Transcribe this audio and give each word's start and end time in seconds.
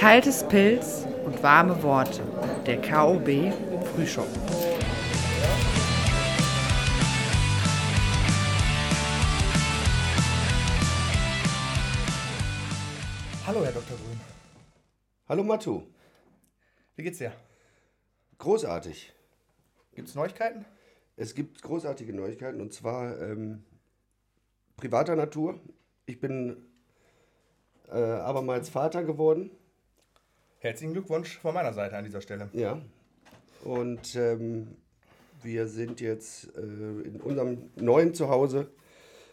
Kaltes 0.00 0.48
Pilz 0.48 1.06
und 1.26 1.42
warme 1.42 1.82
Worte. 1.82 2.22
Der 2.64 2.80
KOB 2.80 3.52
Frühschoppen. 3.94 4.40
Hallo, 13.46 13.62
Herr 13.62 13.72
Dr. 13.72 13.98
Grün. 13.98 14.20
Hallo 15.28 15.44
Matu. 15.44 15.82
Wie 16.96 17.02
geht's 17.02 17.18
dir? 17.18 17.34
Großartig. 18.38 19.12
Gibt's 19.94 20.14
Neuigkeiten? 20.14 20.64
Es 21.16 21.34
gibt 21.34 21.60
großartige 21.60 22.14
Neuigkeiten 22.14 22.62
und 22.62 22.72
zwar 22.72 23.20
ähm, 23.20 23.64
privater 24.78 25.14
Natur. 25.14 25.60
Ich 26.06 26.20
bin 26.20 26.56
äh, 27.92 27.98
abermals 28.00 28.70
Vater 28.70 29.04
geworden. 29.04 29.50
Herzlichen 30.62 30.92
Glückwunsch 30.92 31.38
von 31.38 31.54
meiner 31.54 31.72
Seite 31.72 31.96
an 31.96 32.04
dieser 32.04 32.20
Stelle. 32.20 32.50
Ja. 32.52 32.78
Und 33.64 34.14
ähm, 34.14 34.76
wir 35.42 35.66
sind 35.66 36.02
jetzt 36.02 36.54
äh, 36.54 36.60
in 36.60 37.18
unserem 37.22 37.70
neuen 37.76 38.12
Zuhause 38.12 38.68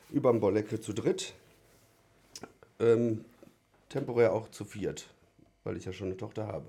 über 0.09 0.31
dem 0.31 0.39
Bollecke 0.39 0.79
zu 0.79 0.93
dritt. 0.93 1.33
Ähm, 2.79 3.25
temporär 3.89 4.31
auch 4.31 4.49
zu 4.51 4.63
viert, 4.63 5.09
weil 5.65 5.75
ich 5.75 5.83
ja 5.83 5.91
schon 5.91 6.07
eine 6.07 6.15
Tochter 6.15 6.47
habe. 6.47 6.65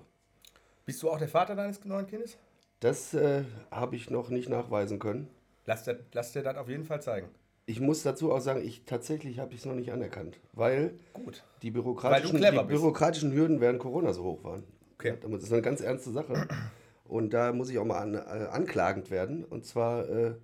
Bist 0.84 1.04
du 1.04 1.10
auch 1.10 1.18
der 1.18 1.28
Vater 1.28 1.54
deines 1.54 1.84
neuen 1.84 2.08
Kindes? 2.08 2.36
Das 2.80 3.14
äh, 3.14 3.44
habe 3.70 3.94
ich 3.94 4.10
noch 4.10 4.28
nicht 4.28 4.48
nachweisen 4.48 4.98
können. 4.98 5.28
Lass 5.66 5.84
dir, 5.84 6.00
lass 6.12 6.32
dir 6.32 6.42
das 6.42 6.56
auf 6.56 6.68
jeden 6.68 6.84
Fall 6.84 7.00
zeigen. 7.00 7.28
Ich 7.68 7.80
muss 7.80 8.02
dazu 8.02 8.32
auch 8.32 8.40
sagen, 8.40 8.66
ich 8.66 8.84
tatsächlich 8.86 9.38
habe 9.40 9.52
ich 9.52 9.60
es 9.60 9.66
noch 9.66 9.74
nicht 9.74 9.92
anerkannt, 9.92 10.40
weil 10.54 10.94
Gut. 11.12 11.44
die 11.60 11.70
bürokratischen, 11.70 12.38
clever 12.38 12.62
die 12.62 12.68
bürokratischen 12.68 13.30
Hürden 13.34 13.60
während 13.60 13.78
Corona 13.78 14.14
so 14.14 14.24
hoch 14.24 14.42
waren. 14.42 14.64
Okay. 14.94 15.18
Das 15.20 15.42
ist 15.42 15.52
eine 15.52 15.60
ganz 15.60 15.82
ernste 15.82 16.10
Sache. 16.10 16.48
Und 17.04 17.34
da 17.34 17.52
muss 17.52 17.68
ich 17.68 17.78
auch 17.78 17.84
mal 17.84 17.98
an, 17.98 18.14
äh, 18.14 18.18
anklagend 18.18 19.10
werden. 19.10 19.44
Und 19.44 19.66
zwar 19.66 20.08
äh, 20.08 20.34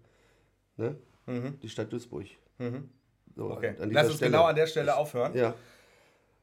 ne? 0.76 0.96
die 1.62 1.68
Stadt 1.70 1.90
Duisburg. 1.92 2.26
So, 2.58 2.64
Mhm. 2.64 2.90
Okay. 3.38 3.68
an 3.80 3.88
dieser 3.88 3.92
Lass 3.92 4.06
uns 4.08 4.16
Stelle. 4.16 4.30
genau 4.30 4.44
an 4.44 4.54
der 4.56 4.66
Stelle 4.66 4.94
aufhören. 4.96 5.34
Ja, 5.34 5.54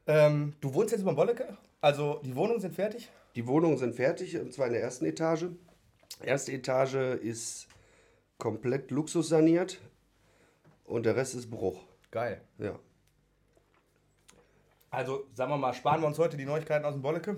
Ähm, 0.07 0.53
du 0.61 0.73
wohnst 0.73 0.91
jetzt 0.93 1.01
über 1.01 1.13
Bollecke? 1.13 1.57
Also 1.79 2.21
die 2.25 2.35
Wohnungen 2.35 2.59
sind 2.59 2.73
fertig? 2.73 3.09
die 3.35 3.45
Wohnungen 3.47 3.77
sind 3.77 3.95
fertig, 3.95 4.37
und 4.39 4.51
zwar 4.51 4.65
in 4.67 4.73
der 4.73 4.81
ersten 4.81 5.05
Etage. 5.05 5.45
Erste 6.21 6.51
Etage 6.51 6.95
ist 7.21 7.67
komplett 8.39 8.89
luxussaniert 8.91 9.79
und 10.91 11.05
der 11.05 11.15
Rest 11.15 11.35
ist 11.35 11.49
Bruch. 11.49 11.79
Geil. 12.11 12.41
Ja. 12.57 12.77
Also 14.89 15.25
sagen 15.33 15.51
wir 15.51 15.57
mal, 15.57 15.73
sparen 15.73 16.01
wir 16.01 16.07
uns 16.07 16.19
heute 16.19 16.35
die 16.35 16.45
Neuigkeiten 16.45 16.83
aus 16.83 16.93
dem 16.93 17.01
Bollecke? 17.01 17.37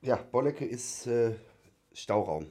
Ja, 0.00 0.16
Bollecke 0.16 0.64
ist 0.64 1.06
äh, 1.06 1.34
Stauraum 1.92 2.50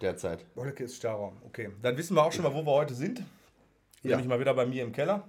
derzeit. 0.00 0.52
Bollecke 0.56 0.84
ist 0.84 0.96
Stauraum. 0.96 1.40
Okay. 1.46 1.70
Dann 1.80 1.96
wissen 1.96 2.16
wir 2.16 2.24
auch 2.24 2.32
schon 2.32 2.42
mal, 2.42 2.52
wo 2.52 2.62
wir 2.66 2.72
heute 2.72 2.94
sind. 2.94 3.20
Ja. 4.02 4.10
Nämlich 4.10 4.26
mal 4.26 4.40
wieder 4.40 4.52
bei 4.52 4.66
mir 4.66 4.82
im 4.82 4.92
Keller. 4.92 5.28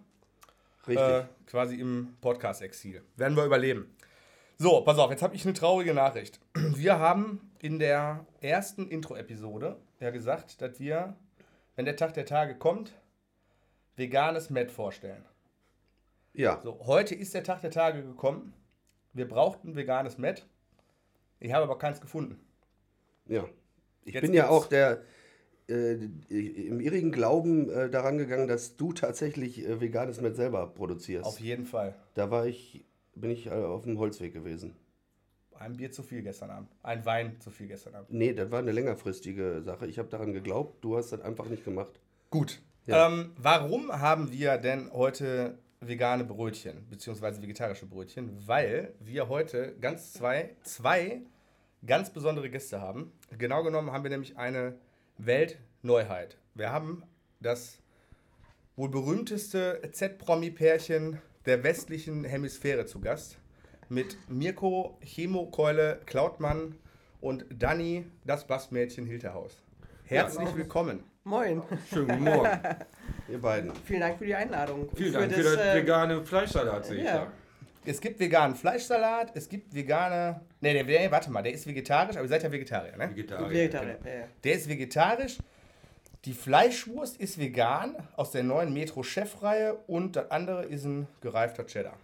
Richtig. 0.87 1.05
Äh, 1.05 1.25
quasi 1.45 1.75
im 1.75 2.17
Podcast-Exil. 2.21 3.03
Werden 3.15 3.37
wir 3.37 3.45
überleben. 3.45 3.95
So, 4.57 4.81
pass 4.81 4.97
auf, 4.97 5.11
jetzt 5.11 5.21
habe 5.21 5.35
ich 5.35 5.45
eine 5.45 5.53
traurige 5.53 5.93
Nachricht. 5.93 6.39
Wir 6.53 6.97
haben 6.97 7.51
in 7.59 7.77
der 7.77 8.25
ersten 8.39 8.87
Intro-Episode 8.87 9.77
ja 9.99 10.11
gesagt, 10.11 10.61
dass 10.61 10.79
wir, 10.79 11.17
wenn 11.75 11.83
der 11.83 11.97
Tag 11.97 12.13
der 12.13 12.25
Tage 12.25 12.55
kommt, 12.55 12.93
veganes 13.95 14.49
Met 14.49 14.71
vorstellen. 14.71 15.23
ja. 16.33 16.59
So, 16.61 16.79
heute 16.85 17.15
ist 17.15 17.33
der 17.33 17.43
Tag 17.43 17.61
der 17.61 17.71
Tage 17.71 18.03
gekommen. 18.03 18.53
Wir 19.13 19.27
brauchten 19.27 19.75
veganes 19.75 20.17
Met. 20.17 20.45
Ich 21.39 21.53
habe 21.53 21.63
aber 21.63 21.77
keins 21.77 22.01
gefunden. 22.01 22.39
Ja. 23.27 23.45
Ich 24.03 24.13
Jetzt 24.13 24.21
bin 24.23 24.33
ja 24.33 24.49
auch 24.49 24.67
der 24.67 25.01
äh, 25.67 25.93
im 26.29 26.79
irrigen 26.79 27.11
Glauben 27.11 27.69
äh, 27.69 27.89
daran 27.89 28.17
gegangen, 28.17 28.47
dass 28.47 28.75
du 28.75 28.93
tatsächlich 28.93 29.65
äh, 29.65 29.79
veganes 29.81 30.21
Met 30.21 30.35
selber 30.35 30.67
produzierst. 30.67 31.25
Auf 31.25 31.39
jeden 31.39 31.65
Fall. 31.65 31.95
da 32.13 32.29
war 32.29 32.45
ich, 32.45 32.85
bin 33.15 33.31
ich 33.31 33.47
äh, 33.47 33.51
auf 33.51 33.83
dem 33.83 33.97
Holzweg 33.97 34.33
gewesen. 34.33 34.75
Ein 35.57 35.77
Bier 35.77 35.91
zu 35.91 36.03
viel 36.03 36.21
gestern 36.21 36.49
Abend. 36.49 36.69
Ein 36.83 37.05
Wein 37.05 37.39
zu 37.39 37.49
viel 37.49 37.67
gestern 37.67 37.95
Abend. 37.95 38.11
Nee, 38.11 38.33
das 38.33 38.51
war 38.51 38.59
eine 38.59 38.73
längerfristige 38.73 39.61
Sache. 39.63 39.87
Ich 39.87 39.97
habe 39.97 40.09
daran 40.09 40.33
geglaubt, 40.33 40.83
du 40.83 40.97
hast 40.97 41.13
das 41.13 41.21
einfach 41.21 41.47
nicht 41.47 41.63
gemacht. 41.63 41.99
Gut. 42.29 42.61
Ja. 42.85 43.07
Ähm, 43.07 43.31
warum 43.37 43.91
haben 43.91 44.31
wir 44.31 44.57
denn 44.57 44.91
heute 44.91 45.57
vegane 45.79 46.23
Brötchen, 46.23 46.87
beziehungsweise 46.89 47.41
vegetarische 47.41 47.87
Brötchen? 47.87 48.31
Weil 48.47 48.93
wir 48.99 49.27
heute 49.27 49.75
ganz 49.81 50.13
zwei, 50.13 50.55
zwei 50.63 51.21
ganz 51.85 52.11
besondere 52.11 52.49
Gäste 52.49 52.81
haben. 52.81 53.11
Genau 53.37 53.63
genommen 53.63 53.91
haben 53.91 54.03
wir 54.03 54.11
nämlich 54.11 54.37
eine 54.37 54.75
Weltneuheit. 55.17 56.37
Wir 56.53 56.71
haben 56.71 57.03
das 57.39 57.79
wohl 58.75 58.89
berühmteste 58.89 59.81
Z-Promi-Pärchen 59.91 61.19
der 61.45 61.63
westlichen 61.63 62.23
Hemisphäre 62.23 62.85
zu 62.85 62.99
Gast. 62.99 63.37
Mit 63.87 64.17
Mirko 64.27 64.97
Chemokeule 65.01 66.01
Klautmann 66.05 66.75
und 67.21 67.45
Dani, 67.49 68.05
das 68.25 68.47
Bastmädchen 68.47 69.05
Hilterhaus. 69.05 69.63
Herzlich 70.03 70.55
willkommen. 70.55 71.03
Moin, 71.27 71.63
Schönen 71.89 72.07
guten 72.07 72.23
Morgen. 72.23 72.59
Ihr 73.27 73.41
beiden. 73.41 73.75
vielen 73.83 74.01
Dank 74.01 74.19
für 74.19 74.27
die 74.27 74.35
Einladung. 74.35 74.87
Vielen 74.95 75.11
für 75.11 75.19
Dank 75.21 75.33
für 75.33 75.41
das, 75.41 75.55
das 75.55 75.65
äh, 75.65 75.75
vegane 75.81 76.23
Fleischsalat, 76.23 76.85
sehe 76.85 76.97
ich 76.99 77.03
ja. 77.03 77.17
da. 77.17 77.31
Es 77.83 77.99
gibt 77.99 78.19
veganen 78.19 78.55
Fleischsalat, 78.55 79.31
es 79.35 79.49
gibt 79.49 79.73
vegane. 79.73 80.41
Ne, 80.61 80.73
der, 80.73 80.83
der, 80.83 81.11
warte 81.11 81.31
mal, 81.31 81.41
der 81.41 81.53
ist 81.53 81.65
vegetarisch, 81.65 82.15
aber 82.15 82.25
ihr 82.25 82.29
seid 82.29 82.43
ja 82.43 82.51
Vegetarier, 82.51 82.95
ne? 82.95 83.09
Vegetarier. 83.09 83.49
Vegetarier. 83.49 83.97
Ja, 84.05 84.11
ja. 84.11 84.25
Der 84.43 84.53
ist 84.53 84.69
vegetarisch. 84.69 85.39
Die 86.25 86.33
Fleischwurst 86.33 87.17
ist 87.19 87.39
vegan 87.39 87.95
aus 88.15 88.29
der 88.29 88.43
neuen 88.43 88.71
Metro-Chef-Reihe 88.71 89.77
und 89.87 90.15
das 90.15 90.29
andere 90.29 90.65
ist 90.65 90.85
ein 90.85 91.07
gereifter 91.21 91.65
Cheddar. 91.65 91.97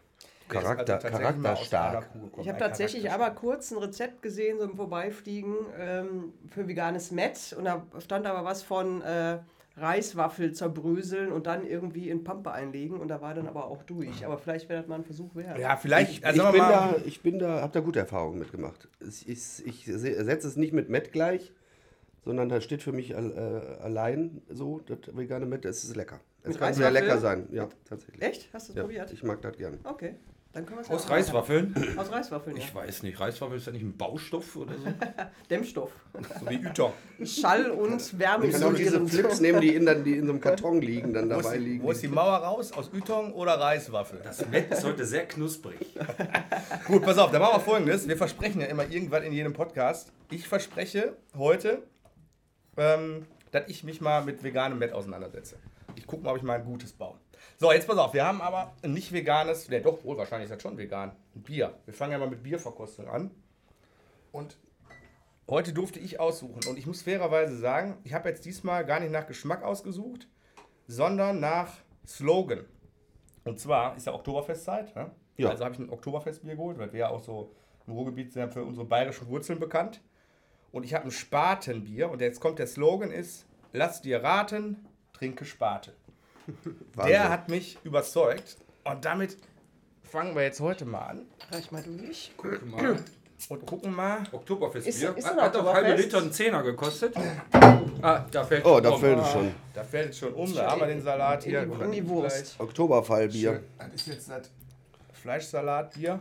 Charakter- 0.52 0.98
aus 0.98 1.04
charakterstark. 1.04 2.10
Ich 2.42 2.48
habe 2.50 2.60
tatsächlich 2.60 3.12
aber 3.12 3.32
kurz 3.32 3.72
ein 3.72 3.78
Rezept 3.78 4.22
gesehen, 4.22 4.60
so 4.60 4.66
im 4.66 4.76
Vorbeifliegen, 4.76 5.56
ähm, 5.80 6.34
für 6.50 6.68
veganes 6.68 7.12
Met. 7.12 7.56
Und 7.58 7.66
da 7.66 7.86
stand 8.00 8.26
aber 8.28 8.44
was 8.46 8.64
von 8.64 9.02
äh, 9.02 9.40
Reiswaffel 9.78 10.52
zerbröseln 10.54 11.32
und 11.32 11.48
dann 11.48 11.66
irgendwie 11.66 12.10
in 12.10 12.24
Pampe 12.24 12.52
einlegen. 12.52 13.00
Und 13.00 13.08
da 13.08 13.22
war 13.22 13.34
dann 13.34 13.48
aber 13.48 13.66
auch 13.66 13.84
durch. 13.84 14.26
Aber 14.26 14.38
vielleicht 14.38 14.68
wäre 14.70 14.82
das 14.82 14.88
mal 14.90 14.96
ein 14.96 15.06
Versuch 15.06 15.34
wert. 15.36 15.58
Ja, 15.58 15.78
vielleicht. 15.78 16.12
Ich, 16.20 16.26
also 16.26 16.44
ich 16.46 16.52
bin 16.52 16.60
da, 16.60 16.96
ich 17.06 17.22
bin 17.22 17.40
da, 17.40 17.62
habe 17.62 17.72
da 17.74 17.80
gute 17.80 18.00
Erfahrungen 18.00 18.40
mitgemacht. 18.40 18.88
Ich, 19.00 19.28
ich, 19.28 19.66
ich 19.66 19.86
se- 19.86 20.24
setze 20.24 20.48
es 20.48 20.56
nicht 20.58 20.74
mit 20.74 20.90
Met 20.90 21.12
gleich, 21.14 21.54
sondern 22.26 22.50
da 22.50 22.62
steht 22.62 22.84
für 22.84 22.92
mich 22.92 23.12
äh, 23.12 23.16
allein 23.16 24.42
so, 24.50 24.82
das 24.86 25.16
vegane 25.16 25.46
Met, 25.46 25.66
es 25.66 25.84
ist 25.84 25.96
lecker. 25.96 26.20
Es 26.44 26.58
kann 26.60 26.74
sehr 26.74 26.90
lecker 26.92 27.18
sein, 27.20 27.48
ja, 27.52 27.68
tatsächlich. 27.88 28.22
Echt? 28.22 28.50
Hast 28.52 28.68
du 28.68 28.72
es 28.74 28.78
Ja, 28.78 28.84
probiert? 28.84 29.14
ich 29.14 29.24
mag 29.24 29.42
das 29.42 29.58
gern. 29.58 29.78
Okay. 29.84 30.16
Dann 30.54 30.66
können 30.66 30.80
wir 30.80 30.82
es 30.82 30.90
Aus 30.90 31.10
Reiswaffeln? 31.10 31.74
Aus 31.96 32.12
Reiswaffeln, 32.12 32.58
ja. 32.58 32.64
Ich 32.64 32.76
weiß 32.76 33.04
nicht, 33.04 33.18
Reiswaffeln 33.18 33.58
ist 33.58 33.68
ja 33.68 33.72
nicht 33.72 33.84
ein 33.84 33.96
Baustoff 33.96 34.58
oder 34.58 34.78
so? 34.78 34.86
Dämmstoff. 35.50 35.92
so 36.14 36.50
wie 36.50 36.56
Yton. 36.56 36.92
Schall 37.24 37.72
und 37.72 38.20
Wärme. 38.20 38.48
Man 38.48 38.52
kann 38.52 38.64
auch 38.64 38.74
diese 38.74 39.08
Flips 39.08 39.40
nehmen, 39.40 39.62
die 39.62 39.74
in, 39.76 39.86
dann, 39.86 40.04
die 40.04 40.18
in 40.18 40.26
so 40.26 40.34
einem 40.34 40.42
Karton 40.42 40.82
liegen, 40.82 41.14
dann 41.14 41.30
dabei 41.30 41.58
die, 41.58 41.64
liegen. 41.64 41.84
wo 41.86 41.92
ist 41.92 42.04
die 42.04 42.10
Mauer 42.10 42.36
raus? 42.36 42.74
Aus 42.74 42.90
Yton 42.94 43.32
oder 43.32 43.54
Reiswaffel? 43.62 44.20
Das 44.22 44.46
Met 44.50 44.72
ist 44.72 44.84
heute 44.84 45.06
sehr 45.06 45.26
knusprig. 45.26 45.78
Gut, 46.86 47.04
pass 47.04 47.18
auf, 47.18 47.32
dann 47.32 47.42
machen 47.42 47.56
wir 47.56 47.62
folgendes. 47.62 48.06
Wir 48.10 48.18
versprechen 48.18 48.60
ja 48.60 48.68
immer 48.68 48.90
irgendwann 48.90 49.24
in 49.24 49.32
jedem 49.32 49.54
Podcast. 49.54 50.12
Ich 50.32 50.50
verspreche 50.50 51.16
heute, 51.38 51.82
ähm, 52.76 53.26
dass 53.52 53.70
ich 53.70 53.86
mich 53.86 54.02
mal 54.02 54.22
mit 54.26 54.44
veganem 54.44 54.80
Met 54.80 54.92
auseinandersetze. 54.92 55.56
Ich 55.96 56.06
gucke 56.06 56.26
mal, 56.26 56.32
ob 56.32 56.38
ich 56.38 56.44
mal 56.44 56.60
ein 56.60 56.66
gutes 56.66 56.92
baue. 56.92 57.21
So, 57.62 57.72
jetzt 57.72 57.86
pass 57.88 58.00
auf, 58.00 58.16
wir 58.16 58.26
haben 58.26 58.42
aber 58.42 58.74
ein 58.82 58.92
nicht 58.92 59.14
veganes, 59.14 59.70
ne, 59.70 59.82
doch 59.82 60.04
wohl, 60.04 60.18
wahrscheinlich 60.18 60.50
ist 60.50 60.56
das 60.56 60.64
schon 60.64 60.80
vegan, 60.80 61.12
ein 61.36 61.44
Bier. 61.44 61.76
Wir 61.86 61.94
fangen 61.94 62.12
ja 62.12 62.18
mal 62.18 62.28
mit 62.28 62.42
Bierverkostung 62.42 63.08
an. 63.08 63.30
Und 64.32 64.58
heute 65.48 65.72
durfte 65.72 66.00
ich 66.00 66.20
aussuchen. 66.20 66.62
Und 66.68 66.80
ich 66.80 66.88
muss 66.88 67.04
fairerweise 67.04 67.56
sagen, 67.56 68.00
ich 68.04 68.16
habe 68.16 68.30
jetzt 68.30 68.46
diesmal 68.46 68.84
gar 68.84 69.00
nicht 69.00 69.12
nach 69.12 69.28
Geschmack 69.28 69.62
ausgesucht, 69.62 70.28
sondern 70.88 71.40
nach 71.40 71.72
Slogan. 72.08 72.66
Und 73.44 73.60
zwar 73.60 73.96
ist 73.96 74.08
ja 74.08 74.16
Oktoberfestzeit. 74.16 74.96
Ne? 74.96 75.12
Ja. 75.38 75.50
Also 75.50 75.64
habe 75.64 75.76
ich 75.76 75.80
ein 75.80 75.92
Oktoberfestbier 75.92 76.56
geholt, 76.56 76.80
weil 76.80 76.92
wir 76.92 77.02
ja 77.02 77.10
auch 77.10 77.22
so 77.22 77.54
im 77.86 77.94
Ruhrgebiet 77.94 78.34
sind 78.34 78.52
für 78.52 78.64
unsere 78.64 78.88
bayerischen 78.88 79.28
Wurzeln 79.28 79.60
bekannt. 79.60 80.02
Und 80.72 80.84
ich 80.84 80.96
habe 80.96 81.06
ein 81.06 81.12
Spatenbier. 81.12 82.10
Und 82.10 82.22
jetzt 82.22 82.40
kommt 82.40 82.58
der 82.58 82.66
Slogan 82.66 83.12
ist, 83.12 83.46
lass 83.72 84.02
dir 84.02 84.24
raten, 84.24 84.84
trinke 85.14 85.46
Spaten. 85.46 85.94
Der 87.06 87.30
hat 87.30 87.50
mich 87.50 87.78
überzeugt. 87.84 88.58
Und 88.84 89.06
damit 89.06 89.38
fangen 90.04 90.36
wir 90.36 90.44
jetzt 90.44 90.60
heute 90.60 90.86
mal 90.86 91.00
an 91.06 91.22
Reich 91.52 91.72
mal 91.72 91.84
durch. 91.84 92.32
Guck 92.38 92.66
mal. 92.66 92.98
und 93.50 93.66
gucken 93.66 93.94
mal. 93.96 94.20
Oktoberfestbier. 94.32 95.10
Ist- 95.10 95.18
ist 95.20 95.26
Hat, 95.28 95.38
auf 95.38 95.42
halbe 95.42 95.58
Oktoberfest? 95.68 96.04
Liter 96.06 96.18
einen 96.20 96.32
Zehner 96.32 96.64
gekostet. 96.64 97.16
Ah, 98.04 98.26
da 98.32 98.44
fällt 98.44 98.66
Oh, 98.66 98.80
da 98.80 98.90
um. 98.90 99.00
fällt 99.00 99.20
es 99.20 99.32
schon. 99.32 99.52
Da 99.76 99.84
fällt 99.84 100.10
es 100.10 100.18
schon 100.18 100.34
um, 100.34 100.52
da 100.56 100.72
haben 100.72 100.82
wir 100.82 100.88
den 100.88 101.04
Salat 101.04 101.44
hier. 101.44 101.62
In 101.62 101.92
die, 101.92 102.08
Wurst. 102.10 102.56
Oktoberfallbier. 102.60 103.62
Das 103.78 103.94
ist 103.94 104.08
jetzt 104.08 104.30
das 104.30 104.50
Fleischsalatbier. 105.14 106.20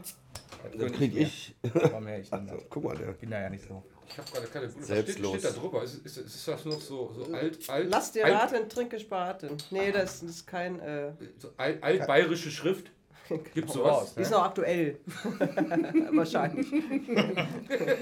Dann 0.78 0.93
krieg 0.93 1.17
ich. 1.17 1.55
Ich 1.62 1.72
denn 1.72 1.94
Also, 2.31 2.55
das? 2.55 2.64
guck 2.69 2.84
mal, 2.84 2.96
der. 2.99 3.12
Bin 3.12 3.31
da 3.31 3.40
ja 3.40 3.49
nicht 3.49 3.64
so. 3.67 3.82
Ich 4.11 4.19
habe 4.19 4.31
gerade 4.31 4.47
keine. 4.49 4.67
Was 4.77 4.87
Selbstlos. 4.87 5.39
Steht, 5.39 5.41
steht 5.41 5.57
da 5.57 5.61
drüber? 5.61 5.85
Ist, 5.85 6.05
ist, 6.05 6.17
ist 6.17 6.49
das 6.49 6.65
noch 6.65 6.81
so, 6.81 7.12
so 7.15 7.33
alt, 7.33 7.71
alt, 7.71 7.89
Lass 7.91 8.12
dir 8.12 8.25
alt, 8.25 8.35
raten, 8.35 8.69
trink 8.69 8.91
gespaten. 8.91 9.57
Nee, 9.71 9.93
das, 9.93 10.21
das 10.21 10.31
ist 10.31 10.47
kein. 10.47 10.81
Äh, 10.81 11.12
so 11.39 11.51
alt, 11.57 11.83
altbayerische 11.83 12.51
Schrift? 12.51 12.91
Gibt's 13.55 13.75
Hau 13.75 13.79
sowas? 13.79 13.93
raus, 13.93 14.15
die 14.17 14.23
ist 14.23 14.31
ne? 14.31 14.37
noch 14.37 14.45
aktuell. 14.45 15.01
Wahrscheinlich. 16.12 16.67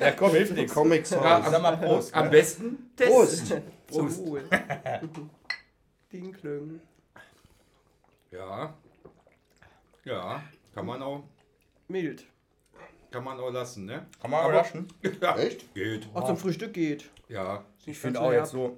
Ja, 0.00 0.12
komm, 0.12 0.31
hilf 0.31 0.50
nichts. 0.52 0.72
Comics 0.72 1.10
Ja, 1.10 1.50
Sag 1.50 1.60
mal 1.60 1.76
Prost. 1.76 2.14
Am 2.14 2.31
besten 2.31 2.90
Prost! 2.96 3.54
Prost. 3.87 4.19
Wohl. 4.26 4.44
Ding 6.11 6.32
klöng. 6.32 6.81
Ja. 8.31 8.75
Ja, 10.04 10.43
kann 10.75 10.87
man 10.87 11.02
auch, 11.02 11.25
Mild. 11.88 12.25
Kann 13.10 13.25
man 13.25 13.38
auch 13.40 13.50
lassen, 13.50 13.84
ne? 13.87 14.06
Kann 14.20 14.31
man 14.31 14.40
Aber- 14.40 14.50
überraschen. 14.50 14.87
Ja, 15.20 15.37
Echt? 15.37 15.75
geht. 15.75 16.08
Auch 16.14 16.26
zum 16.26 16.37
Frühstück 16.37 16.72
geht. 16.75 17.08
Ja. 17.28 17.64
Ich 17.87 17.99
finde 17.99 18.20
auch 18.20 18.32
jetzt 18.32 18.50
so. 18.52 18.76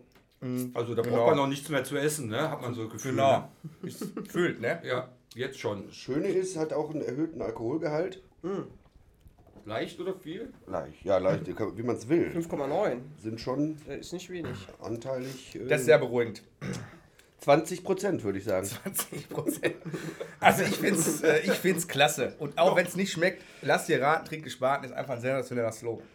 Also 0.75 0.95
da 0.95 1.03
Genau. 1.03 1.17
braucht 1.17 1.27
man 1.29 1.37
noch 1.37 1.47
nichts 1.49 1.69
mehr 1.69 1.85
zu 1.85 1.97
essen, 1.99 2.29
ne? 2.29 2.51
Hat 2.51 2.63
man 2.63 2.73
so 2.75 2.85
das 2.85 2.93
Gefühl. 2.93 3.11
Genau. 3.13 3.49
Ist 3.83 4.07
fühlt, 4.29 4.61
ne? 4.61 4.81
Ne? 4.83 4.89
Ja, 4.89 5.09
jetzt 5.35 5.59
schon. 5.59 5.93
Schöne 5.93 6.29
ist, 6.29 6.57
hat 6.57 6.73
auch 6.73 6.91
einen 6.91 7.03
erhöhten 7.03 7.43
Alkoholgehalt. 7.43 8.23
Leicht 9.67 10.01
oder 10.01 10.15
viel? 10.15 10.53
Leicht, 10.67 11.05
ja, 11.05 11.19
leicht, 11.19 11.47
wie 11.47 11.83
man 11.83 11.97
es 11.97 12.09
will. 12.09 12.31
5,9. 12.35 13.01
Sind 13.23 13.41
schon 13.41 13.77
Das 13.87 13.99
ist 13.99 14.13
nicht 14.15 14.31
wenig. 14.31 14.57
anteilig 14.81 15.55
äh, 15.57 15.67
Das 15.69 15.81
ist 15.81 15.87
sehr 15.87 15.99
beruhigend. 15.99 16.43
20 17.41 17.85
Prozent, 17.85 18.23
würde 18.23 18.39
ich 18.39 18.45
sagen. 18.45 18.67
20 18.67 19.29
Prozent. 19.29 19.77
Also 20.39 20.63
ich 20.63 20.77
finde 20.77 21.01
es 21.01 21.23
äh, 21.23 21.41
ich 21.41 21.53
find's 21.53 21.89
klasse. 21.89 22.35
Und 22.39 22.59
auch 22.59 22.77
wenn 22.77 22.87
es 22.87 22.97
nicht 22.97 23.13
schmeckt, 23.13 23.43
lass 23.63 23.87
dir 23.87 24.01
raten, 24.01 24.27
trink 24.27 24.45
gespart, 24.45 24.85
ist 24.85 24.93
einfach 24.93 25.15
ein 25.15 25.21
sensationeller 25.21 25.73
Slogan. 25.73 26.07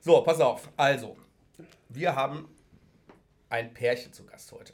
So, 0.00 0.20
pass 0.22 0.40
auf. 0.40 0.68
Also, 0.76 1.16
wir 1.88 2.14
haben 2.14 2.48
ein 3.48 3.72
Pärchen 3.72 4.12
zu 4.12 4.24
Gast 4.24 4.52
heute. 4.52 4.72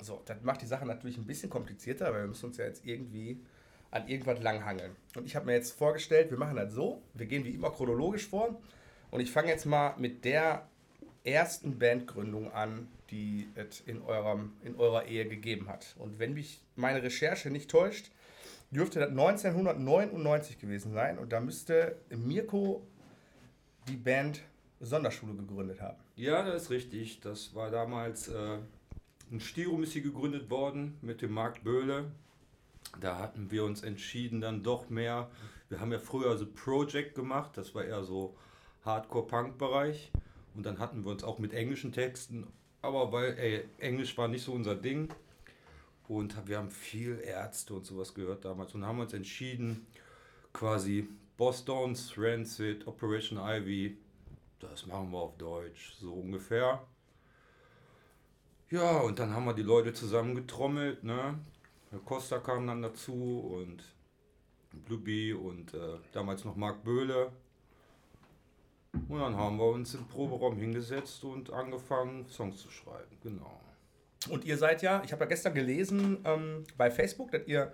So, 0.00 0.22
das 0.26 0.36
macht 0.42 0.62
die 0.62 0.66
Sache 0.66 0.86
natürlich 0.86 1.16
ein 1.16 1.26
bisschen 1.26 1.50
komplizierter, 1.50 2.12
weil 2.12 2.22
wir 2.22 2.28
müssen 2.28 2.46
uns 2.46 2.58
ja 2.58 2.66
jetzt 2.66 2.84
irgendwie 2.84 3.40
an 3.90 4.06
irgendwas 4.06 4.40
langhangeln. 4.40 4.94
Und 5.16 5.26
ich 5.26 5.34
habe 5.34 5.46
mir 5.46 5.54
jetzt 5.54 5.72
vorgestellt, 5.72 6.30
wir 6.30 6.38
machen 6.38 6.56
das 6.56 6.72
so, 6.72 7.02
wir 7.14 7.26
gehen 7.26 7.44
wie 7.44 7.54
immer 7.54 7.70
chronologisch 7.70 8.28
vor. 8.28 8.60
Und 9.10 9.20
ich 9.20 9.32
fange 9.32 9.48
jetzt 9.48 9.64
mal 9.64 9.94
mit 9.96 10.24
der 10.24 10.68
ersten 11.24 11.78
Bandgründung 11.78 12.52
an, 12.52 12.88
die 13.10 13.48
es 13.54 13.80
in, 13.80 14.02
eurem, 14.02 14.52
in 14.62 14.76
eurer 14.76 15.06
Ehe 15.06 15.26
gegeben 15.26 15.68
hat. 15.68 15.94
Und 15.98 16.18
wenn 16.18 16.34
mich 16.34 16.60
meine 16.76 17.02
Recherche 17.02 17.50
nicht 17.50 17.70
täuscht, 17.70 18.10
dürfte 18.70 19.00
das 19.00 19.10
1999 19.10 20.58
gewesen 20.58 20.92
sein. 20.92 21.18
Und 21.18 21.32
da 21.32 21.40
müsste 21.40 21.96
Mirko 22.10 22.86
die 23.88 23.96
Band 23.96 24.42
Sonderschule 24.80 25.34
gegründet 25.34 25.80
haben. 25.80 25.98
Ja, 26.16 26.42
das 26.42 26.64
ist 26.64 26.70
richtig. 26.70 27.20
Das 27.20 27.54
war 27.54 27.70
damals 27.70 28.28
äh, 28.28 28.58
ein 29.30 29.40
Stirum 29.40 29.82
ist 29.82 29.92
hier 29.92 30.02
gegründet 30.02 30.50
worden 30.50 30.96
mit 31.02 31.22
dem 31.22 31.32
Marc 31.32 31.64
Böhle. 31.64 32.10
Da 33.00 33.18
hatten 33.18 33.50
wir 33.50 33.64
uns 33.64 33.82
entschieden, 33.82 34.40
dann 34.40 34.62
doch 34.62 34.88
mehr. 34.88 35.30
Wir 35.68 35.80
haben 35.80 35.92
ja 35.92 35.98
früher 35.98 36.36
so 36.38 36.46
Project 36.46 37.14
gemacht, 37.14 37.56
das 37.56 37.74
war 37.74 37.84
eher 37.84 38.02
so 38.02 38.36
Hardcore-Punk-Bereich. 38.84 40.10
Und 40.58 40.64
dann 40.66 40.80
hatten 40.80 41.04
wir 41.04 41.12
uns 41.12 41.22
auch 41.22 41.38
mit 41.38 41.54
englischen 41.54 41.92
Texten, 41.92 42.44
aber 42.82 43.12
weil 43.12 43.38
ey, 43.38 43.62
Englisch 43.78 44.18
war 44.18 44.26
nicht 44.26 44.42
so 44.42 44.50
unser 44.50 44.74
Ding. 44.74 45.08
Und 46.08 46.48
wir 46.48 46.58
haben 46.58 46.72
viel 46.72 47.20
Ärzte 47.20 47.74
und 47.74 47.86
sowas 47.86 48.12
gehört 48.12 48.44
damals 48.44 48.74
und 48.74 48.84
haben 48.84 48.98
uns 48.98 49.12
entschieden, 49.12 49.86
quasi 50.52 51.06
Boston's, 51.36 52.14
Rancid, 52.18 52.88
Operation 52.88 53.38
Ivy, 53.38 53.98
das 54.58 54.84
machen 54.84 55.12
wir 55.12 55.18
auf 55.18 55.36
Deutsch, 55.36 55.94
so 56.00 56.12
ungefähr. 56.14 56.84
Ja, 58.68 58.98
und 58.98 59.20
dann 59.20 59.32
haben 59.32 59.44
wir 59.44 59.54
die 59.54 59.62
Leute 59.62 59.92
zusammengetrommelt, 59.92 61.04
ne? 61.04 61.38
Herr 61.90 62.00
Costa 62.00 62.40
kam 62.40 62.66
dann 62.66 62.82
dazu 62.82 63.54
und 63.62 63.84
Blueby 64.72 65.34
und 65.34 65.72
äh, 65.72 65.98
damals 66.10 66.44
noch 66.44 66.56
Marc 66.56 66.82
Böhle. 66.82 67.30
Und 68.92 69.20
dann 69.20 69.36
haben 69.36 69.58
wir 69.58 69.66
uns 69.66 69.94
im 69.94 70.06
Proberaum 70.06 70.56
hingesetzt 70.56 71.22
und 71.24 71.52
angefangen, 71.52 72.26
Songs 72.28 72.58
zu 72.58 72.70
schreiben, 72.70 73.16
genau. 73.22 73.60
Und 74.30 74.44
ihr 74.44 74.56
seid 74.56 74.82
ja, 74.82 75.02
ich 75.04 75.12
habe 75.12 75.24
ja 75.24 75.28
gestern 75.28 75.54
gelesen 75.54 76.18
ähm, 76.24 76.64
bei 76.76 76.90
Facebook, 76.90 77.30
dass 77.30 77.46
ihr 77.46 77.72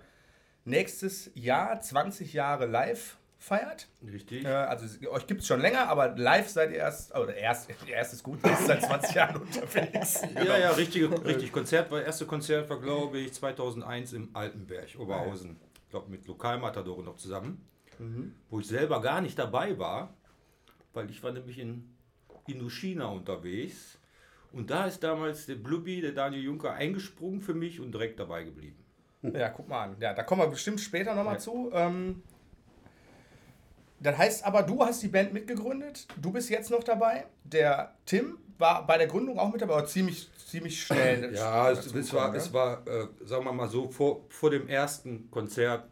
nächstes 0.63 1.31
Jahr 1.33 1.79
20 1.79 2.33
Jahre 2.33 2.65
live 2.65 3.17
feiert. 3.37 3.87
Richtig? 4.05 4.45
Äh, 4.45 4.49
also 4.49 4.85
euch 5.09 5.27
gibt 5.27 5.41
es 5.41 5.47
schon 5.47 5.61
länger, 5.61 5.87
aber 5.87 6.15
live 6.15 6.49
seid 6.49 6.71
ihr 6.71 6.77
erst, 6.77 7.15
oder 7.15 7.35
erst, 7.35 7.69
erst 7.87 8.13
ist 8.13 8.23
gut, 8.23 8.39
ihr 8.45 8.55
seit 8.55 8.83
20 8.83 9.15
Jahren 9.15 9.41
unterwegs. 9.41 10.21
Ja, 10.35 10.57
ja, 10.57 10.71
richtig, 10.71 11.09
richtig. 11.25 11.51
Konzert 11.51 11.91
war, 11.91 12.01
erste 12.01 12.25
Konzert 12.25 12.69
war, 12.69 12.79
glaube 12.79 13.19
ich, 13.19 13.33
2001 13.33 14.13
im 14.13 14.29
Altenberg, 14.33 14.89
Oberhausen. 14.97 15.59
Ich 15.85 15.89
glaube, 15.89 16.09
mit 16.09 16.27
Lokalmatadore 16.27 17.03
noch 17.03 17.17
zusammen. 17.17 17.65
Wo 18.49 18.59
ich 18.59 18.67
selber 18.67 19.01
gar 19.01 19.21
nicht 19.21 19.39
dabei 19.39 19.79
war, 19.79 20.13
weil 20.95 21.09
ich 21.09 21.23
war 21.23 21.31
nämlich 21.31 21.59
in 21.59 21.95
Indochina 22.47 23.07
unterwegs. 23.07 23.97
Und 24.51 24.69
da 24.69 24.85
ist 24.85 25.03
damals 25.03 25.45
der 25.47 25.55
Blubby, 25.55 26.01
der 26.01 26.13
Daniel 26.13 26.43
Juncker, 26.43 26.73
eingesprungen 26.73 27.41
für 27.41 27.53
mich 27.53 27.79
und 27.79 27.91
direkt 27.91 28.19
dabei 28.19 28.43
geblieben. 28.43 28.77
Ja, 29.21 29.49
guck 29.49 29.67
mal 29.67 29.83
an. 29.83 29.95
Ja, 29.99 30.13
da 30.13 30.23
kommen 30.23 30.41
wir 30.41 30.47
bestimmt 30.47 30.79
später 30.79 31.15
nochmal 31.15 31.39
zu. 31.39 31.71
Ähm, 31.73 32.21
das 33.99 34.17
heißt 34.17 34.45
aber, 34.45 34.63
du 34.63 34.81
hast 34.81 35.01
die 35.01 35.07
Band 35.07 35.33
mitgegründet, 35.33 36.07
du 36.21 36.31
bist 36.31 36.49
jetzt 36.49 36.69
noch 36.69 36.83
dabei. 36.83 37.25
Der 37.43 37.95
Tim 38.05 38.37
war 38.57 38.85
bei 38.85 38.97
der 38.97 39.07
Gründung 39.07 39.39
auch 39.39 39.51
mit 39.51 39.61
dabei, 39.61 39.73
aber 39.73 39.87
ziemlich, 39.87 40.29
ziemlich 40.37 40.81
schnell. 40.81 41.33
Ja, 41.35 41.71
es, 41.71 41.93
es 41.93 42.13
war, 42.13 42.33
es 42.35 42.53
war 42.53 42.85
äh, 42.87 43.07
sagen 43.25 43.45
wir 43.45 43.51
mal 43.51 43.67
so, 43.67 43.89
vor, 43.89 44.25
vor 44.29 44.51
dem 44.51 44.67
ersten 44.67 45.29
Konzert 45.31 45.89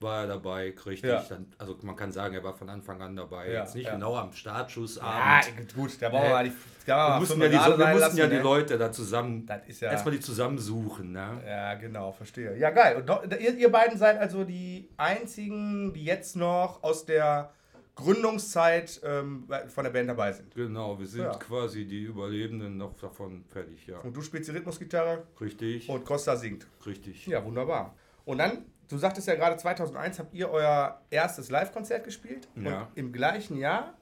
war 0.00 0.22
er 0.22 0.26
dabei, 0.28 0.74
richtig. 0.86 1.10
Ja. 1.10 1.22
Dann, 1.28 1.46
also 1.58 1.76
man 1.82 1.94
kann 1.96 2.10
sagen, 2.12 2.34
er 2.34 2.42
war 2.42 2.54
von 2.54 2.68
Anfang 2.70 3.00
an 3.02 3.14
dabei. 3.16 3.50
Ja, 3.52 3.60
Jetzt 3.60 3.74
nicht 3.74 3.84
ja. 3.86 3.92
genau 3.94 4.16
am 4.16 4.28
Ja, 4.30 4.32
Startschussabend. 4.34 5.74
gut, 5.74 6.00
da 6.00 6.08
brauchen 6.08 6.28
wir 6.30 6.42
die, 6.44 6.52
da 6.86 7.14
wir 7.16 7.20
mussten 7.20 7.40
ja 7.42 7.48
die, 7.48 7.56
so, 7.56 7.78
wir 7.78 7.86
mussten 7.86 7.98
lassen, 8.00 8.16
ja 8.16 8.26
die 8.26 8.36
ne? 8.36 8.42
Leute 8.42 8.78
da 8.78 8.90
zusammen, 8.92 9.46
Das 9.46 9.60
ist 9.68 9.80
ja. 9.80 9.90
erstmal 9.92 10.14
die 10.14 10.20
zusammensuchen. 10.20 11.12
Ne? 11.12 11.42
Ja, 11.46 11.74
genau, 11.74 12.12
verstehe. 12.12 12.56
Ja, 12.56 12.70
geil. 12.70 12.96
Und 12.96 13.08
doch, 13.08 13.22
ihr, 13.24 13.54
ihr 13.56 13.70
beiden 13.70 13.98
seid 13.98 14.18
also 14.18 14.44
die 14.44 14.88
einzigen, 14.96 15.92
die 15.92 16.04
jetzt 16.04 16.34
noch 16.36 16.82
aus 16.82 17.04
der 17.04 17.52
Gründungszeit 17.94 19.00
ähm, 19.04 19.46
von 19.68 19.84
der 19.84 19.90
Band 19.90 20.08
dabei 20.08 20.32
sind. 20.32 20.54
Genau, 20.54 20.98
wir 20.98 21.06
sind 21.06 21.22
Ja. 21.22 21.30
quasi 21.34 21.84
die 21.86 22.04
Überlebenden 22.04 22.76
noch 22.76 22.94
davon 22.98 23.44
fertig, 23.48 23.86
ja. 23.86 23.98
Und 23.98 24.16
du 24.16 24.22
spielst 24.22 24.48
die 24.48 24.52
Rhythmusgitarre 24.56 25.24
Richtig, 25.40 25.88
und 25.88 26.04
Costa 26.04 26.36
singt. 26.36 26.66
richtig. 26.86 27.26
Ja, 27.26 27.44
wunderbar. 27.44 27.94
Und 28.24 28.38
dann, 28.38 28.64
du 28.90 28.98
sagtest 28.98 29.26
ja 29.28 29.34
gerade 29.36 29.56
2001 29.56 30.18
habt 30.18 30.34
ihr 30.34 30.50
euer 30.50 31.00
erstes 31.10 31.50
Live-Konzert 31.50 32.04
gespielt. 32.04 32.48
Ja. 32.56 32.82
Und 32.82 32.88
im 32.96 33.12
gleichen 33.12 33.56
Jahr 33.56 33.94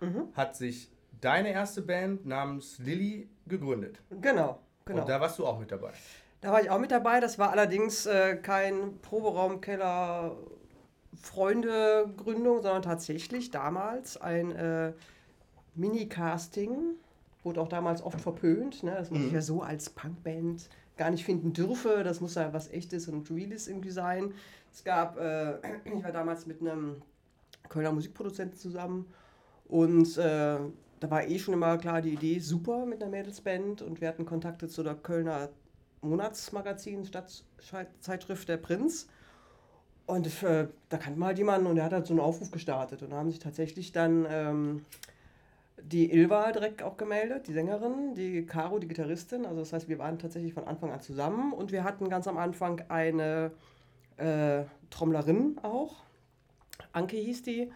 Mhm. 0.00 0.28
hat 0.34 0.54
sich 0.56 0.90
deine 1.20 1.50
erste 1.52 1.80
Band 1.82 2.26
namens 2.26 2.78
Lilly 2.78 3.28
gegründet. 3.46 4.02
Genau, 4.20 4.58
genau. 4.84 5.00
Und 5.00 5.08
da 5.08 5.20
warst 5.20 5.38
du 5.38 5.46
auch 5.46 5.58
mit 5.58 5.70
dabei. 5.72 5.92
Da 6.42 6.52
war 6.52 6.60
ich 6.60 6.68
auch 6.68 6.78
mit 6.78 6.90
dabei. 6.90 7.20
Das 7.20 7.38
war 7.38 7.50
allerdings 7.52 8.04
äh, 8.04 8.36
kein 8.36 8.98
Proberaumkeller 9.00 10.36
Freunde-Gründung, 11.14 12.62
sondern 12.62 12.82
tatsächlich 12.82 13.50
damals 13.50 14.16
ein 14.20 14.52
äh, 14.52 14.92
Mini-Casting. 15.74 16.76
Wurde 17.42 17.60
auch 17.60 17.68
damals 17.68 18.02
oft 18.02 18.20
verpönt, 18.20 18.82
ne? 18.82 18.92
dass 18.92 19.10
man 19.10 19.22
sich 19.22 19.32
ja 19.32 19.40
so 19.42 19.62
als 19.62 19.90
Punkband 19.90 20.68
gar 20.96 21.10
nicht 21.10 21.24
finden 21.24 21.52
dürfe. 21.52 22.02
Das 22.04 22.20
muss 22.20 22.34
ja 22.34 22.52
was 22.52 22.70
Echtes 22.70 23.08
und 23.08 23.30
Reales 23.30 23.68
irgendwie 23.68 23.90
sein. 23.90 24.32
Es 24.72 24.84
gab, 24.84 25.18
äh, 25.18 25.54
ich 25.84 26.04
war 26.04 26.12
damals 26.12 26.46
mit 26.46 26.60
einem 26.60 27.02
Kölner 27.68 27.92
Musikproduzenten 27.92 28.58
zusammen 28.58 29.06
und 29.66 30.16
äh, 30.18 30.58
da 31.00 31.10
war 31.10 31.26
eh 31.26 31.38
schon 31.38 31.54
immer 31.54 31.76
klar 31.78 32.00
die 32.00 32.14
Idee, 32.14 32.38
super 32.38 32.86
mit 32.86 33.02
einer 33.02 33.10
Mädelsband 33.10 33.82
und 33.82 34.00
wir 34.00 34.08
hatten 34.08 34.24
Kontakte 34.24 34.68
zu 34.68 34.82
der 34.82 34.94
Kölner 34.94 35.50
Monatsmagazin, 36.02 37.04
Stadtzeitschrift 37.04 38.48
Der 38.48 38.58
Prinz. 38.58 39.08
Und 40.06 40.42
äh, 40.42 40.68
da 40.90 40.98
kannte 40.98 41.18
man 41.18 41.28
halt 41.28 41.38
jemanden 41.38 41.66
und 41.66 41.76
der 41.76 41.84
hat 41.84 41.92
halt 41.92 42.06
so 42.06 42.12
einen 42.12 42.20
Aufruf 42.20 42.50
gestartet. 42.50 43.02
Und 43.02 43.10
da 43.10 43.16
haben 43.16 43.30
sich 43.30 43.40
tatsächlich 43.40 43.92
dann 43.92 44.26
ähm, 44.28 44.84
die 45.84 46.10
Ilva 46.10 46.50
direkt 46.52 46.82
auch 46.82 46.96
gemeldet, 46.96 47.46
die 47.46 47.52
Sängerin, 47.52 48.14
die 48.14 48.46
Caro, 48.46 48.78
die 48.78 48.88
Gitarristin. 48.88 49.44
Also 49.44 49.60
das 49.60 49.72
heißt, 49.72 49.88
wir 49.88 49.98
waren 49.98 50.18
tatsächlich 50.18 50.54
von 50.54 50.64
Anfang 50.64 50.90
an 50.90 51.00
zusammen 51.00 51.52
und 51.52 51.72
wir 51.72 51.84
hatten 51.84 52.08
ganz 52.08 52.26
am 52.26 52.38
Anfang 52.38 52.82
eine 52.88 53.52
äh, 54.16 54.64
Trommlerin 54.90 55.58
auch. 55.62 55.96
Anke 56.92 57.16
hieß 57.16 57.42
die. 57.42 57.70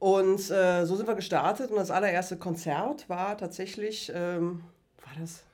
Und 0.00 0.50
äh, 0.50 0.84
so 0.84 0.96
sind 0.96 1.06
wir 1.06 1.14
gestartet 1.14 1.70
und 1.70 1.76
das 1.76 1.92
allererste 1.92 2.36
Konzert 2.36 3.08
war 3.08 3.38
tatsächlich, 3.38 4.10
ähm, 4.12 4.64
war 5.04 5.12
das, 5.20 5.44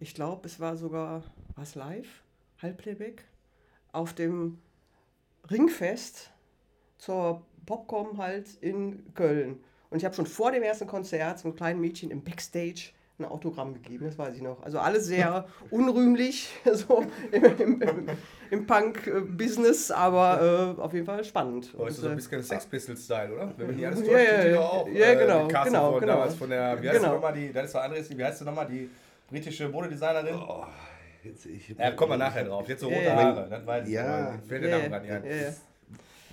ich 0.00 0.14
glaube, 0.14 0.46
es 0.46 0.60
war 0.60 0.78
sogar, 0.78 1.24
war 1.54 1.62
es 1.62 1.74
live, 1.74 2.22
Halbplayback, 2.62 3.26
auf 3.92 4.14
dem 4.14 4.58
Ringfest 5.50 6.30
zur 6.96 7.42
Popcom 7.66 8.16
halt 8.16 8.54
in 8.62 9.12
Köln. 9.12 9.60
Und 9.90 9.98
ich 9.98 10.04
habe 10.04 10.14
schon 10.14 10.26
vor 10.26 10.52
dem 10.52 10.62
ersten 10.62 10.86
Konzert 10.86 11.38
so 11.38 11.48
einem 11.48 11.56
kleinen 11.56 11.80
Mädchen 11.80 12.10
im 12.10 12.22
Backstage 12.22 12.90
ein 13.18 13.24
Autogramm 13.24 13.74
gegeben, 13.74 14.04
das 14.04 14.16
weiß 14.16 14.36
ich 14.36 14.42
noch. 14.42 14.62
Also 14.62 14.78
alles 14.78 15.06
sehr 15.06 15.46
unrühmlich 15.70 16.50
so 16.72 17.04
im, 17.32 17.44
im, 17.44 17.82
im, 17.82 18.06
im 18.50 18.66
Punk-Business, 18.66 19.90
aber 19.90 20.76
äh, 20.78 20.80
auf 20.80 20.92
jeden 20.92 21.06
Fall 21.06 21.24
spannend. 21.24 21.74
Oh, 21.76 21.86
ist 21.86 21.96
so 21.96 22.06
ein 22.06 22.12
äh, 22.12 22.16
bisschen 22.16 22.42
Sex 22.42 22.66
Pistols-Style, 22.66 23.34
oder? 23.34 23.52
Wenn 23.56 23.66
mich 23.68 23.76
nicht 23.76 23.86
alles 23.86 24.00
Ja, 24.00 24.06
täuscht, 24.06 24.28
ja, 24.32 24.44
ja. 24.46 24.54
doch 24.54 24.72
auch. 24.72 24.88
Ja, 24.88 25.14
genau, 25.14 25.48
Castle 25.48 25.70
genau, 25.72 25.90
von 25.92 26.00
genau. 26.00 26.12
damals 26.12 26.34
von 26.34 26.50
der, 26.50 26.82
wie 26.82 26.88
heißt 26.88 27.00
Genau. 27.00 27.14
nochmal, 27.14 27.32
die, 27.32 27.52
das 27.52 27.66
ist 27.66 27.74
doch 27.74 27.80
Andres, 27.82 28.16
wie 28.16 28.24
heißt 28.24 28.38
sie 28.38 28.44
nochmal, 28.44 28.66
die 28.66 28.88
britische 29.28 29.68
Modedesignerin? 29.68 30.34
Oh, 30.36 30.64
jetzt, 31.24 31.46
ich, 31.46 31.68
Ja, 31.76 31.90
kommen 31.92 32.12
wir 32.12 32.18
nachher 32.18 32.44
drauf. 32.44 32.68
Jetzt 32.68 32.80
so 32.80 32.86
rote 32.88 33.02
Ja, 33.02 33.08
ja. 33.08 33.16
Haare, 33.16 33.46
das 33.50 33.66
weiß 33.66 33.86
ich. 33.88 33.94
Ja. 33.94 34.28
aber 34.28 34.38
Fällt 34.46 34.62
der 34.62 34.70
Ja, 34.70 34.76
Name 34.78 34.88
gerade 34.90 35.22
nicht 35.22 35.32
ja, 35.42 35.48
ein. 35.48 35.56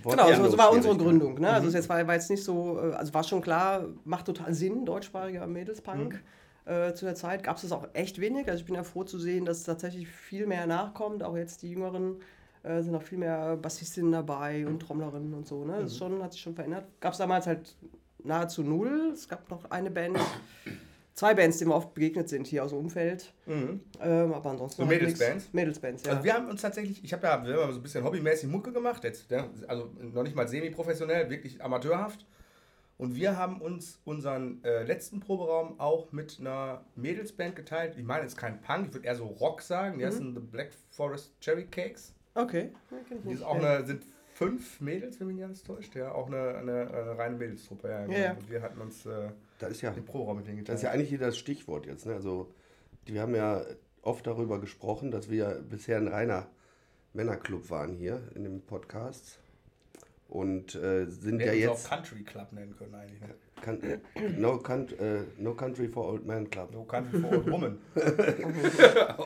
Genau, 0.03 0.33
so, 0.33 0.49
so 0.49 0.57
war 0.57 0.71
unsere. 0.71 0.95
Gründung. 0.95 1.39
Ne? 1.39 1.49
Also 1.49 1.67
es 1.67 1.73
jetzt 1.73 1.89
war, 1.89 2.05
war 2.07 2.13
jetzt 2.13 2.29
nicht 2.29 2.43
so, 2.43 2.79
äh, 2.79 2.93
also 2.93 3.13
war 3.13 3.23
schon 3.23 3.41
klar, 3.41 3.85
macht 4.03 4.25
total 4.25 4.53
Sinn, 4.53 4.85
deutschsprachiger 4.85 5.47
Mädelspunk. 5.47 6.23
Äh, 6.65 6.93
zu 6.93 7.05
der 7.05 7.15
Zeit 7.15 7.43
gab 7.43 7.57
es 7.57 7.61
das 7.61 7.71
auch 7.71 7.87
echt 7.93 8.19
wenig. 8.19 8.47
Also 8.47 8.61
ich 8.61 8.65
bin 8.65 8.75
ja 8.75 8.83
froh 8.83 9.03
zu 9.03 9.19
sehen, 9.19 9.45
dass 9.45 9.63
tatsächlich 9.63 10.07
viel 10.07 10.47
mehr 10.47 10.65
nachkommt. 10.65 11.23
Auch 11.23 11.37
jetzt 11.37 11.61
die 11.61 11.69
Jüngeren 11.69 12.17
äh, 12.63 12.81
sind 12.81 12.95
auch 12.95 13.03
viel 13.03 13.19
mehr 13.19 13.55
Bassistinnen 13.57 14.11
dabei 14.11 14.65
und 14.65 14.79
Trommlerinnen 14.79 15.33
und 15.33 15.47
so. 15.47 15.63
Ne? 15.63 15.77
Das 15.81 15.91
ist 15.91 15.97
schon, 15.97 16.23
hat 16.23 16.33
sich 16.33 16.41
schon 16.41 16.55
verändert. 16.55 16.85
Gab 16.99 17.13
es 17.13 17.19
damals 17.19 17.45
halt 17.45 17.75
nahezu 18.23 18.63
null. 18.63 19.11
Es 19.13 19.27
gab 19.29 19.49
noch 19.51 19.69
eine 19.69 19.91
Band, 19.91 20.17
zwei 21.15 21.33
Bands, 21.33 21.57
denen 21.57 21.71
wir 21.71 21.75
oft 21.75 21.93
begegnet 21.93 22.29
sind 22.29 22.45
hier 22.45 22.63
aus 22.63 22.69
dem 22.69 22.79
Umfeld. 22.79 23.33
Ähm, 23.47 23.81
aber 24.33 24.51
ansonsten. 24.51 24.83
So. 24.83 24.87
Mädelsbands? 24.87 25.49
Mädelsbands, 25.53 26.03
ja. 26.03 26.11
Also 26.11 26.23
wir 26.23 26.33
haben 26.33 26.49
uns 26.49 26.61
tatsächlich, 26.61 27.03
ich 27.03 27.13
habe 27.13 27.25
ja, 27.25 27.43
wir 27.45 27.63
haben 27.63 27.71
so 27.71 27.79
ein 27.79 27.83
bisschen 27.83 28.03
hobbymäßig 28.03 28.49
Mucke 28.49 28.71
gemacht, 28.71 29.03
jetzt, 29.03 29.31
ja, 29.31 29.49
also 29.67 29.89
noch 30.13 30.23
nicht 30.23 30.35
mal 30.35 30.47
semi-professionell, 30.47 31.29
wirklich 31.29 31.63
amateurhaft. 31.63 32.25
Und 32.97 33.15
wir 33.15 33.37
haben 33.37 33.59
uns 33.59 33.99
unseren 34.05 34.63
äh, 34.63 34.83
letzten 34.83 35.19
Proberaum 35.19 35.79
auch 35.79 36.13
mit 36.13 36.37
einer 36.39 36.85
Mädelsband 36.95 37.55
geteilt. 37.55 37.95
Ich 37.97 38.05
meine, 38.05 38.25
es 38.25 38.33
ist 38.33 38.37
kein 38.37 38.61
Punk, 38.61 38.87
ich 38.87 38.93
würde 38.93 39.07
eher 39.07 39.15
so 39.15 39.25
Rock 39.25 39.61
sagen. 39.61 39.99
Die 39.99 40.05
heißen 40.05 40.33
The 40.33 40.39
Black 40.39 40.69
Forest 40.91 41.31
Cherry 41.41 41.65
Cakes. 41.65 42.13
okay. 42.35 42.71
Die 43.25 43.33
ist 43.33 43.43
auch 43.43 43.55
eine, 43.55 43.85
sind 43.85 44.03
fünf 44.33 44.79
Mädels, 44.79 45.19
wenn 45.19 45.27
mich 45.27 45.35
nicht 45.37 45.45
alles 45.45 45.63
täuscht. 45.63 45.93
Ja, 45.95 46.13
auch 46.13 46.27
eine, 46.27 46.55
eine, 46.55 46.71
äh, 46.71 47.11
reine 47.11 47.35
Mädelstruppe. 47.35 47.89
Ja. 47.89 48.05
Ja, 48.05 48.17
ja. 48.17 48.31
Und 48.31 48.49
wir 48.49 48.61
hatten 48.61 48.79
uns 48.79 49.05
äh, 49.05 49.29
Das 49.59 49.71
ist 49.71 49.81
ja, 49.81 49.91
den 49.91 50.05
Proberaum 50.05 50.37
mit 50.37 50.67
das 50.69 50.75
ist 50.77 50.81
ja 50.83 50.91
eigentlich 50.91 51.09
hier 51.09 51.19
das 51.19 51.37
Stichwort 51.37 51.85
jetzt. 51.85 52.05
Ne? 52.05 52.13
Also, 52.13 52.51
wir 53.05 53.21
haben 53.21 53.35
ja 53.35 53.61
oft 54.01 54.27
darüber 54.27 54.59
gesprochen, 54.59 55.11
dass 55.11 55.29
wir 55.29 55.63
bisher 55.69 55.97
ein 55.97 56.07
reiner 56.07 56.47
Männerclub 57.13 57.69
waren 57.69 57.93
hier 57.93 58.21
in 58.35 58.43
dem 58.43 58.61
Podcast. 58.61 59.39
Und 60.27 60.75
äh, 60.75 61.05
sind 61.05 61.39
wir 61.39 61.47
ja 61.47 61.53
jetzt 61.53 61.85
auch 61.85 61.89
Country 61.89 62.23
Club 62.23 62.51
nennen 62.51 62.75
können 62.75 62.95
eigentlich. 62.95 63.21
Ne? 63.21 63.35
kan 63.61 63.79
no, 64.37 64.57
Count, 64.57 64.97
äh, 64.99 65.23
no 65.37 65.53
Country 65.53 65.87
for 65.87 66.07
Old 66.07 66.25
Man 66.25 66.49
Club. 66.49 66.71
No 66.71 66.83
Country 66.83 67.19
for 67.19 67.31
Old 67.31 67.51
Woman. 67.51 67.77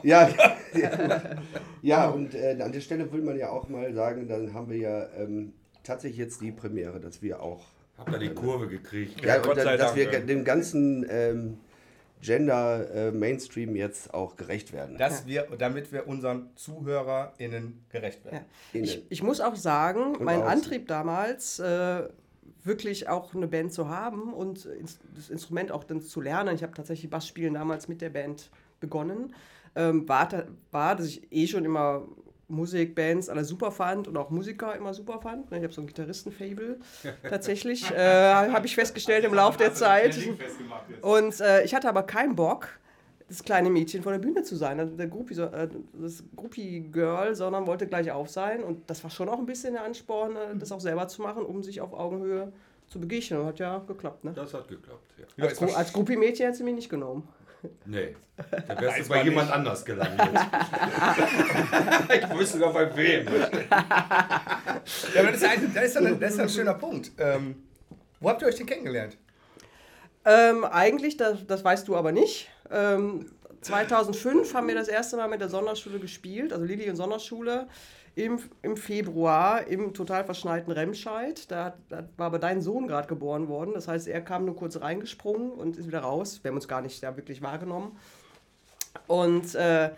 Ja, 0.03 0.29
ja, 0.73 1.19
ja 1.81 2.09
und 2.09 2.35
äh, 2.35 2.57
an 2.61 2.71
der 2.71 2.81
Stelle 2.81 3.11
will 3.11 3.21
man 3.21 3.37
ja 3.37 3.49
auch 3.49 3.67
mal 3.69 3.93
sagen, 3.93 4.27
dann 4.27 4.53
haben 4.53 4.69
wir 4.69 4.77
ja 4.77 5.09
ähm, 5.17 5.53
tatsächlich 5.83 6.19
jetzt 6.19 6.41
die 6.41 6.51
Premiere, 6.51 6.99
dass 6.99 7.21
wir 7.21 7.41
auch, 7.41 7.65
Hab 7.99 8.11
da 8.11 8.17
die 8.17 8.29
Kurve 8.33 8.67
gekriegt. 8.67 9.23
ja, 9.23 9.37
Gott 9.37 9.49
und 9.51 9.55
sei 9.57 9.63
da, 9.63 9.77
dass 9.77 9.93
Dank, 9.93 9.97
wir 9.97 10.11
ja. 10.13 10.19
dem 10.19 10.43
ganzen 10.43 11.05
ähm, 11.09 11.57
Gender 12.21 12.89
äh, 12.93 13.11
Mainstream 13.11 13.75
jetzt 13.75 14.13
auch 14.13 14.35
gerecht 14.35 14.73
werden. 14.73 14.97
Dass 14.97 15.25
wir, 15.25 15.47
damit 15.57 15.91
wir 15.91 16.07
unseren 16.07 16.49
ZuhörerInnen 16.55 17.85
gerecht 17.89 18.25
werden. 18.25 18.45
Ja. 18.73 18.81
Ich, 18.81 19.03
ich 19.09 19.23
muss 19.23 19.39
auch 19.41 19.55
sagen, 19.55 20.15
Und 20.15 20.23
mein 20.23 20.39
außen. 20.41 20.51
Antrieb 20.51 20.87
damals, 20.87 21.59
äh, 21.59 22.03
wirklich 22.63 23.07
auch 23.07 23.33
eine 23.33 23.47
Band 23.47 23.71
zu 23.71 23.87
haben 23.87 24.33
und 24.33 24.65
ins- 24.65 24.99
das 25.15 25.29
Instrument 25.29 25.71
auch 25.71 25.85
dann 25.85 26.01
zu 26.01 26.19
lernen, 26.19 26.53
ich 26.55 26.61
habe 26.63 26.73
tatsächlich 26.73 27.09
Bassspielen 27.09 27.53
damals 27.53 27.87
mit 27.87 28.01
der 28.01 28.09
Band 28.09 28.49
begonnen, 28.81 29.33
ähm, 29.75 30.07
war, 30.09 30.27
war, 30.71 30.95
dass 30.97 31.05
ich 31.07 31.31
eh 31.31 31.47
schon 31.47 31.63
immer 31.63 32.03
Musikbands 32.49 33.29
alle 33.29 33.45
super 33.45 33.71
fand 33.71 34.07
und 34.07 34.17
auch 34.17 34.29
Musiker 34.29 34.75
immer 34.75 34.93
super 34.93 35.19
fand. 35.21 35.49
ne, 35.51 35.57
Ich 35.57 35.63
habe 35.63 35.73
so 35.73 35.81
ein 35.81 35.87
Gitarristen-Fable 35.87 36.79
tatsächlich, 37.29 37.89
äh, 37.91 38.33
habe 38.33 38.65
ich 38.65 38.75
festgestellt 38.75 39.23
im 39.23 39.33
Laufe 39.33 39.57
der 39.57 39.73
Zeit. 39.73 40.17
Und 41.01 41.39
äh, 41.39 41.63
ich 41.63 41.73
hatte 41.75 41.87
aber 41.87 42.03
keinen 42.03 42.35
Bock, 42.35 42.67
das 43.27 43.43
kleine 43.43 43.69
Mädchen 43.69 44.01
vor 44.01 44.11
der 44.11 44.19
Bühne 44.19 44.41
zu 44.41 44.55
sein, 44.55 44.79
also 44.79 44.95
der 44.95 45.07
Groupie, 45.07 45.39
äh, 45.39 45.69
das 45.93 46.23
Groupie-Girl, 46.35 47.35
sondern 47.35 47.67
wollte 47.67 47.85
gleich 47.87 48.11
auf 48.11 48.29
sein. 48.29 48.63
Und 48.63 48.89
das 48.89 49.03
war 49.03 49.11
schon 49.11 49.29
auch 49.29 49.37
ein 49.37 49.45
bisschen 49.45 49.73
der 49.73 49.83
Ansporn, 49.83 50.35
äh, 50.35 50.55
das 50.57 50.71
auch 50.71 50.79
selber 50.81 51.07
zu 51.07 51.21
machen, 51.21 51.45
um 51.45 51.61
sich 51.61 51.79
auf 51.79 51.93
Augenhöhe 51.93 52.51
zu 52.87 52.99
begegnen. 52.99 53.41
Und 53.41 53.45
hat 53.45 53.59
ja 53.59 53.77
geklappt, 53.77 54.23
ne? 54.23 54.33
Das 54.33 54.53
hat 54.55 54.67
geklappt, 54.67 55.13
ja. 55.37 55.45
Als, 55.45 55.59
Gru 55.59 55.67
als 55.67 55.93
Groupie-Mädchen 55.93 56.47
hätte 56.47 56.57
sie 56.57 56.63
mich 56.63 56.73
nicht 56.75 56.89
genommen. 56.89 57.27
Nee, 57.85 58.15
da 58.67 58.79
wärst 58.79 58.99
du 58.99 59.09
bei 59.09 59.23
jemand 59.23 59.47
nicht. 59.47 59.55
anders 59.55 59.83
gelandet. 59.83 60.29
ich 62.15 62.29
wusste 62.29 62.57
sogar 62.57 62.73
bei 62.73 62.95
wem. 62.95 63.27
Ja, 65.13 65.21
aber 65.21 65.31
das 65.31 65.41
ist, 65.41 65.47
ein, 65.47 65.73
das 65.73 65.83
ist, 65.85 65.97
ein, 65.97 66.19
das 66.19 66.33
ist 66.33 66.39
ein 66.39 66.49
schöner 66.49 66.73
Punkt. 66.73 67.11
Ähm, 67.19 67.63
wo 68.19 68.29
habt 68.29 68.41
ihr 68.41 68.47
euch 68.47 68.55
denn 68.55 68.65
kennengelernt? 68.65 69.17
Ähm, 70.25 70.63
eigentlich, 70.63 71.17
das, 71.17 71.45
das 71.45 71.63
weißt 71.63 71.87
du 71.87 71.95
aber 71.95 72.11
nicht. 72.11 72.49
Ähm, 72.71 73.29
2005 73.61 74.53
haben 74.53 74.67
wir 74.67 74.75
das 74.75 74.87
erste 74.87 75.17
Mal 75.17 75.27
mit 75.27 75.41
der 75.41 75.49
Sonderschule 75.49 75.99
gespielt, 75.99 76.53
also 76.53 76.65
Lilly 76.65 76.89
und 76.89 76.95
Sonderschule, 76.95 77.67
im, 78.19 78.39
im 78.61 78.75
Februar 78.75 79.65
im 79.67 79.93
total 79.93 80.25
verschneiten 80.25 80.71
Remscheid. 80.71 81.49
Da, 81.49 81.75
da 81.89 82.07
war 82.17 82.27
aber 82.27 82.39
dein 82.39 82.61
Sohn 82.61 82.87
gerade 82.87 83.07
geboren 83.07 83.47
worden. 83.47 83.73
Das 83.73 83.87
heißt, 83.87 84.07
er 84.07 84.21
kam 84.21 84.45
nur 84.45 84.55
kurz 84.55 84.79
reingesprungen 84.81 85.51
und 85.51 85.77
ist 85.77 85.87
wieder 85.87 86.01
raus. 86.01 86.39
Wir 86.43 86.49
haben 86.49 86.57
uns 86.57 86.67
gar 86.67 86.81
nicht 86.81 87.01
da 87.01 87.15
wirklich 87.15 87.41
wahrgenommen. 87.41 87.97
Und 89.07 89.55
äh, 89.55 89.91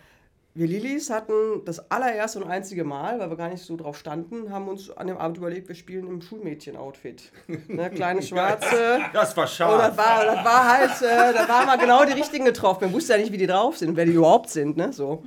wir 0.54 0.66
Lillys 0.66 1.08
hatten 1.08 1.64
das 1.64 1.90
allererste 1.90 2.38
und 2.38 2.50
einzige 2.50 2.84
Mal, 2.84 3.18
weil 3.18 3.30
wir 3.30 3.36
gar 3.36 3.48
nicht 3.48 3.64
so 3.64 3.74
drauf 3.76 3.96
standen, 3.96 4.50
haben 4.50 4.68
uns 4.68 4.90
an 4.90 5.06
dem 5.06 5.16
Abend 5.16 5.38
überlegt, 5.38 5.68
wir 5.68 5.74
spielen 5.74 6.06
im 6.06 6.20
Schulmädchen-Outfit. 6.20 7.32
Ne, 7.68 7.90
kleine 7.90 8.22
Schwarze. 8.22 9.00
Das 9.14 9.34
war 9.36 9.46
scharf. 9.46 9.80
das 9.80 9.96
war, 9.96 10.24
das 10.26 10.44
war 10.44 10.68
halt, 10.68 11.02
äh, 11.02 11.32
da 11.32 11.48
waren 11.48 11.66
mal 11.66 11.78
genau 11.78 12.04
die 12.04 12.12
richtigen 12.12 12.44
getroffen. 12.44 12.84
Man 12.84 12.92
wusste 12.92 13.14
ja 13.14 13.18
nicht, 13.18 13.32
wie 13.32 13.38
die 13.38 13.46
drauf 13.46 13.78
sind, 13.78 13.96
wer 13.96 14.04
die 14.04 14.12
überhaupt 14.12 14.50
sind, 14.50 14.76
ne? 14.76 14.92
So. 14.92 15.22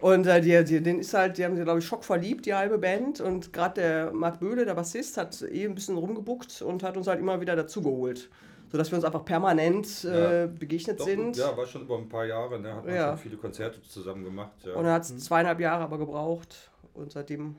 Und 0.00 0.26
äh, 0.26 0.40
die, 0.40 0.62
die, 0.64 0.82
den 0.82 0.98
ist 0.98 1.14
halt, 1.14 1.38
die 1.38 1.44
haben 1.44 1.56
sie, 1.56 1.62
glaube 1.62 1.78
ich, 1.78 1.86
schockverliebt, 1.86 2.44
die 2.44 2.54
halbe 2.54 2.78
Band. 2.78 3.20
Und 3.20 3.52
gerade 3.52 3.80
der 3.80 4.12
Marc 4.12 4.40
Böhle, 4.40 4.66
der 4.66 4.74
Bassist, 4.74 5.16
hat 5.16 5.40
eh 5.42 5.64
ein 5.64 5.74
bisschen 5.74 5.96
rumgebuckt 5.96 6.60
und 6.62 6.82
hat 6.82 6.96
uns 6.96 7.06
halt 7.06 7.20
immer 7.20 7.40
wieder 7.40 7.56
dazugeholt. 7.56 8.28
Sodass 8.76 8.90
wir 8.92 8.96
uns 8.96 9.04
einfach 9.06 9.24
permanent 9.24 10.04
äh, 10.04 10.40
Ja. 10.42 10.46
begegnet 10.48 11.00
Doch, 11.00 11.06
sind. 11.06 11.34
Ja, 11.38 11.56
war 11.56 11.66
schon 11.66 11.80
über 11.82 11.96
ein 11.96 12.10
paar 12.10 12.26
Jahre, 12.26 12.60
ne? 12.60 12.74
Hat 12.74 12.84
man 12.84 12.94
Ja. 12.94 13.08
schon 13.08 13.18
viele 13.18 13.36
Konzerte 13.38 13.80
zusammen 13.82 14.22
gemacht. 14.22 14.52
Ja. 14.64 14.74
Und 14.74 14.84
er 14.84 14.92
hat 14.92 15.06
zweieinhalb 15.06 15.60
Jahre 15.60 15.84
aber 15.84 15.96
gebraucht. 15.96 16.70
Und 16.92 17.10
seitdem. 17.12 17.56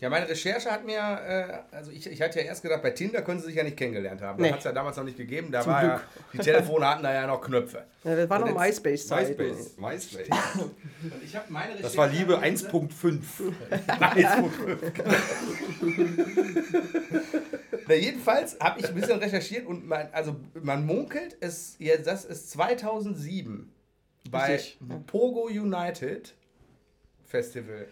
Ja, 0.00 0.10
meine 0.10 0.28
Recherche 0.28 0.68
hat 0.70 0.84
mir, 0.84 0.98
äh, 0.98 1.74
also 1.74 1.92
ich, 1.92 2.06
ich 2.10 2.20
hatte 2.20 2.40
ja 2.40 2.46
erst 2.46 2.62
gedacht, 2.62 2.82
bei 2.82 2.90
Tinder 2.90 3.22
können 3.22 3.38
sie 3.38 3.46
sich 3.46 3.54
ja 3.54 3.62
nicht 3.62 3.76
kennengelernt 3.76 4.20
haben. 4.20 4.42
Nee. 4.42 4.48
Das 4.48 4.52
hat 4.54 4.58
es 4.58 4.64
ja 4.64 4.72
damals 4.72 4.96
noch 4.98 5.04
nicht 5.04 5.16
gegeben. 5.16 5.50
Da 5.52 5.60
Zum 5.62 5.72
war 5.72 5.82
ja, 5.82 5.88
Glück. 5.96 6.02
die 6.32 6.38
Telefone 6.38 6.86
hatten 6.88 7.02
da 7.04 7.14
ja 7.14 7.26
noch 7.26 7.40
Knöpfe. 7.40 7.84
Ja, 8.02 8.16
das 8.16 8.28
war 8.28 8.40
noch 8.40 8.48
Und 8.48 8.54
jetzt- 8.60 8.84
MySpace-Zeiten. 8.84 9.42
MySpace. 9.42 9.78
MySpace. 9.78 10.28
Und 10.58 11.22
ich 11.24 11.34
habe 11.36 11.50
meine 11.52 11.80
Das 11.80 11.96
war 11.96 12.08
Liebe 12.08 12.36
1.5. 12.38 13.20
Na, 17.86 17.94
jedenfalls 17.94 18.58
habe 18.60 18.80
ich 18.80 18.88
ein 18.88 18.94
bisschen 18.94 19.18
recherchiert 19.18 19.66
und 19.66 19.86
man, 19.86 20.08
also 20.12 20.36
man 20.62 20.86
munkelt, 20.86 21.36
es, 21.40 21.76
ja, 21.78 21.96
das 21.96 22.24
ist 22.24 22.50
2007 22.50 23.72
bei 24.30 24.54
Richtig. 24.54 24.78
Pogo 25.06 25.44
United 25.46 26.34
Festival. 27.24 27.86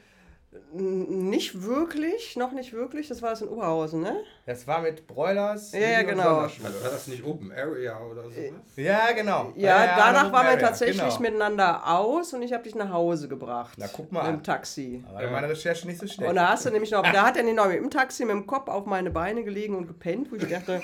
Nicht 0.75 1.63
wirklich, 1.63 2.37
noch 2.37 2.53
nicht 2.53 2.75
wirklich. 2.75 3.09
Das 3.09 3.23
war 3.23 3.31
das 3.31 3.41
in 3.41 3.49
Oberhausen, 3.49 4.03
ne? 4.03 4.23
Das 4.45 4.67
war 4.67 4.83
mit 4.83 5.07
Broilers. 5.07 5.73
Ja, 5.73 5.81
ja, 5.81 6.03
genau. 6.03 6.41
Sonderschule. 6.41 6.83
War 6.83 6.91
das 6.91 7.07
nicht 7.07 7.25
Open 7.25 7.53
Area 7.53 7.99
oder 8.01 8.25
so? 8.25 8.81
Ja, 8.81 9.13
genau. 9.13 9.53
Ja, 9.57 9.97
danach 9.97 10.31
waren 10.31 10.49
wir 10.49 10.59
tatsächlich 10.59 10.99
genau. 11.03 11.21
miteinander 11.21 11.87
aus 11.87 12.35
und 12.35 12.43
ich 12.43 12.53
habe 12.53 12.65
dich 12.65 12.75
nach 12.75 12.91
Hause 12.91 13.29
gebracht. 13.29 13.79
Na, 13.79 13.87
guck 13.91 14.13
mal 14.13 14.25
Mit 14.25 14.41
dem 14.41 14.43
Taxi. 14.43 15.03
Aber 15.09 15.31
meine 15.31 15.49
Recherche 15.49 15.87
nicht 15.87 16.01
so 16.01 16.07
schnell. 16.07 16.29
Und 16.29 16.37
da 16.37 16.51
hast 16.51 16.67
du 16.67 16.71
nämlich 16.71 16.91
noch, 16.91 17.03
da 17.13 17.27
hat 17.27 17.37
er 17.39 17.45
nämlich 17.45 17.65
noch 17.65 17.71
im 17.71 17.89
Taxi 17.89 18.27
mit 18.27 18.35
dem 18.35 18.47
Kopf 18.47 18.69
auf 18.69 18.85
meine 18.85 19.11
Beine 19.11 19.45
gelegen 19.45 19.75
und 19.75 19.87
gepennt, 19.87 20.31
wo 20.31 20.37
ich 20.37 20.47
dachte, 20.47 20.83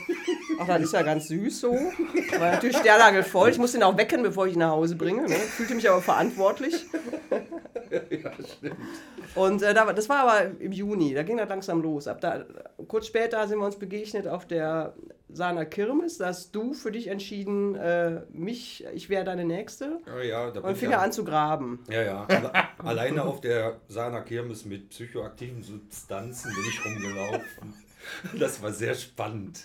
ach, 0.60 0.66
das 0.66 0.82
ist 0.82 0.92
ja 0.94 1.02
ganz 1.02 1.28
süß 1.28 1.60
so. 1.60 1.72
War 1.72 2.52
natürlich 2.52 2.78
voll. 3.26 3.50
Ich 3.50 3.58
musste 3.58 3.76
ihn 3.76 3.82
auch 3.82 3.98
wecken, 3.98 4.22
bevor 4.22 4.46
ich 4.46 4.54
ihn 4.54 4.60
nach 4.60 4.70
Hause 4.70 4.96
bringe. 4.96 5.28
Ne? 5.28 5.34
Fühlte 5.34 5.74
mich 5.74 5.88
aber 5.88 6.00
verantwortlich. 6.00 6.86
Und 9.34 9.62
äh, 9.62 9.74
das 9.74 10.08
war 10.08 10.28
aber 10.28 10.60
im 10.60 10.72
Juni, 10.72 11.14
da 11.14 11.22
ging 11.22 11.36
das 11.36 11.48
langsam 11.48 11.82
los. 11.82 12.08
Ab 12.08 12.20
da, 12.20 12.44
kurz 12.86 13.06
später 13.06 13.46
sind 13.46 13.58
wir 13.58 13.66
uns 13.66 13.76
begegnet 13.76 14.26
auf 14.26 14.46
der 14.46 14.94
Sahner 15.28 15.64
Kirmes. 15.66 16.18
Da 16.18 16.26
hast 16.26 16.54
du 16.54 16.72
für 16.72 16.90
dich 16.90 17.08
entschieden, 17.08 17.74
äh, 17.74 18.22
mich, 18.32 18.84
ich 18.94 19.08
wäre 19.08 19.24
deine 19.24 19.44
Nächste. 19.44 20.00
Ja, 20.06 20.22
ja, 20.22 20.50
da 20.50 20.60
Und 20.60 20.76
fing 20.76 20.90
ja, 20.90 20.98
er 20.98 21.02
an 21.02 21.12
zu 21.12 21.24
graben. 21.24 21.84
Ja, 21.90 22.02
ja. 22.02 22.26
Alle, 22.26 22.52
alleine 22.78 23.24
auf 23.24 23.40
der 23.40 23.80
Sana 23.88 24.20
Kirmes 24.22 24.64
mit 24.64 24.90
psychoaktiven 24.90 25.62
Substanzen 25.62 26.52
bin 26.54 26.64
ich 26.68 26.84
rumgelaufen. 26.84 27.74
Das 28.38 28.62
war 28.62 28.72
sehr 28.72 28.94
spannend. 28.94 29.60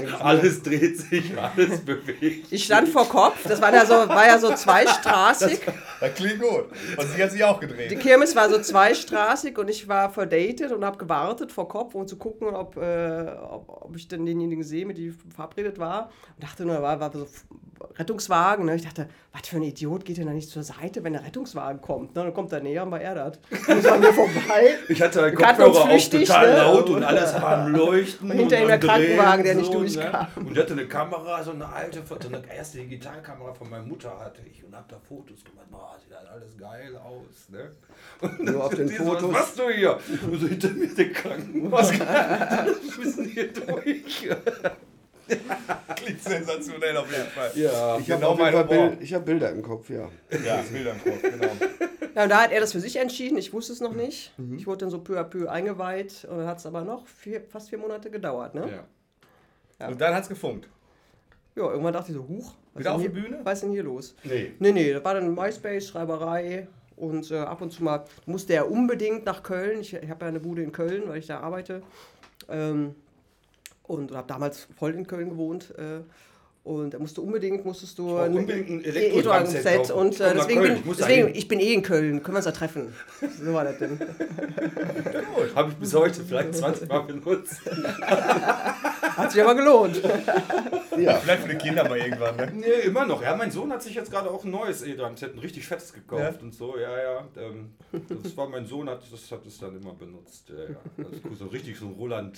Ja. 0.00 0.18
Alles 0.18 0.62
dreht 0.62 0.98
sich, 0.98 1.36
alles 1.38 1.80
bewegt. 1.80 2.46
Ich 2.50 2.64
stand 2.64 2.88
vor 2.88 3.08
Kopf, 3.08 3.42
das 3.44 3.60
war 3.60 3.72
ja 3.72 3.86
so, 3.86 3.94
war 3.94 4.26
ja 4.26 4.38
so 4.38 4.54
zweistraßig. 4.54 5.60
Das 6.00 6.14
klingt 6.14 6.40
gut. 6.40 6.66
Und 6.96 7.10
sie 7.14 7.22
hat 7.22 7.32
sich 7.32 7.44
auch 7.44 7.60
Die 7.60 7.66
gedreht. 7.66 8.00
Kirmes 8.00 8.36
war 8.36 8.48
so 8.48 8.60
zweistraßig 8.60 9.58
und 9.58 9.68
ich 9.68 9.88
war 9.88 10.10
verdatet 10.10 10.72
und 10.72 10.84
habe 10.84 10.98
gewartet 10.98 11.52
vor 11.52 11.68
Kopf, 11.68 11.94
um 11.94 12.06
zu 12.06 12.16
gucken, 12.16 12.48
ob, 12.48 12.76
äh, 12.76 13.26
ob, 13.50 13.68
ob 13.68 13.96
ich 13.96 14.08
denn 14.08 14.24
denjenigen 14.24 14.62
sehe, 14.64 14.86
mit 14.86 14.98
dem 14.98 15.10
ich 15.10 15.34
verabredet 15.34 15.78
war. 15.78 16.10
Und 16.36 16.42
dachte 16.42 16.64
nur, 16.64 16.80
war, 16.82 17.00
war 17.00 17.12
so 17.12 17.26
Rettungswagen. 17.96 18.66
Ne? 18.66 18.76
Ich 18.76 18.82
dachte, 18.82 19.08
was 19.32 19.46
für 19.46 19.56
ein 19.56 19.62
Idiot 19.62 20.04
geht 20.04 20.18
denn 20.18 20.26
da 20.26 20.32
nicht 20.32 20.48
zur 20.50 20.62
Seite, 20.62 21.04
wenn 21.04 21.12
der 21.12 21.24
Rettungswagen 21.24 21.80
kommt? 21.80 22.14
Ne? 22.14 22.24
Dann 22.24 22.34
kommt 22.34 22.52
er 22.52 22.60
näher 22.60 22.82
und 22.82 22.90
war 22.90 23.00
er 23.00 23.14
das. 23.14 23.38
So 23.82 23.90
an 23.90 24.00
mir 24.00 24.12
vorbei. 24.12 24.76
Ich 24.88 25.00
hatte 25.00 25.22
einen 25.22 25.38
Wir 25.38 25.46
Kopfhörer 25.46 25.90
auf 25.90 26.08
total 26.08 26.50
ne? 26.50 26.56
laut 26.56 26.90
und 26.90 27.04
alles 27.04 27.34
war 27.34 27.58
am 27.58 27.72
Leuchten. 27.74 28.30
Und 28.30 28.36
hinter 28.36 28.60
ihm 28.60 28.68
der 28.68 28.78
Krankenwagen, 28.78 29.44
der 29.44 29.54
nicht 29.54 29.72
durchkam. 29.72 30.12
Ne? 30.12 30.28
Und 30.36 30.52
ich 30.52 30.58
hatte 30.58 30.72
eine 30.72 30.86
Kamera, 30.86 31.42
so 31.42 31.52
eine 31.52 31.68
alte, 31.68 32.02
so 32.06 32.28
eine 32.28 32.42
erste 32.54 32.78
Digitalkamera 32.78 33.54
von 33.54 33.70
meiner 33.70 33.84
Mutter 33.84 34.18
hatte 34.18 34.42
ich 34.50 34.64
und 34.64 34.74
hab 34.74 34.88
da 34.88 34.96
Fotos 35.08 35.44
gemacht. 35.44 35.66
Boah, 35.70 35.96
sieht 36.02 36.16
halt 36.16 36.28
alles 36.28 36.56
geil 36.56 36.96
aus. 36.96 37.48
Ne? 37.50 37.72
Und 38.20 38.44
Nur 38.44 38.64
auf 38.64 38.74
den 38.74 38.88
die 38.88 38.96
so, 38.96 39.04
Fotos. 39.04 39.22
Was 39.24 39.32
machst 39.32 39.58
du 39.58 39.70
hier? 39.70 39.98
Und 40.30 40.40
so 40.40 40.46
hinter 40.46 40.70
mir 40.70 40.94
der 40.94 41.12
Krankenwagen. 41.12 42.00
Wir 42.98 43.04
müssen 43.04 43.24
hier 43.26 43.52
durch. 43.52 44.28
Klingt 45.96 46.22
sensationell 46.22 46.96
auf 46.96 47.10
jeden 47.10 47.28
Fall. 47.28 47.50
Ja. 47.54 47.98
Ich 47.98 48.10
habe 48.10 48.20
Genau 48.20 48.36
Fall 48.36 48.52
Humor. 48.52 48.64
Bild, 48.64 49.02
ich 49.02 49.14
hab 49.14 49.24
Bilder 49.24 49.50
im 49.50 49.62
Kopf, 49.62 49.90
ja. 49.90 50.08
Ja, 50.44 50.62
Bilder 50.70 50.92
im 50.92 51.04
Kopf, 51.04 51.22
genau. 51.22 51.52
Ja, 52.14 52.24
und 52.24 52.30
da 52.30 52.42
hat 52.42 52.50
er 52.50 52.58
das 52.58 52.72
für 52.72 52.80
sich 52.80 52.96
entschieden. 52.96 53.38
Ich 53.38 53.52
wusste 53.52 53.72
es 53.72 53.80
noch 53.80 53.94
nicht. 53.94 54.36
Mhm. 54.38 54.58
Ich 54.58 54.66
wurde 54.66 54.78
dann 54.78 54.90
so 54.90 54.98
peu 54.98 55.20
à 55.20 55.22
peu 55.22 55.48
eingeweiht. 55.48 56.26
Und 56.28 56.38
dann 56.38 56.48
hat 56.48 56.58
es 56.58 56.66
aber 56.66 56.82
noch 56.82 57.06
vier, 57.06 57.42
fast 57.42 57.68
vier 57.68 57.78
Monate 57.78 58.10
gedauert. 58.10 58.56
Ne? 58.56 58.82
Ja. 59.78 59.86
Und 59.86 60.00
dann 60.00 60.12
hat's 60.12 60.28
gefunkt. 60.28 60.68
Ja, 61.54 61.70
irgendwann 61.70 61.92
dachte 61.92 62.10
ich 62.10 62.16
so, 62.16 62.26
huch, 62.26 62.54
was 62.74 62.80
Wieder 62.80 62.90
ist 62.90 62.96
auf 62.96 63.00
hier, 63.02 63.12
Bühne? 63.12 63.38
Was 63.44 63.54
ist 63.54 63.62
denn 63.62 63.70
hier 63.70 63.84
los? 63.84 64.16
Nee. 64.24 64.52
Nee, 64.58 64.72
nee, 64.72 64.92
das 64.92 65.04
war 65.04 65.14
dann 65.14 65.32
MySpace, 65.32 65.86
Schreiberei 65.86 66.66
und 66.96 67.30
äh, 67.30 67.38
ab 67.38 67.62
und 67.62 67.70
zu 67.70 67.84
mal 67.84 68.04
musste 68.26 68.54
er 68.54 68.70
unbedingt 68.70 69.24
nach 69.24 69.42
Köln. 69.42 69.80
Ich, 69.80 69.94
ich 69.94 70.10
habe 70.10 70.24
ja 70.24 70.28
eine 70.28 70.40
Bude 70.40 70.62
in 70.62 70.72
Köln, 70.72 71.04
weil 71.06 71.18
ich 71.18 71.26
da 71.26 71.40
arbeite. 71.40 71.82
Ähm, 72.48 72.94
und 73.88 74.12
habe 74.12 74.28
damals 74.28 74.68
voll 74.78 74.94
in 74.94 75.06
Köln 75.06 75.30
gewohnt. 75.30 75.74
Äh, 75.76 76.00
und 76.64 76.92
er 76.92 77.00
musste 77.00 77.22
unbedingt, 77.22 77.64
musstest 77.64 77.98
du 77.98 78.08
brauch 78.08 78.26
unbedingt 78.26 78.68
ein 78.68 78.84
Elektro-Drumset 78.84 79.60
E-Drum-Set 79.64 79.88
kaufen. 79.88 79.92
und 79.92 80.20
äh, 80.20 80.34
deswegen, 80.34 80.60
Köln, 80.60 80.82
bin, 80.82 80.92
ich 80.92 80.98
da 80.98 81.06
deswegen 81.06 81.34
ich 81.34 81.48
bin 81.48 81.60
eh 81.60 81.72
in 81.72 81.82
Köln, 81.82 82.22
können 82.22 82.34
wir 82.34 82.38
uns 82.38 82.44
da 82.44 82.52
treffen. 82.52 82.92
So 83.42 83.54
war 83.54 83.64
das 83.64 83.78
denn. 83.78 83.98
Habe 85.54 85.70
ich 85.70 85.76
bis 85.76 85.94
heute 85.94 86.22
vielleicht 86.22 86.54
20 86.54 86.88
Mal 86.88 87.00
benutzt. 87.00 87.60
Hat 89.16 89.32
sich 89.32 89.42
aber 89.42 89.54
gelohnt. 89.54 90.00
Ja, 90.98 91.14
Vielleicht 91.14 91.42
für 91.44 91.48
die 91.50 91.58
Kinder 91.58 91.88
mal 91.88 91.96
irgendwann, 91.96 92.34
ne? 92.34 92.52
Nee, 92.56 92.86
immer 92.86 93.06
noch. 93.06 93.22
Ja, 93.22 93.36
mein 93.36 93.52
Sohn 93.52 93.72
hat 93.72 93.80
sich 93.84 93.94
jetzt 93.94 94.10
gerade 94.10 94.28
auch 94.28 94.42
ein 94.44 94.50
neues 94.50 94.82
E-Drum-Set, 94.82 95.32
ein 95.32 95.38
richtig 95.38 95.64
fettes 95.64 95.92
gekauft 95.92 96.38
Ja? 96.40 96.42
und 96.42 96.52
so. 96.52 96.76
Ja, 96.76 96.90
ja. 97.00 97.24
Ähm, 97.36 97.70
das 98.24 98.36
war 98.36 98.48
mein 98.48 98.66
Sohn, 98.66 98.90
hat, 98.90 99.00
das 99.12 99.30
hat 99.30 99.46
es 99.46 99.58
dann 99.58 99.76
immer 99.80 99.94
benutzt. 99.94 100.48
Ja, 100.48 100.56
ja. 100.64 100.76
Das 100.96 101.12
ist 101.12 101.24
cool, 101.24 101.36
so 101.38 101.46
richtig 101.46 101.78
so 101.78 101.86
ein 101.86 101.92
Roland 101.92 102.36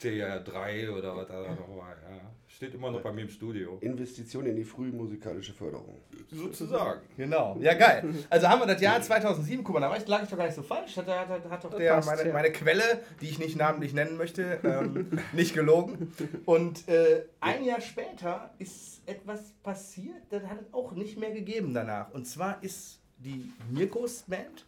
TR3 0.00 0.90
oder 0.90 1.16
was 1.16 1.26
da 1.28 1.40
noch 1.40 1.76
war. 1.76 1.90
Ja. 1.90 2.20
Steht 2.46 2.74
immer 2.74 2.90
noch 2.90 3.02
bei 3.02 3.12
mir 3.12 3.22
im 3.22 3.28
Studio. 3.28 3.78
Investition 3.80 4.46
in 4.46 4.56
die 4.56 4.64
frühe 4.64 4.90
musikalische 4.90 5.52
Förderung. 5.52 6.00
Sozusagen. 6.30 7.02
Genau. 7.16 7.56
Ja, 7.60 7.74
geil. 7.74 8.04
Also 8.30 8.48
haben 8.48 8.60
wir 8.60 8.66
das 8.66 8.80
Jahr 8.80 9.00
2007. 9.00 9.62
Guck 9.62 9.74
mal, 9.74 9.80
da 9.80 9.90
war 9.90 9.96
ich, 9.96 10.06
lag 10.06 10.22
ich 10.22 10.28
doch 10.28 10.36
gar 10.36 10.46
nicht 10.46 10.54
so 10.54 10.62
falsch. 10.62 10.96
Hat, 10.96 11.06
hat, 11.06 11.28
hat, 11.28 11.50
hat 11.50 11.64
doch 11.64 11.74
der, 11.74 11.94
passt, 11.94 12.08
meine, 12.08 12.26
ja. 12.26 12.32
meine 12.32 12.50
Quelle, 12.50 12.82
die 13.20 13.26
ich 13.26 13.38
nicht 13.38 13.56
namentlich 13.56 13.92
nennen 13.92 14.16
möchte, 14.16 14.60
ähm, 14.64 15.18
nicht 15.32 15.54
gelogen. 15.54 16.12
Und 16.46 16.88
äh, 16.88 17.24
ein 17.40 17.64
Jahr 17.64 17.80
später 17.80 18.50
ist 18.58 19.02
etwas 19.06 19.52
passiert, 19.62 20.22
das 20.30 20.42
hat 20.44 20.60
es 20.60 20.72
auch 20.72 20.92
nicht 20.92 21.18
mehr 21.18 21.30
gegeben 21.30 21.74
danach. 21.74 22.12
Und 22.12 22.26
zwar 22.26 22.62
ist 22.62 23.00
die 23.18 23.52
Mirkos 23.70 24.22
Band 24.22 24.66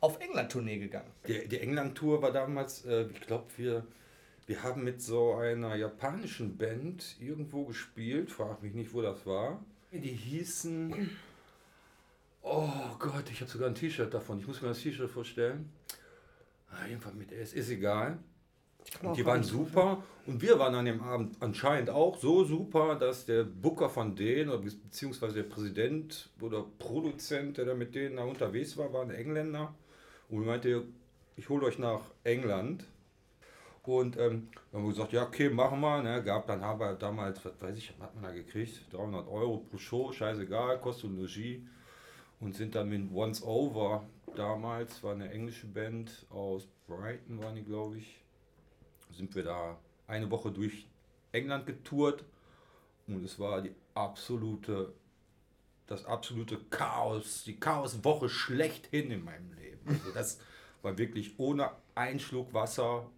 auf 0.00 0.20
England-Tournee 0.20 0.78
gegangen. 0.78 1.10
Die, 1.26 1.48
die 1.48 1.60
England-Tour 1.60 2.22
war 2.22 2.32
damals, 2.32 2.84
äh, 2.84 3.06
ich 3.12 3.20
glaube, 3.22 3.46
wir, 3.56 3.86
wir 4.46 4.62
haben 4.62 4.84
mit 4.84 5.02
so 5.02 5.34
einer 5.34 5.74
japanischen 5.74 6.56
Band 6.56 7.16
irgendwo 7.20 7.64
gespielt, 7.64 8.30
frag 8.30 8.62
mich 8.62 8.74
nicht, 8.74 8.92
wo 8.92 9.02
das 9.02 9.26
war. 9.26 9.64
Die 9.92 9.98
hießen, 10.12 11.10
oh 12.42 12.70
Gott, 12.98 13.24
ich 13.30 13.40
habe 13.40 13.50
sogar 13.50 13.68
ein 13.68 13.74
T-Shirt 13.74 14.12
davon, 14.12 14.38
ich 14.38 14.46
muss 14.46 14.62
mir 14.62 14.68
das 14.68 14.80
T-Shirt 14.80 15.10
vorstellen. 15.10 15.70
Ah, 16.70 16.86
jedenfalls 16.86 17.16
mit 17.16 17.32
S, 17.32 17.52
ist 17.52 17.70
egal. 17.70 18.18
Und 19.02 19.16
die 19.16 19.26
waren 19.26 19.42
super 19.42 20.04
und 20.26 20.40
wir 20.42 20.60
waren 20.60 20.74
an 20.76 20.84
dem 20.84 21.00
Abend 21.02 21.36
anscheinend 21.40 21.90
auch 21.90 22.16
so 22.18 22.44
super, 22.44 22.94
dass 22.94 23.26
der 23.26 23.42
Booker 23.42 23.88
von 23.88 24.14
denen, 24.14 24.48
oder 24.48 24.58
be- 24.58 24.70
beziehungsweise 24.70 25.34
der 25.34 25.42
Präsident 25.42 26.28
oder 26.40 26.64
Produzent, 26.78 27.58
der 27.58 27.64
da 27.64 27.74
mit 27.74 27.96
denen 27.96 28.16
da 28.16 28.22
unterwegs 28.22 28.76
war, 28.76 28.92
war 28.92 29.02
ein 29.02 29.10
Engländer 29.10 29.74
und 30.28 30.46
meinte, 30.46 30.84
ich 31.36 31.48
hole 31.48 31.66
euch 31.66 31.80
nach 31.80 32.02
England. 32.22 32.84
Und 33.88 34.16
ähm, 34.16 34.48
dann 34.72 34.80
haben 34.80 34.86
wir 34.86 34.94
gesagt, 34.94 35.12
ja, 35.12 35.22
okay, 35.24 35.48
machen 35.48 35.80
wir. 35.80 36.02
Ne? 36.02 36.22
Gab 36.22 36.46
dann 36.46 36.62
haben 36.62 36.80
wir 36.80 36.94
damals, 36.94 37.44
was 37.44 37.52
weiß 37.60 37.76
ich, 37.76 37.92
was 37.98 38.08
hat 38.08 38.14
man 38.14 38.24
da 38.24 38.32
gekriegt? 38.32 38.92
300 38.92 39.28
Euro 39.28 39.58
pro 39.58 39.78
Show, 39.78 40.12
scheißegal, 40.12 40.80
kostet 40.80 41.10
und 41.10 41.16
Logis. 41.16 41.60
Und 42.40 42.54
sind 42.54 42.74
dann 42.74 42.88
mit 42.88 43.10
Once 43.14 43.42
Over 43.42 44.04
damals, 44.34 45.02
war 45.02 45.14
eine 45.14 45.30
englische 45.30 45.66
Band 45.66 46.26
aus 46.28 46.68
Brighton, 46.86 47.40
waren 47.40 47.54
die, 47.54 47.64
glaube 47.64 47.96
ich 47.96 48.20
sind 49.16 49.34
wir 49.34 49.44
da 49.44 49.78
eine 50.06 50.30
Woche 50.30 50.50
durch 50.50 50.86
England 51.32 51.66
getourt 51.66 52.24
und 53.06 53.24
es 53.24 53.38
war 53.38 53.62
die 53.62 53.74
absolute, 53.94 54.92
das 55.86 56.04
absolute 56.04 56.58
Chaos, 56.70 57.44
die 57.44 57.58
Chaoswoche 57.58 58.28
schlechthin 58.28 59.10
in 59.10 59.24
meinem 59.24 59.52
Leben. 59.54 59.88
Also 59.88 60.12
das 60.12 60.40
war 60.82 60.96
wirklich 60.98 61.38
ohne 61.38 61.70
einen 61.94 62.20
Schluck 62.20 62.52
Wasser, 62.52 63.10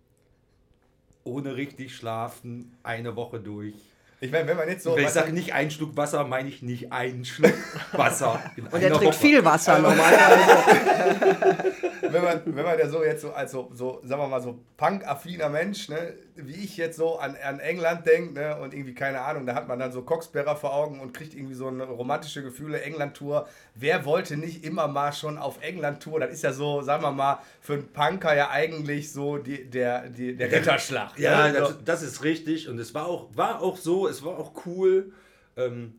ohne 1.28 1.56
richtig 1.56 1.94
schlafen, 1.94 2.76
eine 2.82 3.14
Woche 3.16 3.38
durch. 3.40 3.74
Ich 4.20 4.32
meine, 4.32 4.48
wenn 4.48 4.56
man 4.56 4.68
jetzt 4.68 4.82
so. 4.82 4.96
Wenn 4.96 5.04
ich 5.04 5.10
sage 5.10 5.32
nicht 5.32 5.52
einen 5.52 5.70
Schluck 5.70 5.96
Wasser, 5.96 6.24
meine 6.24 6.48
ich 6.48 6.60
nicht 6.62 6.90
einen 6.92 7.24
Schluck 7.24 7.54
Wasser. 7.92 8.42
Und 8.56 8.82
er 8.82 8.90
trinkt 8.90 9.04
Woche. 9.04 9.12
viel 9.12 9.44
Wasser 9.44 9.78
normalerweise. 9.78 11.74
wenn 12.10 12.24
man, 12.24 12.42
wenn 12.44 12.64
man 12.64 12.78
ja 12.78 12.88
so 12.88 13.04
jetzt 13.04 13.22
so 13.22 13.32
als 13.32 13.52
so, 13.52 13.70
so 13.72 14.00
sagen 14.02 14.20
wir 14.20 14.28
mal, 14.28 14.42
so 14.42 14.58
punk-affiner 14.76 15.48
Mensch, 15.48 15.88
ne, 15.88 16.14
wie 16.46 16.64
ich 16.64 16.76
jetzt 16.76 16.96
so 16.96 17.18
an, 17.18 17.36
an 17.42 17.60
England 17.60 18.06
denke, 18.06 18.34
ne, 18.34 18.56
und 18.60 18.72
irgendwie, 18.72 18.94
keine 18.94 19.20
Ahnung, 19.20 19.46
da 19.46 19.54
hat 19.54 19.68
man 19.68 19.78
dann 19.78 19.92
so 19.92 20.02
Coxsperrer 20.02 20.56
vor 20.56 20.72
Augen 20.72 21.00
und 21.00 21.12
kriegt 21.12 21.34
irgendwie 21.34 21.54
so 21.54 21.68
eine 21.68 21.84
romantische 21.84 22.42
Gefühle, 22.42 22.80
England-Tour. 22.80 23.48
Wer 23.74 24.04
wollte 24.04 24.36
nicht 24.36 24.64
immer 24.64 24.88
mal 24.88 25.12
schon 25.12 25.38
auf 25.38 25.62
England-Tour? 25.62 26.20
Das 26.20 26.32
ist 26.32 26.42
ja 26.42 26.52
so, 26.52 26.82
sagen 26.82 27.02
wir 27.02 27.12
mal, 27.12 27.40
für 27.60 27.74
einen 27.74 27.88
Punker 27.88 28.34
ja 28.34 28.50
eigentlich 28.50 29.12
so 29.12 29.38
die, 29.38 29.68
der, 29.68 30.08
die, 30.08 30.36
der 30.36 30.50
Ritterschlag. 30.52 31.18
Ja, 31.18 31.48
ne? 31.48 31.58
das, 31.58 31.84
das 31.84 32.02
ist 32.02 32.22
richtig. 32.22 32.68
Und 32.68 32.78
es 32.78 32.94
war 32.94 33.06
auch, 33.06 33.28
war 33.34 33.60
auch 33.60 33.76
so, 33.76 34.06
es 34.06 34.24
war 34.24 34.38
auch 34.38 34.52
cool. 34.66 35.12
Ähm, 35.56 35.94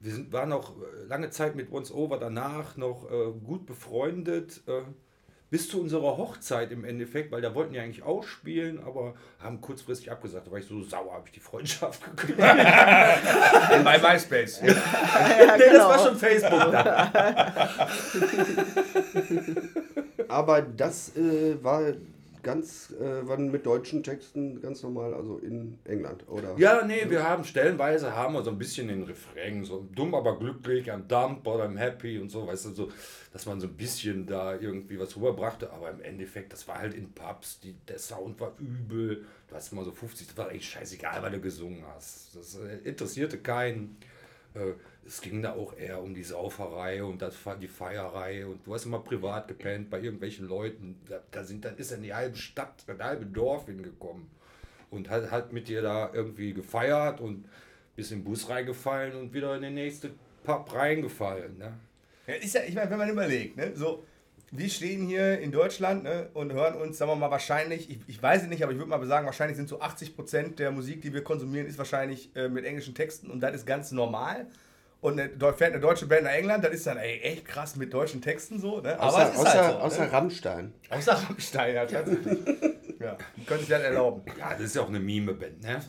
wir 0.00 0.12
sind, 0.12 0.32
waren 0.32 0.52
auch 0.52 0.70
äh, 0.70 1.06
lange 1.06 1.30
Zeit 1.30 1.54
mit 1.54 1.72
Once 1.72 1.92
Over 1.92 2.18
danach 2.18 2.76
noch 2.76 3.10
äh, 3.10 3.32
gut 3.44 3.66
befreundet. 3.66 4.62
Äh, 4.66 4.82
bis 5.50 5.68
zu 5.68 5.80
unserer 5.80 6.16
Hochzeit 6.16 6.72
im 6.72 6.84
Endeffekt, 6.84 7.32
weil 7.32 7.40
da 7.40 7.54
wollten 7.54 7.72
die 7.72 7.78
eigentlich 7.78 8.02
auch 8.02 8.22
spielen, 8.22 8.82
aber 8.84 9.14
haben 9.40 9.60
kurzfristig 9.60 10.10
abgesagt. 10.10 10.46
Da 10.46 10.50
war 10.50 10.58
ich 10.58 10.66
so 10.66 10.82
sauer, 10.82 11.12
habe 11.14 11.24
ich 11.26 11.32
die 11.32 11.40
Freundschaft 11.40 12.04
gekündigt. 12.16 12.38
bei 12.38 13.98
MySpace. 13.98 14.62
nee, 14.62 14.74
das 15.72 15.84
war 15.84 15.98
schon 15.98 16.16
Facebook 16.16 16.72
dann. 16.72 17.12
Aber 20.28 20.62
das 20.62 21.16
äh, 21.16 21.56
war 21.62 21.82
ganz, 22.42 22.92
äh, 23.00 23.26
waren 23.26 23.50
mit 23.50 23.66
deutschen 23.66 24.02
Texten 24.02 24.60
ganz 24.60 24.82
normal, 24.82 25.14
also 25.14 25.38
in 25.38 25.78
England, 25.84 26.28
oder? 26.28 26.56
Ja, 26.58 26.84
nee, 26.84 27.08
wir 27.08 27.22
haben 27.22 27.44
stellenweise 27.44 28.14
haben 28.14 28.34
wir 28.34 28.42
so 28.42 28.50
ein 28.50 28.58
bisschen 28.58 28.88
den 28.88 29.02
Refrain, 29.04 29.64
so 29.64 29.86
dumm, 29.94 30.14
aber 30.14 30.38
glücklich, 30.38 30.90
I'm 30.90 31.06
dumb, 31.06 31.42
but 31.42 31.60
I'm 31.60 31.76
happy 31.76 32.18
und 32.18 32.30
so, 32.30 32.46
weißt 32.46 32.66
du, 32.66 32.70
so, 32.70 32.88
dass 33.32 33.46
man 33.46 33.60
so 33.60 33.66
ein 33.66 33.74
bisschen 33.74 34.26
da 34.26 34.56
irgendwie 34.56 34.98
was 34.98 35.16
rüberbrachte, 35.16 35.72
aber 35.72 35.90
im 35.90 36.00
Endeffekt, 36.00 36.52
das 36.52 36.66
war 36.68 36.78
halt 36.78 36.94
in 36.94 37.12
Pubs, 37.12 37.60
die, 37.60 37.74
der 37.86 37.98
Sound 37.98 38.40
war 38.40 38.52
übel, 38.58 39.24
du 39.48 39.54
hast 39.54 39.72
immer 39.72 39.84
so 39.84 39.92
50, 39.92 40.28
das 40.28 40.36
war 40.36 40.48
eigentlich 40.48 40.68
scheißegal, 40.68 41.22
weil 41.22 41.32
du 41.32 41.40
gesungen 41.40 41.84
hast. 41.94 42.36
Das 42.36 42.56
äh, 42.56 42.78
interessierte 42.88 43.38
keinen. 43.38 43.96
Äh, 44.58 44.74
es 45.06 45.22
ging 45.22 45.40
da 45.40 45.54
auch 45.54 45.76
eher 45.76 46.02
um 46.02 46.14
die 46.14 46.22
Sauferei 46.22 47.02
und 47.02 47.22
das, 47.22 47.34
die 47.60 47.68
Feierei 47.68 48.44
und 48.44 48.66
du 48.66 48.74
hast 48.74 48.84
immer 48.84 48.98
privat 48.98 49.48
gepennt 49.48 49.88
bei 49.88 50.00
irgendwelchen 50.00 50.46
Leuten. 50.46 51.00
Da, 51.08 51.20
da 51.30 51.44
sind, 51.44 51.64
dann 51.64 51.76
ist 51.76 51.92
dann 51.92 52.02
die 52.02 52.12
halbe 52.12 52.36
Stadt, 52.36 52.84
das 52.86 52.98
halbe 52.98 53.24
Dorf 53.24 53.66
hingekommen 53.66 54.28
und 54.90 55.08
hat, 55.08 55.30
hat 55.30 55.52
mit 55.52 55.68
dir 55.68 55.80
da 55.80 56.10
irgendwie 56.12 56.52
gefeiert 56.52 57.20
und 57.20 57.46
bist 57.96 58.12
im 58.12 58.22
Bus 58.22 58.48
reingefallen 58.50 59.16
und 59.16 59.32
wieder 59.32 59.56
in 59.56 59.62
den 59.62 59.74
nächsten 59.74 60.10
Pub 60.44 60.72
reingefallen. 60.74 61.56
Ne? 61.56 61.72
Ja, 62.26 62.34
ist 62.34 62.54
ja, 62.54 62.60
ich 62.66 62.74
meine, 62.74 62.90
wenn 62.90 62.98
man 62.98 63.08
überlegt, 63.08 63.56
ne, 63.56 63.72
so, 63.74 64.04
wir 64.50 64.68
stehen 64.70 65.06
hier 65.06 65.38
in 65.40 65.52
Deutschland 65.52 66.04
ne, 66.04 66.28
und 66.34 66.52
hören 66.52 66.74
uns, 66.74 66.98
sagen 66.98 67.10
wir 67.10 67.16
mal, 67.16 67.30
wahrscheinlich, 67.30 67.90
ich, 67.90 67.98
ich 68.06 68.22
weiß 68.22 68.42
es 68.42 68.48
nicht, 68.48 68.62
aber 68.62 68.72
ich 68.72 68.78
würde 68.78 68.90
mal 68.90 69.04
sagen, 69.06 69.26
wahrscheinlich 69.26 69.56
sind 69.56 69.68
so 69.68 69.80
80% 69.80 70.54
der 70.56 70.70
Musik, 70.70 71.02
die 71.02 71.12
wir 71.12 71.22
konsumieren, 71.22 71.66
ist 71.66 71.78
wahrscheinlich 71.78 72.34
äh, 72.34 72.48
mit 72.48 72.64
englischen 72.64 72.94
Texten 72.94 73.30
und 73.30 73.40
das 73.40 73.54
ist 73.54 73.66
ganz 73.66 73.92
normal. 73.92 74.46
Und 75.00 75.20
eine, 75.20 75.28
da 75.28 75.52
fährt 75.52 75.72
eine 75.72 75.80
deutsche 75.80 76.06
Band 76.06 76.24
nach 76.24 76.32
England, 76.32 76.64
das 76.64 76.72
ist 76.72 76.86
dann 76.86 76.96
ey, 76.96 77.20
echt 77.20 77.44
krass 77.44 77.76
mit 77.76 77.92
deutschen 77.94 78.20
Texten 78.20 78.58
so. 78.58 78.80
Ne? 78.80 78.98
Aber 78.98 79.04
Außer, 79.04 79.28
es 79.28 79.34
ist 79.34 79.38
außer, 79.40 79.64
halt 79.64 79.72
so, 79.72 79.78
außer 79.78 80.04
ne? 80.06 80.12
Rammstein. 80.12 80.74
außer 80.90 81.12
Rammstein, 81.12 81.74
ja, 81.74 81.86
tatsächlich. 81.86 82.38
ja, 82.98 83.16
die 83.36 83.44
können 83.44 83.60
sich 83.60 83.68
das 83.68 83.82
erlauben. 83.82 84.22
Ja, 84.36 84.50
das 84.54 84.60
ist 84.62 84.74
ja 84.74 84.82
auch 84.82 84.88
eine 84.88 84.98
Mime-Band, 84.98 85.62
ne? 85.62 85.80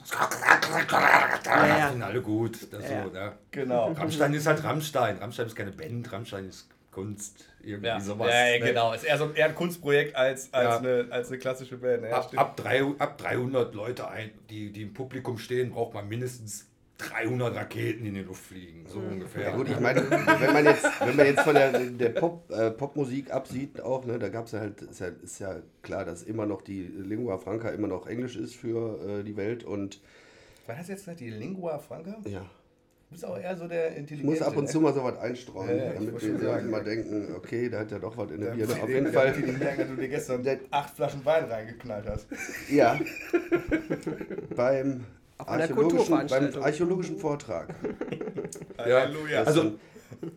ja. 1.50 1.90
Sind 1.92 2.04
alle 2.04 2.22
gut. 2.22 2.72
Das 2.72 2.84
Ja. 2.84 3.04
so, 3.04 3.10
ne? 3.10 3.34
Genau. 3.50 3.92
Rammstein 3.94 4.34
ist 4.34 4.46
halt 4.46 4.64
Rammstein. 4.64 5.18
Rammstein 5.18 5.48
ist 5.48 5.56
keine 5.56 5.72
Band, 5.72 6.12
Rammstein 6.12 6.48
ist 6.48 6.70
Kunst. 6.92 7.46
Irgendwie 7.70 7.88
Ja, 7.88 8.00
sowas. 8.00 8.30
ja, 8.30 8.46
ja, 8.48 8.60
ne? 8.60 8.66
genau. 8.66 8.94
Ist 8.94 9.04
eher 9.04 9.18
so 9.18 9.32
eher 9.32 9.46
ein 9.46 9.56
Kunstprojekt 9.56 10.16
als, 10.16 10.54
als, 10.54 10.66
Ja. 10.66 10.78
eine, 10.80 11.08
als 11.12 11.30
eine 11.30 11.38
klassische 11.38 11.78
Band. 11.78 12.02
ne? 12.04 12.10
Ja, 12.10 12.18
Ab, 12.18 12.24
stimmt. 12.26 12.40
ab, 12.40 12.58
drei, 12.58 12.84
ab 12.98 13.18
300 13.18 13.74
Leute, 13.76 14.08
ein, 14.08 14.32
die, 14.50 14.72
die 14.72 14.82
im 14.84 14.94
Publikum 14.94 15.38
stehen, 15.38 15.72
braucht 15.72 15.94
man 15.94 16.08
mindestens 16.08 16.66
300 16.98 17.56
Raketen 17.56 18.06
in 18.06 18.14
die 18.14 18.22
Luft 18.24 18.44
fliegen. 18.44 18.86
So 18.88 19.00
ungefähr. 19.00 19.44
Ja 19.44 19.56
gut, 19.56 19.70
ich 19.70 19.80
meine, 19.80 20.02
wenn 20.12 20.52
man 20.54 20.66
jetzt, 20.66 20.86
wenn 21.00 21.16
man 21.16 21.26
jetzt 21.26 21.42
von 21.42 21.56
der, 21.56 21.72
der 21.80 22.10
Pop, 22.10 22.52
äh, 22.52 22.72
Popmusik 22.72 23.32
absieht, 23.32 23.80
auch, 23.82 24.04
ne, 24.06 24.20
da 24.20 24.28
gab 24.28 24.48
es 24.48 24.52
ja 24.52 24.60
halt, 24.60 24.82
ist 24.82 25.00
ja, 25.00 25.08
ist 25.08 25.40
ja 25.40 25.56
klar, 25.82 26.04
dass 26.04 26.24
immer 26.24 26.46
noch 26.46 26.62
die 26.62 26.82
Lingua 26.84 27.38
Franca 27.38 27.70
immer 27.70 27.88
noch 27.88 28.06
Englisch 28.08 28.36
ist 28.36 28.56
für 28.56 29.20
äh, 29.20 29.24
die 29.24 29.38
Welt 29.38 29.64
und 29.64 30.02
War 30.68 30.76
das 30.76 30.90
jetzt 30.90 31.08
die 31.20 31.30
Lingua 31.30 31.80
Franca? 31.80 32.18
ja, 32.26 32.46
Du 33.10 33.16
bist 33.16 33.26
auch 33.26 33.40
eher 33.40 33.58
so 33.58 33.68
der 33.68 33.92
ich 33.92 33.98
Intelligente. 33.98 34.40
muss 34.40 34.42
ab 34.48 34.56
und 34.56 34.70
zu 34.70 34.80
mal 34.82 34.94
sowas 34.94 35.18
einstreuen, 35.18 35.70
Ja, 35.70 35.76
ja, 35.86 35.92
ich 35.94 36.06
damit 36.06 36.42
wir 36.42 36.60
immer 36.60 36.80
denken, 36.82 37.34
okay, 37.36 37.68
da 37.68 37.80
hat 37.80 37.90
ja 37.92 37.98
doch 37.98 38.16
was 38.16 38.30
in 38.30 38.40
der 38.42 38.52
Birne. 38.52 38.72
die- 38.76 38.82
Auf 38.82 38.90
jeden 38.90 39.12
Fall, 39.12 39.34
Die, 39.34 39.52
merken, 39.52 39.80
dass 39.80 39.88
du 39.90 39.96
dir 39.96 40.10
gestern 40.10 40.48
acht 40.70 40.96
Flaschen 40.96 41.26
Wein 41.26 41.46
reingeknallt 41.46 42.06
hast. 42.08 42.28
ja, 42.72 43.00
beim 44.56 45.06
archäologischen, 45.40 46.28
beim 46.28 46.50
archäologischen 46.62 47.18
Vortrag. 47.18 47.74
Halleluja. 48.78 49.44
Also, 49.44 49.72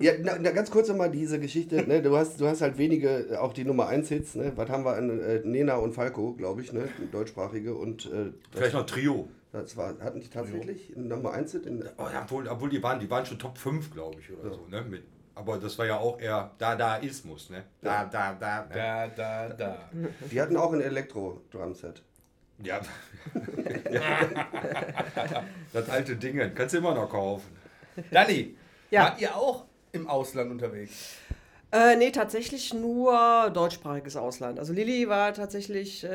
Ja, 0.00 0.12
na, 0.22 0.36
na, 0.40 0.50
ganz 0.52 0.70
kurz 0.70 0.88
nochmal 0.88 1.10
diese 1.10 1.38
Geschichte. 1.40 1.76
Ne? 1.88 2.00
Du, 2.02 2.16
hast, 2.16 2.40
du 2.40 2.46
hast 2.46 2.62
halt 2.62 2.78
wenige, 2.78 3.08
äh, 3.32 3.36
auch 3.36 3.52
die 3.52 3.64
Nummer 3.64 3.88
1 3.88 4.08
Hits. 4.08 4.34
Ne? 4.34 4.52
Was 4.56 4.68
haben 4.70 4.84
wir 4.84 4.94
an 4.96 5.20
äh, 5.20 5.40
Nena 5.44 5.76
und 5.76 5.92
Falco, 5.92 6.32
glaube 6.34 6.60
ich, 6.62 6.72
ne? 6.72 6.88
deutschsprachige. 7.10 7.74
Und 7.74 8.06
äh, 8.06 8.30
vielleicht 8.52 8.74
noch 8.74 8.86
Trio. 8.86 9.28
Das 9.52 9.76
war, 9.76 9.98
hatten 10.00 10.20
die 10.20 10.28
tatsächlich 10.28 10.96
eine 10.96 11.06
Nummer 11.06 11.32
1 11.32 11.52
Hit? 11.52 11.66
In, 11.66 11.84
Oh, 11.98 12.04
ja, 12.12 12.22
obwohl, 12.22 12.48
obwohl 12.48 12.70
die 12.70 12.82
waren, 12.82 12.98
die 12.98 13.10
waren 13.10 13.24
schon 13.26 13.38
Top 13.38 13.58
5, 13.58 13.92
glaube 13.92 14.18
ich, 14.20 14.32
oder 14.32 14.54
so. 14.54 14.66
Ne? 14.68 14.82
Mit, 14.82 15.04
aber 15.34 15.58
das 15.58 15.78
war 15.78 15.86
ja 15.86 15.98
auch 15.98 16.18
eher 16.20 16.50
Dadaismus, 16.58 17.50
ne? 17.50 17.64
Da, 17.80 18.04
da, 18.04 18.34
da. 18.34 18.62
Ne? 18.62 18.68
Da, 18.74 19.08
da, 19.08 19.48
da. 19.50 19.78
die 20.30 20.40
hatten 20.40 20.56
auch 20.56 20.72
ein 20.72 20.80
Elektro-Drumset. 20.80 22.02
Ja. 22.62 22.80
ja. 23.90 25.44
das 25.72 25.88
alte 25.90 26.16
Ding, 26.16 26.38
kannst 26.54 26.74
du 26.74 26.78
immer 26.78 26.94
noch 26.94 27.10
kaufen. 27.10 27.50
Dani, 28.10 28.56
Ja. 28.90 29.04
wart 29.04 29.20
ihr 29.20 29.34
auch 29.36 29.64
im 29.92 30.06
Ausland 30.06 30.50
unterwegs? 30.50 31.16
Äh, 31.72 31.96
nee, 31.96 32.10
tatsächlich 32.10 32.74
nur 32.74 33.50
deutschsprachiges 33.52 34.16
Ausland. 34.16 34.58
Also 34.58 34.74
Lilly 34.74 35.08
war 35.08 35.32
tatsächlich, 35.32 36.04
äh, 36.04 36.10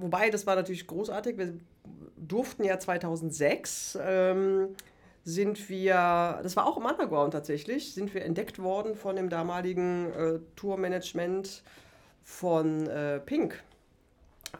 wobei 0.00 0.30
das 0.30 0.44
war 0.46 0.56
natürlich 0.56 0.86
großartig. 0.88 1.38
Wir 1.38 1.54
durften 2.26 2.64
ja 2.64 2.78
2006, 2.78 3.98
ähm, 4.02 4.68
sind 5.24 5.68
wir, 5.68 6.40
das 6.42 6.56
war 6.56 6.66
auch 6.66 6.76
im 6.76 6.84
Underground 6.84 7.32
tatsächlich, 7.32 7.94
sind 7.94 8.14
wir 8.14 8.24
entdeckt 8.24 8.60
worden 8.60 8.94
von 8.94 9.16
dem 9.16 9.28
damaligen 9.28 10.12
äh, 10.12 10.38
Tourmanagement 10.56 11.62
von 12.24 12.86
äh, 12.86 13.20
Pink. 13.20 13.62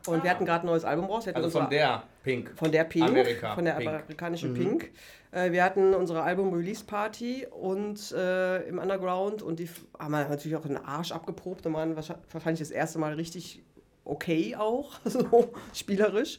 Und 0.06 0.22
wir 0.22 0.30
hatten 0.30 0.44
gerade 0.44 0.64
ein 0.64 0.66
neues 0.66 0.84
Album 0.84 1.06
raus. 1.06 1.26
Also 1.26 1.50
von 1.50 1.68
der 1.68 2.04
Pink. 2.22 2.52
von 2.56 2.70
der 2.70 2.84
Pink, 2.84 3.08
Amerika, 3.08 3.54
von 3.54 3.64
der 3.64 3.72
Pink. 3.72 3.88
amerikanischen 3.88 4.54
Pink. 4.54 4.90
Äh, 5.32 5.52
wir 5.52 5.64
hatten 5.64 5.94
unsere 5.94 6.22
Album-Release-Party 6.22 7.48
und 7.50 8.12
äh, 8.12 8.62
im 8.68 8.78
Underground 8.78 9.42
und 9.42 9.58
die 9.58 9.68
haben 9.98 10.12
wir 10.12 10.28
natürlich 10.28 10.56
auch 10.56 10.62
den 10.62 10.76
Arsch 10.76 11.12
abgeprobt 11.12 11.66
und 11.66 11.74
waren 11.74 11.96
wahrscheinlich 11.96 12.60
das 12.60 12.70
erste 12.70 12.98
Mal 12.98 13.14
richtig 13.14 13.62
okay 14.04 14.56
auch, 14.56 14.98
so 15.04 15.52
spielerisch. 15.74 16.38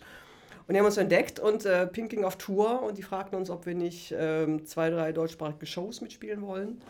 Und 0.71 0.75
die 0.75 0.79
haben 0.79 0.85
uns 0.85 0.95
entdeckt 0.95 1.37
und 1.37 1.65
äh, 1.65 1.85
Pink 1.85 2.11
ging 2.11 2.23
auf 2.23 2.37
Tour 2.37 2.81
und 2.81 2.97
die 2.97 3.03
fragten 3.03 3.37
uns, 3.37 3.49
ob 3.49 3.65
wir 3.65 3.75
nicht 3.75 4.15
ähm, 4.17 4.65
zwei, 4.65 4.89
drei 4.89 5.11
deutschsprachige 5.11 5.65
Shows 5.65 5.99
mitspielen 5.99 6.41
wollen. 6.43 6.81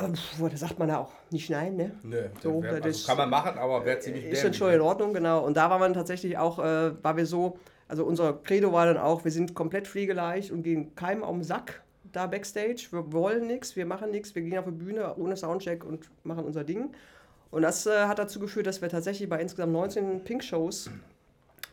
Ähm, 0.00 0.14
da 0.40 0.56
sagt 0.56 0.80
man 0.80 0.88
ja 0.88 0.98
auch 0.98 1.12
nicht 1.30 1.50
nein, 1.50 1.76
ne? 1.76 1.92
Nö, 2.02 2.24
So, 2.42 2.60
wär, 2.60 2.72
das 2.72 2.82
also 2.82 2.88
ist- 2.88 3.06
kann 3.06 3.16
man 3.16 3.30
machen, 3.30 3.56
aber 3.60 3.84
wäre 3.84 4.00
ziemlich 4.00 4.24
Ist 4.24 4.42
dann 4.42 4.54
schon 4.54 4.70
ne? 4.70 4.74
in 4.74 4.80
Ordnung, 4.80 5.14
genau. 5.14 5.44
Und 5.46 5.56
da 5.56 5.70
war 5.70 5.78
man 5.78 5.94
tatsächlich 5.94 6.36
auch, 6.36 6.58
äh, 6.58 6.90
war 7.00 7.16
wir 7.16 7.26
so, 7.26 7.60
also 7.86 8.04
unser 8.04 8.32
Credo 8.42 8.72
war 8.72 8.86
dann 8.86 8.98
auch, 8.98 9.22
wir 9.22 9.30
sind 9.30 9.54
komplett 9.54 9.86
pflegeleicht 9.86 10.50
und 10.50 10.64
gehen 10.64 10.92
keinem 10.96 11.22
auf 11.22 11.36
den 11.36 11.44
Sack 11.44 11.82
da 12.10 12.26
backstage. 12.26 12.88
Wir 12.90 13.12
wollen 13.12 13.46
nichts, 13.46 13.76
wir 13.76 13.86
machen 13.86 14.10
nichts, 14.10 14.34
wir 14.34 14.42
gehen 14.42 14.58
auf 14.58 14.64
die 14.64 14.72
Bühne 14.72 15.14
ohne 15.14 15.36
Soundcheck 15.36 15.84
und 15.84 16.10
machen 16.24 16.44
unser 16.44 16.64
Ding. 16.64 16.90
Und 17.52 17.62
das 17.62 17.86
äh, 17.86 18.06
hat 18.06 18.18
dazu 18.18 18.40
geführt, 18.40 18.66
dass 18.66 18.82
wir 18.82 18.88
tatsächlich 18.88 19.28
bei 19.28 19.40
insgesamt 19.40 19.72
19 19.74 20.24
Pink-Shows 20.24 20.90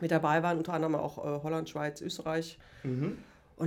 mit 0.00 0.10
dabei 0.10 0.42
waren, 0.42 0.58
unter 0.58 0.72
anderem 0.74 0.94
auch 0.94 1.18
äh, 1.18 1.42
Holland, 1.42 1.68
Schweiz, 1.68 2.00
Österreich. 2.00 2.58
Und 2.84 3.18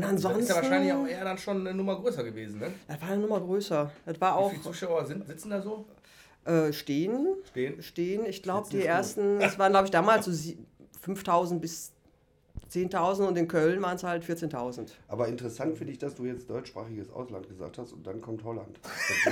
Das 0.03 0.09
ansonsten. 0.09 0.41
ist 0.43 0.49
ja 0.49 0.55
wahrscheinlich 0.55 0.93
auch 0.93 1.05
eher 1.05 1.23
dann 1.25 1.37
schon 1.37 1.59
eine 1.61 1.73
Nummer 1.75 1.99
größer 1.99 2.23
gewesen, 2.23 2.59
ne? 2.59 2.71
Das 2.87 3.01
war 3.01 3.09
eine 3.09 3.21
Nummer 3.21 3.39
größer. 3.41 3.91
Das 4.05 4.21
war 4.21 4.33
Wie 4.33 4.39
auch 4.43 4.49
viele 4.51 4.63
Zuschauer 4.63 5.05
sind, 5.05 5.27
sitzen 5.27 5.49
da 5.49 5.61
so? 5.61 5.85
äh, 6.45 6.71
stehen. 6.73 7.27
Stehen? 7.49 7.81
stehen. 7.83 8.25
Ich 8.25 8.41
glaube, 8.41 8.67
die 8.69 8.83
ersten, 8.83 9.41
es 9.41 9.59
waren, 9.59 9.71
glaube 9.73 9.85
ich, 9.85 9.91
damals 9.91 10.25
so 10.25 10.31
sie- 10.31 10.57
5000 11.01 11.61
bis 11.61 11.91
10.000 12.71 13.27
und 13.27 13.37
in 13.37 13.47
Köln 13.49 13.81
waren 13.81 13.97
es 13.97 14.03
halt 14.03 14.23
14.000. 14.23 14.91
Aber 15.09 15.27
interessant 15.27 15.77
finde 15.77 15.91
ich, 15.91 15.99
dass 15.99 16.15
du 16.15 16.25
jetzt 16.25 16.49
deutschsprachiges 16.49 17.11
Ausland 17.11 17.49
gesagt 17.49 17.77
hast 17.77 17.91
und 17.91 18.07
dann 18.07 18.21
kommt 18.21 18.45
Holland. 18.45 18.79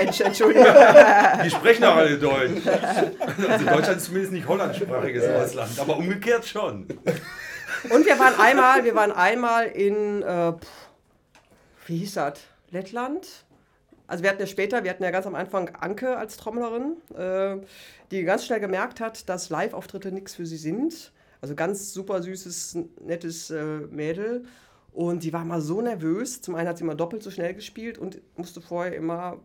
Entschuldigung. 0.00 0.64
Die 1.44 1.50
sprechen 1.50 1.84
auch 1.84 1.96
alle 1.96 2.16
Deutsch. 2.16 2.66
Also 2.66 3.64
Deutschland 3.66 3.98
ist 3.98 4.04
zumindest 4.06 4.32
nicht 4.32 4.48
hollandsprachiges 4.48 5.28
Ausland, 5.28 5.78
aber 5.78 5.98
umgekehrt 5.98 6.46
schon. 6.46 6.86
Und 7.90 8.06
wir 8.06 8.18
waren 8.18 8.40
einmal, 8.40 8.84
wir 8.84 8.94
waren 8.94 9.12
einmal 9.12 9.66
in, 9.66 10.22
äh, 10.22 10.52
wie 11.86 11.98
hieß 11.98 12.14
das? 12.14 12.40
Lettland? 12.70 13.44
Also 14.06 14.22
wir 14.22 14.30
hatten 14.30 14.40
ja 14.40 14.46
später, 14.46 14.84
wir 14.84 14.90
hatten 14.90 15.02
ja 15.04 15.10
ganz 15.10 15.26
am 15.26 15.34
Anfang 15.34 15.68
Anke 15.78 16.16
als 16.16 16.38
Trommlerin, 16.38 16.96
äh, 17.14 17.58
die 18.10 18.22
ganz 18.22 18.46
schnell 18.46 18.60
gemerkt 18.60 19.00
hat, 19.00 19.28
dass 19.28 19.50
Live-Auftritte 19.50 20.12
nichts 20.12 20.34
für 20.34 20.46
sie 20.46 20.56
sind. 20.56 21.12
Also 21.40 21.54
ganz 21.54 21.92
super 21.92 22.22
süßes, 22.22 22.78
nettes 23.04 23.50
äh, 23.50 23.64
Mädel. 23.90 24.44
Und 24.92 25.22
die 25.22 25.32
war 25.32 25.44
mal 25.44 25.60
so 25.60 25.80
nervös. 25.80 26.40
Zum 26.42 26.54
einen 26.54 26.68
hat 26.68 26.78
sie 26.78 26.84
immer 26.84 26.94
doppelt 26.94 27.22
so 27.22 27.30
schnell 27.30 27.54
gespielt 27.54 27.98
und 27.98 28.20
musste 28.36 28.60
vorher 28.60 28.94
immer 28.94 29.38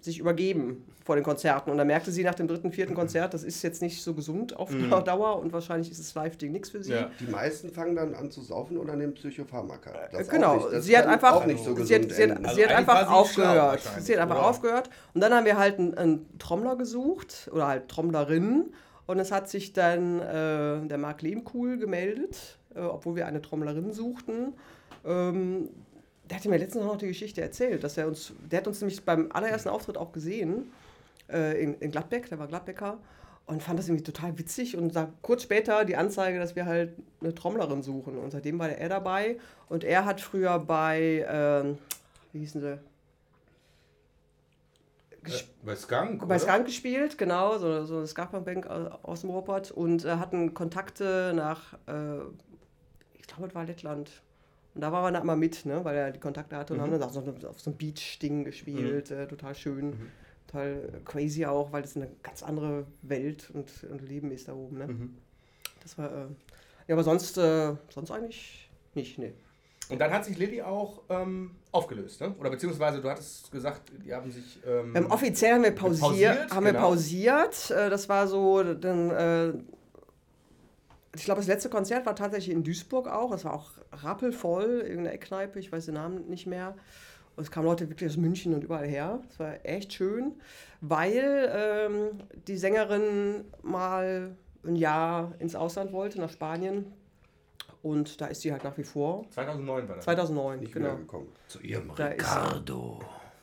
sich 0.00 0.18
übergeben 0.18 0.84
vor 1.04 1.16
den 1.16 1.24
Konzerten. 1.24 1.70
Und 1.70 1.78
dann 1.78 1.86
merkte 1.86 2.10
sie 2.10 2.24
nach 2.24 2.34
dem 2.34 2.48
dritten, 2.48 2.72
vierten 2.72 2.94
Konzert, 2.94 3.34
das 3.34 3.42
ist 3.42 3.62
jetzt 3.62 3.82
nicht 3.82 4.02
so 4.02 4.14
gesund 4.14 4.56
auf 4.56 4.70
Dauer 5.04 5.38
und 5.38 5.52
wahrscheinlich 5.52 5.90
ist 5.90 6.00
das 6.00 6.14
Live-Ding 6.14 6.52
nichts 6.52 6.70
für 6.70 6.82
sie. 6.82 6.92
Ja. 6.92 7.10
Die 7.20 7.26
meisten 7.26 7.70
fangen 7.70 7.96
dann 7.96 8.14
an 8.14 8.30
zu 8.30 8.40
saufen 8.40 8.76
oder 8.78 8.96
nehmen 8.96 9.14
Psychopharmaka. 9.14 9.90
Das 10.12 10.22
ist 10.22 10.30
Genau, 10.30 10.52
auch 10.52 10.64
nicht, 10.64 10.72
das 10.72 10.84
sie 10.84 10.96
hat 10.96 11.06
einfach, 11.06 11.32
auch 11.32 11.46
nicht 11.46 11.62
so 11.62 11.74
sie 11.76 11.94
hat, 11.94 12.10
sie 12.10 12.30
hat. 12.30 12.44
Also 12.44 12.56
sie 12.56 12.64
hat 12.64 12.72
einfach 12.72 13.10
aufgehört. 13.10 13.80
Sie 14.00 14.12
hat 14.14 14.20
einfach 14.20 14.38
oder? 14.38 14.46
aufgehört. 14.46 14.90
Und 15.12 15.20
dann 15.20 15.32
haben 15.32 15.44
wir 15.44 15.58
halt 15.58 15.78
einen, 15.78 15.94
einen 15.94 16.38
Trommler 16.38 16.76
gesucht 16.76 17.50
oder 17.52 17.66
halt 17.66 17.88
Trommlerin. 17.88 18.72
Und 19.06 19.18
es 19.18 19.30
hat 19.30 19.48
sich 19.48 19.72
dann 19.72 20.20
äh, 20.20 20.86
der 20.86 20.98
Marc 20.98 21.22
Lehmkuhl 21.22 21.78
gemeldet, 21.78 22.58
äh, 22.74 22.80
obwohl 22.80 23.16
wir 23.16 23.26
eine 23.26 23.42
Trommlerin 23.42 23.92
suchten. 23.92 24.54
Ähm, 25.04 25.68
der 26.28 26.38
hat 26.38 26.44
mir 26.46 26.56
letztens 26.56 26.84
noch 26.84 26.96
die 26.96 27.08
Geschichte 27.08 27.42
erzählt, 27.42 27.84
dass 27.84 27.98
er 27.98 28.06
uns, 28.06 28.32
der 28.50 28.60
hat 28.60 28.66
uns 28.66 28.80
nämlich 28.80 29.04
beim 29.04 29.30
allerersten 29.30 29.68
Auftritt 29.68 29.98
auch 29.98 30.12
gesehen 30.12 30.70
äh, 31.30 31.62
in, 31.62 31.74
in 31.74 31.90
Gladbeck, 31.90 32.28
der 32.28 32.38
war 32.38 32.46
Gladbecker. 32.46 32.98
Und 33.46 33.62
fand 33.62 33.78
das 33.78 33.88
irgendwie 33.88 34.04
total 34.04 34.38
witzig 34.38 34.74
und 34.74 34.94
sah 34.94 35.12
kurz 35.20 35.42
später 35.42 35.84
die 35.84 35.96
Anzeige, 35.96 36.38
dass 36.38 36.56
wir 36.56 36.64
halt 36.64 36.94
eine 37.20 37.34
Trommlerin 37.34 37.82
suchen. 37.82 38.16
Und 38.16 38.30
seitdem 38.30 38.58
war 38.58 38.70
er 38.70 38.88
dabei. 38.88 39.36
Und 39.68 39.84
er 39.84 40.06
hat 40.06 40.22
früher 40.22 40.58
bei, 40.60 41.26
ähm, 41.28 41.76
wie 42.32 42.38
hießen 42.38 42.62
sie? 42.62 42.78
Ges- 45.24 45.44
Bei 45.64 45.76
Skunk, 45.76 46.26
bei? 46.28 46.38
Skunk 46.38 46.66
gespielt, 46.66 47.16
genau, 47.18 47.58
so, 47.58 47.84
so 47.84 47.98
eine 47.98 48.06
Ska-Bank 48.06 48.66
aus 48.66 49.22
dem 49.22 49.30
Ruhrpott 49.30 49.70
und 49.70 50.04
äh, 50.04 50.16
hatten 50.16 50.54
Kontakte 50.54 51.32
nach, 51.34 51.74
äh, 51.86 52.18
ich 53.14 53.26
glaube, 53.26 53.46
es 53.48 53.54
war 53.54 53.64
Lettland. 53.64 54.10
Und 54.74 54.80
da 54.80 54.90
war 54.90 55.02
man 55.02 55.14
da 55.14 55.20
immer 55.20 55.36
mit, 55.36 55.64
ne, 55.66 55.84
weil 55.84 55.94
er 55.96 56.10
die 56.10 56.18
Kontakte 56.18 56.56
hatte 56.56 56.74
und 56.74 56.80
haben 56.80 56.90
dann 56.90 57.02
auch 57.04 57.12
so, 57.12 57.20
auf 57.48 57.60
so 57.60 57.70
einem 57.70 57.78
Beach-Ding 57.78 58.44
gespielt, 58.44 59.10
äh, 59.12 59.28
total 59.28 59.54
schön, 59.54 59.94
total 60.48 61.00
crazy 61.04 61.46
auch, 61.46 61.70
weil 61.72 61.82
das 61.82 61.94
eine 61.96 62.08
ganz 62.24 62.42
andere 62.42 62.84
Welt 63.02 63.50
und, 63.54 63.70
und 63.90 64.02
Leben 64.08 64.32
ist 64.32 64.48
da 64.48 64.54
oben. 64.54 64.78
Ne? 64.78 64.86
Das 65.82 65.96
war, 65.96 66.10
äh, 66.10 66.26
ja, 66.88 66.94
aber 66.96 67.04
sonst, 67.04 67.38
äh, 67.38 67.74
sonst 67.88 68.10
eigentlich 68.10 68.68
nicht, 68.94 69.18
ne. 69.18 69.32
Und 69.90 69.98
dann 70.00 70.12
hat 70.12 70.24
sich 70.24 70.38
Lilly 70.38 70.62
auch 70.62 71.02
ähm, 71.10 71.52
aufgelöst, 71.72 72.20
ne? 72.20 72.34
Oder 72.38 72.50
beziehungsweise 72.50 73.00
du 73.00 73.10
hattest 73.10 73.52
gesagt, 73.52 73.82
die 74.04 74.14
haben 74.14 74.30
sich. 74.30 74.58
Ähm, 74.66 74.94
Ähm, 74.96 75.10
offiziell 75.10 75.54
haben 75.54 75.64
wir 75.64 75.72
pausiert. 75.72 76.00
pausiert, 76.00 76.50
haben 76.50 76.64
wir 76.64 76.72
genau. 76.72 76.88
pausiert. 76.88 77.70
Äh, 77.70 77.90
das 77.90 78.08
war 78.08 78.26
so, 78.26 78.62
dann, 78.62 79.10
äh, 79.10 79.48
ich 81.14 81.24
glaube, 81.24 81.40
das 81.40 81.48
letzte 81.48 81.68
Konzert 81.68 82.06
war 82.06 82.16
tatsächlich 82.16 82.54
in 82.54 82.64
Duisburg 82.64 83.08
auch. 83.08 83.32
Es 83.32 83.44
war 83.44 83.54
auch 83.54 83.72
rappelvoll, 83.92 84.80
irgendeine 84.80 85.12
Eckkneipe, 85.12 85.58
ich 85.58 85.70
weiß 85.70 85.86
den 85.86 85.94
Namen 85.94 86.28
nicht 86.28 86.46
mehr. 86.46 86.74
Und 87.36 87.42
es 87.42 87.50
kamen 87.50 87.66
Leute 87.66 87.90
wirklich 87.90 88.10
aus 88.10 88.16
München 88.16 88.54
und 88.54 88.62
überall 88.64 88.86
her. 88.86 89.20
Es 89.28 89.38
war 89.38 89.54
echt 89.64 89.92
schön, 89.92 90.32
weil 90.80 91.50
ähm, 91.52 92.20
die 92.46 92.56
Sängerin 92.56 93.44
mal 93.62 94.36
ein 94.64 94.76
Jahr 94.76 95.32
ins 95.40 95.56
Ausland 95.56 95.92
wollte, 95.92 96.20
nach 96.20 96.30
Spanien. 96.30 96.86
Und 97.84 98.18
da 98.20 98.26
ist 98.26 98.40
sie 98.40 98.50
halt 98.50 98.64
nach 98.64 98.76
wie 98.78 98.82
vor. 98.82 99.26
2009 99.30 99.88
war 99.88 99.96
das. 99.96 100.04
2009, 100.06 100.58
Nicht 100.60 100.72
genau. 100.72 100.86
wiedergekommen. 100.88 101.28
Zu 101.48 101.60
ihrem 101.60 101.92
Da 101.94 102.08
ist- 102.08 102.20
Ricardo. 102.24 103.00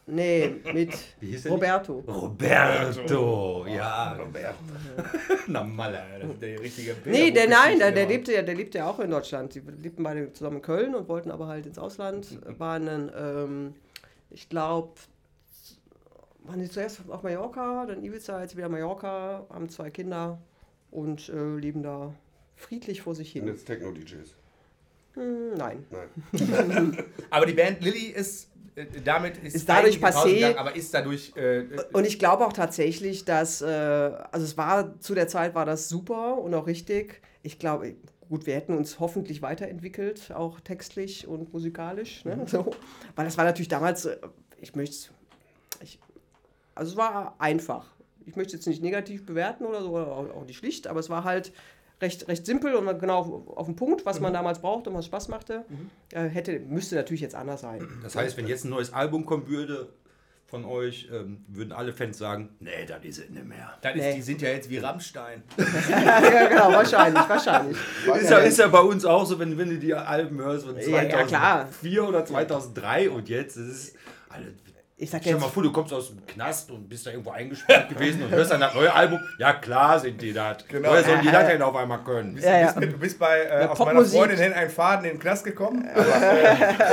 Nee, 0.07 0.55
mit 0.73 0.97
Wie 1.21 1.27
hieß 1.27 1.43
der 1.43 1.51
Roberto. 1.51 1.99
Roberto, 2.07 3.65
ja. 3.67 4.13
Roberto. 4.13 4.55
Na 5.47 5.63
Malle. 5.63 6.01
Das 6.19 6.29
ist 6.31 6.41
der 6.41 6.59
richtige 6.59 6.95
Nee, 7.05 7.29
der 7.31 7.47
nein, 7.47 7.77
der, 7.77 7.91
der 7.91 8.07
lebte 8.07 8.33
ja, 8.33 8.41
der 8.41 8.55
lebte 8.55 8.79
ja 8.79 8.89
auch 8.89 8.99
in 8.99 9.11
Deutschland. 9.11 9.53
Die 9.53 9.59
lebten 9.59 10.01
beide 10.03 10.33
zusammen 10.33 10.57
in 10.57 10.61
Köln 10.63 10.95
und 10.95 11.07
wollten 11.07 11.29
aber 11.29 11.45
halt 11.47 11.67
ins 11.67 11.77
Ausland. 11.77 12.27
Waren 12.59 12.85
dann, 12.87 13.11
ähm, 13.15 13.75
ich 14.31 14.49
glaube, 14.49 14.93
waren 16.45 16.59
die 16.59 16.69
zuerst 16.69 17.01
auf 17.07 17.21
Mallorca, 17.21 17.85
dann 17.85 18.03
Ibiza, 18.03 18.41
jetzt 18.41 18.57
wieder 18.57 18.69
Mallorca, 18.69 19.45
haben 19.53 19.69
zwei 19.69 19.91
Kinder 19.91 20.39
und 20.89 21.29
äh, 21.29 21.55
leben 21.57 21.83
da 21.83 22.11
friedlich 22.61 23.01
vor 23.01 23.15
sich 23.15 23.31
hin. 23.31 23.47
jetzt 23.47 23.65
Techno-DJs. 23.65 24.35
Hm, 25.13 25.53
nein. 25.55 25.85
Nein. 25.91 27.03
Aber 27.29 27.45
die 27.45 27.53
Band 27.53 27.81
Lilly 27.81 28.11
ist 28.11 28.51
äh, 28.75 28.85
damit 29.03 29.37
ist, 29.43 29.55
Ist 29.55 29.69
dadurch 29.69 29.97
passé. 29.97 30.35
gegangen, 30.35 30.57
aber 30.57 30.75
ist 30.75 30.93
dadurch 30.93 31.33
äh, 31.35 31.65
Und 31.91 32.05
ich 32.05 32.19
glaube 32.19 32.45
auch 32.45 32.53
tatsächlich, 32.53 33.25
dass, 33.25 33.61
äh, 33.61 33.65
also 33.65 34.45
es 34.45 34.57
war, 34.57 34.97
zu 34.99 35.13
der 35.13 35.27
Zeit 35.27 35.55
war 35.55 35.65
das 35.65 35.89
super 35.89 36.37
und 36.37 36.53
auch 36.53 36.67
richtig. 36.67 37.21
Ich 37.43 37.59
glaube, 37.59 37.95
gut, 38.29 38.45
wir 38.45 38.55
hätten 38.55 38.77
uns 38.77 38.99
hoffentlich 38.99 39.41
weiterentwickelt, 39.41 40.31
auch 40.33 40.61
textlich 40.61 41.27
und 41.27 41.51
musikalisch. 41.51 42.23
Ne? 42.23 42.41
So. 42.47 42.71
Weil 43.15 43.25
das 43.25 43.37
war 43.37 43.43
natürlich 43.43 43.67
damals, 43.67 44.05
äh, 44.05 44.17
ich 44.61 44.73
möchte 44.75 45.09
ich, 45.81 45.99
also 46.75 46.91
es 46.91 46.97
war 46.97 47.35
einfach. 47.39 47.91
Ich 48.25 48.35
möchte 48.35 48.55
es 48.55 48.61
jetzt 48.61 48.67
nicht 48.67 48.81
negativ 48.83 49.25
bewerten 49.25 49.65
oder 49.65 49.81
so, 49.81 49.89
oder 49.89 50.11
auch 50.11 50.45
nicht 50.45 50.57
schlicht, 50.57 50.87
aber 50.87 50.99
es 50.99 51.09
war 51.09 51.23
halt 51.23 51.51
recht, 52.01 52.27
recht 52.27 52.45
simpel 52.45 52.73
und 52.75 52.99
genau 52.99 53.17
auf, 53.19 53.57
auf 53.57 53.65
den 53.67 53.75
Punkt, 53.75 54.05
was 54.05 54.19
man 54.19 54.33
damals 54.33 54.59
brauchte 54.59 54.89
und 54.89 54.95
was 54.95 55.05
Spaß 55.05 55.27
machte. 55.27 55.65
Äh, 56.11 56.23
hätte, 56.27 56.59
müsste 56.59 56.95
natürlich 56.95 57.21
jetzt 57.21 57.35
anders 57.35 57.61
sein. 57.61 57.87
Das 58.03 58.15
heißt, 58.15 58.37
wenn 58.37 58.47
jetzt 58.47 58.65
ein 58.65 58.69
neues 58.69 58.91
Album 58.93 59.25
kommen 59.25 59.47
würde 59.47 59.89
von 60.47 60.65
euch, 60.65 61.07
ähm, 61.13 61.45
würden 61.47 61.71
alle 61.71 61.93
Fans 61.93 62.17
sagen, 62.17 62.49
nee, 62.59 62.85
das 62.85 63.03
ist 63.05 63.19
es 63.19 63.29
nicht 63.29 63.45
mehr. 63.45 63.71
dann 63.81 63.95
ist, 63.97 64.03
Nee. 64.03 64.15
die 64.15 64.21
sind 64.21 64.41
ja 64.41 64.49
jetzt 64.49 64.69
wie 64.69 64.79
Rammstein. 64.79 65.43
ja, 65.57 66.47
genau, 66.49 66.73
wahrscheinlich, 66.73 67.29
wahrscheinlich. 67.29 67.77
Ist 68.19 68.29
ja, 68.29 68.37
ist 68.39 68.59
ja 68.59 68.67
bei 68.67 68.81
uns 68.81 69.05
auch 69.05 69.25
so, 69.25 69.39
wenn, 69.39 69.57
wenn 69.57 69.69
du 69.69 69.77
die 69.77 69.93
Alben 69.93 70.39
hörst 70.39 70.65
von 70.65 70.75
Ja, 70.75 71.03
ja, 71.03 71.25
2004 71.25 71.91
klar. 71.93 72.09
oder 72.09 72.25
2003 72.25 73.09
und 73.11 73.29
jetzt, 73.29 73.55
das 73.55 73.63
ist 73.65 73.95
alles. 74.27 74.47
Ich 75.01 75.09
sag 75.09 75.21
Stell 75.21 75.33
dir 75.33 75.37
jetzt, 75.39 75.45
mal 75.47 75.51
vor, 75.51 75.63
du 75.63 75.71
kommst 75.71 75.91
aus 75.93 76.09
dem 76.09 76.23
Knast 76.27 76.69
und 76.69 76.87
bist 76.87 77.07
da 77.07 77.09
irgendwo 77.09 77.31
eingesperrt 77.31 77.89
gewesen 77.89 78.21
und 78.21 78.29
hörst 78.29 78.51
dann 78.51 78.59
das 78.59 78.75
neue 78.75 78.93
Album. 78.93 79.19
Ja, 79.39 79.53
klar 79.53 79.99
sind 79.99 80.21
die 80.21 80.31
das. 80.31 80.57
Genau. 80.67 80.89
Woher 80.89 81.03
sollen 81.03 81.21
die 81.23 81.31
das 81.31 81.47
denn 81.47 81.59
auf 81.63 81.75
einmal 81.75 82.03
können? 82.03 82.37
Ja, 82.39 82.59
ja. 82.59 82.71
Du 82.73 82.99
bist 82.99 83.17
bei 83.17 83.45
äh, 83.45 83.65
aus 83.65 83.79
meiner. 83.79 84.05
Freundin 84.05 84.37
hin 84.37 84.53
einen 84.53 84.69
Faden 84.69 85.05
in 85.05 85.11
den 85.13 85.19
Knast 85.19 85.43
gekommen 85.43 85.89
äh, 85.91 85.99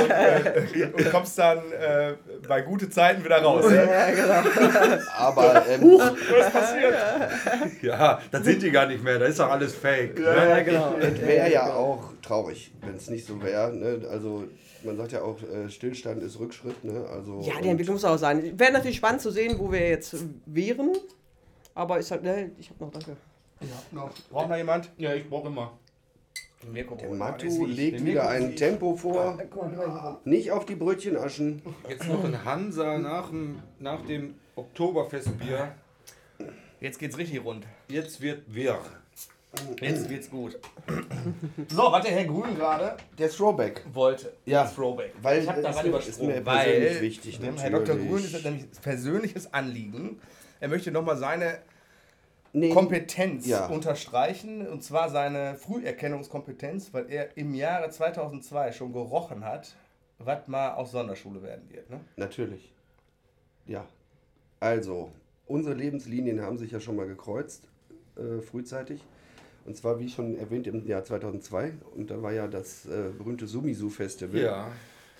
und, 0.01 0.75
äh, 0.75 0.85
und 0.91 1.11
kommst 1.11 1.37
dann 1.37 1.59
äh, 1.71 2.13
bei 2.47 2.61
gute 2.61 2.89
Zeiten 2.89 3.23
wieder 3.23 3.43
raus. 3.43 3.65
Ja, 3.71 4.09
genau. 4.09 4.49
Aber 5.15 5.63
ähm, 5.69 5.81
Was 5.83 6.49
passiert? 6.51 6.95
Ja, 7.83 8.19
das 8.31 8.43
sind 8.43 8.63
die 8.63 8.71
gar 8.71 8.87
nicht 8.87 9.03
mehr, 9.03 9.19
das 9.19 9.29
ist 9.29 9.39
doch 9.39 9.51
alles 9.51 9.75
fake. 9.75 10.17
Ja, 10.19 10.33
Ne? 10.33 10.49
ja, 10.49 10.61
genau. 10.63 10.95
es 10.99 11.21
wäre 11.21 11.51
ja 11.51 11.73
auch 11.73 12.13
traurig, 12.23 12.71
wenn 12.81 12.95
es 12.95 13.07
nicht 13.09 13.27
so 13.27 13.41
wäre. 13.43 13.71
Ne? 13.71 14.01
Also 14.09 14.45
man 14.83 14.97
sagt 14.97 15.11
ja 15.11 15.21
auch, 15.21 15.41
äh, 15.41 15.69
Stillstand 15.69 16.23
ist 16.23 16.39
Rückschritt. 16.39 16.83
Ne? 16.83 17.05
Also, 17.11 17.41
Ja, 17.41 17.59
die 17.61 17.69
Entwicklung 17.69 17.95
muss 17.95 18.05
auch 18.05 18.17
sein. 18.17 18.57
Wäre 18.59 18.71
natürlich 18.71 18.97
spannend 18.97 19.21
zu 19.21 19.31
sehen, 19.31 19.57
wo 19.59 19.71
wir 19.71 19.89
jetzt 19.89 20.15
wären. 20.45 20.95
Aber 21.75 21.99
ist 21.99 22.11
halt, 22.11 22.23
ne, 22.23 22.51
ich 22.57 22.69
habe 22.69 22.83
noch, 22.83 22.91
danke. 22.91 23.15
Braucht 24.31 24.49
noch 24.49 24.57
jemand? 24.57 24.89
Ja, 24.97 25.13
ich 25.13 25.29
brauche 25.29 25.47
immer. 25.47 25.77
Der. 26.73 27.09
Matu 27.11 27.65
legt 27.65 27.99
der 27.99 28.05
wieder 28.05 28.27
ein 28.27 28.55
Tempo 28.55 28.95
vor. 28.95 29.37
Nicht 30.25 30.51
auf 30.51 30.65
die 30.65 30.75
Brötchen 30.75 31.15
aschen. 31.15 31.61
Jetzt 31.87 32.07
noch 32.07 32.23
ein 32.23 32.43
Hansa 32.43 32.97
nach 32.97 33.29
dem, 33.29 33.61
nach 33.79 34.05
dem 34.05 34.35
Oktoberfestbier. 34.55 35.73
Jetzt 36.81 36.99
geht's 36.99 37.17
richtig 37.17 37.43
rund. 37.45 37.65
Jetzt 37.87 38.19
wird 38.19 38.53
wirr. 38.53 38.79
Jetzt 39.81 40.09
wird's 40.09 40.29
gut. 40.29 40.59
So, 41.69 41.91
was 41.91 42.03
der 42.05 42.11
Herr 42.13 42.25
Grün 42.25 42.55
gerade 42.55 42.97
Der 43.17 43.29
Throwback. 43.29 43.83
wollte. 43.93 44.33
Ja, 44.45 44.65
Throwback. 44.65 45.11
weil 45.21 45.41
ich 45.41 45.49
habe 45.49 45.61
daran 45.61 45.77
ist 45.77 45.83
mir 45.83 45.89
übersprungen, 45.89 46.43
persönlich 46.43 46.93
weil 46.95 47.01
wichtig, 47.01 47.39
dem 47.39 47.57
Herr 47.57 47.69
Dr. 47.71 47.95
Grün 47.95 48.23
ist 48.23 48.33
das 48.35 48.43
nämlich 48.43 48.63
ein 48.63 48.69
persönliches 48.81 49.51
Anliegen. 49.53 50.19
Er 50.59 50.67
möchte 50.67 50.91
nochmal 50.91 51.17
seine 51.17 51.59
Nee, 52.53 52.69
Kompetenz 52.69 53.45
Ja. 53.47 53.67
unterstreichen, 53.67 54.67
und 54.67 54.83
zwar 54.83 55.09
seine 55.09 55.55
Früherkennungskompetenz, 55.55 56.93
weil 56.93 57.09
er 57.09 57.37
im 57.37 57.53
Jahre 57.53 57.89
2002 57.91 58.71
schon 58.71 58.91
gerochen 58.91 59.43
hat, 59.45 59.75
was 60.17 60.47
mal 60.47 60.73
aus 60.73 60.91
Sonderschule 60.91 61.43
werden 61.43 61.69
wird. 61.69 61.89
Ne? 61.91 61.99
Natürlich. 62.17 62.73
Ja. 63.67 63.85
Also, 64.59 65.11
unsere 65.47 65.75
Lebenslinien 65.75 66.41
haben 66.41 66.57
sich 66.57 66.71
ja 66.71 66.79
schon 66.79 66.95
mal 66.95 67.05
gekreuzt, 67.07 67.67
äh, 68.17 68.41
frühzeitig. 68.41 69.03
Und 69.69 69.75
zwar, 69.77 69.99
wie 69.99 70.09
schon 70.09 70.35
erwähnt, 70.35 70.65
im 70.65 70.87
Jahr 70.87 71.03
2002. 71.03 71.73
Und 71.95 72.09
da 72.09 72.19
war 72.23 72.33
ja 72.33 72.47
das 72.47 72.87
äh, 72.87 73.11
berühmte 73.15 73.45
Sumisu-Festival, 73.45 74.41
Ja. 74.41 74.71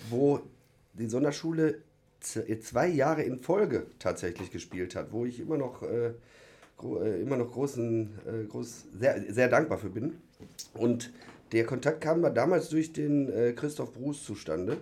wo 0.10 0.40
die 0.94 1.06
Sonderschule 1.06 1.76
z- 2.20 2.64
zwei 2.64 2.88
Jahre 2.88 3.22
in 3.22 3.38
Folge 3.38 3.86
tatsächlich 4.00 4.50
gespielt 4.50 4.96
hat, 4.96 5.12
wo 5.12 5.24
ich 5.28 5.40
immer 5.40 5.56
noch, 5.56 5.84
äh, 5.84 6.14
äh, 6.82 7.22
immer 7.22 7.38
noch 7.38 7.52
großen, 7.52 8.10
äh, 8.26 8.46
groß, 8.48 8.86
sehr, 9.00 9.24
sehr 9.32 9.50
dankbar 9.50 9.78
für 9.78 9.92
bin. 9.92 10.16
Und 10.74 11.14
der 11.52 11.66
Kontakt 11.68 12.02
kam 12.02 12.24
da 12.24 12.32
damals 12.32 12.70
durch 12.70 12.92
den 12.92 13.32
äh, 13.32 13.54
Christoph 13.54 13.94
Bruß 13.94 14.24
zustande. 14.24 14.78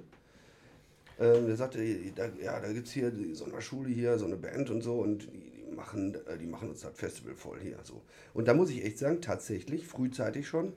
Ähm, 1.20 1.46
der 1.48 1.58
sagte, 1.58 1.80
da, 2.16 2.30
ja, 2.42 2.58
da 2.62 2.72
gibt 2.72 2.88
es 2.88 2.94
hier 2.94 3.12
die 3.12 3.34
Sonderschule 3.36 3.90
hier, 3.90 4.18
so 4.18 4.28
eine 4.28 4.38
Band 4.38 4.70
und 4.70 4.82
so 4.82 4.94
und 5.02 5.28
machen, 5.76 6.16
äh, 6.28 6.38
die 6.38 6.48
machen 6.48 6.70
uns 6.70 6.82
das 6.82 6.94
Festival 6.96 7.36
voll 7.36 7.60
hier. 7.62 7.78
So. 7.84 8.02
Und 8.34 8.48
da 8.48 8.54
muss 8.54 8.70
ich 8.70 8.84
echt 8.84 8.98
sagen, 8.98 9.22
tatsächlich, 9.22 9.88
frühzeitig 9.88 10.48
schon, 10.48 10.74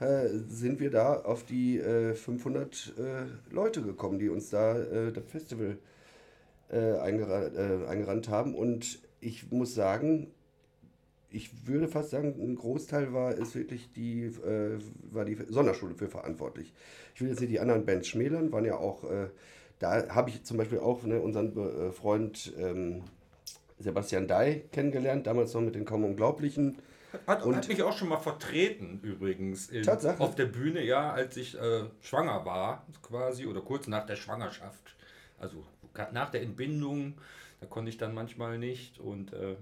äh, 0.00 0.28
sind 0.48 0.80
wir 0.80 0.90
da 0.90 1.20
auf 1.20 1.44
die 1.44 1.78
äh, 1.78 2.14
500 2.14 2.94
äh, 2.98 3.52
Leute 3.52 3.82
gekommen, 3.82 4.18
die 4.18 4.28
uns 4.28 4.50
da 4.50 4.78
äh, 4.78 5.12
das 5.12 5.24
Festival 5.26 5.78
äh, 6.70 6.94
eingera 6.98 7.86
eingerannt 7.88 8.28
haben. 8.28 8.54
Und 8.54 9.00
ich 9.20 9.50
muss 9.50 9.74
sagen, 9.74 10.28
ich 11.30 11.66
würde 11.66 11.88
fast 11.88 12.10
sagen, 12.10 12.34
ein 12.40 12.56
Großteil 12.56 13.12
war 13.12 13.34
ist 13.34 13.54
wirklich 13.54 13.92
die, 13.92 14.24
äh, 14.24 14.78
war 15.10 15.24
die 15.24 15.36
Sonderschule 15.48 15.94
für 15.94 16.08
verantwortlich. 16.08 16.72
Ich 17.14 17.20
will 17.20 17.28
jetzt 17.28 17.40
nicht 17.40 17.52
die 17.52 17.60
anderen 17.60 17.86
Bands 17.86 18.08
schmälern, 18.08 18.52
waren 18.52 18.64
ja 18.64 18.76
auch, 18.76 19.04
äh, 19.04 19.28
da 19.78 20.08
habe 20.08 20.30
ich 20.30 20.42
zum 20.44 20.56
Beispiel 20.56 20.78
auch 20.78 21.04
ne, 21.04 21.20
unseren 21.20 21.56
äh, 21.56 21.92
Freund 21.92 22.52
ähm, 22.58 23.02
Sebastian 23.80 24.28
Dai 24.28 24.64
kennengelernt, 24.72 25.26
damals 25.26 25.54
noch 25.54 25.62
mit 25.62 25.74
den 25.74 25.84
kaum 25.84 26.04
Unglaublichen. 26.04 26.78
Hat, 27.26 27.44
Und- 27.44 27.56
hat 27.56 27.66
mich 27.68 27.82
auch 27.82 27.96
schon 27.96 28.08
mal 28.08 28.18
vertreten 28.18 29.00
übrigens 29.02 29.68
in, 29.68 29.82
Tatsache? 29.82 30.22
auf 30.22 30.36
der 30.36 30.46
Bühne, 30.46 30.84
ja, 30.84 31.12
als 31.12 31.36
ich 31.36 31.58
äh, 31.58 31.84
schwanger 32.00 32.44
war, 32.44 32.86
quasi, 33.02 33.46
oder 33.46 33.60
kurz 33.62 33.88
nach 33.88 34.06
der 34.06 34.16
Schwangerschaft. 34.16 34.94
Also 35.38 35.64
nach 36.12 36.30
der 36.30 36.42
Entbindung, 36.42 37.14
da 37.60 37.66
konnte 37.66 37.88
ich 37.88 37.98
dann 37.98 38.14
manchmal 38.14 38.58
nicht 38.58 39.00
und 39.00 39.32
äh, 39.32 39.56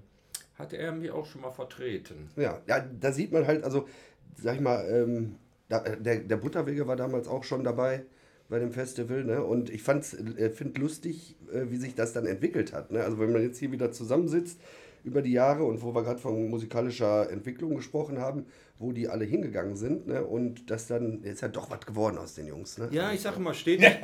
hatte 0.59 0.77
er 0.77 0.93
mich 0.93 1.11
auch 1.11 1.25
schon 1.25 1.41
mal 1.41 1.51
vertreten. 1.53 2.29
Ja, 2.37 2.61
ja, 2.67 2.81
da 2.81 3.13
sieht 3.13 3.33
man 3.33 3.47
halt, 3.47 3.65
also, 3.65 3.89
sag 4.37 4.57
ich 4.57 4.61
mal, 4.61 4.85
ähm, 4.91 5.37
da, 5.69 5.81
der, 5.81 6.19
der 6.21 6.37
Butterwege 6.37 6.87
war 6.87 6.97
damals 6.97 7.29
auch 7.29 7.45
schon 7.45 7.65
dabei 7.65 8.05
bei 8.49 8.59
dem 8.59 8.73
Festival, 8.73 9.25
ne? 9.25 9.43
Und 9.43 9.71
ich 9.71 9.83
fand's, 9.83 10.15
äh, 10.15 10.51
finde 10.51 10.81
lustig, 10.81 11.37
äh, 11.53 11.71
wie 11.71 11.77
sich 11.77 11.95
das 11.95 12.13
dann 12.13 12.27
entwickelt 12.27 12.73
hat. 12.73 12.91
Ne? 12.91 13.03
Also 13.03 13.19
wenn 13.19 13.33
man 13.33 13.43
jetzt 13.43 13.59
hier 13.59 13.71
wieder 13.73 13.93
zusammensitzt 13.93 14.59
über 15.05 15.23
die 15.23 15.33
Jahre 15.33 15.65
und 15.65 15.83
wo 15.83 15.95
wir 15.95 16.03
gerade 16.03 16.19
von 16.19 16.49
musikalischer 16.49 17.31
Entwicklung 17.31 17.77
gesprochen 17.77 18.19
haben, 18.19 18.47
wo 18.79 18.93
die 18.93 19.09
alle 19.09 19.25
hingegangen 19.25 19.77
sind, 19.77 20.07
ne? 20.07 20.25
Und 20.25 20.71
das 20.71 20.87
dann, 20.87 21.23
jetzt 21.25 21.35
ist 21.35 21.41
ja 21.43 21.49
doch 21.49 21.71
was 21.71 21.85
geworden 21.85 22.17
aus 22.17 22.35
den 22.35 22.47
Jungs, 22.47 22.79
ne? 22.79 22.89
Ja, 22.91 23.13
ich 23.13 23.21
sage 23.21 23.37
immer 23.37 23.55
stetig. 23.55 23.87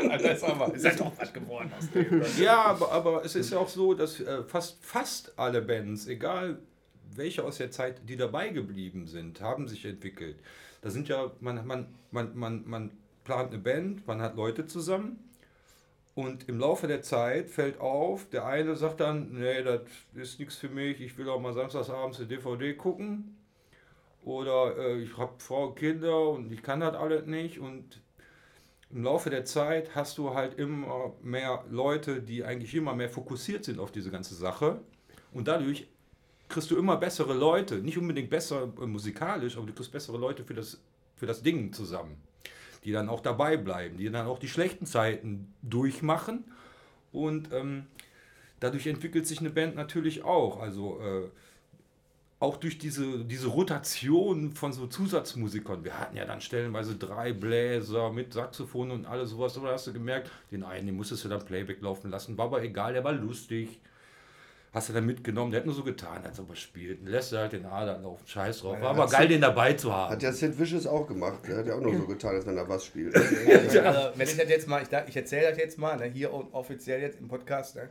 Das 0.00 0.22
ist 0.22 0.44
aber, 0.44 0.74
ist 0.74 0.84
ja 0.84 0.94
doch 0.94 1.12
was 1.18 1.32
geworden 1.32 1.70
aus 1.76 1.90
dem. 1.90 2.22
Ja, 2.42 2.64
aber, 2.64 2.90
aber 2.90 3.24
es 3.24 3.36
ist 3.36 3.52
ja 3.52 3.58
auch 3.58 3.68
so, 3.68 3.94
dass 3.94 4.20
äh, 4.20 4.42
fast, 4.44 4.78
fast 4.82 5.38
alle 5.38 5.60
Bands, 5.60 6.06
egal 6.06 6.58
welche 7.14 7.44
aus 7.44 7.58
der 7.58 7.70
Zeit, 7.70 8.00
die 8.08 8.16
dabei 8.16 8.48
geblieben 8.48 9.06
sind, 9.06 9.40
haben 9.40 9.68
sich 9.68 9.84
entwickelt. 9.84 10.36
Da 10.80 10.90
sind 10.90 11.08
ja, 11.08 11.30
man, 11.40 11.66
man, 11.66 11.86
man, 12.10 12.34
man, 12.34 12.62
man 12.66 12.90
plant 13.30 13.52
eine 13.52 13.62
Band, 13.62 14.08
man 14.08 14.20
hat 14.20 14.34
Leute 14.34 14.66
zusammen. 14.66 15.20
Und 16.16 16.48
im 16.48 16.58
Laufe 16.58 16.88
der 16.88 17.02
Zeit 17.02 17.48
fällt 17.48 17.78
auf, 17.78 18.28
der 18.28 18.44
eine 18.44 18.74
sagt 18.74 18.98
dann, 18.98 19.34
nee, 19.34 19.62
das 19.62 19.82
ist 20.14 20.40
nichts 20.40 20.56
für 20.56 20.68
mich, 20.68 21.00
ich 21.00 21.16
will 21.16 21.28
auch 21.28 21.40
mal 21.40 21.54
samstagsabends 21.54 22.18
eine 22.18 22.26
DVD 22.26 22.74
gucken. 22.74 23.36
Oder 24.24 24.76
äh, 24.76 24.98
ich 24.98 25.16
habe 25.16 25.34
Frau 25.38 25.68
und 25.68 25.76
Kinder 25.76 26.30
und 26.30 26.50
ich 26.50 26.60
kann 26.60 26.80
das 26.80 26.96
alles 26.96 27.26
nicht. 27.26 27.60
Und 27.60 28.02
im 28.90 29.04
Laufe 29.04 29.30
der 29.30 29.44
Zeit 29.44 29.94
hast 29.94 30.18
du 30.18 30.34
halt 30.34 30.58
immer 30.58 31.14
mehr 31.22 31.64
Leute, 31.70 32.20
die 32.22 32.44
eigentlich 32.44 32.74
immer 32.74 32.96
mehr 32.96 33.10
fokussiert 33.10 33.64
sind 33.64 33.78
auf 33.78 33.92
diese 33.92 34.10
ganze 34.10 34.34
Sache. 34.34 34.80
Und 35.32 35.46
dadurch 35.46 35.86
kriegst 36.48 36.72
du 36.72 36.76
immer 36.76 36.96
bessere 36.96 37.34
Leute, 37.34 37.76
nicht 37.76 37.96
unbedingt 37.96 38.28
besser 38.28 38.72
äh, 38.82 38.86
musikalisch, 38.86 39.56
aber 39.56 39.68
du 39.68 39.72
kriegst 39.72 39.92
bessere 39.92 40.18
Leute 40.18 40.42
für 40.42 40.54
das, 40.54 40.82
für 41.14 41.26
das 41.26 41.44
Ding 41.44 41.72
zusammen, 41.72 42.20
die 42.84 42.92
dann 42.92 43.08
auch 43.08 43.20
dabei 43.20 43.56
bleiben, 43.56 43.96
die 43.96 44.10
dann 44.10 44.26
auch 44.26 44.38
die 44.38 44.48
schlechten 44.48 44.86
Zeiten 44.86 45.54
durchmachen 45.62 46.44
und 47.12 47.52
ähm, 47.52 47.86
dadurch 48.60 48.86
entwickelt 48.86 49.26
sich 49.26 49.40
eine 49.40 49.50
Band 49.50 49.74
natürlich 49.74 50.24
auch. 50.24 50.60
Also 50.60 51.00
äh, 51.00 51.28
auch 52.40 52.56
durch 52.56 52.78
diese, 52.78 53.24
diese 53.24 53.48
Rotation 53.48 54.52
von 54.52 54.72
so 54.72 54.86
Zusatzmusikern. 54.86 55.84
Wir 55.84 55.98
hatten 55.98 56.16
ja 56.16 56.24
dann 56.24 56.40
stellenweise 56.40 56.96
drei 56.96 57.34
Bläser 57.34 58.10
mit 58.10 58.32
Saxophon 58.32 58.90
und 58.90 59.06
alles 59.06 59.30
sowas. 59.30 59.56
Aber 59.58 59.68
da 59.68 59.74
hast 59.74 59.86
du 59.86 59.92
gemerkt, 59.92 60.30
den 60.50 60.64
einen, 60.64 60.86
den 60.86 60.96
musstest 60.96 61.24
du 61.24 61.28
dann 61.28 61.44
Playback 61.44 61.82
laufen 61.82 62.10
lassen. 62.10 62.38
War 62.38 62.46
aber 62.46 62.62
egal, 62.62 62.94
der 62.94 63.04
war 63.04 63.12
lustig. 63.12 63.80
Hast 64.72 64.88
du 64.88 64.92
dann 64.92 65.04
mitgenommen, 65.04 65.50
der 65.50 65.60
hat 65.60 65.66
nur 65.66 65.74
so 65.74 65.82
getan, 65.82 66.24
als 66.24 66.38
ob 66.38 66.50
er 66.50 66.54
spielt. 66.56 67.04
Lässt 67.04 67.32
er 67.32 67.40
halt 67.40 67.52
den 67.54 67.66
Ader 67.66 67.98
laufen, 67.98 68.24
scheiß 68.24 68.60
drauf. 68.60 68.80
War 68.80 68.90
aber 68.90 69.06
geil, 69.08 69.26
den 69.26 69.40
dabei 69.40 69.72
zu 69.72 69.92
haben. 69.92 70.12
Hat 70.12 70.22
ja 70.22 70.30
Sid 70.32 70.56
Vicious 70.56 70.86
auch 70.86 71.08
gemacht. 71.08 71.40
Der 71.48 71.58
hat 71.58 71.66
ja 71.66 71.74
auch 71.74 71.80
nur 71.80 71.96
so 71.96 72.06
getan, 72.06 72.36
als 72.36 72.46
wenn 72.46 72.56
er 72.56 72.68
was 72.68 72.84
spielt. 72.84 73.14
Also, 73.16 74.10
wenn 74.14 74.28
ich 74.28 74.36
das 74.36 74.48
jetzt 74.48 74.68
mal, 74.68 74.80
ich, 74.82 74.88
ich 75.08 75.16
erzähle 75.16 75.48
das 75.50 75.58
jetzt 75.58 75.76
mal, 75.78 75.96
ne, 75.96 76.04
hier 76.04 76.32
offiziell 76.32 77.00
jetzt 77.00 77.18
im 77.20 77.26
Podcast, 77.26 77.74
ne, 77.74 77.88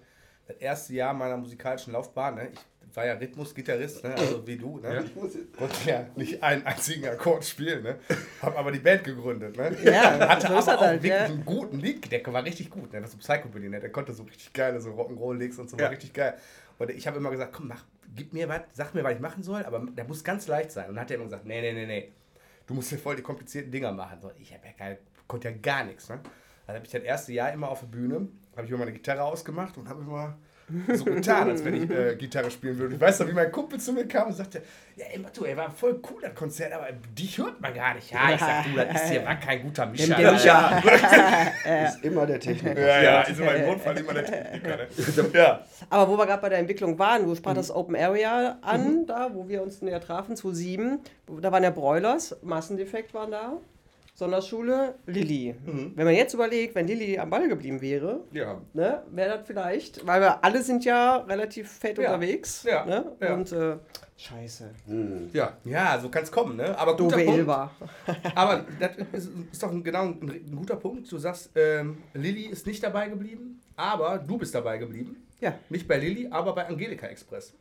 das 0.48 0.56
erste 0.58 0.94
Jahr 0.94 1.13
meiner 1.13 1.36
musikalischen 1.36 1.92
Laufbahn, 1.94 2.36
ne, 2.36 2.48
ich 2.54 2.96
war 2.96 3.06
ja 3.06 3.13
Rhythmusgitarrist, 3.13 4.04
ne, 4.06 4.15
also 4.15 4.48
wie 4.48 4.58
du, 4.58 4.80
ne, 4.80 5.04
Ich 5.06 5.15
muss 5.15 5.34
jetzt- 5.36 5.56
konnte 5.58 5.76
ja 5.89 6.06
nicht 6.15 6.42
einen 6.42 6.65
einzigen 6.65 7.08
Akkord 7.08 7.44
spielen, 7.46 7.84
ne, 7.84 7.98
habe 8.42 8.58
aber 8.58 8.72
die 8.72 8.80
Band 8.80 9.04
gegründet, 9.04 9.58
ne, 9.58 9.76
Ja, 9.84 10.28
hatte 10.30 10.48
so 10.48 10.54
aber 10.54 10.78
auch 10.78 10.82
halt, 10.82 11.04
wirklich 11.04 11.20
ja. 11.20 11.26
einen 11.26 11.46
guten 11.46 11.80
Lied, 11.80 12.12
der 12.12 12.26
war 12.34 12.44
richtig 12.44 12.70
gut, 12.70 12.92
ne, 12.94 13.02
das 13.02 13.13
ist 13.13 13.22
so 13.24 13.34
Psycho 13.34 13.50
ne, 13.60 13.80
der 13.80 13.92
konnte 13.92 14.13
so 14.13 14.24
richtig 14.24 14.54
geile 14.54 14.80
so 14.82 14.92
Rock'n'Roll-Licks 14.92 15.60
und 15.60 15.70
so, 15.70 15.78
war 15.78 15.84
Ja. 15.86 15.89
richtig 15.89 16.13
geil. 16.13 16.36
Und 16.80 16.89
ich 16.89 17.06
habe 17.08 17.18
immer 17.18 17.30
gesagt, 17.30 17.54
komm, 17.54 17.68
mach, 17.68 17.86
gib 18.15 18.34
mir 18.34 18.50
was, 18.50 18.62
sag 18.74 18.96
mir, 18.96 19.04
was 19.04 19.13
ich 19.13 19.20
machen 19.20 19.44
soll, 19.44 19.63
aber 19.65 19.80
der 19.80 20.06
muss 20.06 20.24
ganz 20.24 20.48
leicht 20.48 20.72
sein. 20.72 20.89
Und 20.89 20.96
dann 20.96 21.04
hat 21.04 21.12
er 21.12 21.15
immer 21.15 21.26
gesagt, 21.26 21.46
nee, 21.46 21.62
nee, 21.62 21.74
nee, 21.74 21.86
nee, 21.86 22.13
du 22.65 22.74
musst 22.74 22.89
hier 22.89 22.98
voll 22.98 23.15
die 23.15 23.22
komplizierten 23.22 23.72
Dinger 23.72 23.92
machen. 23.92 24.20
So, 24.22 24.32
ich 24.39 24.54
hab 24.54 24.65
ja 24.65 24.72
gar, 24.72 24.98
konnte 25.28 25.50
ja 25.50 25.58
gar 25.58 25.84
nichts. 25.84 26.10
Ne? 26.10 26.20
Dann 26.65 26.76
habe 26.76 26.86
ich 26.86 26.92
das 26.92 27.04
erste 27.04 27.34
Jahr 27.34 27.52
immer 27.52 27.70
auf 27.70 27.82
der 27.82 27.88
Bühne, 27.88 28.30
habe 28.56 28.65
ich 28.65 28.70
immer 28.70 28.80
meine 28.80 28.94
Gitarre 28.94 29.24
ausgemacht 29.24 29.78
und 29.78 29.89
habe 29.89 30.02
immer 30.02 30.38
so 30.94 31.06
getan, 31.06 31.50
als 31.50 31.64
wenn 31.66 31.74
ich 31.84 31.90
äh, 31.90 32.16
Gitarre 32.16 32.50
spielen 32.52 32.78
würde. 32.78 32.96
Ich 32.96 33.02
weiß 33.02 33.20
noch, 33.20 33.28
wie 33.28 33.34
mein 33.34 33.52
Kumpel 33.52 33.80
zu 33.80 33.94
mir 33.94 34.08
kam 34.08 34.28
und 34.28 34.34
sagte, 34.34 34.62
ja, 34.96 35.06
ey, 35.12 35.20
Matu, 35.20 35.46
ey, 35.46 35.56
war 35.58 35.72
voll 35.72 36.02
cool, 36.10 36.22
das 36.22 36.36
Konzert, 36.36 36.74
aber 36.74 36.88
dich 37.18 37.38
hört 37.38 37.60
man 37.62 37.74
gar 37.74 37.94
nicht. 37.96 38.12
Ja, 38.12 38.34
ich 38.34 38.40
sag, 38.40 38.64
du, 38.66 38.76
das 38.76 39.04
ist 39.04 39.10
hier, 39.12 39.26
war 39.26 39.36
kein 39.36 39.64
guter 39.64 39.86
Mischer. 39.86 40.16
Der 40.16 40.32
Mischer. 40.32 40.84
Ist 41.86 42.04
immer 42.04 42.26
der 42.26 42.40
Techniker. 42.40 42.80
Ja, 42.82 43.02
ja, 43.02 43.22
ist 43.22 43.40
immer 43.40 43.54
im 43.56 43.66
Notfall 43.68 43.98
immer 43.98 44.14
der 44.14 44.26
Techniker. 44.26 44.78
Ne? 44.78 44.88
Ja. 45.34 45.64
Aber 45.90 46.12
wo 46.12 46.18
wir 46.18 46.26
gerade 46.26 46.42
bei 46.42 46.50
der 46.50 46.60
Entwicklung 46.60 46.98
waren, 47.00 47.26
du 47.26 47.36
sprach 47.36 47.52
Mhm. 47.54 47.56
das 47.58 47.72
Open 47.72 47.96
Area 47.96 48.58
an, 48.62 49.06
da 49.06 49.30
wo 49.34 49.48
wir 49.48 49.62
uns 49.62 49.82
näher 49.82 50.02
trafen, 50.02 50.36
2007. 50.36 51.00
Da 51.42 51.52
waren 51.52 51.64
ja 51.64 51.70
Broilers, 51.70 52.36
Massendefekt 52.42 53.14
waren 53.14 53.32
da. 53.32 53.54
Sonderschule, 54.20 54.96
Lilly. 55.06 55.56
Mhm. 55.66 55.94
Wenn 55.96 56.04
man 56.06 56.14
jetzt 56.14 56.34
überlegt, 56.34 56.76
wenn 56.76 56.86
Lilly 56.88 57.18
am 57.18 57.30
Ball 57.30 57.48
geblieben 57.48 57.80
wäre, 57.80 58.20
Ja, 58.34 58.60
ne, 58.74 59.02
wäre 59.12 59.38
das 59.38 59.48
vielleicht, 59.48 60.06
weil 60.06 60.20
wir 60.20 60.44
alle 60.44 60.62
sind 60.62 60.84
ja 60.84 61.18
relativ 61.20 61.72
fett 61.72 61.98
Ja. 61.98 62.10
unterwegs. 62.14 62.64
Ja. 62.64 62.86
Ne? 62.86 63.14
Ja. 63.22 63.34
Und 63.34 63.50
äh, 63.54 63.78
scheiße. 64.18 64.72
ja. 65.32 65.58
Ja, 65.64 65.98
so 66.02 66.10
kann 66.10 66.24
es 66.24 66.32
kommen, 66.34 66.58
ne? 66.58 66.78
Aber 66.78 66.98
guter 66.98 67.16
Doofe 67.16 67.26
Punkt. 67.46 67.50
Aber 68.36 68.66
das 68.78 68.92
ist, 69.14 69.30
ist 69.54 69.64
doch 69.64 69.72
ein, 69.72 69.82
genau 69.86 70.08
ein, 70.08 70.20
ein 70.30 70.54
guter 70.54 70.76
Punkt. 70.76 71.10
Du 71.10 71.18
sagst, 71.18 71.52
ähm, 71.56 72.00
Lilly 72.14 72.48
ist 72.48 72.68
nicht 72.68 72.84
dabei 72.84 73.08
geblieben, 73.08 73.62
aber 73.78 74.18
du 74.18 74.38
bist 74.38 74.54
dabei 74.54 74.78
geblieben. 74.80 75.16
Ja. 75.40 75.58
Nicht 75.70 75.88
bei 75.88 75.98
Lilly, 75.98 76.28
aber 76.30 76.54
bei 76.54 76.68
Angelika 76.68 77.08
Express. 77.08 77.54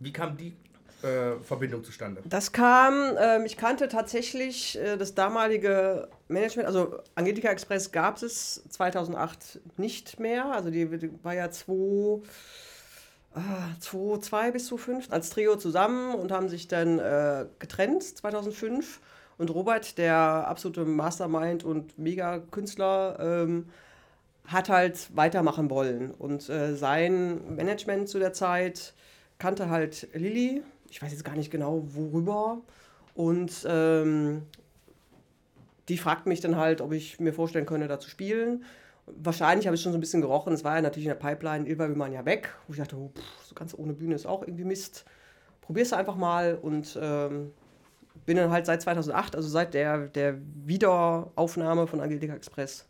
Wie 0.00 0.12
kam 0.12 0.36
die 0.36 0.56
äh, 1.04 1.36
Verbindung 1.42 1.84
zustande? 1.84 2.22
Das 2.24 2.52
kam, 2.52 3.16
ähm, 3.18 3.44
ich 3.44 3.56
kannte 3.56 3.88
tatsächlich 3.88 4.78
äh, 4.78 4.96
das 4.96 5.14
damalige 5.14 6.08
Management, 6.28 6.66
also 6.66 6.98
Angelika 7.14 7.50
Express 7.50 7.92
gab 7.92 8.22
es 8.22 8.62
2008 8.70 9.60
nicht 9.76 10.18
mehr, 10.18 10.46
also 10.46 10.70
die, 10.70 10.86
die 10.98 11.10
war 11.22 11.34
ja 11.34 11.50
2, 11.50 12.22
2 13.80 14.50
bis 14.50 14.66
2005 14.66 15.12
als 15.12 15.30
Trio 15.30 15.56
zusammen 15.56 16.14
und 16.14 16.32
haben 16.32 16.48
sich 16.48 16.68
dann 16.68 16.98
äh, 16.98 17.46
getrennt 17.58 18.02
2005 18.02 19.00
und 19.36 19.50
Robert, 19.50 19.98
der 19.98 20.16
absolute 20.16 20.84
Mastermind 20.84 21.64
und 21.64 21.98
Mega-Künstler, 21.98 23.18
ähm, 23.20 23.66
hat 24.46 24.68
halt 24.68 25.08
weitermachen 25.16 25.70
wollen. 25.70 26.10
Und 26.12 26.48
äh, 26.48 26.74
sein 26.76 27.56
Management 27.56 28.08
zu 28.08 28.18
der 28.18 28.32
Zeit 28.32 28.94
kannte 29.38 29.70
halt 29.70 30.08
Lilly. 30.12 30.62
Ich 30.94 31.02
weiß 31.02 31.10
jetzt 31.10 31.24
gar 31.24 31.34
nicht 31.34 31.50
genau, 31.50 31.82
worüber. 31.88 32.58
Und 33.14 33.66
ähm, 33.68 34.42
die 35.88 35.98
fragten 35.98 36.28
mich 36.28 36.40
dann 36.40 36.56
halt, 36.56 36.80
ob 36.80 36.92
ich 36.92 37.18
mir 37.18 37.32
vorstellen 37.32 37.66
könnte, 37.66 37.88
da 37.88 37.98
zu 37.98 38.08
spielen. 38.08 38.64
Wahrscheinlich 39.06 39.66
habe 39.66 39.74
ich 39.74 39.82
schon 39.82 39.90
so 39.90 39.98
ein 39.98 40.00
bisschen 40.00 40.20
gerochen. 40.20 40.52
Es 40.52 40.62
war 40.62 40.76
ja 40.76 40.82
natürlich 40.82 41.06
in 41.06 41.10
der 41.10 41.16
Pipeline, 41.16 41.66
Ilva 41.68 41.88
will 41.88 41.96
man 41.96 42.12
ja 42.12 42.24
weg. 42.24 42.54
Wo 42.68 42.74
ich 42.74 42.78
dachte, 42.78 42.94
oh, 42.94 43.10
pff, 43.12 43.44
so 43.44 43.56
ganz 43.56 43.74
ohne 43.76 43.92
Bühne 43.92 44.14
ist 44.14 44.24
auch 44.24 44.42
irgendwie 44.42 44.62
Mist. 44.62 45.04
Probier's 45.62 45.92
einfach 45.92 46.14
mal 46.14 46.54
und 46.62 46.96
ähm, 47.02 47.50
bin 48.24 48.36
dann 48.36 48.52
halt 48.52 48.64
seit 48.64 48.80
2008, 48.80 49.34
also 49.34 49.48
seit 49.48 49.74
der, 49.74 50.06
der 50.06 50.38
Wiederaufnahme 50.64 51.88
von 51.88 52.00
Angelika 52.00 52.34
Express, 52.34 52.86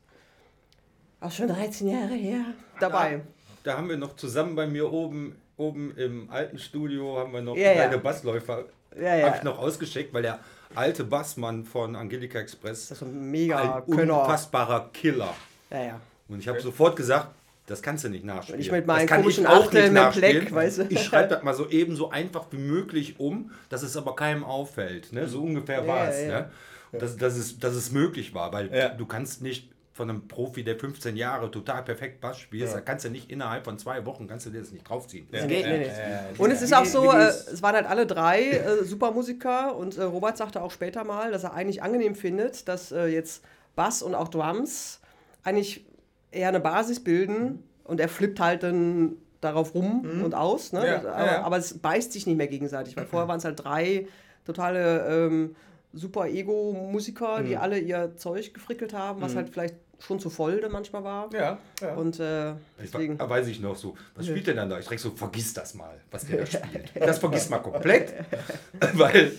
auch 1.21 1.33
schon 1.33 1.49
13 1.49 1.89
Jahre 1.89 2.13
her, 2.13 2.45
dabei. 2.81 3.23
Da 3.63 3.79
haben 3.79 3.89
wir 3.89 3.97
noch 3.97 4.15
zusammen 4.17 4.57
bei 4.57 4.67
mir 4.67 4.93
oben, 4.93 5.37
oben 5.57 5.97
im 5.97 6.31
alten 6.31 6.59
Studio 6.59 7.19
haben 7.19 7.33
wir 7.33 7.41
noch 7.41 7.57
Ja, 7.57 7.73
ja. 7.73 7.83
eine 7.85 7.99
Bassläufer 7.99 8.65
Ja, 9.01 9.15
ja. 9.17 9.45
Noch 9.45 9.59
ausgeschickt, 9.59 10.13
weil 10.15 10.23
der 10.23 10.39
alte 10.75 11.05
Bassmann 11.05 11.65
von 11.65 11.95
Angelika 11.97 12.39
Express 12.39 12.89
Das 12.89 13.03
ist 13.03 13.09
ein 13.09 13.31
mega 13.31 13.77
ein 13.79 13.83
unfassbarer 13.83 14.91
Killer. 14.93 15.35
Ja, 15.71 15.83
ja. 15.85 16.01
Und 16.29 16.39
ich 16.41 16.49
habe 16.49 16.61
sofort 16.61 16.97
gesagt, 16.97 17.29
das 17.67 17.81
kannst 17.83 18.05
du 18.05 18.09
nicht 18.09 18.25
nachspielen. 18.25 18.61
Ich 18.61 18.71
mit 18.71 18.87
kann 18.87 19.07
komischen 19.23 19.45
ich 19.45 19.51
auch 19.51 19.65
Achteln 19.65 19.85
nicht 19.85 19.93
mit 19.95 20.03
nachspielen. 20.03 20.41
Pleck, 20.41 20.55
weißt 20.55 20.79
du? 20.79 20.83
Ich 20.91 21.03
schreibe 21.03 21.29
das 21.29 21.43
mal 21.43 21.55
so 21.55 21.69
eben 21.71 21.97
so 21.97 22.11
einfach 22.11 22.47
wie 22.51 22.59
möglich 22.59 23.19
um, 23.19 23.51
dass 23.71 23.83
es 23.83 23.97
aber 23.97 24.15
keinem 24.17 24.45
auffällt. 24.45 25.13
Ne? 25.13 25.27
So 25.29 25.43
ungefähr 25.43 25.81
Ja, 25.83 25.87
war 25.87 26.09
es. 26.09 26.21
ja. 26.23 26.29
Ne? 26.41 26.51
Dass, 26.93 27.17
dass, 27.17 27.37
es, 27.37 27.59
dass 27.59 27.75
es 27.75 27.91
möglich 27.91 28.35
war, 28.35 28.53
weil 28.53 28.73
Ja. 28.73 28.89
du 28.91 29.07
kannst 29.07 29.43
nicht 29.43 29.69
von 29.95 30.11
einem 30.11 30.27
Profi, 30.27 30.65
der 30.65 30.77
15 30.77 31.17
Jahre 31.17 31.53
total 31.53 31.85
perfekt 31.85 32.21
Bass 32.21 32.41
spielt, 32.41 32.75
da 32.75 32.81
kannst 32.81 33.05
du 33.05 33.11
nicht 33.11 33.31
innerhalb 33.31 33.65
von 33.65 33.79
zwei 33.79 34.05
Wochen, 34.05 34.27
kannst 34.27 34.45
du 34.45 34.51
dir 34.51 34.59
das 34.59 34.73
nicht 34.73 34.89
draufziehen. 34.89 35.29
Das 35.31 35.43
Ja. 35.43 35.47
geht 35.47 35.67
Nee, 35.67 35.79
nicht. 35.79 36.41
Und 36.41 36.51
es 36.51 36.63
ist 36.63 36.75
auch 36.75 36.85
so, 36.85 37.13
äh, 37.13 37.29
es 37.29 37.63
waren 37.63 37.77
halt 37.77 37.87
alle 37.87 38.05
drei 38.05 38.43
äh, 38.51 38.83
super 38.83 39.13
Musiker 39.13 39.77
und 39.77 39.97
äh, 39.97 40.03
Robert 40.03 40.37
sagte 40.37 40.63
auch 40.63 40.73
später 40.73 41.05
mal, 41.05 41.31
dass 41.31 41.45
er 41.45 41.55
eigentlich 41.55 41.81
angenehm 41.81 42.17
findet, 42.17 42.67
dass 42.67 42.91
äh, 42.91 43.07
jetzt 43.07 43.45
Bass 43.77 44.03
und 44.03 44.17
auch 44.17 44.27
Drums 44.27 45.01
eigentlich 45.45 45.87
eher 46.33 46.49
eine 46.49 46.59
Basis 46.59 46.99
bilden 46.99 47.63
und 47.85 48.01
er 48.01 48.09
flippt 48.09 48.41
halt 48.41 48.65
dann 48.65 49.13
darauf 49.41 49.75
rum 49.75 50.23
und 50.25 50.35
aus. 50.35 50.73
Ne? 50.73 50.85
Ja, 50.85 50.97
aber, 50.99 51.07
ja, 51.19 51.27
ja. 51.27 51.43
aber 51.43 51.59
es 51.59 51.79
beißt 51.79 52.13
sich 52.13 52.27
nicht 52.27 52.37
mehr 52.37 52.49
gegenseitig, 52.49 52.97
weil 52.97 53.07
vorher 53.07 53.29
waren 53.29 53.39
es 53.39 53.45
halt 53.45 53.63
drei 53.63 54.09
totale 54.45 55.07
ähm, 55.07 55.55
super 55.93 56.27
Ego-Musiker, 56.27 57.43
die 57.45 57.57
alle 57.57 57.79
ihr 57.79 58.17
Zeug 58.17 58.53
gefrickelt 58.53 58.93
haben, 58.93 59.21
was 59.21 59.37
halt 59.37 59.51
vielleicht 59.51 59.77
schon 60.01 60.19
zu 60.21 60.31
voll 60.31 60.61
dann 60.61 60.73
manchmal 60.73 61.03
war. 61.05 61.29
Ja, 61.33 61.59
ja. 61.81 61.95
Und 61.95 62.19
äh, 62.21 62.53
deswegen. 62.81 63.19
wa- 63.19 63.29
weiß 63.29 63.47
ich 63.49 63.61
noch 63.61 63.77
so. 63.77 63.95
Was 64.15 64.27
spielt 64.27 64.47
der 64.47 64.55
dann 64.55 64.69
da? 64.71 64.79
Ich 64.79 64.85
direkt 64.85 65.03
so, 65.03 65.11
vergiss 65.11 65.53
das 65.55 65.75
mal, 65.75 65.95
was 66.11 66.27
der 66.27 66.39
da 66.39 66.47
spielt. 66.47 66.91
Das 66.95 67.19
vergiss 67.19 67.49
mal 67.49 67.59
komplett. 67.59 68.13
Weil 68.95 69.33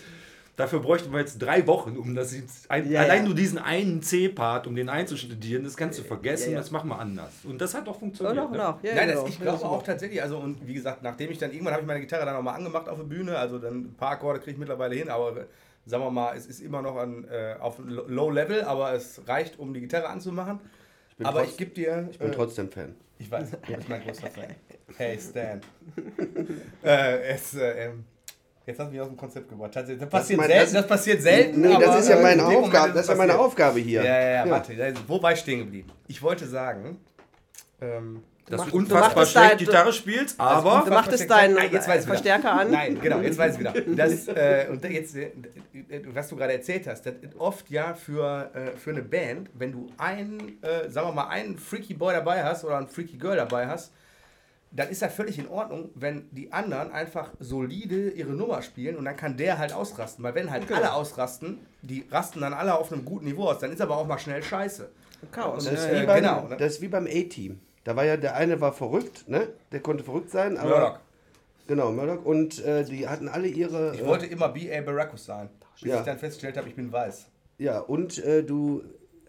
dafür 0.55 0.79
bräuchten 0.79 1.11
wir 1.11 1.19
jetzt 1.19 1.41
drei 1.41 1.67
Wochen, 1.67 1.97
um 1.97 2.15
das 2.15 2.33
jetzt 2.35 2.71
ein, 2.71 2.89
Ja, 2.89 3.01
allein 3.01 3.19
ja. 3.23 3.25
nur 3.25 3.35
diesen 3.35 3.57
einen 3.57 4.01
C-Part, 4.01 4.67
um 4.67 4.75
den 4.75 4.87
einzustudieren, 4.89 5.63
das 5.65 5.75
kannst 5.75 5.99
du 5.99 6.03
vergessen, 6.03 6.51
Ja, 6.51 6.51
ja. 6.53 6.57
das 6.59 6.71
machen 6.71 6.89
wir 6.89 6.97
anders. 6.99 7.33
Und 7.43 7.59
das 7.59 7.73
hat 7.73 7.87
auch 7.89 7.99
funktioniert. 7.99 8.35
noch, 8.37 8.51
ne? 8.51 8.57
noch. 8.57 8.81
Ja, 8.83 8.95
Nein, 8.95 9.09
genau. 9.09 9.21
das, 9.23 9.29
ich 9.31 9.39
glaube 9.41 9.65
auch 9.65 9.83
tatsächlich, 9.83 10.21
also 10.23 10.37
und 10.37 10.65
wie 10.65 10.73
gesagt, 10.73 11.03
nachdem 11.03 11.29
ich 11.31 11.37
dann 11.37 11.51
irgendwann 11.51 11.73
habe 11.73 11.81
ich 11.81 11.87
meine 11.87 11.99
Gitarre 11.99 12.25
dann 12.25 12.35
nochmal 12.35 12.55
angemacht 12.55 12.87
auf 12.87 12.97
der 12.97 13.03
Bühne, 13.05 13.37
also 13.37 13.59
dann 13.59 13.81
ein 13.81 13.93
paar 13.95 14.11
Akkorde 14.11 14.39
kriege 14.39 14.51
ich 14.51 14.57
mittlerweile 14.57 14.95
hin, 14.95 15.09
aber 15.09 15.35
äh, 15.37 15.45
sagen 15.85 16.03
wir 16.03 16.11
mal, 16.11 16.35
es 16.35 16.45
ist 16.47 16.61
immer 16.61 16.81
noch 16.81 16.95
an, 16.97 17.25
äh, 17.29 17.55
auf 17.59 17.79
Lo- 17.79 18.05
Low 18.07 18.29
Level, 18.31 18.63
aber 18.63 18.93
es 18.93 19.21
reicht, 19.27 19.59
um 19.59 19.73
die 19.73 19.81
Gitarre 19.81 20.07
anzumachen. 20.09 20.59
bin 21.17 21.25
Aber 21.27 21.41
trotz- 21.41 21.51
ich 21.51 21.57
gebe 21.57 21.71
dir, 21.71 22.07
Ich 22.11 22.19
bin 22.19 22.29
äh, 22.29 22.35
trotzdem 22.35 22.69
Fan. 22.71 22.95
ich 23.19 23.29
weiß, 23.29 23.51
du 23.67 23.75
bist 23.75 23.89
mein 23.89 24.01
größter 24.03 24.29
Fan. 24.31 24.55
Hey 24.97 25.19
Stan. 25.19 25.61
äh, 26.83 27.19
es, 27.33 27.53
äh, 27.55 27.85
ähm, 27.87 28.05
Jetzt 28.67 28.79
hast 28.79 28.87
du 28.87 28.93
mich 28.93 29.01
aus 29.01 29.09
dem 29.09 29.17
Konzept 29.17 29.47
gebracht. 29.47 29.71
Tatsächlich, 29.75 29.99
Das 30.01 30.09
Das 30.09 30.21
passiert, 30.21 30.39
mein- 30.39 30.47
selten, 30.47 30.63
das- 30.63 30.81
das 30.81 30.87
passiert 30.87 31.21
selten. 31.21 31.61
Nee, 31.61 31.73
aber, 31.75 31.85
das 31.85 31.99
ist 31.99 32.09
ja 32.09 32.19
meine 32.19 32.43
Aufgabe. 32.47 32.93
Das 32.93 33.01
ist 33.03 33.09
ja 33.09 33.15
meine. 33.15 33.37
Aufgabe 33.37 33.79
hier. 33.79 34.03
Ja, 34.03 34.19
ja, 34.19 34.29
ja, 34.43 34.49
warte. 34.49 34.75
da- 34.75 34.91
Wo 35.07 35.21
war 35.21 35.33
ich 35.33 35.39
stehen 35.39 35.59
geblieben? 35.59 35.91
Ich 36.07 36.19
wollte 36.23 36.47
sagen, 36.47 36.97
ähm, 37.79 38.23
Dass 38.47 38.59
mach- 38.59 38.65
du 38.67 38.71
du 38.73 38.77
unfassbar 38.77 39.25
schlecht 39.25 39.51
dein- 39.51 39.57
Gitarre 39.57 39.91
spielst, 39.93 40.39
Du 40.39 40.43
aber 40.43 40.85
machtest 40.89 41.29
deinen 41.29 41.57
jetzt 41.71 41.87
weiß 41.87 42.01
ich 42.01 42.05
wieder. 42.05 42.13
Verstärker 42.13 42.51
an. 42.51 42.69
Nein, 42.71 42.99
genau, 43.01 43.19
jetzt 43.19 43.37
weiß 43.39 43.53
ich 43.55 43.59
wieder. 43.59 43.73
Das, 43.95 44.27
äh, 44.27 44.67
und 44.69 44.83
jetzt, 44.83 45.15
äh, 45.15 45.31
was 46.13 46.27
du 46.29 46.35
gerade 46.35 46.53
erzählt 46.53 46.85
hast, 46.87 47.05
das 47.07 47.15
ist 47.21 47.35
oft 47.39 47.69
ja 47.71 47.95
für, 47.95 48.51
äh, 48.53 48.77
für 48.77 48.91
eine 48.91 49.01
Band, 49.01 49.49
wenn 49.55 49.71
du 49.71 49.87
einen, 49.97 50.61
äh, 50.61 50.89
sagen 50.91 51.07
wir 51.07 51.13
mal, 51.13 51.27
einen 51.29 51.57
Freaky 51.57 51.95
Boy 51.95 52.13
dabei 52.13 52.43
hast 52.43 52.63
oder 52.63 52.77
einen 52.77 52.87
Freaky 52.87 53.17
Girl 53.17 53.35
dabei 53.35 53.67
hast, 53.67 53.91
dann 54.71 54.89
ist 54.89 55.01
das 55.01 55.13
völlig 55.13 55.39
in 55.39 55.47
Ordnung, 55.47 55.89
wenn 55.95 56.27
die 56.31 56.51
anderen 56.51 56.91
einfach 56.91 57.31
solide 57.39 58.09
ihre 58.09 58.33
Nummer 58.33 58.61
spielen 58.61 58.97
und 58.97 59.05
dann 59.05 59.15
kann 59.15 59.37
der 59.37 59.57
halt 59.57 59.73
ausrasten. 59.73 60.23
Weil 60.23 60.35
wenn 60.35 60.51
halt 60.51 60.69
alle 60.71 60.93
ausrasten, 60.93 61.65
die 61.81 62.05
rasten 62.11 62.41
dann 62.41 62.53
alle 62.53 62.77
auf 62.77 62.91
einem 62.91 63.05
guten 63.05 63.25
Niveau 63.25 63.45
aus, 63.49 63.59
dann 63.59 63.71
ist 63.71 63.81
aber 63.81 63.97
auch 63.97 64.05
mal 64.05 64.19
schnell 64.19 64.43
scheiße. 64.43 64.89
Chaos. 65.31 65.63
Das 65.63 65.73
ist, 65.73 65.91
wie 65.91 66.05
beim, 66.05 66.21
genau, 66.21 66.47
ne? 66.47 66.57
das 66.57 66.73
ist 66.73 66.81
wie 66.81 66.89
beim 66.89 67.07
A-Team. 67.07 67.59
Da 67.85 67.95
war 67.95 68.03
ja 68.03 68.17
der 68.17 68.35
eine 68.35 68.59
war 68.59 68.73
verrückt, 68.73 69.29
ne? 69.29 69.47
Der 69.71 69.79
konnte 69.79 70.03
verrückt 70.03 70.31
sein, 70.31 70.57
aber. 70.57 70.69
Murdoch. 70.69 70.99
Genau, 71.67 71.91
Murdoch. 71.91 72.25
Und 72.25 72.63
äh, 72.65 72.83
die 72.83 73.07
hatten 73.07 73.27
alle 73.29 73.47
ihre. 73.47 73.93
Ich 73.95 74.01
äh, 74.01 74.05
wollte 74.05 74.25
immer 74.25 74.49
B.A. 74.49 74.81
Baracus 74.81 75.25
sein, 75.25 75.49
bis 75.79 75.89
Ja. 75.89 75.99
ich 75.99 76.05
dann 76.05 76.17
festgestellt 76.19 76.57
habe, 76.57 76.67
ich 76.67 76.75
bin 76.75 76.91
weiß. 76.91 77.27
Ja, 77.59 77.79
und 77.79 78.17
äh, 78.23 78.43
du 78.43 78.83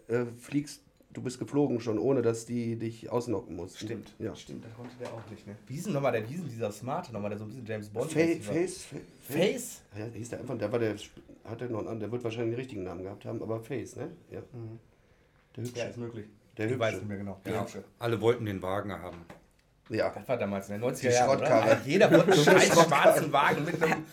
äh, 0.07 0.25
fliegst, 0.39 0.81
du 1.13 1.21
bist 1.21 1.37
geflogen 1.39 1.79
schon, 1.81 1.99
ohne 1.99 2.21
dass 2.23 2.45
die 2.45 2.75
dich 2.77 3.11
ausnocken 3.11 3.55
mussten. 3.55 3.85
Stimmt. 3.85 4.13
Ja. 4.19 4.35
Stimmt, 4.35 4.65
das 4.65 4.73
konnte 4.73 4.95
der 4.99 5.07
auch 5.13 5.21
nicht, 5.31 5.45
ne? 5.47 5.55
Wie 5.67 5.75
hieß 5.75 5.85
denn 5.85 5.93
nochmal 5.93 6.11
der, 6.11 6.23
wie 6.23 6.33
hieß 6.33 6.41
denn 6.41 6.49
dieser 6.49 6.71
Smarte 6.71 7.13
nochmal, 7.13 7.29
der 7.29 7.37
so 7.39 7.45
ein 7.45 7.49
bisschen 7.49 7.65
James 7.65 7.89
Bond 7.89 8.11
Fa? 8.11 8.19
Face, 8.19 8.85
Fa 8.85 8.95
Face? 9.21 9.81
Ja, 9.97 10.05
der 10.05 10.17
hieß 10.17 10.29
der 10.29 10.39
einfach, 10.39 10.57
der 10.57 10.71
war 10.71 10.79
der, 10.79 10.95
hat 11.45 11.61
der 11.61 11.69
noch 11.69 11.85
einen, 11.85 11.99
der 11.99 12.11
wird 12.11 12.23
wahrscheinlich 12.23 12.55
den 12.55 12.59
richtigen 12.59 12.83
Namen 12.83 13.03
gehabt 13.03 13.23
haben, 13.25 13.41
aber 13.41 13.59
Face, 13.61 13.95
ne? 13.95 14.09
Ja. 14.31 14.41
Der 15.55 15.63
hübsche. 15.63 15.77
Ja, 15.79 15.85
ist 15.85 15.97
möglich. 15.97 16.25
Der 16.57 16.65
hübsche. 16.65 16.79
weiß 16.79 17.03
mehr 17.03 17.17
genau. 17.17 17.39
Der 17.45 17.53
ja, 17.53 17.61
hübsche. 17.61 17.83
alle 17.99 18.19
wollten 18.21 18.45
den 18.45 18.61
Wagen 18.61 18.91
haben. 18.91 19.25
Ja. 19.89 20.11
Das 20.13 20.27
war 20.27 20.37
damals 20.37 20.69
in 20.69 20.79
den 20.79 20.89
90er 20.89 20.99
Die 21.01 21.07
Jahren. 21.07 21.29
Schrottkarre. 21.29 21.65
oder? 21.65 21.77
Jeder 21.85 22.11
wollte 22.11 22.31
einen 22.31 22.43
scheiß 22.43 22.67
schwarzen 22.67 23.31
Wagen 23.33 23.65
mit 23.65 23.81
einem 23.81 24.05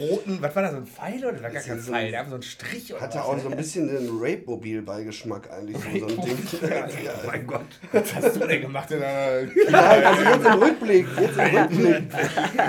roten, 0.00 0.38
was 0.42 0.56
war 0.56 0.62
das, 0.62 0.72
so 0.72 0.76
ein 0.78 0.86
Pfeil 0.86 1.18
oder? 1.24 1.32
Das 1.32 1.42
war 1.42 1.50
gar 1.50 1.62
kein 1.62 1.80
so 1.80 1.92
Pfeil, 1.92 2.10
der 2.10 2.20
hatte 2.20 2.28
so 2.30 2.34
einen 2.36 2.42
Strich 2.42 2.92
Hatte 2.94 3.18
was, 3.18 3.24
auch 3.24 3.38
so 3.38 3.48
ein 3.48 3.56
bisschen 3.56 3.88
den 3.88 4.08
Rape-Mobil-Beigeschmack 4.20 5.48
eigentlich. 5.52 5.76
So, 6.00 6.06
ein 6.06 6.20
Ding. 6.22 6.38
Oh 7.22 7.26
mein 7.26 7.46
Gott, 7.46 7.60
was 7.92 8.14
hast 8.14 8.36
du 8.36 8.40
denn 8.46 8.60
gemacht 8.62 8.90
in 8.90 9.02
einer 9.02 9.42
Nein, 9.70 10.04
also 10.04 10.22
jetzt 10.22 10.46
im 10.46 10.62
Rückblick. 10.62 11.06
Jetzt 11.20 11.38
im 11.38 11.56
Rückblick. 11.56 12.02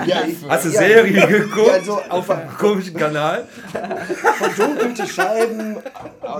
Ja, 0.06 0.22
ich, 0.26 0.36
Hast 0.48 0.64
du 0.64 0.68
ja, 0.70 0.78
Serie 0.78 1.26
geguckt? 1.26 1.66
Ja, 1.66 1.80
so 1.82 2.00
auf 2.08 2.30
einem 2.30 2.48
komischen 2.50 2.94
Kanal? 2.94 3.46
verdunkelte 4.38 5.06
Scheiben, 5.06 5.76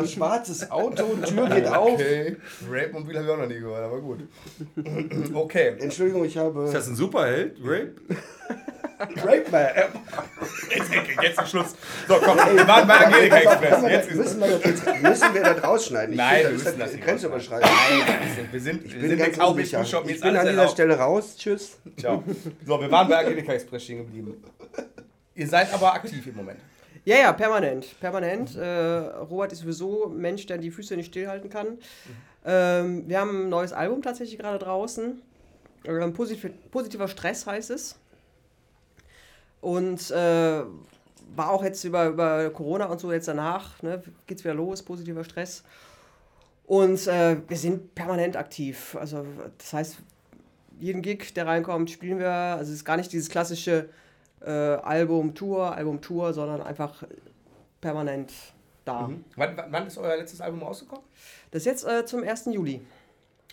schwarzes 0.07 0.71
Auto, 0.71 1.17
Tür 1.27 1.49
geht 1.49 1.67
auf. 1.67 1.93
Okay, 1.93 2.37
Rape-Mobil 2.71 3.17
habe 3.17 3.27
ich 3.27 3.33
auch 3.33 3.39
noch 3.39 3.49
nie 3.49 3.61
gehört, 3.61 3.85
aber 3.85 4.01
gut. 4.01 4.21
Okay. 5.35 5.75
Entschuldigung, 5.79 6.04
ich 6.25 6.37
habe. 6.37 6.65
Ist 6.65 6.75
das 6.75 6.89
ein 6.89 6.97
Superheld? 6.97 7.57
Rape? 7.63 7.93
Rape 8.99 9.45
Man. 9.51 9.67
Jetzt, 10.71 10.91
jetzt 11.23 11.37
zum 11.37 11.47
Schluss. 11.47 11.75
So, 12.09 12.15
komm, 12.23 12.37
wir 12.37 12.67
waren 12.69 12.87
bei 12.87 12.95
Angelika 12.95 13.37
Express. 13.39 13.83
Jetzt 13.91 14.15
Müssen 14.15 14.41
wir, 14.41 14.47
das 14.49 14.65
jetzt, 14.65 15.03
müssen 15.03 15.35
wir 15.35 15.43
das 15.43 15.63
rausschneiden? 15.65 16.17
Nein, 16.17 16.43
wir 16.45 16.51
müssen 16.51 16.79
das 16.79 16.93
nicht 16.93 17.05
grenzüberschreitend. 17.05 17.71
Wir 18.53 18.61
sind, 18.61 18.85
Ich 18.87 18.93
bin 18.99 19.09
sind 19.09 19.19
ganz 19.19 19.37
der 19.37 19.49
unsicher. 19.49 19.83
Ich 19.83 19.91
bin 19.91 20.01
alles 20.07 20.25
an 20.25 20.31
dieser 20.31 20.49
erlaubt. 20.49 20.71
Stelle 20.71 20.97
raus. 20.99 21.37
Tschüss. 21.37 21.79
Ciao. 21.99 22.23
So, 22.65 22.81
wir 22.81 22.91
waren 22.91 23.09
bei 23.09 23.19
Angelika 23.19 23.53
Express 23.53 23.83
stehen 23.83 23.99
geblieben. 23.99 24.43
Ihr 25.35 25.49
seid 25.49 25.75
aber 25.75 25.93
aktiv 25.95 26.27
im 26.27 26.37
Moment. 26.37 26.61
Ja, 27.05 27.17
ja, 27.17 27.33
permanent. 27.33 28.01
Permanent. 28.01 28.57
Äh, 28.57 28.65
Robert 28.65 29.53
ist 29.53 29.59
sowieso 29.59 30.07
ein 30.07 30.17
Mensch, 30.17 30.47
der 30.47 30.57
die 30.59 30.71
Füße 30.71 30.97
nicht 30.97 31.09
stillhalten 31.09 31.51
kann. 31.51 31.79
Ähm, 32.47 33.05
wir 33.09 33.21
haben 33.21 33.47
ein 33.47 33.49
neues 33.51 33.73
Album 33.73 34.01
tatsächlich 34.03 34.39
gerade 34.39 34.59
draußen. 34.59 35.21
Positiv, 36.13 36.51
positiver 36.71 37.09
Stress 37.09 37.47
heißt 37.47 37.71
es. 37.71 37.99
Und 39.61 40.11
äh, 40.11 40.63
war 41.37 41.51
auch 41.51 41.63
jetzt 41.65 41.85
über, 41.85 42.07
über 42.07 42.51
Corona 42.51 42.87
und 42.87 43.01
so 43.01 43.13
jetzt 43.13 43.29
danach, 43.29 43.83
ne, 43.83 44.03
geht's 44.27 44.45
wieder 44.45 44.55
los, 44.55 44.83
positiver 44.83 45.25
Stress. 45.25 45.63
Und 46.67 47.07
äh, 47.07 47.37
wir 47.49 47.57
sind 47.57 47.95
permanent 47.95 48.37
aktiv. 48.37 48.97
Also 48.99 49.25
das 49.59 49.73
heißt, 49.73 49.97
jeden 50.81 51.03
Gig, 51.03 51.33
der 51.35 51.47
reinkommt, 51.47 51.91
spielen 51.91 52.19
wir. 52.19 52.31
Also 52.31 52.71
es 52.73 52.79
ist 52.79 52.85
gar 52.85 52.97
nicht 52.97 53.13
dieses 53.13 53.29
klassische 53.29 53.89
äh, 54.41 54.51
Album, 54.51 55.35
Tour, 55.35 55.75
Album, 55.75 56.01
Tour, 56.01 56.33
sondern 56.33 56.63
einfach 56.63 57.05
permanent 57.81 58.33
da. 58.85 59.11
Wann, 59.37 59.57
wann- 59.57 59.73
wann 59.73 59.87
ist 59.87 59.99
euer 59.99 60.17
letztes 60.17 60.41
Album 60.41 60.63
rausgekommen? 60.63 61.05
Das 61.51 61.61
ist 61.63 61.67
jetzt 61.67 61.87
äh, 61.87 62.05
zum 62.07 62.23
1. 62.23 62.47
Juli. 62.47 62.81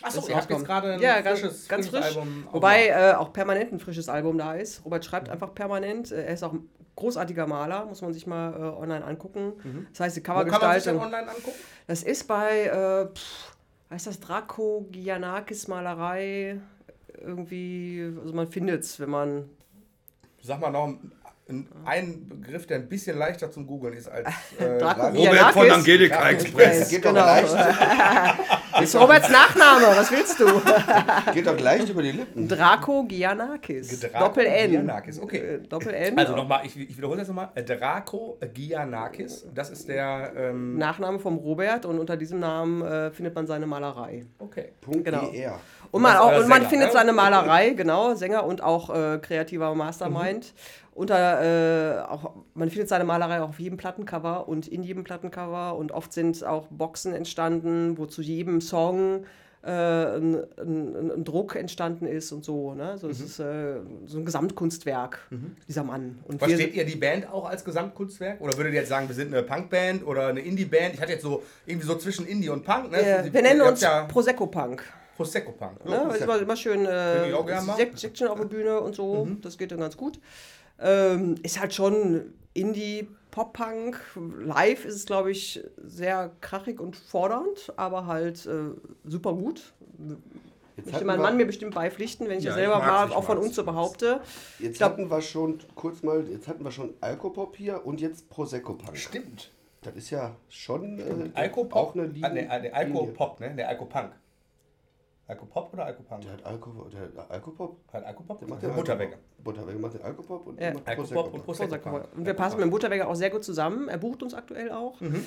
Achso, 0.04 0.28
ihr 0.28 0.36
habt 0.36 0.50
jetzt 0.50 0.66
gerade 0.66 0.94
ein 0.94 1.00
Ja, 1.02 1.22
ganz- 1.22 1.40
frisches, 1.40 1.68
ganz 1.68 1.88
frisch. 1.88 2.06
Album. 2.06 2.48
Wobei 2.52 2.88
äh, 2.88 3.14
auch 3.14 3.32
permanent 3.34 3.72
ein 3.74 3.80
frisches 3.80 4.10
Album 4.10 4.38
da 4.38 4.54
ist. 4.56 4.84
Robert 4.86 5.06
schreibt 5.06 5.30
einfach 5.30 5.54
permanent. 5.54 6.12
Äh, 6.12 6.26
Er 6.26 6.34
ist 6.34 6.44
auch 6.44 6.54
ein 6.54 6.70
großartiger 6.96 7.48
Maler, 7.48 7.86
muss 7.86 8.02
man 8.02 8.14
sich 8.14 8.28
mal 8.28 8.54
äh, 8.54 8.82
online 8.82 9.04
angucken. 9.06 9.54
Das 9.92 10.00
heißt, 10.02 10.18
die 10.18 10.22
Wo 10.22 10.24
kann 10.26 10.36
man 10.36 10.46
sich 10.46 10.52
das 10.54 10.60
Covergestaltung. 10.62 11.02
online 11.04 11.30
angucken? 11.30 11.58
Das 11.88 12.04
ist 12.04 12.28
bei, 12.28 12.64
äh, 12.66 13.16
pff, 13.16 13.56
heißt 13.90 14.08
das 14.08 14.20
Draco 14.20 14.86
Giannakis 14.92 15.68
Malerei? 15.68 16.60
Irgendwie, 17.20 18.12
also 18.22 18.34
man 18.34 18.48
findet 18.48 18.84
es, 18.84 19.00
wenn 19.00 19.10
man. 19.10 19.50
Sag 20.42 20.60
mal 20.60 20.72
noch 20.72 20.96
einen 21.86 22.28
Begriff, 22.30 22.66
der 22.68 22.78
ein 22.78 22.88
bisschen 22.88 23.18
leichter 23.18 23.52
zum 23.52 23.68
Googeln 23.68 23.94
ist 23.94 24.08
als. 24.08 24.28
Äh. 24.60 24.84
Robert 24.84 25.54
von. 25.54 25.72
Angelika 25.72 26.24
Ja, 26.24 26.30
Express. 26.30 26.90
Geht 26.90 27.06
doch 27.06 27.14
genau. 27.14 27.26
leicht, 27.26 27.54
Das 28.74 28.84
ist 28.84 28.96
Roberts 28.96 29.30
Nachname, 29.30 29.86
was 29.96 30.12
willst 30.12 30.40
du? 30.40 30.46
geht 31.34 31.46
doch 31.46 31.60
leicht 31.60 31.90
über 31.90 32.02
die 32.02 32.12
Lippen. 32.12 32.48
Draco 32.48 33.04
Giannakis. 33.04 34.00
Draco 34.00 34.20
Doppel 34.20 34.46
N. 34.46 34.72
Giannakis, 34.72 35.20
okay. 35.20 35.38
Äh, 35.38 35.60
Doppel 35.68 35.94
N. 35.94 36.18
Also 36.18 36.36
nochmal, 36.36 36.66
ich, 36.66 36.78
ich 36.78 36.98
wiederhole 36.98 37.20
das 37.20 37.28
nochmal. 37.28 37.50
Draco 37.66 38.38
Giannakis, 38.54 39.46
das 39.54 39.70
ist 39.72 39.88
der. 39.90 40.32
Ähm, 40.36 40.78
Nachname 40.78 41.20
vom 41.20 41.38
Robert 41.38 41.86
und 41.86 42.00
unter 42.00 42.18
diesem 42.18 42.40
Namen 42.40 42.82
äh, 42.82 43.12
findet 43.12 43.36
man 43.36 43.46
seine 43.48 43.66
Malerei. 43.68 44.26
okay. 44.40 44.74
Punkt 44.80 45.06
Genau. 45.06 45.30
GR. 45.32 45.60
Und 45.92 46.02
man, 46.02 46.16
auch, 46.16 46.28
und 46.38 46.48
man 46.48 46.60
Sänger, 46.60 46.70
findet 46.70 46.88
ne? 46.90 46.94
seine 46.94 47.14
Malerei, 47.14 47.72
genau, 47.72 48.14
Sänger 48.14 48.46
und 48.46 48.64
auch 48.64 48.90
äh, 48.90 49.20
kreativer 49.20 49.76
Mastermind. 49.76 50.54
Unter, 50.94 51.42
äh, 51.42 52.02
auch, 52.02 52.32
man 52.54 52.70
findet 52.70 52.90
seine 52.90 53.06
Malerei 53.06 53.42
auch 53.42 53.50
auf 53.50 53.60
jedem 53.60 53.78
Plattencover 53.78 54.48
und 54.48 54.68
in 54.68 54.84
jedem 54.84 55.04
Plattencover. 55.04 55.76
Und 55.78 55.92
oft 55.92 56.12
sind 56.12 56.44
auch 56.44 56.68
Boxen 56.68 57.14
entstanden, 57.14 57.98
wo 57.98 58.06
zu 58.06 58.22
jedem 58.22 58.60
Song 58.60 59.26
äh, 59.64 59.70
ein, 59.70 60.44
ein, 60.58 61.12
ein 61.12 61.24
Druck 61.24 61.56
entstanden 61.56 62.08
ist 62.08 62.32
und 62.32 62.44
so. 62.44 62.74
Ne? 62.74 62.98
So, 62.98 63.10
Es 63.10 63.22
ist 63.22 63.40
äh, 63.40 63.76
so 64.06 64.18
ein 64.18 64.26
Gesamtkunstwerk, 64.26 65.20
dieser 65.68 65.84
Mann. 65.84 66.20
Und 66.26 66.40
Versteht 66.40 66.74
ihr 66.74 66.86
die 66.86 66.96
Band 66.96 67.32
auch 67.32 67.48
als 67.48 67.64
Gesamtkunstwerk? 67.64 68.42
Oder 68.42 68.58
würdet 68.58 68.74
ihr 68.74 68.80
jetzt 68.80 68.90
sagen, 68.90 69.08
wir 69.08 69.16
sind 69.16 69.34
eine 69.34 69.44
Punkband 69.44 70.06
oder 70.06 70.28
eine 70.28 70.42
Indie-Band? 70.42 70.96
Ich 70.96 71.02
hatte 71.02 71.14
jetzt 71.14 71.24
so 71.24 71.44
irgendwie 71.66 71.88
so 71.88 71.96
zwischen 71.96 72.26
Indie 72.28 72.50
und 72.50 72.66
Punk. 72.66 72.92
Ne? 72.92 73.30
wir 73.32 73.42
nennen 73.42 73.62
uns 73.62 73.82
ja 73.82 74.06
Prosecco 74.06 74.48
Punk. 74.48 74.84
Prosecco 75.16 75.52
Punk. 75.52 75.86
Ne? 75.86 76.10
ist 76.16 76.22
immer, 76.22 76.42
immer 76.42 76.56
schön 76.56 76.86
äh, 76.86 77.32
Section 77.96 78.28
auf 78.28 78.40
der 78.40 78.48
Bühne 78.48 78.80
und 78.80 78.96
so. 78.96 79.28
Das 79.42 79.58
geht 79.58 79.72
dann 79.72 79.80
ganz 79.80 79.96
gut. 79.96 80.20
Ähm, 80.82 81.36
ist 81.44 81.60
halt 81.60 81.74
schon 81.74 82.34
Indie, 82.54 83.08
Pop-Punk. 83.32 84.00
Live 84.40 84.86
ist 84.86 84.96
es, 84.96 85.06
glaube 85.06 85.32
ich, 85.32 85.64
sehr 85.78 86.32
krachig 86.42 86.80
und 86.80 86.96
fordernd, 86.96 87.72
aber 87.78 88.06
halt 88.06 88.46
äh, 88.46 88.72
super 89.06 89.34
gut. 89.34 89.74
Jetzt 90.78 90.92
Möchte 90.92 91.06
mein 91.06 91.20
Mann 91.20 91.38
mir 91.38 91.46
bestimmt 91.46 91.76
beipflichten, 91.76 92.28
wenn 92.28 92.40
ich 92.40 92.44
Ja, 92.46 92.52
das 92.52 92.60
selber 92.60 92.80
ich 92.80 92.86
mal 92.86 93.08
ich 93.08 93.16
auch 93.16 93.24
von 93.24 93.38
uns 93.38 93.56
so 93.56 93.64
behaupte. 93.64 94.22
jetzt 94.60 94.78
glaub- 94.78 94.92
hatten 94.94 95.10
wir 95.10 95.22
schon, 95.22 95.60
kurz 95.76 96.02
mal, 96.02 96.28
jetzt 96.28 96.48
hatten 96.48 96.64
wir 96.64 96.72
schon 96.72 96.94
Alkopop 97.02 97.56
hier 97.56 97.86
und 97.86 98.02
jetzt 98.02 98.30
Prosecco 98.30 98.74
Punk. 98.74 98.98
Stimmt. 98.98 99.52
Das 99.82 99.96
ist 99.96 100.10
ja 100.12 100.36
schon 100.50 101.00
äh, 101.00 101.30
Alkopop? 101.34 101.76
auch 101.76 101.96
eine 101.96 102.04
ah, 102.04 102.06
Linie. 102.06 102.32
nee, 102.34 102.48
ah, 102.50 102.60
nee, 102.60 102.72
Alkopop, 102.72 103.40
ne? 103.40 103.56
Der 103.56 103.70
Alkopunk. 103.70 104.12
Alkopop 105.32 105.74
oder 105.74 105.86
Alkopunk? 105.86 106.22
Der 106.22 106.34
hat 106.34 106.46
Alko, 106.46 106.88
der 106.92 107.02
hat 107.02 107.32
Alkopop. 107.32 107.78
Hat 107.94 108.04
Alkopop? 108.04 108.40
Der 108.40 108.48
macht 108.50 108.62
Der 108.62 108.70
den 108.70 108.76
Butterwege. 108.76 109.12
Alkopop. 109.14 109.44
Butterwege 109.44 109.80
macht 109.80 109.94
den 109.94 110.02
Alkopop 110.04 110.48
und 110.48 110.60
Ja. 110.60 110.74
Alkopop 110.86 111.34
und. 111.34 111.44
Prosecco. 111.46 112.02
Und 112.16 112.26
wir 112.26 112.34
passen 112.34 112.58
mit 112.58 112.66
dem 112.66 112.70
Butterweger 112.72 113.08
auch 113.08 113.16
sehr 113.16 113.30
gut 113.30 113.44
zusammen. 113.44 113.88
Er 113.88 113.98
bucht 113.98 114.22
uns 114.24 114.34
aktuell 114.34 114.72
auch. 114.72 115.00
Mhm. 115.00 115.24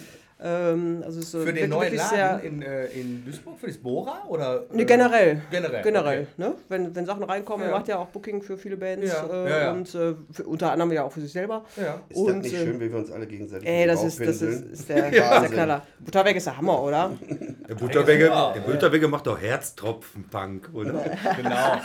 Ähm, 0.47 1.03
also 1.03 1.23
so 1.23 1.41
Für 1.41 1.55
den 1.55 1.71
neuen 1.71 1.97
Laden 1.97 2.09
sehr- 2.11 2.41
in, 2.43 2.61
äh, 2.61 2.85
in 2.89 3.25
Duisburg, 3.25 3.59
für 3.59 3.67
das 3.67 3.79
Bora? 3.79 4.25
Oder, 4.29 4.65
Nee, 4.73 4.83
äh, 4.83 4.85
generell. 4.85 5.41
Generell. 5.51 5.83
Generell, 5.83 6.19
okay. 6.21 6.29
ne? 6.37 6.55
Wenn, 6.69 6.95
wenn 6.95 7.07
Sachen 7.07 7.23
reinkommen, 7.23 7.65
Ja. 7.67 7.73
er 7.73 7.79
macht 7.79 7.89
ja 7.89 7.97
auch 7.99 8.09
Booking 8.09 8.43
für 8.43 8.59
viele 8.59 8.77
Bands 8.77 9.07
Ja, 9.11 9.27
äh, 9.27 9.49
ja, 9.51 9.59
ja. 9.61 9.73
und 9.73 9.95
äh, 9.95 10.15
für, 10.33 10.45
unter 10.45 10.71
anderem 10.71 10.93
ja 10.93 11.03
auch 11.05 11.13
für 11.13 11.23
sich 11.23 11.33
selber. 11.33 11.65
Ja. 11.77 11.99
Ist 12.11 12.19
Und, 12.19 12.27
das 12.27 12.53
nicht 12.53 12.55
ähm, 12.57 12.67
schön, 12.67 12.81
wie 12.81 12.91
wir 12.93 12.99
uns 12.99 13.11
alle 13.11 13.27
gegenseitig 13.27 13.67
Ey, 13.67 13.87
das 13.87 14.05
ist, 14.05 14.21
das 14.21 14.43
ist, 14.43 14.67
ist 14.67 14.89
der, 14.91 15.11
der. 15.11 15.49
Knaller. 15.49 15.83
Butterweg 16.01 16.37
ist 16.37 16.47
der 16.47 16.59
Hammer, 16.59 16.83
oder? 16.83 17.11
Der 17.67 17.77
Butterwege, 17.77 18.25
der. 18.25 18.61
Butterwege 18.67 19.09
macht 19.09 19.27
doch 19.27 19.41
Herztropfen-Punk, 19.41 20.69
oder? 20.75 20.93
Genau. 21.35 21.77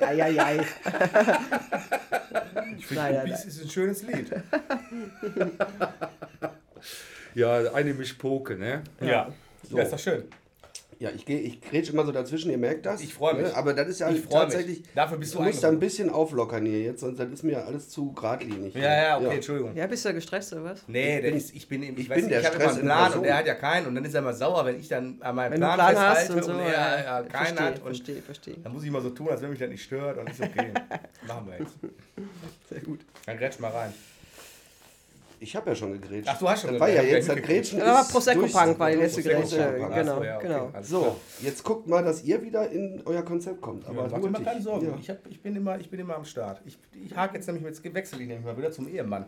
Eieiei. 0.06 0.60
Ich 2.76 2.86
finde, 2.86 3.32
ist 3.32 3.62
ein 3.64 3.70
schönes 3.70 4.02
Lied. 4.02 4.30
Ja, 7.36 7.72
eine 7.74 7.92
Mischpoke, 7.92 8.56
ne? 8.56 8.82
Ja. 9.00 9.28
So. 9.68 9.76
Ja, 9.76 9.82
ist 9.84 9.92
doch 9.92 9.98
schön. 9.98 10.24
Ja, 10.98 11.10
ich 11.14 11.26
gehe, 11.26 11.38
ich 11.38 11.60
grätsch 11.60 11.90
immer 11.90 12.06
so 12.06 12.10
dazwischen, 12.12 12.50
ihr 12.50 12.56
merkt 12.56 12.86
das. 12.86 13.02
Ich 13.02 13.12
freu 13.12 13.34
mich. 13.34 13.42
Ne? 13.48 13.54
Aber 13.54 13.74
das 13.74 13.88
ist 13.88 13.98
ja 14.00 14.08
Ich 14.08 14.20
freu 14.22 14.44
mich. 14.46 14.54
tatsächlich. 14.54 14.82
Dafür 14.94 15.18
bist 15.18 15.32
ich 15.32 15.36
du 15.38 15.44
muss 15.44 15.60
da 15.60 15.68
ein 15.68 15.78
bisschen 15.78 16.08
auflockern 16.08 16.64
hier 16.64 16.80
jetzt, 16.80 17.00
sonst 17.00 17.20
ist 17.20 17.42
mir 17.42 17.66
alles 17.66 17.90
zu 17.90 18.12
geradlinig. 18.14 18.74
Ja, 18.74 18.80
ja, 19.02 19.18
okay, 19.18 19.34
Entschuldigung. 19.34 19.76
Ja, 19.76 19.86
bist 19.86 20.06
du 20.06 20.14
gestresst 20.14 20.54
oder 20.54 20.64
was? 20.64 20.84
Nee, 20.86 21.20
der 21.20 21.28
bin- 21.28 21.36
ist, 21.36 21.54
ich 21.54 21.68
bin, 21.68 21.82
ich, 21.82 21.98
ich 21.98 22.08
weiß 22.08 22.14
bin 22.16 22.24
nicht, 22.24 22.30
der 22.30 22.40
ich 22.40 22.46
habe 22.46 22.56
immer 22.56 22.64
Stress 22.64 22.72
einen 22.78 22.80
in 22.80 22.86
Plan 22.96 23.12
und 23.12 23.22
der 23.24 23.36
hat 23.36 23.46
ja 23.46 23.54
keinen 23.56 23.86
und 23.88 23.94
dann 23.96 24.04
ist 24.06 24.14
er 24.14 24.20
immer 24.22 24.32
sauer, 24.32 24.64
wenn 24.64 24.80
ich 24.80 24.88
dann 24.88 25.18
an 25.20 25.34
meinem 25.34 25.52
Wenn 25.52 25.60
Plan, 25.60 25.78
einen 25.80 25.90
Plan 25.96 26.08
hast 26.08 26.18
festhalte 26.20 26.46
und 26.52 26.54
so. 26.54 26.58
er 26.64 27.04
ja, 27.04 27.22
keinen 27.24 27.28
verstehe, 27.44 27.66
hat 27.66 27.74
und 27.74 27.82
verstehe, 27.84 28.22
verstehe. 28.22 28.56
dann 28.64 28.72
muss 28.72 28.82
ich 28.82 28.88
immer 28.88 29.02
so 29.02 29.10
tun, 29.10 29.28
als 29.28 29.42
wenn 29.42 29.50
mich 29.50 29.58
das 29.58 29.68
nicht 29.68 29.82
stört 29.82 30.16
und 30.16 30.30
ist 30.30 30.40
okay. 30.40 30.72
Machen 31.28 31.46
wir 31.46 31.58
jetzt. 31.58 31.74
Sehr 32.70 32.80
gut. 32.80 33.00
Dann 33.26 33.36
grätsch 33.36 33.58
mal 33.58 33.70
rein. 33.70 33.92
Ich 35.38 35.54
habe 35.54 35.70
ja 35.70 35.76
schon 35.76 35.92
gegrätscht. 35.92 36.28
Ach, 36.32 36.38
du 36.38 36.48
hast 36.48 36.62
schon 36.62 36.72
Das 36.72 36.80
war 36.80 36.88
ja 36.88 37.02
gegrätscht. 37.02 37.16
jetzt, 37.16 37.28
das 37.28 37.36
Ja, 37.36 37.42
Grätschen 37.42 37.82
Aber 37.82 38.00
ist 38.00 38.12
Prosecco 38.12 38.40
durch- 38.40 38.52
Punk 38.52 38.78
war 38.78 38.90
die 38.90 38.96
letzte 38.96 39.22
Prosecco 39.22 39.40
Grätsche. 39.40 39.90
Genau, 39.94 40.16
so, 40.16 40.24
ja, 40.24 40.36
okay, 40.36 40.46
genau. 40.46 40.72
So, 40.82 41.16
jetzt 41.42 41.62
guckt 41.64 41.86
mal, 41.86 42.02
dass 42.04 42.24
ihr 42.24 42.42
wieder 42.42 42.70
in 42.70 43.02
euer 43.04 43.22
Konzept 43.22 43.60
kommt. 43.60 43.86
Aber 43.86 44.04
Aber 44.04 44.08
mach 44.08 44.16
dir 44.16 44.22
mal 44.22 44.28
hurtig. 44.32 44.46
keine 44.46 44.62
Sorgen. 44.62 44.86
Ja. 44.86 44.96
Ich, 45.00 45.10
hab, 45.10 45.18
ich, 45.28 45.42
bin 45.42 45.56
immer, 45.56 45.78
ich 45.78 45.90
bin 45.90 46.00
immer 46.00 46.16
am 46.16 46.24
Start. 46.24 46.60
Ich, 46.64 46.78
ich 47.04 47.14
hake 47.16 47.34
jetzt 47.34 47.46
nämlich 47.46 47.64
mit 47.64 47.94
wechsel 47.94 48.20
ich 48.20 48.28
nämlich 48.28 48.44
mal 48.46 48.56
wieder 48.56 48.70
zum 48.72 48.88
Ehemann. 48.88 49.26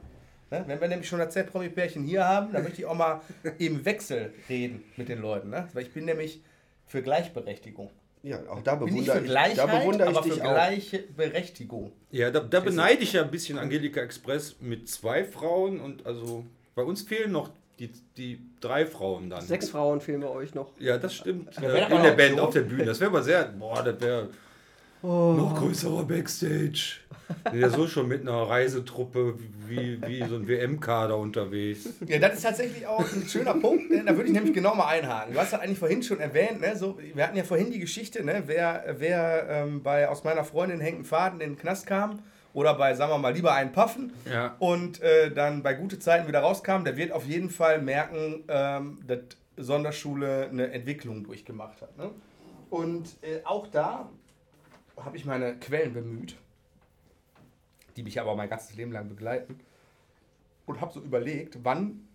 Ne? 0.50 0.64
Wenn 0.66 0.80
wir 0.80 0.88
nämlich 0.88 1.06
schon 1.08 1.18
das 1.18 1.34
Z-Promi-Pärchen 1.34 2.04
hier 2.04 2.26
haben, 2.26 2.52
dann 2.52 2.62
möchte 2.62 2.80
ich 2.80 2.86
auch 2.86 2.94
mal 2.94 3.20
im 3.58 3.84
Wechsel 3.84 4.32
reden 4.48 4.82
mit 4.96 5.08
den 5.10 5.20
Leuten. 5.20 5.50
Ne? 5.50 5.68
Weil 5.74 5.82
ich 5.82 5.92
bin 5.92 6.06
nämlich 6.06 6.42
für 6.86 7.02
Gleichberechtigung. 7.02 7.90
Ja, 8.22 8.40
auch 8.48 8.62
da 8.62 8.74
Bin 8.74 8.88
ich 8.88 9.06
bewundere 9.06 9.20
für 9.20 9.48
ich, 9.50 9.56
da 9.56 9.66
bewundere 9.66 10.10
ich 10.10 10.16
aber 10.16 10.26
für 10.26 10.34
dich 10.34 10.42
auch. 10.42 10.52
gleiche 10.52 10.98
Berechtigung. 11.16 11.92
Ja, 12.10 12.30
da, 12.30 12.40
da 12.40 12.60
beneide 12.60 13.02
ich 13.02 13.12
ja 13.12 13.22
ein 13.22 13.30
bisschen 13.30 13.58
Angelika 13.58 14.00
Express 14.00 14.56
mit 14.60 14.88
zwei 14.88 15.24
Frauen 15.24 15.80
und 15.80 16.06
also 16.06 16.44
bei 16.74 16.82
uns 16.82 17.02
fehlen 17.02 17.32
noch 17.32 17.50
die, 17.78 17.90
die 18.16 18.40
drei 18.60 18.86
Frauen 18.86 19.30
dann. 19.30 19.42
Sechs 19.42 19.70
Frauen 19.70 20.00
fehlen 20.00 20.20
bei 20.20 20.28
euch 20.28 20.54
noch. 20.54 20.72
Ja, 20.78 20.98
das 20.98 21.14
stimmt. 21.14 21.56
aber 21.56 21.78
in 21.88 22.02
der 22.02 22.12
Band, 22.12 22.32
Option. 22.32 22.40
auf 22.40 22.52
der 22.54 22.62
Bühne. 22.62 22.84
Das 22.84 22.98
wäre 23.00 23.10
aber 23.10 23.22
sehr, 23.22 23.44
boah, 23.44 23.82
das 23.82 24.00
wäre 24.00 24.28
noch 25.02 25.54
größerer 25.56 26.04
Backstage. 26.04 26.98
Ja 27.52 27.68
so 27.68 27.86
schon 27.86 28.08
mit 28.08 28.22
einer 28.22 28.48
Reisetruppe 28.48 29.34
wie, 29.66 30.00
wie 30.06 30.24
so 30.26 30.36
ein 30.36 30.48
WM-Kader 30.48 31.16
unterwegs. 31.16 31.86
Ja, 32.06 32.18
das 32.18 32.36
ist 32.36 32.42
tatsächlich 32.42 32.86
auch 32.86 33.00
ein 33.00 33.28
schöner 33.28 33.52
Punkt. 33.54 33.90
Ne? 33.90 34.02
Da 34.04 34.16
würde 34.16 34.28
ich 34.28 34.32
nämlich 34.32 34.54
genau 34.54 34.74
mal 34.74 34.86
einhaken. 34.86 35.34
Du 35.34 35.38
hast 35.40 35.52
das 35.52 35.60
eigentlich 35.60 35.78
vorhin 35.78 36.02
schon 36.02 36.20
erwähnt. 36.20 36.60
Ne? 36.62 36.74
So, 36.76 36.98
wir 37.14 37.22
hatten 37.24 37.36
ja 37.36 37.44
vorhin 37.44 37.70
die 37.70 37.78
Geschichte, 37.80 38.24
ne? 38.24 38.44
wer, 38.46 38.96
wer 38.98 39.46
ähm, 39.50 39.82
bei 39.82 40.08
aus 40.08 40.24
meiner 40.24 40.42
Freundin 40.44 40.80
hängt 40.80 41.06
Faden 41.06 41.40
in 41.42 41.50
den 41.50 41.58
Knast 41.58 41.86
kam 41.86 42.20
oder 42.54 42.74
bei, 42.74 42.94
sagen 42.94 43.12
wir 43.12 43.18
mal, 43.18 43.34
lieber 43.34 43.52
einen 43.52 43.72
Puffen 43.72 44.12
Ja. 44.32 44.56
und 44.58 45.02
äh, 45.02 45.30
dann 45.30 45.62
bei 45.62 45.74
gute 45.74 45.98
Zeiten 45.98 46.26
wieder 46.28 46.40
rauskam, 46.40 46.84
der 46.84 46.96
wird 46.96 47.12
auf 47.12 47.26
jeden 47.26 47.50
Fall 47.50 47.82
merken, 47.82 48.44
ähm, 48.48 48.98
dass 49.06 49.18
Sonderschule 49.58 50.48
eine 50.50 50.72
Entwicklung 50.72 51.24
durchgemacht 51.24 51.82
hat. 51.82 51.96
Ne? 51.98 52.10
Und 52.70 53.06
äh, 53.22 53.40
auch 53.44 53.66
da 53.66 54.08
habe 55.04 55.16
ich 55.16 55.24
meine 55.24 55.58
Quellen 55.58 55.92
bemüht, 55.92 56.36
die 57.96 58.02
mich 58.02 58.20
aber 58.20 58.34
mein 58.36 58.48
ganzes 58.48 58.76
Leben 58.76 58.92
lang 58.92 59.08
begleiten 59.08 59.58
und 60.66 60.80
habe 60.80 60.92
so 60.92 61.00
überlegt, 61.00 61.58
wann, 61.64 62.06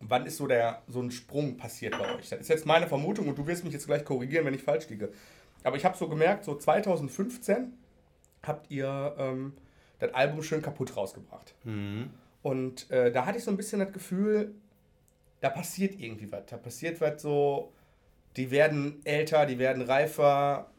wann 0.00 0.26
ist 0.26 0.36
so, 0.36 0.46
der, 0.46 0.82
so 0.88 1.00
ein 1.00 1.10
Sprung 1.10 1.56
passiert 1.56 1.98
bei 1.98 2.14
euch. 2.16 2.28
Das 2.28 2.40
ist 2.40 2.48
jetzt 2.48 2.66
meine 2.66 2.86
Vermutung 2.86 3.28
und 3.28 3.38
du 3.38 3.46
wirst 3.46 3.64
mich 3.64 3.72
jetzt 3.72 3.86
gleich 3.86 4.04
korrigieren, 4.04 4.44
wenn 4.44 4.54
ich 4.54 4.62
falsch 4.62 4.88
liege. 4.88 5.12
Aber 5.64 5.76
ich 5.76 5.84
habe 5.84 5.96
so 5.96 6.08
gemerkt, 6.08 6.44
so 6.44 6.56
2015 6.56 7.72
habt 8.42 8.70
ihr 8.70 9.14
ähm, 9.18 9.54
das 9.98 10.14
Album 10.14 10.42
schön 10.42 10.62
kaputt 10.62 10.96
rausgebracht. 10.96 11.54
Mhm. 11.64 12.10
Und 12.42 12.90
äh, 12.90 13.10
da 13.10 13.26
hatte 13.26 13.38
ich 13.38 13.44
so 13.44 13.50
ein 13.50 13.56
bisschen 13.56 13.80
das 13.80 13.92
Gefühl, 13.92 14.54
da 15.40 15.50
passiert 15.50 15.98
irgendwie 15.98 16.30
was. 16.30 16.46
Da 16.46 16.56
passiert 16.56 17.00
was 17.00 17.20
so, 17.20 17.72
die 18.36 18.50
werden 18.50 19.00
älter, 19.04 19.46
die 19.46 19.58
werden 19.58 19.82
reifer. 19.82 20.70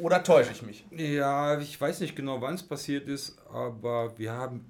Oder 0.00 0.22
täusche 0.22 0.52
ich 0.52 0.62
mich? 0.62 0.84
Ja, 0.90 1.58
ich 1.58 1.80
weiß 1.80 2.00
nicht 2.00 2.16
genau, 2.16 2.40
wann 2.40 2.54
es 2.54 2.62
passiert 2.62 3.08
ist, 3.08 3.38
aber 3.52 4.18
wir 4.18 4.32
haben 4.32 4.64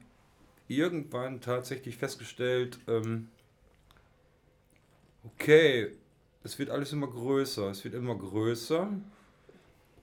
irgendwann 0.68 1.41
tatsächlich 1.41 1.97
festgestellt, 1.97 2.78
ähm, 2.89 3.28
okay, 5.24 5.93
es 6.43 6.59
wird 6.59 6.70
alles 6.70 6.93
immer 6.93 7.09
größer, 7.09 7.70
es 7.70 7.85
wird 7.85 7.95
immer 7.95 8.16
größer 8.16 8.89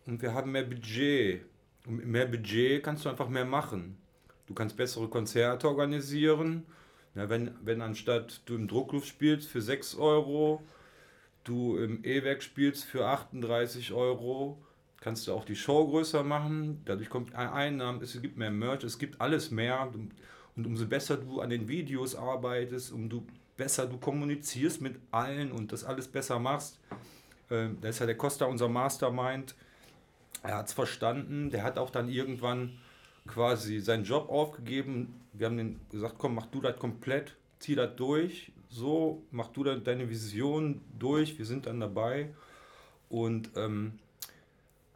und 0.06 0.22
wir 0.22 0.34
haben 0.34 0.52
mehr 0.52 0.64
Budget. 0.64 1.42
Und 1.86 1.98
mit 1.98 2.08
mehr 2.08 2.26
Budget 2.26 2.84
kannst 2.84 3.06
du 3.06 3.10
einfach 3.10 3.30
mehr 3.30 3.46
machen. 3.46 3.98
Du 4.46 4.54
kannst 4.54 4.78
bessere 4.78 5.08
Konzerte 5.08 5.68
organisieren. 5.68 6.66
Ja, 7.16 7.30
wenn, 7.30 7.52
wenn 7.64 7.82
anstatt 7.82 8.42
du 8.46 8.56
im 8.56 8.68
Druckluft 8.68 9.08
spielst 9.08 9.50
für 9.50 9.62
6 9.62 9.96
Euro, 9.96 10.62
du 11.44 11.78
im 11.78 12.04
E-Werk 12.04 12.44
spielst 12.44 12.84
für 12.86 13.06
38 13.06 13.92
Euro, 13.94 14.62
kannst 15.00 15.28
du 15.28 15.34
auch 15.34 15.46
die 15.46 15.56
Show 15.56 15.88
größer 15.88 16.24
machen. 16.24 16.82
Dadurch 16.86 17.10
kommt 17.10 17.36
ein- 17.36 17.50
Einnahmen, 17.50 18.02
es 18.02 18.20
gibt 18.22 18.38
mehr 18.38 18.52
Merch, 18.52 18.84
es 18.84 18.98
gibt 18.98 19.22
alles 19.22 19.52
mehr. 19.52 19.90
Und 20.56 20.66
umso 20.66 20.88
besser 20.88 21.18
du 21.18 21.42
an 21.42 21.50
den 21.50 21.68
Videos 21.68 22.16
arbeitest, 22.16 22.92
umso 22.92 23.24
besser 23.56 23.86
du 23.88 23.98
kommunizierst 23.98 24.82
mit 24.82 24.96
allen 25.12 25.52
und 25.52 25.72
das 25.72 25.84
alles 25.84 26.08
besser 26.08 26.40
machst. 26.40 26.80
Ähm, 27.50 27.78
da 27.82 27.90
ist 27.90 28.00
ja 28.00 28.06
der 28.06 28.18
Costa 28.18 28.46
unser 28.46 28.68
Mastermind. 28.68 29.56
Er 30.44 30.58
hat 30.58 30.68
es 30.68 30.74
verstanden. 30.74 31.50
Der 31.50 31.64
hat 31.64 31.78
auch 31.78 31.90
dann 31.90 32.10
irgendwann 32.10 32.78
quasi 33.28 33.80
seinen 33.80 34.04
Job 34.04 34.30
aufgegeben. 34.30 35.22
Wir 35.34 35.48
haben 35.48 35.60
ihm 35.60 35.80
gesagt, 35.92 36.16
komm, 36.18 36.36
mach 36.36 36.48
du 36.48 36.62
das 36.62 36.78
komplett, 36.78 37.36
zieh 37.60 37.76
das 37.76 37.96
durch. 37.96 38.52
So, 38.70 39.24
mach 39.32 39.48
du 39.50 39.64
deine 39.64 40.10
Vision 40.10 40.82
durch. 40.98 41.38
Wir 41.38 41.46
sind 41.46 41.66
dann 41.68 41.80
dabei. 41.80 42.34
Und 43.10 43.50
ähm, 43.56 44.00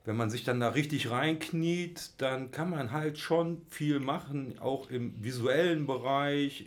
wenn 0.04 0.18
man 0.18 0.32
sich 0.32 0.44
dann 0.44 0.60
da 0.60 0.70
richtig 0.70 1.12
reinkniet, 1.12 2.12
dann 2.18 2.50
kann 2.50 2.70
man 2.70 2.92
halt 2.92 3.20
schon 3.20 3.62
viel 3.70 4.00
machen, 4.00 4.56
auch 4.60 4.90
im 4.90 5.14
visuellen 5.24 5.86
Bereich. 5.86 6.66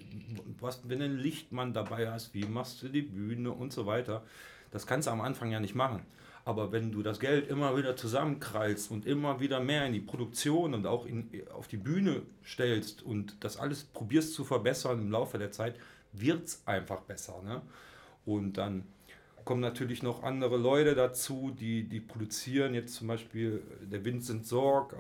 Was, 0.61 0.89
wenn 0.89 1.03
ein 1.03 1.17
Lichtmann 1.17 1.73
dabei 1.73 2.11
hast, 2.11 2.33
wie 2.33 2.45
machst 2.45 2.83
du 2.83 2.89
die 2.89 3.03
Bühne 3.03 3.51
und 3.51 3.73
so 3.73 3.87
weiter. 3.87 4.23
Das 4.71 4.87
kannst 4.87 5.09
du 5.09 5.13
am 5.13 5.21
Anfang 5.21 5.51
ja 5.51 5.59
nicht 5.59 5.75
machen. 5.75 6.03
Aber 6.45 6.73
wenn 6.73 6.93
du 6.93 7.03
das 7.03 7.21
Geld 7.21 7.49
immer 7.49 7.77
wieder 7.77 7.97
zusammenkrallst 7.97 8.91
und 8.91 9.07
immer 9.07 9.41
wieder 9.41 9.61
mehr 9.61 9.87
in 9.87 9.95
die 9.95 10.01
Produktion 10.01 10.75
und 10.75 10.87
auch 10.87 11.07
in, 11.07 11.29
auf 11.55 11.69
die 11.69 11.79
Bühne 11.79 12.23
stellst 12.45 13.03
und 13.03 13.37
das 13.41 13.57
alles 13.57 13.85
probierst 13.85 14.35
zu 14.35 14.45
verbessern 14.45 15.01
im 15.01 15.11
Laufe 15.11 15.39
der 15.39 15.53
Zeit, 15.53 15.77
wird 16.13 16.45
es 16.45 16.63
einfach 16.67 17.01
besser. 17.01 17.41
Ne? 17.43 17.63
Und 18.27 18.59
dann 18.59 18.85
kommen 19.45 19.61
natürlich 19.61 20.03
noch 20.03 20.23
andere 20.23 20.57
Leute 20.57 20.95
dazu, 20.95 21.55
die, 21.59 21.85
die 21.85 22.01
produzieren. 22.01 22.75
Jetzt 22.75 22.95
zum 22.95 23.09
Beispiel 23.09 23.63
der 23.83 24.05
Vincent 24.05 24.47
Sorg, 24.47 24.97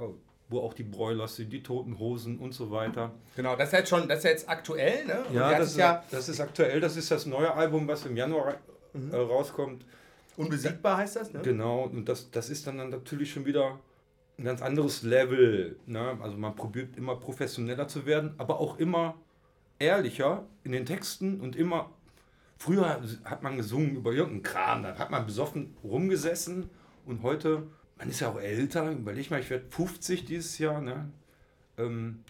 wo 0.48 0.60
auch 0.60 0.74
die 0.74 0.82
Broilers 0.82 1.36
sind, 1.36 1.52
die 1.52 1.62
Toten 1.62 1.98
Hosen 1.98 2.38
und 2.38 2.52
so 2.52 2.70
weiter. 2.70 3.12
Genau, 3.36 3.56
das 3.56 3.68
ist 3.68 3.78
jetzt 3.78 3.88
schon, 3.88 4.08
das 4.08 4.18
ist 4.18 4.24
jetzt 4.24 4.48
aktuell, 4.48 5.06
ne? 5.06 5.24
Und 5.28 5.34
Ja, 5.34 5.58
das 5.58 5.70
ist, 5.70 5.76
ja 5.78 6.04
das 6.10 6.28
ist 6.28 6.40
aktuell. 6.40 6.80
Das 6.80 6.96
ist 6.96 7.10
das 7.10 7.26
neue 7.26 7.52
Album, 7.52 7.88
was 7.88 8.04
im 8.06 8.16
Januar 8.16 8.54
äh, 8.94 9.16
rauskommt. 9.16 9.84
unbesiegbar 10.36 10.98
heißt 10.98 11.16
das, 11.16 11.32
ne? 11.32 11.40
Genau, 11.42 11.84
und 11.84 12.08
das, 12.08 12.30
das 12.30 12.50
ist 12.50 12.66
dann, 12.66 12.78
dann 12.78 12.90
natürlich 12.90 13.32
schon 13.32 13.46
wieder 13.46 13.78
ein 14.38 14.44
ganz 14.44 14.62
anderes 14.62 15.02
Level. 15.02 15.76
Ne? 15.86 16.18
Also 16.20 16.36
man 16.36 16.54
probiert 16.54 16.96
immer 16.96 17.16
professioneller 17.16 17.88
zu 17.88 18.04
werden, 18.04 18.34
aber 18.38 18.60
auch 18.60 18.78
immer 18.78 19.14
ehrlicher 19.78 20.44
in 20.64 20.72
den 20.72 20.86
Texten 20.86 21.40
und 21.40 21.56
immer. 21.56 21.90
Früher 22.58 23.02
hat 23.24 23.42
man 23.42 23.56
gesungen 23.56 23.96
über 23.96 24.12
irgendeinen 24.12 24.42
Kram, 24.42 24.82
dann 24.82 24.98
hat 24.98 25.10
man 25.10 25.26
besoffen 25.26 25.76
rumgesessen 25.82 26.70
und 27.04 27.22
heute, 27.22 27.64
man 27.98 28.08
ist 28.08 28.20
ja 28.20 28.30
auch 28.30 28.40
älter, 28.40 28.90
überleg 28.90 29.30
mal, 29.30 29.40
ich 29.40 29.50
werde 29.50 29.66
50 29.70 30.24
dieses 30.24 30.58
Jahr, 30.58 30.80
ne? 30.80 31.10
Ähm, 31.76 32.20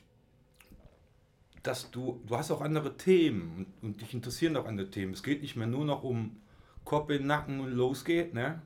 dass 1.63 1.91
du, 1.91 2.21
du 2.27 2.37
hast 2.37 2.51
auch 2.51 2.61
andere 2.61 2.97
Themen 2.97 3.67
und, 3.81 3.89
und 3.89 4.01
dich 4.01 4.13
interessieren 4.13 4.57
auch 4.57 4.67
andere 4.67 4.91
Themen. 4.91 5.15
Es 5.15 5.23
geht 5.23 5.41
nicht 5.41 5.57
mehr 5.57 5.67
nur 5.67 5.85
noch 5.85 6.03
um 6.03 6.37
Kopf 6.85 7.09
in 7.11 7.19
den 7.19 7.27
Nacken 7.27 7.61
und 7.61 7.73
los 7.73 8.05
geht, 8.05 8.35
ne? 8.35 8.61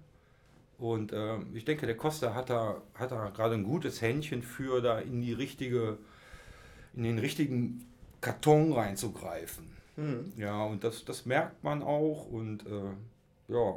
Und 0.79 1.13
ähm, 1.13 1.47
ich 1.55 1.65
denke, 1.65 1.87
der 1.87 1.97
Costa 1.97 2.35
hat 2.35 2.51
da, 2.51 2.81
hat 2.95 3.11
da 3.11 3.31
gerade 3.31 3.55
ein 3.55 3.65
gutes 3.65 4.01
Händchen 4.01 4.43
für, 4.43 4.81
da 4.81 5.01
in 5.01 5.23
die 5.23 5.33
richtige, 5.33 5.99
in 6.95 7.03
den 7.03 7.19
richtigen 7.19 7.85
Karton 8.21 8.73
reinzugreifen. 8.73 9.78
Ja, 10.36 10.64
und 10.64 10.84
das, 10.84 11.05
das 11.05 11.26
merkt 11.26 11.64
man 11.64 11.82
auch 11.82 12.26
und 12.26 12.64
äh, 12.66 13.53
ja, 13.53 13.74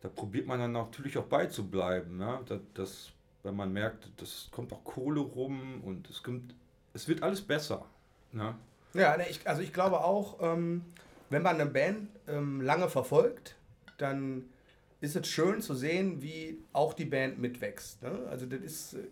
da 0.00 0.08
probiert 0.08 0.46
man 0.46 0.58
dann 0.58 0.72
natürlich 0.72 1.16
auch 1.16 1.26
beizubleiben. 1.26 2.16
Ne? 2.16 2.40
Das, 2.46 2.60
das, 2.74 3.12
wenn 3.42 3.54
man 3.54 3.72
merkt, 3.72 4.10
das 4.16 4.48
kommt 4.50 4.72
auch 4.72 4.82
Kohle 4.84 5.20
rum 5.20 5.82
und 5.84 6.10
es 6.10 6.22
kommt, 6.22 6.54
es 6.92 7.06
wird 7.06 7.22
alles 7.22 7.40
besser. 7.40 7.84
Ne? 8.32 8.54
Ja, 8.94 9.16
ne, 9.16 9.28
ich, 9.28 9.46
also 9.46 9.62
ich 9.62 9.72
glaube 9.72 10.00
auch, 10.00 10.38
ähm, 10.40 10.84
wenn 11.30 11.42
man 11.42 11.60
eine 11.60 11.70
Band 11.70 12.08
ähm, 12.26 12.60
lange 12.60 12.88
verfolgt, 12.88 13.56
dann 13.98 14.44
ist 15.00 15.14
es 15.14 15.28
schön 15.28 15.60
zu 15.60 15.74
sehen, 15.74 16.20
wie 16.20 16.58
auch 16.72 16.94
die 16.94 17.04
Band 17.04 17.38
mitwächst. 17.38 18.02
Ne? 18.02 18.26
Also 18.28 18.46
das 18.46 18.60
ist, 18.60 18.94
äh, 18.94 19.06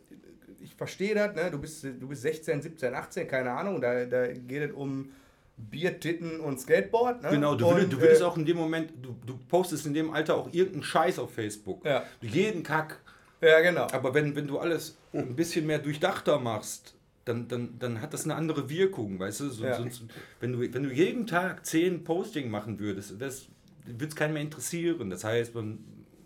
ich 0.61 0.75
verstehe 0.75 1.15
das, 1.15 1.37
ne? 1.37 1.51
du, 1.51 1.61
bist, 1.61 1.85
du 1.85 2.09
bist 2.09 2.23
16, 2.23 2.63
17, 2.63 2.95
18, 2.95 3.29
keine 3.29 3.53
Ahnung, 3.53 3.81
da, 3.81 4.05
da 4.07 4.27
geht 4.33 4.71
es 4.71 4.73
um 4.73 5.11
Bier, 5.57 5.99
Titten 5.99 6.41
und 6.41 6.61
Skateboard. 6.61 7.23
Ne? 7.23 7.31
Genau, 7.31 7.55
du, 7.55 7.67
und, 7.67 7.75
würdest, 7.77 7.93
du 7.93 8.01
würdest 8.01 8.21
äh, 8.21 8.25
auch 8.25 8.37
in 8.37 8.45
dem 8.45 8.57
Moment, 8.57 8.93
du, 9.03 9.17
du 9.25 9.39
postest 9.49 9.87
in 9.87 9.95
dem 9.95 10.11
Alter 10.11 10.37
auch 10.37 10.53
irgendeinen 10.53 10.83
Scheiß 10.83 11.19
auf 11.19 11.33
Facebook. 11.33 11.85
Ja. 11.85 12.05
Du 12.21 12.27
jeden 12.27 12.63
Kack. 12.63 13.01
Ja, 13.41 13.61
genau. 13.61 13.87
Aber 13.93 14.15
wenn, 14.15 14.35
wenn 14.37 14.47
du 14.47 14.59
alles 14.59 14.97
ein 15.13 15.37
bisschen 15.37 15.67
mehr 15.67 15.79
durchdachter 15.79 16.39
machst, 16.39 16.95
dann, 17.25 17.49
dann, 17.49 17.79
dann 17.79 18.01
hat 18.01 18.15
das 18.15 18.25
eine 18.25 18.35
andere 18.35 18.69
Wirkung, 18.69 19.19
weißt 19.19 19.41
du? 19.41 19.49
So, 19.51 19.65
Ja. 19.65 19.77
sonst, 19.77 20.05
wenn, 20.41 20.53
du 20.53 20.61
wenn 20.73 20.83
du 20.85 20.93
jeden 20.93 21.27
Tag 21.27 21.67
zehn 21.67 22.05
Posting 22.05 22.51
machen 22.51 22.79
würdest, 22.79 23.15
das 23.19 23.47
würde 23.85 24.07
es 24.07 24.17
keinen 24.17 24.35
mehr 24.35 24.43
interessieren. 24.43 25.11
Das 25.11 25.25
heißt, 25.25 25.55
man, 25.55 25.79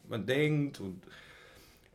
man 0.08 0.26
denkt 0.26 0.80
und 0.80 1.02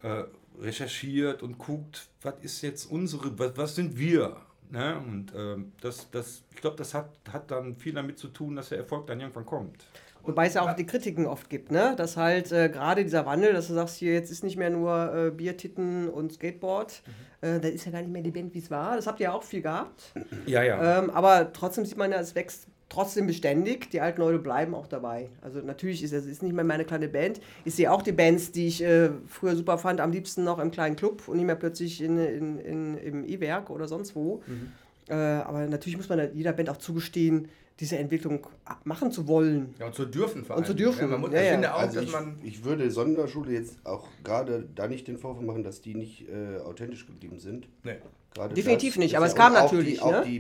äh, 0.02 0.24
recherchiert 0.60 1.44
und 1.44 1.58
guckt, 1.58 2.08
was 2.22 2.36
ist 2.42 2.62
jetzt 2.62 2.86
unsere, 2.86 3.38
was, 3.38 3.58
was 3.58 3.76
sind 3.76 3.98
wir? 3.98 4.38
Ne? 4.72 4.98
Und 4.98 5.34
ähm, 5.36 5.72
das, 5.82 6.10
das, 6.12 6.44
ich 6.54 6.62
glaube, 6.62 6.76
das 6.78 6.94
hat, 6.94 7.10
hat 7.32 7.52
dann 7.52 7.76
viel 7.76 7.94
damit 7.94 8.18
zu 8.18 8.28
tun, 8.28 8.56
dass 8.56 8.70
der 8.70 8.80
Erfolg 8.80 9.08
dann 9.08 9.20
irgendwann 9.20 9.46
kommt. 9.46 9.86
Wobei 10.24 10.48
es 10.48 10.56
ja 10.56 10.62
auch 10.64 10.74
die 10.74 10.86
Kritiken 10.86 11.28
oft 11.28 11.50
gibt, 11.50 11.72
ne? 11.72 11.94
Dass 11.96 12.18
halt 12.18 12.52
äh, 12.52 12.70
gerade 12.70 13.04
dieser 13.04 13.26
Wandel, 13.26 13.54
dass 13.54 13.68
du 13.68 13.74
sagst, 13.74 13.98
hier 13.98 14.14
jetzt 14.14 14.32
ist 14.32 14.44
nicht 14.44 14.58
mehr 14.58 14.72
nur 14.72 15.14
äh, 15.14 15.32
Bier, 15.32 15.56
Titten 15.56 16.10
und 16.10 16.34
Skateboard. 16.34 17.04
Äh, 17.42 17.60
das 17.60 17.72
ist 17.72 17.86
ja 17.86 17.92
gar 17.92 18.02
nicht 18.02 18.12
mehr 18.12 18.24
die 18.24 18.32
Band, 18.32 18.54
wie 18.54 18.60
es 18.60 18.72
war. 18.72 18.96
Das 18.96 19.06
habt 19.06 19.20
ihr 19.20 19.26
ja 19.26 19.34
auch 19.34 19.44
viel 19.44 19.62
gehabt. 19.62 20.14
Ja, 20.48 20.64
ja. 20.64 21.00
Ähm, 21.00 21.12
aber 21.12 21.54
trotzdem 21.54 21.86
sieht 21.86 21.98
man 21.98 22.12
ja, 22.12 22.20
es 22.20 22.34
wächst 22.34 22.68
trotzdem 22.90 23.28
beständig. 23.28 23.90
Die 23.92 24.02
alten 24.02 24.22
Leute 24.22 24.40
bleiben 24.40 24.76
auch 24.76 24.88
dabei. 24.88 25.30
Also 25.42 25.60
natürlich 25.60 26.04
ist 26.04 26.14
es 26.14 26.26
ist 26.26 26.44
nicht 26.44 26.54
mehr 26.54 26.64
meine 26.64 26.86
kleine 26.86 27.08
Band. 27.08 27.42
Ich 27.66 27.76
sehe 27.76 27.92
auch 27.92 28.02
die 28.02 28.12
Bands, 28.12 28.52
die 28.52 28.68
ich 28.68 28.84
äh, 28.84 29.10
früher 29.28 29.56
super 29.56 29.78
fand, 29.78 30.00
am 30.02 30.12
liebsten 30.12 30.44
noch 30.44 30.60
im 30.60 30.72
kleinen 30.72 30.96
Club 30.96 31.28
und 31.28 31.38
nicht 31.38 31.46
mehr 31.46 31.56
plötzlich 31.56 32.02
in, 32.02 32.18
in, 32.18 32.60
in, 32.60 32.98
im 32.98 33.24
E-Werk 33.28 33.70
oder 33.70 33.88
sonst 33.88 34.16
wo. 34.16 34.42
Äh, 35.08 35.14
aber 35.14 35.68
natürlich 35.68 35.98
muss 35.98 36.10
man 36.10 36.30
jeder 36.34 36.54
Band 36.54 36.70
auch 36.70 36.78
zugestehen, 36.78 37.48
diese 37.80 37.98
Entwicklung 37.98 38.48
machen 38.86 39.12
zu 39.12 39.28
wollen. 39.28 39.76
Ja, 39.80 39.88
und 39.88 39.96
zu 39.96 40.06
dürfen 40.06 40.46
vor 40.46 40.56
Und 40.56 40.66
zu 40.66 40.72
allem. 40.72 40.78
dürfen, 40.78 41.02
Ja, 41.02 41.08
man 41.08 41.22
muss, 41.22 41.32
ja, 41.34 41.40
ich 41.42 41.46
ja. 41.48 41.52
finde 41.52 41.74
auch, 41.76 41.80
Also 41.80 41.96
dass 41.96 42.06
ich, 42.06 42.12
man. 42.14 42.38
ich 42.42 42.64
würde 42.64 42.90
Sonderschule 42.90 43.52
jetzt 43.52 43.86
auch 43.86 44.08
gerade 44.24 44.66
da 44.76 44.88
nicht 44.88 45.08
den 45.10 45.18
Vorwurf 45.18 45.44
machen, 45.44 45.64
dass 45.64 45.82
die 45.82 45.94
nicht 45.94 46.26
äh, 46.30 46.60
authentisch 46.60 47.06
geblieben 47.06 47.38
sind. 47.40 47.68
Nee. 47.84 47.96
Gerade 48.34 48.54
Definitiv 48.56 48.94
das 48.94 49.00
nicht, 49.00 49.18
aber 49.18 49.26
ja- 49.26 49.32
es 49.32 49.36
kam 49.38 49.52
und 49.54 49.58
auch 49.60 49.64
natürlich, 49.72 49.96
Die, 49.96 50.00
auch 50.02 50.12
ne? 50.12 50.24
die 50.26 50.40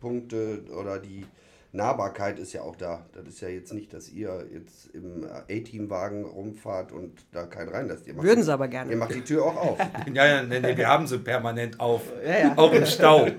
Berührungspunkte 0.00 0.62
oder 0.78 0.98
die 0.98 1.26
Nahbarkeit 1.72 2.40
ist 2.40 2.52
ja 2.52 2.62
auch 2.62 2.74
da. 2.74 3.06
Das 3.14 3.28
ist 3.28 3.40
ja 3.42 3.48
jetzt 3.48 3.72
nicht, 3.72 3.92
dass 3.94 4.08
ihr 4.08 4.44
jetzt 4.52 4.86
im 4.92 5.24
A-Team-Wagen 5.48 6.24
rumfahrt 6.24 6.90
und 6.90 7.12
da 7.30 7.44
keinen 7.46 7.68
reinlasst. 7.68 8.08
Ihr 8.08 8.14
macht 8.14 8.26
Würden 8.26 8.40
die- 8.40 8.44
sie 8.46 8.52
aber 8.52 8.66
gerne. 8.66 8.90
Ihr 8.90 8.96
macht 8.96 9.14
die 9.14 9.20
Tür 9.22 9.44
auch 9.44 9.56
auf. 9.56 9.78
Ja, 10.12 10.26
ja, 10.26 10.42
nee, 10.42 10.58
nee, 10.58 10.76
wir 10.76 10.88
haben 10.88 11.06
sie 11.06 11.18
permanent 11.18 11.78
auf. 11.78 12.02
Ja, 12.26 12.38
ja. 12.38 12.52
Auch 12.56 12.72
im 12.72 12.84
Stau. 12.86 13.26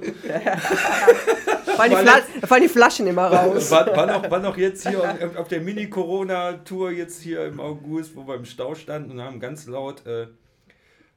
Fallen, 1.76 1.92
die 2.00 2.06
da 2.06 2.48
fallen 2.48 2.62
die 2.64 2.70
Flaschen 2.70 3.08
immer 3.08 3.28
raus. 3.28 3.72
War, 3.72 3.88
war, 3.96 4.06
noch, 4.06 4.30
war 4.30 4.40
noch 4.40 4.58
jetzt 4.58 4.88
hier 4.88 5.00
auf, 5.02 5.36
auf 5.38 5.48
der 5.48 5.62
Mini-Corona-Tour 5.62 6.92
jetzt 6.92 7.22
hier 7.22 7.46
im 7.46 7.60
August, 7.60 8.16
wo 8.16 8.28
wir 8.28 8.36
im 8.36 8.46
Stau 8.46 8.76
standen 8.76 9.12
und 9.12 9.22
haben 9.22 9.40
ganz 9.40 9.68
laut 9.68 10.06
äh, 10.06 10.28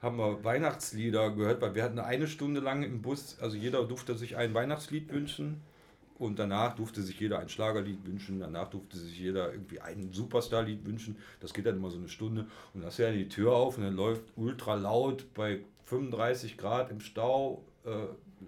haben 0.04 0.18
wir 0.18 0.44
Weihnachtslieder 0.44 1.30
gehört, 1.30 1.60
weil 1.60 1.74
wir 1.74 1.82
hatten 1.82 1.98
eine 1.98 2.28
Stunde 2.28 2.60
lang 2.60 2.82
im 2.82 3.02
Bus, 3.02 3.38
also 3.40 3.56
jeder 3.56 3.84
durfte 3.84 4.16
sich 4.16 4.36
ein 4.36 4.54
Weihnachtslied 4.54 5.10
wünschen 5.10 5.62
und 6.18 6.38
danach 6.38 6.76
durfte 6.76 7.02
sich 7.02 7.18
jeder 7.18 7.40
ein 7.40 7.48
Schlagerlied 7.48 8.06
wünschen, 8.06 8.38
danach 8.38 8.68
durfte 8.68 8.96
sich 8.96 9.18
jeder 9.18 9.52
irgendwie 9.52 9.80
ein 9.80 10.12
Superstar-Lied 10.12 10.86
wünschen. 10.86 11.16
Das 11.40 11.52
geht 11.52 11.66
dann 11.66 11.76
immer 11.76 11.90
so 11.90 11.98
eine 11.98 12.08
Stunde 12.08 12.46
und 12.72 12.82
dann 12.82 12.88
ist 12.88 12.98
ja 12.98 13.10
die 13.10 13.28
Tür 13.28 13.52
auf 13.52 13.78
und 13.78 13.84
dann 13.84 13.96
läuft 13.96 14.22
ultra 14.36 14.74
laut 14.74 15.32
bei 15.34 15.60
35 15.86 16.56
Grad 16.56 16.90
im 16.90 17.00
Stau 17.00 17.64
äh, 17.84 17.90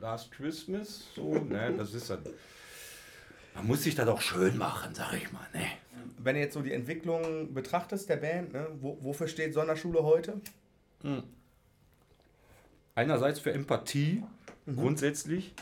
Last 0.00 0.32
Christmas. 0.32 1.04
So, 1.14 1.34
ne? 1.34 1.74
Das 1.76 1.94
ist 1.94 2.11
dann. 2.11 2.20
Man 3.54 3.66
muss 3.66 3.82
sich 3.82 3.94
das 3.94 4.07
auch 4.07 4.20
schön 4.20 4.59
machen, 4.59 4.94
sag 4.94 5.14
ich 5.14 5.32
mal. 5.32 5.46
Ne? 5.54 5.66
Wenn 6.18 6.34
du 6.34 6.42
jetzt 6.42 6.54
so 6.54 6.61
die 6.61 6.72
Entwicklung 6.72 7.54
betrachtest 7.54 8.09
der 8.09 8.16
Band, 8.16 8.52
ne, 8.52 8.68
wo, 8.80 8.98
wofür 9.00 9.28
steht 9.28 9.54
Sonderschule 9.54 10.02
heute? 10.02 10.40
Einerseits 12.97 13.38
für 13.38 13.53
Empathie, 13.53 14.24
grundsätzlich, 14.66 15.55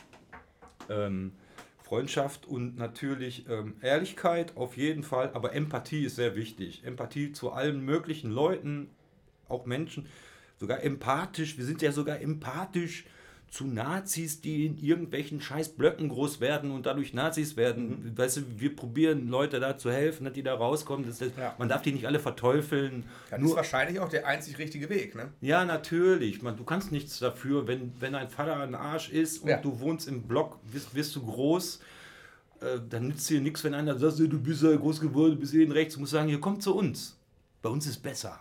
ähm, 0.89 1.33
Freundschaft 1.83 2.47
und 2.47 2.79
natürlich 2.79 3.49
ähm, 3.49 3.75
Ehrlichkeit 3.83 4.57
auf 4.57 4.77
jeden 4.77 5.03
Fall, 5.03 5.33
aber 5.35 5.53
Empathie 5.53 6.05
ist 6.05 6.15
sehr 6.15 6.37
wichtig. 6.37 6.85
Empathie 6.85 7.33
zu 7.33 7.51
allen 7.51 7.85
möglichen 7.85 8.31
Leuten, 8.31 8.89
auch 9.49 9.67
Menschen, 9.67 10.07
sogar 10.61 10.85
empathisch. 10.85 11.59
Wir 11.59 11.65
sind 11.65 11.83
ja 11.83 11.91
sogar 11.91 12.21
empathisch 12.21 13.05
zu 13.55 13.67
Nazis, 13.69 14.41
die 14.41 14.67
in 14.67 14.79
irgendwelchen 14.79 15.41
scheiß 15.41 15.77
Blöcken 15.77 16.09
groß 16.09 16.41
werden 16.41 16.73
und 16.73 16.87
dadurch 16.87 17.15
Nazis 17.15 17.57
werden. 17.57 18.13
Weißt 18.17 18.39
du, 18.39 18.41
wir 18.59 18.75
probieren 18.75 19.29
Leute 19.29 19.61
da 19.61 19.79
zu 19.79 19.93
helfen, 19.93 20.25
dass 20.25 20.33
die 20.33 20.43
da 20.43 20.55
rauskommen. 20.55 21.07
Das, 21.07 21.19
das, 21.19 21.31
Ja. 21.39 21.55
Man 21.57 21.69
darf 21.69 21.83
die 21.83 21.93
nicht 21.93 22.05
alle 22.05 22.19
verteufeln. 22.19 23.05
Das 23.31 23.39
ist 23.39 23.45
Nur, 23.45 23.55
wahrscheinlich 23.55 24.01
auch 24.01 24.09
der 24.09 24.27
einzig 24.27 24.59
richtige 24.59 24.89
Weg. 24.91 25.15
Ne? 25.15 25.29
ja, 25.41 25.65
natürlich. 25.65 26.43
Man, 26.43 26.57
du 26.57 26.65
kannst 26.65 26.91
nichts 26.91 27.21
dafür, 27.21 27.69
wenn, 27.69 27.93
wenn 28.01 28.15
dein 28.15 28.29
Vater 28.29 28.57
ein 28.57 28.75
Arsch 28.75 29.11
ist 29.11 29.39
und 29.45 29.51
Ja. 29.51 29.59
du 29.59 29.79
wohnst 29.79 30.09
im 30.09 30.23
Block, 30.23 30.59
wirst, 30.73 30.93
wirst 30.93 31.15
du 31.15 31.25
groß, 31.25 31.79
äh, 32.61 32.81
dann 32.91 33.07
nützt 33.07 33.31
dir 33.31 33.41
nichts, 33.41 33.63
wenn 33.63 33.75
einer 33.75 33.97
sagt, 33.97 34.19
du 34.19 34.41
bist 34.41 34.65
ja 34.65 34.75
groß 34.75 35.01
geworden, 35.01 35.35
du 35.35 35.39
bist 35.41 35.55
eh 35.55 35.65
rechts. 35.71 35.95
Du 35.95 36.01
musst 36.01 36.11
sagen, 36.11 36.29
hier 36.29 36.41
kommt 36.41 36.61
zu 36.61 36.75
uns. 36.75 37.17
Bei 37.63 37.69
uns 37.71 37.87
ist 37.87 38.03
besser. 38.03 38.41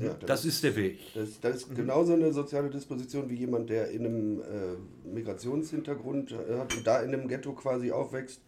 Ja, 0.00 0.12
Das 0.26 0.44
ist 0.44 0.62
der 0.64 0.76
Weg. 0.76 0.98
Das, 1.14 1.40
das 1.40 1.56
ist 1.56 1.74
genauso 1.74 2.12
eine 2.12 2.32
soziale 2.32 2.68
Disposition 2.68 3.30
wie 3.30 3.36
jemand, 3.36 3.70
der 3.70 3.90
in 3.90 4.04
einem 4.04 4.40
äh, 4.42 5.08
Migrationshintergrund 5.08 6.32
äh, 6.32 6.58
hat 6.58 6.76
und 6.76 6.86
da 6.86 7.00
in 7.00 7.14
einem 7.14 7.26
Ghetto 7.28 7.52
quasi 7.54 7.90
aufwächst, 7.90 8.42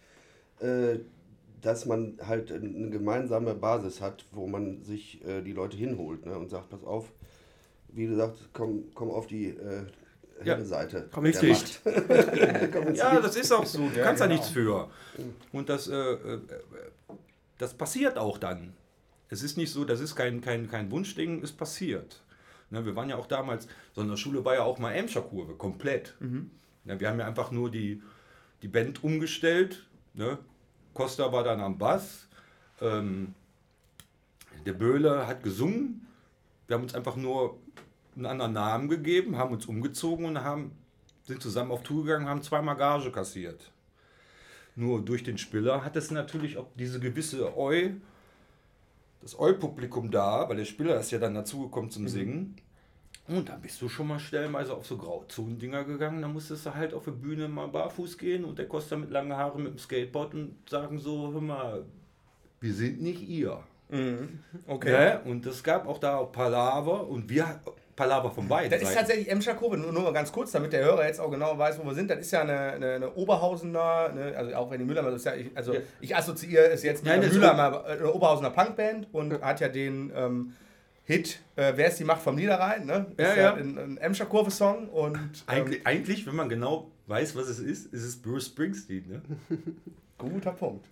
äh, 0.60 0.98
dass 1.62 1.86
man 1.86 2.18
halt 2.26 2.52
eine 2.52 2.90
gemeinsame 2.90 3.54
Basis 3.54 4.00
hat, 4.00 4.24
wo 4.32 4.46
man 4.46 4.82
sich 4.82 5.24
äh, 5.26 5.40
die 5.42 5.52
Leute 5.52 5.76
hinholt 5.76 6.26
ne, 6.26 6.38
und 6.38 6.50
sagt, 6.50 6.68
pass 6.70 6.84
auf, 6.84 7.10
wie 7.88 8.06
gesagt, 8.06 8.50
komm, 8.52 8.84
komm 8.94 9.10
auf 9.10 9.26
die 9.26 9.46
äh, 9.48 9.84
Ja. 10.44 10.54
helle 10.54 10.64
Seite. 10.64 11.08
Komm 11.10 11.24
ins 11.26 11.40
Licht. 11.42 11.80
Komm 12.72 12.86
ins 12.88 12.98
Ja, 12.98 13.12
Licht. 13.12 13.24
das 13.24 13.36
ist 13.36 13.52
auch 13.52 13.64
so. 13.66 13.88
Du 13.88 13.98
Ja, 13.98 14.04
kannst 14.04 14.20
da 14.20 14.26
genau. 14.26 14.36
nichts 14.38 14.50
für. 14.50 14.90
Und 15.52 15.68
das, 15.68 15.88
äh, 15.88 16.16
das 17.58 17.74
passiert 17.74 18.16
auch 18.18 18.38
dann. 18.38 18.72
Es 19.30 19.42
ist 19.42 19.56
nicht 19.56 19.72
so, 19.72 19.84
das 19.84 20.00
ist 20.00 20.16
kein, 20.16 20.40
kein, 20.40 20.68
kein 20.68 20.90
Wunschding, 20.90 21.42
es 21.42 21.52
passiert. 21.52 22.20
Ne, 22.70 22.84
wir 22.84 22.94
waren 22.96 23.08
ja 23.08 23.16
auch 23.16 23.26
damals, 23.26 23.68
so 23.94 24.00
eine 24.00 24.16
Schule 24.16 24.44
war 24.44 24.54
ja 24.54 24.62
auch 24.62 24.78
mal 24.78 24.92
Emscher 24.92 25.22
Kurve, 25.22 25.54
komplett. 25.54 26.14
Ne, 26.84 27.00
wir 27.00 27.08
haben 27.08 27.18
ja 27.18 27.26
einfach 27.26 27.50
nur 27.50 27.70
die, 27.70 28.02
die 28.62 28.68
Band 28.68 29.02
umgestellt. 29.02 29.86
Ne? 30.14 30.38
Costa 30.94 31.32
war 31.32 31.44
dann 31.44 31.60
am 31.60 31.78
Bass. 31.78 32.28
Ähm, 32.80 33.34
der 34.66 34.72
Böhle 34.72 35.26
hat 35.26 35.42
gesungen. 35.42 36.06
Wir 36.66 36.74
haben 36.74 36.82
uns 36.82 36.94
einfach 36.94 37.16
nur 37.16 37.58
einen 38.16 38.26
anderen 38.26 38.52
Namen 38.52 38.88
gegeben, 38.88 39.36
haben 39.36 39.52
uns 39.52 39.66
umgezogen 39.66 40.26
und 40.26 40.42
haben, 40.42 40.72
sind 41.24 41.42
zusammen 41.42 41.70
auf 41.70 41.82
Tour 41.82 42.04
gegangen, 42.04 42.28
haben 42.28 42.42
zweimal 42.42 42.76
Gage 42.76 43.10
kassiert. 43.10 43.70
Nur 44.76 45.04
durch 45.04 45.22
den 45.22 45.38
Spieler 45.38 45.84
hat 45.84 45.96
es 45.96 46.10
natürlich 46.10 46.56
auch 46.56 46.68
diese 46.76 47.00
gewisse 47.00 47.56
Eu, 47.56 47.90
das 49.20 49.38
Eu-Publikum 49.38 50.10
da, 50.10 50.48
weil 50.48 50.56
der 50.56 50.64
Spieler 50.64 50.98
ist 50.98 51.10
ja 51.10 51.18
dann 51.18 51.34
dazugekommen 51.34 51.90
zum 51.90 52.08
Singen. 52.08 52.56
Und 53.28 53.48
dann 53.48 53.60
bist 53.60 53.80
du 53.80 53.88
schon 53.88 54.08
mal 54.08 54.18
stellenweise 54.18 54.74
auf 54.74 54.86
so 54.86 54.96
Grauzonen-Dinger 54.96 55.84
gegangen. 55.84 56.20
Da 56.20 56.28
musstest 56.28 56.66
du 56.66 56.74
halt 56.74 56.94
auf 56.94 57.04
der 57.04 57.12
Bühne 57.12 57.46
mal 57.48 57.68
barfuß 57.68 58.18
gehen 58.18 58.44
und 58.44 58.58
der 58.58 58.66
Costa 58.66 58.96
mit 58.96 59.10
langen 59.10 59.32
Haaren 59.32 59.62
mit 59.62 59.72
dem 59.72 59.78
Skateboard 59.78 60.34
und 60.34 60.56
sagen 60.68 60.98
so, 60.98 61.32
hör 61.32 61.40
mal, 61.40 61.84
wir 62.60 62.74
sind 62.74 63.00
nicht 63.00 63.22
ihr. 63.28 63.62
Okay. 64.66 64.90
Ne? 64.90 65.20
Und 65.24 65.46
es 65.46 65.62
gab 65.62 65.86
auch 65.86 65.98
da 65.98 66.16
auch 66.16 66.32
Palaver 66.32 67.08
und 67.08 67.28
wir, 67.28 67.60
Palaver 67.96 68.30
von 68.30 68.48
beiden 68.48 68.70
Das 68.70 68.80
ist 68.80 68.88
Seiten. 68.88 68.98
tatsächlich 69.00 69.30
Emscher 69.30 69.54
Kurve, 69.54 69.76
nur, 69.76 69.92
nur 69.92 70.02
mal 70.02 70.12
ganz 70.12 70.32
kurz, 70.32 70.52
damit 70.52 70.72
der 70.72 70.84
Hörer 70.84 71.06
jetzt 71.06 71.20
auch 71.20 71.30
genau 71.30 71.56
weiß, 71.58 71.78
wo 71.78 71.84
wir 71.84 71.94
sind. 71.94 72.10
Das 72.10 72.18
ist 72.18 72.30
ja 72.30 72.42
eine, 72.42 72.58
eine, 72.72 72.94
eine 72.94 73.14
Oberhausener, 73.14 74.10
ne, 74.12 74.34
also 74.36 74.54
auch 74.54 74.70
wenn 74.70 74.78
die 74.78 74.84
Müllheimer, 74.84 75.10
das 75.10 75.20
ist 75.20 75.26
ja, 75.26 75.34
ich, 75.34 75.50
also 75.54 75.74
ich 76.00 76.16
assoziiere 76.16 76.68
es 76.70 76.82
jetzt 76.82 77.02
mit 77.04 77.10
Nein, 77.12 77.20
einer 77.20 77.28
ist 77.30 77.34
Müllheimer, 77.34 77.84
äh, 77.86 77.92
eine 77.92 78.12
Oberhausener 78.12 78.50
Punkband 78.50 79.08
und 79.12 79.40
hat 79.42 79.60
ja 79.60 79.68
den 79.68 80.12
ähm, 80.14 80.52
Hit, 81.04 81.40
äh, 81.56 81.72
Wer 81.74 81.88
ist 81.88 81.98
die 81.98 82.04
Macht 82.04 82.22
vom 82.22 82.36
Niederrhein? 82.36 82.86
Ne? 82.86 83.06
Ja, 83.18 83.26
ist 83.30 83.36
ja. 83.36 83.54
Ein, 83.54 83.78
ein 83.78 83.96
Emscher 83.98 84.26
Kurve-Song 84.26 84.88
und 84.88 85.16
ähm, 85.16 85.30
Eigentlich, 85.46 85.86
eigentlich, 85.86 86.26
wenn 86.26 86.36
man 86.36 86.48
genau 86.48 86.90
weiß, 87.08 87.34
was 87.34 87.48
es 87.48 87.58
ist, 87.58 87.92
ist 87.92 88.04
es 88.04 88.22
Bruce 88.22 88.46
Springsteen. 88.46 89.08
Ne? 89.08 89.22
Guter 90.20 90.52
Punkt. 90.52 90.84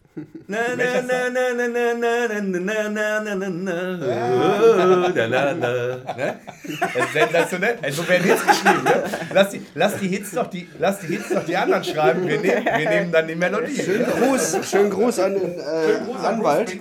Sensationell. 7.13 7.79
So 7.91 8.09
werden 8.09 8.25
Hits 8.25 8.47
geschrieben. 8.47 8.85
Ne? 8.85 9.05
Lass, 9.33 9.51
die, 9.51 9.63
lass, 9.75 9.99
die 9.99 10.09
Hits 10.09 10.31
doch 10.33 10.47
die, 10.49 10.69
lass 10.79 11.01
die 11.01 11.07
Hits 11.09 11.29
doch 11.29 11.45
die 11.45 11.57
anderen 11.57 11.85
schreiben. 11.85 12.27
Wir, 12.27 12.41
nehmen, 12.41 12.65
wir 12.65 12.91
nehmen 12.91 13.13
dann 13.13 13.29
die 13.29 13.35
Melodie. 13.37 13.77
Schönen 13.77 14.07
Gruß, 14.07 14.59
schönen 14.69 14.91
Gruß 14.91 15.19
an 15.21 15.35
den 15.35 15.59
äh, 15.59 15.87
Schönen 15.87 16.07
Gruß 16.07 16.25
Anwalt. 16.25 16.71
An 16.71 16.79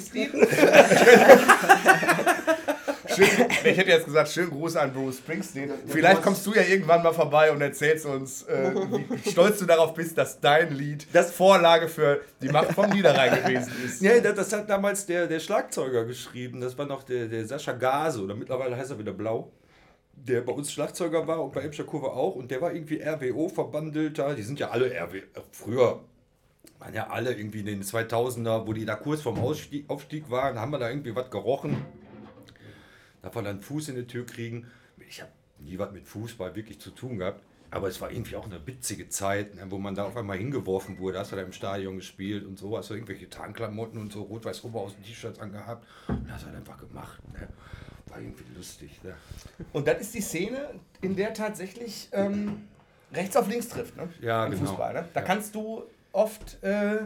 Schön, 3.18 3.48
ich 3.50 3.78
hätte 3.78 3.90
jetzt 3.90 4.06
gesagt, 4.06 4.30
schönen 4.30 4.52
Gruß 4.52 4.76
an 4.76 4.94
Bruce 4.94 5.18
Springsteen. 5.18 5.72
Vielleicht 5.88 6.22
kommst 6.22 6.46
du 6.46 6.54
ja 6.54 6.62
irgendwann 6.62 7.02
mal 7.02 7.14
vorbei 7.14 7.52
und 7.52 7.60
erzählst 7.62 8.06
uns, 8.06 8.44
äh, 8.44 8.72
wie 8.76 9.32
stolz 9.32 9.58
du 9.58 9.66
darauf 9.66 9.96
bist, 9.96 10.18
dass 10.18 10.40
dein 10.40 10.72
Lied 10.76 11.08
das 11.14 11.32
Vorlage 11.32 11.88
für 11.88 12.22
die 12.42 12.50
Macht 12.50 12.74
vom 12.74 12.90
Niederrhein 12.90 13.44
gewesen 13.44 13.74
ist. 13.84 14.02
Ja, 14.04 14.20
das, 14.20 14.54
hat 14.54 14.70
damals 14.70 15.08
der, 15.08 15.26
der 15.26 15.40
Schlagzeuger 15.40 16.06
geschrieben. 16.06 16.62
Das 16.62 16.78
war 16.78 16.86
noch 16.86 17.02
der, 17.02 17.28
der 17.28 17.48
Sascha 17.48 17.72
Gase 17.72 18.22
oder 18.22 18.36
mittlerweile 18.36 18.78
heißt 18.78 18.92
er 18.92 19.00
wieder 19.00 19.14
Blau. 19.14 19.52
Der 20.14 20.42
bei 20.42 20.52
uns 20.52 20.72
Schlagzeuger 20.72 21.28
war 21.28 21.44
und 21.44 21.54
bei 21.54 21.62
Emscher 21.62 21.86
Kurve 21.86 22.12
auch. 22.12 22.36
Und 22.36 22.52
der 22.52 22.62
war 22.62 22.72
irgendwie 22.72 23.02
RWO-Verbandelter. 23.02 24.36
Die 24.36 24.44
sind 24.44 24.60
ja 24.60 24.70
alle 24.70 24.92
RWO. 24.92 25.42
Früher 25.52 26.02
waren 26.80 26.94
ja 26.94 27.08
alle 27.08 27.34
irgendwie 27.34 27.62
in 27.62 27.66
den 27.66 27.84
2000er, 27.84 28.68
wo 28.68 28.74
die 28.74 28.86
da 28.86 28.96
kurz 28.96 29.22
vorm 29.22 29.40
Aufstieg 29.40 30.30
waren, 30.30 30.60
haben 30.60 30.72
wir 30.72 30.80
da 30.80 30.90
irgendwie 30.90 31.16
was 31.16 31.32
gerochen. 31.32 31.86
Man 33.36 33.46
dann 33.46 33.62
Fuß 33.62 33.90
in 33.90 33.96
die 33.96 34.08
Tür 34.08 34.26
kriegen. 34.26 34.68
Ich 35.10 35.22
habe 35.22 35.32
nie 35.60 35.78
was 35.80 35.92
mit 35.92 36.08
Fußball 36.08 36.56
wirklich 36.56 36.80
zu 36.80 36.92
tun 36.92 37.18
gehabt. 37.18 37.42
Aber 37.70 37.90
es 37.90 38.00
war 38.00 38.10
irgendwie 38.12 38.38
auch 38.38 38.46
eine 38.46 38.66
witzige 38.66 39.10
Zeit, 39.10 39.56
ne, 39.56 39.64
wo 39.70 39.78
man 39.78 39.94
da 39.94 40.06
auf 40.06 40.16
einmal 40.16 40.38
hingeworfen 40.38 41.00
wurde. 41.00 41.20
Hast 41.20 41.34
du 41.34 41.36
da 41.36 41.42
im 41.42 41.52
Stadion 41.52 41.98
gespielt 41.98 42.46
und 42.46 42.58
so, 42.58 42.78
hast 42.78 42.90
du 42.90 42.94
irgendwelche 42.94 43.30
Tarnklamotten 43.30 44.00
und 44.00 44.14
so 44.14 44.22
rot-weiß 44.24 44.64
Oberhausen 44.64 45.04
T-Shirts 45.04 45.40
angehabt 45.40 45.86
und 46.08 46.32
hast 46.32 46.46
halt 46.46 46.56
einfach 46.56 46.78
gemacht. 46.78 47.22
Ne. 47.34 47.46
War 48.06 48.22
irgendwie 48.22 48.46
lustig. 48.56 48.92
Ne. 49.04 49.14
Und 49.74 49.86
das 49.86 50.00
ist 50.00 50.14
die 50.14 50.22
Szene, 50.22 50.70
in 51.02 51.18
der 51.18 51.34
tatsächlich 51.34 52.08
ähm, 52.14 52.62
rechts 53.12 53.36
auf 53.36 53.50
links 53.50 53.68
trifft. 53.68 53.98
Ne? 53.98 54.08
Ja, 54.22 54.46
Im 54.46 54.52
genau. 54.54 54.66
Fußball. 54.68 54.94
Ne? 54.94 55.06
Da 55.14 55.20
Ja. 55.20 55.26
kannst 55.26 55.54
du 55.54 55.84
oft 56.14 56.64
äh, 56.64 57.00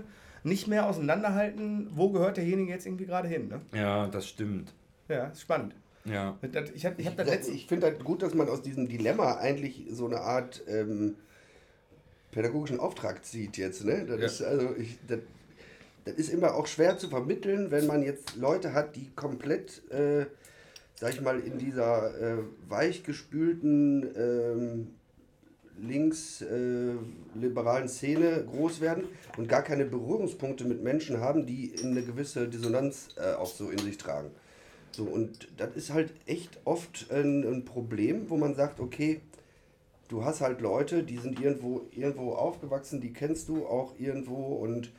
nicht 0.43 0.67
mehr 0.67 0.86
auseinanderhalten, 0.88 1.89
wo 1.95 2.11
gehört 2.11 2.38
derjenige 2.38 2.72
jetzt 2.72 2.86
irgendwie 2.86 3.07
gerade 3.07 3.28
hin. 3.28 3.47
Ne? 3.47 3.61
Ja, 3.74 4.05
das 4.07 4.28
stimmt. 4.28 4.72
Ja, 5.07 5.26
ist 5.26 5.41
spannend. 5.41 5.74
Ja. 6.06 6.38
Das- 6.52 6.70
Ich 6.72 6.84
ich 6.86 7.08
hab 7.08 7.18
das. 7.18 7.47
Ich 7.47 7.68
finde 7.68 7.88
halt 7.88 8.04
gut, 8.04 8.22
dass 8.24 8.34
man 8.34 8.49
aus 8.49 8.62
diesem 8.62 8.88
Dilemma 8.88 9.36
eigentlich 9.38 9.86
so 9.91 10.06
eine 10.08 10.22
Art 10.22 10.62
ähm, 10.68 11.16
pädagogischen 12.32 12.80
Auftrag 12.80 13.24
zieht 13.26 13.58
jetzt. 13.58 13.84
Ne? 13.86 14.06
Das, 14.08 14.20
Ja. 14.20 14.26
ist, 14.26 14.41
also 14.41 14.76
ich, 14.78 14.97
das, 15.08 15.20
das 16.06 16.16
ist 16.16 16.30
immer 16.34 16.56
auch 16.56 16.68
schwer 16.68 16.97
zu 16.97 17.10
vermitteln, 17.10 17.72
wenn 17.72 17.86
man 17.88 18.02
jetzt 18.04 18.36
Leute 18.36 18.74
hat, 18.74 18.95
die 18.95 19.12
komplett, 19.16 19.89
äh, 19.91 20.26
sag 20.95 21.14
ich 21.14 21.22
mal, 21.22 21.39
in 21.39 21.58
dieser 21.60 22.20
äh, 22.20 22.38
weichgespülten 22.70 24.10
ähm, 24.16 24.88
linksliberalen 25.80 27.88
Szene 27.88 28.45
groß 28.49 28.82
werden 28.82 29.04
und 29.38 29.47
gar 29.49 29.62
keine 29.64 29.86
Berührungspunkte 29.86 30.66
mit 30.66 30.82
Menschen 30.84 31.20
haben, 31.20 31.45
die 31.45 31.74
eine 31.84 32.04
gewisse 32.04 32.47
Dissonanz 32.47 33.10
äh, 33.18 33.34
auch 33.34 33.52
so 33.54 33.70
in 33.70 33.78
sich 33.80 33.97
tragen. 33.97 34.32
So, 34.92 35.04
und 35.04 35.48
das 35.58 35.76
ist 35.76 35.94
halt 35.94 36.14
echt 36.26 36.60
oft 36.66 37.12
ein, 37.12 37.44
ein 37.44 37.66
Problem, 37.66 38.30
wo 38.30 38.38
man 38.38 38.56
sagt, 38.56 38.80
okay, 38.80 39.22
du 40.10 40.26
hast 40.26 40.42
halt 40.42 40.62
Leute, 40.62 41.04
die 41.04 41.18
sind 41.18 41.39
irgendwo, 41.39 41.84
irgendwo 41.92 42.34
aufgewachsen, 42.34 43.00
die 43.02 43.14
kennst 43.14 43.48
du 43.50 43.66
auch 43.66 43.94
irgendwo 43.98 44.56
und 44.56 44.92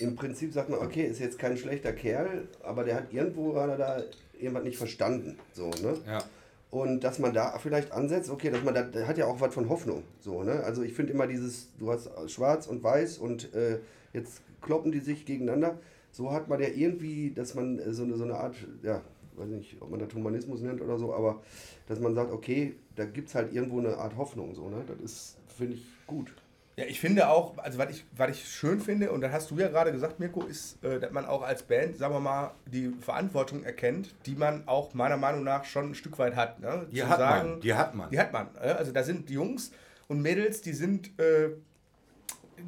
im 0.00 0.16
Prinzip 0.16 0.52
sagt 0.52 0.70
man, 0.70 0.80
okay, 0.80 1.04
ist 1.04 1.20
jetzt 1.20 1.38
kein 1.38 1.56
schlechter 1.56 1.92
Kerl, 1.92 2.48
aber 2.62 2.84
der 2.84 2.96
hat 2.96 3.12
irgendwo 3.12 3.52
gerade 3.52 3.76
da 3.76 4.02
irgendwas 4.38 4.64
nicht 4.64 4.78
verstanden. 4.78 5.38
So, 5.52 5.70
ne? 5.70 5.98
Ja. 6.06 6.24
Und 6.70 7.02
dass 7.02 7.18
man 7.18 7.32
da 7.32 7.58
vielleicht 7.58 7.92
ansetzt, 7.92 8.30
okay, 8.30 8.50
dass 8.50 8.62
man 8.62 8.74
da, 8.74 8.82
der 8.82 9.06
hat 9.06 9.18
ja 9.18 9.26
auch 9.26 9.40
was 9.40 9.54
von 9.54 9.68
Hoffnung. 9.68 10.02
So, 10.20 10.42
ne? 10.42 10.62
Also 10.64 10.82
ich 10.82 10.92
finde 10.92 11.12
immer 11.12 11.26
dieses, 11.26 11.68
du 11.78 11.90
hast 11.90 12.10
schwarz 12.30 12.66
und 12.66 12.82
weiß 12.82 13.18
und 13.18 13.54
äh, 13.54 13.78
jetzt 14.12 14.42
kloppen 14.60 14.92
die 14.92 15.00
sich 15.00 15.24
gegeneinander. 15.24 15.78
So 16.12 16.32
hat 16.32 16.48
man 16.48 16.60
ja 16.60 16.68
irgendwie, 16.68 17.32
dass 17.32 17.54
man 17.54 17.78
äh, 17.78 17.92
so 17.92 18.04
eine, 18.04 18.16
so 18.16 18.24
eine 18.24 18.34
Art, 18.34 18.56
ja, 18.82 19.02
weiß 19.38 19.48
nicht, 19.48 19.80
ob 19.80 19.90
man 19.90 20.00
das 20.00 20.12
Humanismus 20.14 20.60
nennt 20.60 20.80
oder 20.80 20.98
so, 20.98 21.14
aber 21.14 21.42
dass 21.86 22.00
man 22.00 22.14
sagt, 22.14 22.32
okay, 22.32 22.76
da 22.96 23.04
gibt 23.04 23.28
es 23.28 23.34
halt 23.34 23.52
irgendwo 23.52 23.78
eine 23.78 23.96
Art 23.96 24.16
Hoffnung. 24.16 24.54
So, 24.54 24.68
ne? 24.68 24.84
Das 24.86 24.98
ist, 25.00 25.38
finde 25.56 25.74
ich, 25.74 25.84
gut. 26.06 26.32
Ja, 26.76 26.84
ich 26.84 27.00
finde 27.00 27.28
auch, 27.28 27.58
also 27.58 27.76
was 27.76 27.90
ich, 27.90 28.04
was 28.16 28.30
ich 28.30 28.48
schön 28.48 28.80
finde, 28.80 29.10
und 29.10 29.20
das 29.20 29.32
hast 29.32 29.50
du 29.50 29.56
ja 29.58 29.66
gerade 29.66 29.90
gesagt, 29.90 30.20
Mirko, 30.20 30.44
ist, 30.44 30.82
äh, 30.84 31.00
dass 31.00 31.10
man 31.10 31.26
auch 31.26 31.42
als 31.42 31.64
Band, 31.64 31.96
sagen 31.96 32.14
wir 32.14 32.20
mal, 32.20 32.52
die 32.66 32.92
Verantwortung 33.00 33.64
erkennt, 33.64 34.14
die 34.26 34.36
man 34.36 34.68
auch 34.68 34.94
meiner 34.94 35.16
Meinung 35.16 35.42
nach 35.42 35.64
schon 35.64 35.90
ein 35.90 35.94
Stück 35.96 36.18
weit 36.20 36.36
hat. 36.36 36.60
Ne? 36.60 36.86
Die 36.92 36.98
Zu 37.00 37.08
hat 37.08 37.18
sagen, 37.18 37.50
man. 37.50 37.60
Die 37.60 37.74
hat 37.74 37.94
man. 37.96 38.10
Die 38.10 38.18
hat 38.20 38.32
man. 38.32 38.48
äh, 38.62 38.68
Also 38.78 38.92
da 38.92 39.02
sind 39.02 39.28
Jungs 39.28 39.72
und 40.06 40.22
Mädels, 40.22 40.60
die 40.60 40.72
sind 40.72 41.18
äh, 41.18 41.50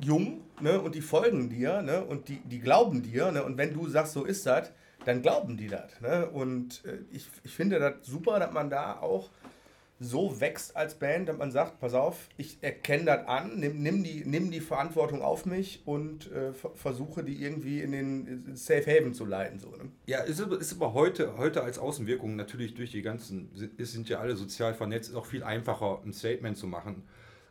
jung 0.02 0.40
ne? 0.60 0.80
und 0.80 0.96
die 0.96 1.02
folgen 1.02 1.48
dir 1.48 1.80
ne? 1.82 2.04
und 2.04 2.28
die, 2.28 2.40
die 2.40 2.58
glauben 2.58 3.02
dir. 3.02 3.30
Ne? 3.30 3.44
Und 3.44 3.58
wenn 3.58 3.72
du 3.72 3.88
sagst, 3.88 4.12
so 4.12 4.24
ist 4.24 4.44
das, 4.44 4.72
dann 5.04 5.22
glauben 5.22 5.56
die 5.56 5.68
das. 5.68 6.00
Ne? 6.00 6.28
Und 6.30 6.84
äh, 6.84 6.98
ich, 7.10 7.28
ich 7.44 7.54
finde 7.54 7.78
das 7.78 7.94
super, 8.02 8.38
dass 8.38 8.52
man 8.52 8.70
da 8.70 9.00
auch 9.00 9.30
so 10.02 10.40
wächst 10.40 10.76
als 10.76 10.94
Band, 10.94 11.28
dass 11.28 11.36
man 11.36 11.52
sagt, 11.52 11.78
pass 11.78 11.92
auf, 11.92 12.30
ich 12.38 12.56
erkenne 12.62 13.04
das 13.04 13.28
an, 13.28 13.60
nimm, 13.60 13.82
nimm, 13.82 14.02
die, 14.02 14.24
nimm 14.24 14.50
die 14.50 14.60
Verantwortung 14.60 15.20
auf 15.20 15.44
mich 15.44 15.82
und 15.84 16.32
äh, 16.32 16.54
ver- 16.54 16.70
versuche 16.74 17.22
die 17.22 17.42
irgendwie 17.42 17.82
in 17.82 17.92
den 17.92 18.56
Safe 18.56 18.86
Haven 18.86 19.12
zu 19.12 19.26
leiten. 19.26 19.58
So, 19.58 19.68
ne? 19.72 19.90
Ja, 20.06 20.20
ist 20.20 20.40
ist 20.40 20.72
aber 20.72 20.94
heute, 20.94 21.36
heute 21.36 21.62
als 21.62 21.78
Außenwirkung 21.78 22.34
natürlich 22.34 22.74
durch 22.74 22.92
die 22.92 23.02
ganzen, 23.02 23.50
es 23.76 23.92
sind 23.92 24.08
ja 24.08 24.20
alle 24.20 24.36
sozial 24.36 24.72
vernetzt, 24.72 25.10
ist 25.10 25.16
auch 25.16 25.26
viel 25.26 25.42
einfacher, 25.42 26.00
ein 26.02 26.14
Statement 26.14 26.56
zu 26.56 26.66
machen, 26.66 27.02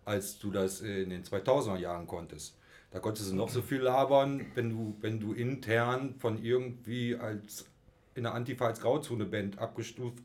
als 0.03 0.39
du 0.39 0.49
das 0.49 0.81
in 0.81 1.11
den 1.11 1.23
2000er 1.23 1.77
Jahren 1.77 2.07
konntest. 2.07 2.57
Da 2.91 2.99
konntest 2.99 3.31
du 3.31 3.35
noch 3.35 3.49
so 3.49 3.61
viel 3.61 3.81
labern, 3.81 4.45
wenn 4.55 4.69
du, 4.69 4.95
wenn 5.01 5.19
du 5.19 5.33
intern 5.33 6.15
von 6.17 6.43
irgendwie 6.43 7.15
als 7.15 7.65
in 8.15 8.23
der 8.23 8.33
Antifa 8.33 8.65
als 8.65 8.81
Grauzone-Band 8.81 9.59
abgestuft 9.59 10.23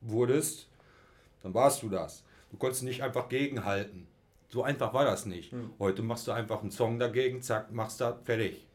wurdest, 0.00 0.68
dann 1.42 1.54
warst 1.54 1.82
du 1.82 1.88
das. 1.88 2.24
Du 2.50 2.56
konntest 2.56 2.82
nicht 2.82 3.02
einfach 3.02 3.28
gegenhalten. 3.28 4.06
So 4.48 4.62
einfach 4.62 4.94
war 4.94 5.04
das 5.04 5.26
nicht. 5.26 5.52
Heute 5.78 6.02
machst 6.02 6.26
du 6.26 6.32
einfach 6.32 6.62
einen 6.62 6.70
Song 6.70 6.98
dagegen, 6.98 7.42
zack, 7.42 7.70
machst 7.70 8.00
das, 8.00 8.14
fertig. 8.24 8.66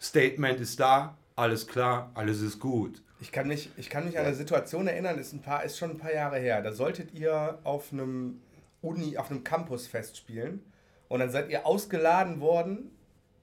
Statement 0.00 0.60
ist 0.60 0.78
da, 0.78 1.18
alles 1.34 1.66
klar, 1.66 2.12
alles 2.14 2.40
ist 2.40 2.60
gut. 2.60 3.02
Ich 3.20 3.32
kann 3.32 3.48
mich, 3.48 3.70
ich 3.76 3.90
kann 3.90 4.06
mich 4.06 4.18
an 4.18 4.24
eine 4.24 4.34
Situation 4.34 4.86
erinnern, 4.86 5.18
ist, 5.18 5.32
ein 5.32 5.42
paar, 5.42 5.64
ist 5.64 5.76
schon 5.76 5.90
ein 5.90 5.98
paar 5.98 6.14
Jahre 6.14 6.38
her. 6.38 6.62
Da 6.62 6.72
solltet 6.72 7.12
ihr 7.12 7.58
auf 7.64 7.92
einem 7.92 8.40
Uni, 8.80 9.18
auf 9.18 9.30
einem 9.30 9.42
Campusfest 9.42 10.16
spielen 10.16 10.62
und 11.10 11.18
dann 11.18 11.30
seid 11.30 11.50
ihr 11.50 11.66
ausgeladen 11.66 12.40
worden 12.40 12.96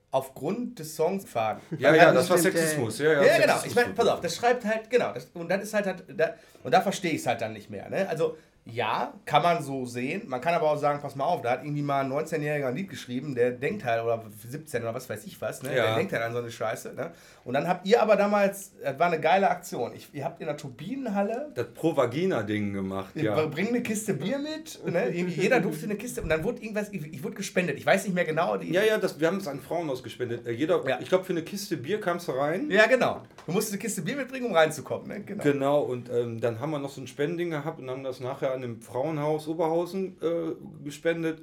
aufgrund 0.09 0.80
des 0.80 0.95
Songs 0.95 1.30
Faden. 1.30 1.61
Ja, 1.78 1.93
ja, 1.93 2.13
das 2.13 2.30
war 2.30 2.38
Sexismus. 2.38 2.97
Ja, 2.99 3.11
ja, 3.11 3.24
Ja, 3.24 3.38
genau. 3.39 3.59
Ich 3.65 3.76
meine, 3.76 3.93
pass 3.93 4.07
auf, 4.07 4.22
das 4.22 4.36
schreibt 4.38 4.63
halt, 4.63 4.89
genau, 4.89 5.11
das, 5.13 5.26
und 5.34 5.49
das 5.49 5.63
ist 5.63 5.74
halt, 5.74 5.86
halt 5.86 6.05
da, 6.15 6.34
und 6.63 6.74
da 6.74 6.80
verstehe 6.80 7.11
ich 7.11 7.20
es 7.20 7.28
halt 7.28 7.41
dann 7.41 7.51
nicht 7.51 7.70
mehr. 7.70 7.89
Ne? 7.89 8.07
Also, 8.07 8.38
ja, 8.72 9.13
kann 9.26 9.43
man 9.43 9.63
so 9.63 9.86
sehen. 9.86 10.24
Man 10.28 10.41
kann 10.41 10.53
aber 10.53 10.72
auch 10.72 10.78
sagen, 10.78 10.99
pass 11.01 11.15
mal 11.15 11.26
auf, 11.26 11.41
da 11.41 11.51
hat 11.51 11.63
irgendwie 11.63 11.82
mal 11.82 12.01
ein 12.03 12.11
19-Jähriger 12.11 12.68
ein 12.68 12.76
Lied 12.76 12.89
geschrieben, 12.89 13.36
der 13.36 13.51
denkt 13.51 13.84
halt, 13.86 14.03
oder 14.03 14.24
17 14.47 14.82
oder 14.84 14.93
was 14.93 15.09
weiß 15.09 15.26
ich 15.26 15.39
was, 15.41 15.63
ne? 15.63 15.76
Ja. 15.76 15.86
der 15.86 15.95
denkt 15.95 16.13
halt 16.13 16.24
an 16.24 16.34
so 16.34 16.39
eine 16.39 16.51
Scheiße. 16.51 16.93
Ne? 16.93 17.11
Und 17.43 17.53
dann 17.53 17.68
habt 17.68 17.86
ihr 17.88 18.01
aber 18.01 18.15
damals, 18.15 18.74
das 18.84 18.99
war 18.99 19.07
eine 19.07 19.20
geile 19.20 19.49
Aktion. 19.49 19.93
Ich, 19.95 20.09
ihr 20.13 20.26
habt 20.26 20.41
in 20.41 20.47
der 20.47 20.57
Turbinenhalle 20.57 21.51
Das 21.55 21.68
Pro-Vagina-Ding 21.74 22.74
gemacht, 22.74 23.15
ja. 23.15 23.45
Bring 23.45 23.70
eine 23.70 23.82
Kiste 23.82 24.13
Bier 24.13 24.39
mit. 24.39 24.80
Ne? 24.86 25.11
Jeder 25.11 25.59
durfte 25.59 25.86
eine 25.86 25.95
Kiste 25.95 26.22
und 26.22 26.30
dann 26.30 26.43
wurde 26.43 26.61
irgendwas, 26.61 26.89
ich, 26.91 27.13
ich 27.13 27.24
wurde 27.24 27.36
gespendet. 27.36 27.78
Ich 27.78 27.86
weiß 27.86 28.05
nicht 28.05 28.13
mehr 28.13 28.26
genau. 28.26 28.57
Die, 28.57 28.72
Ja, 28.74 28.84
ja, 28.84 28.97
das, 28.97 29.20
wir 29.20 29.28
haben 29.28 29.38
es 29.38 29.47
an 29.47 29.59
Frauen 29.59 29.89
ausgespendet. 29.89 30.45
Äh, 30.45 30.51
Jeder, 30.51 30.84
Ja. 30.88 30.99
Ich 30.99 31.09
glaube, 31.09 31.24
für 31.24 31.34
eine 31.34 31.43
Kiste 31.43 31.78
Bier 31.78 31.99
kamst 31.99 32.28
du 32.28 32.34
rein. 32.34 32.70
ja, 32.70 32.86
genau. 32.88 33.22
Du 33.45 33.53
musstest 33.53 33.74
eine 33.74 33.82
Kiste 33.82 34.01
Bier 34.01 34.18
mitbringen, 34.18 34.47
um 34.47 34.53
reinzukommen. 34.53 35.07
Ne? 35.07 35.22
Genau. 35.22 35.43
Genau, 35.43 35.82
und 35.82 36.09
ähm, 36.09 36.41
dann 36.41 36.59
haben 36.59 36.72
wir 36.72 36.80
noch 36.80 36.89
so 36.89 36.99
ein 37.01 37.07
Spending 37.07 37.51
gehabt 37.51 37.80
und 37.80 37.89
haben 37.89 38.03
das 38.03 38.20
nachher 38.20 38.53
an 38.58 38.62
dem 38.64 38.82
Frauenhaus 38.82 39.47
Oberhausen 39.47 40.18
äh, 40.22 40.84
gespendet. 40.84 41.41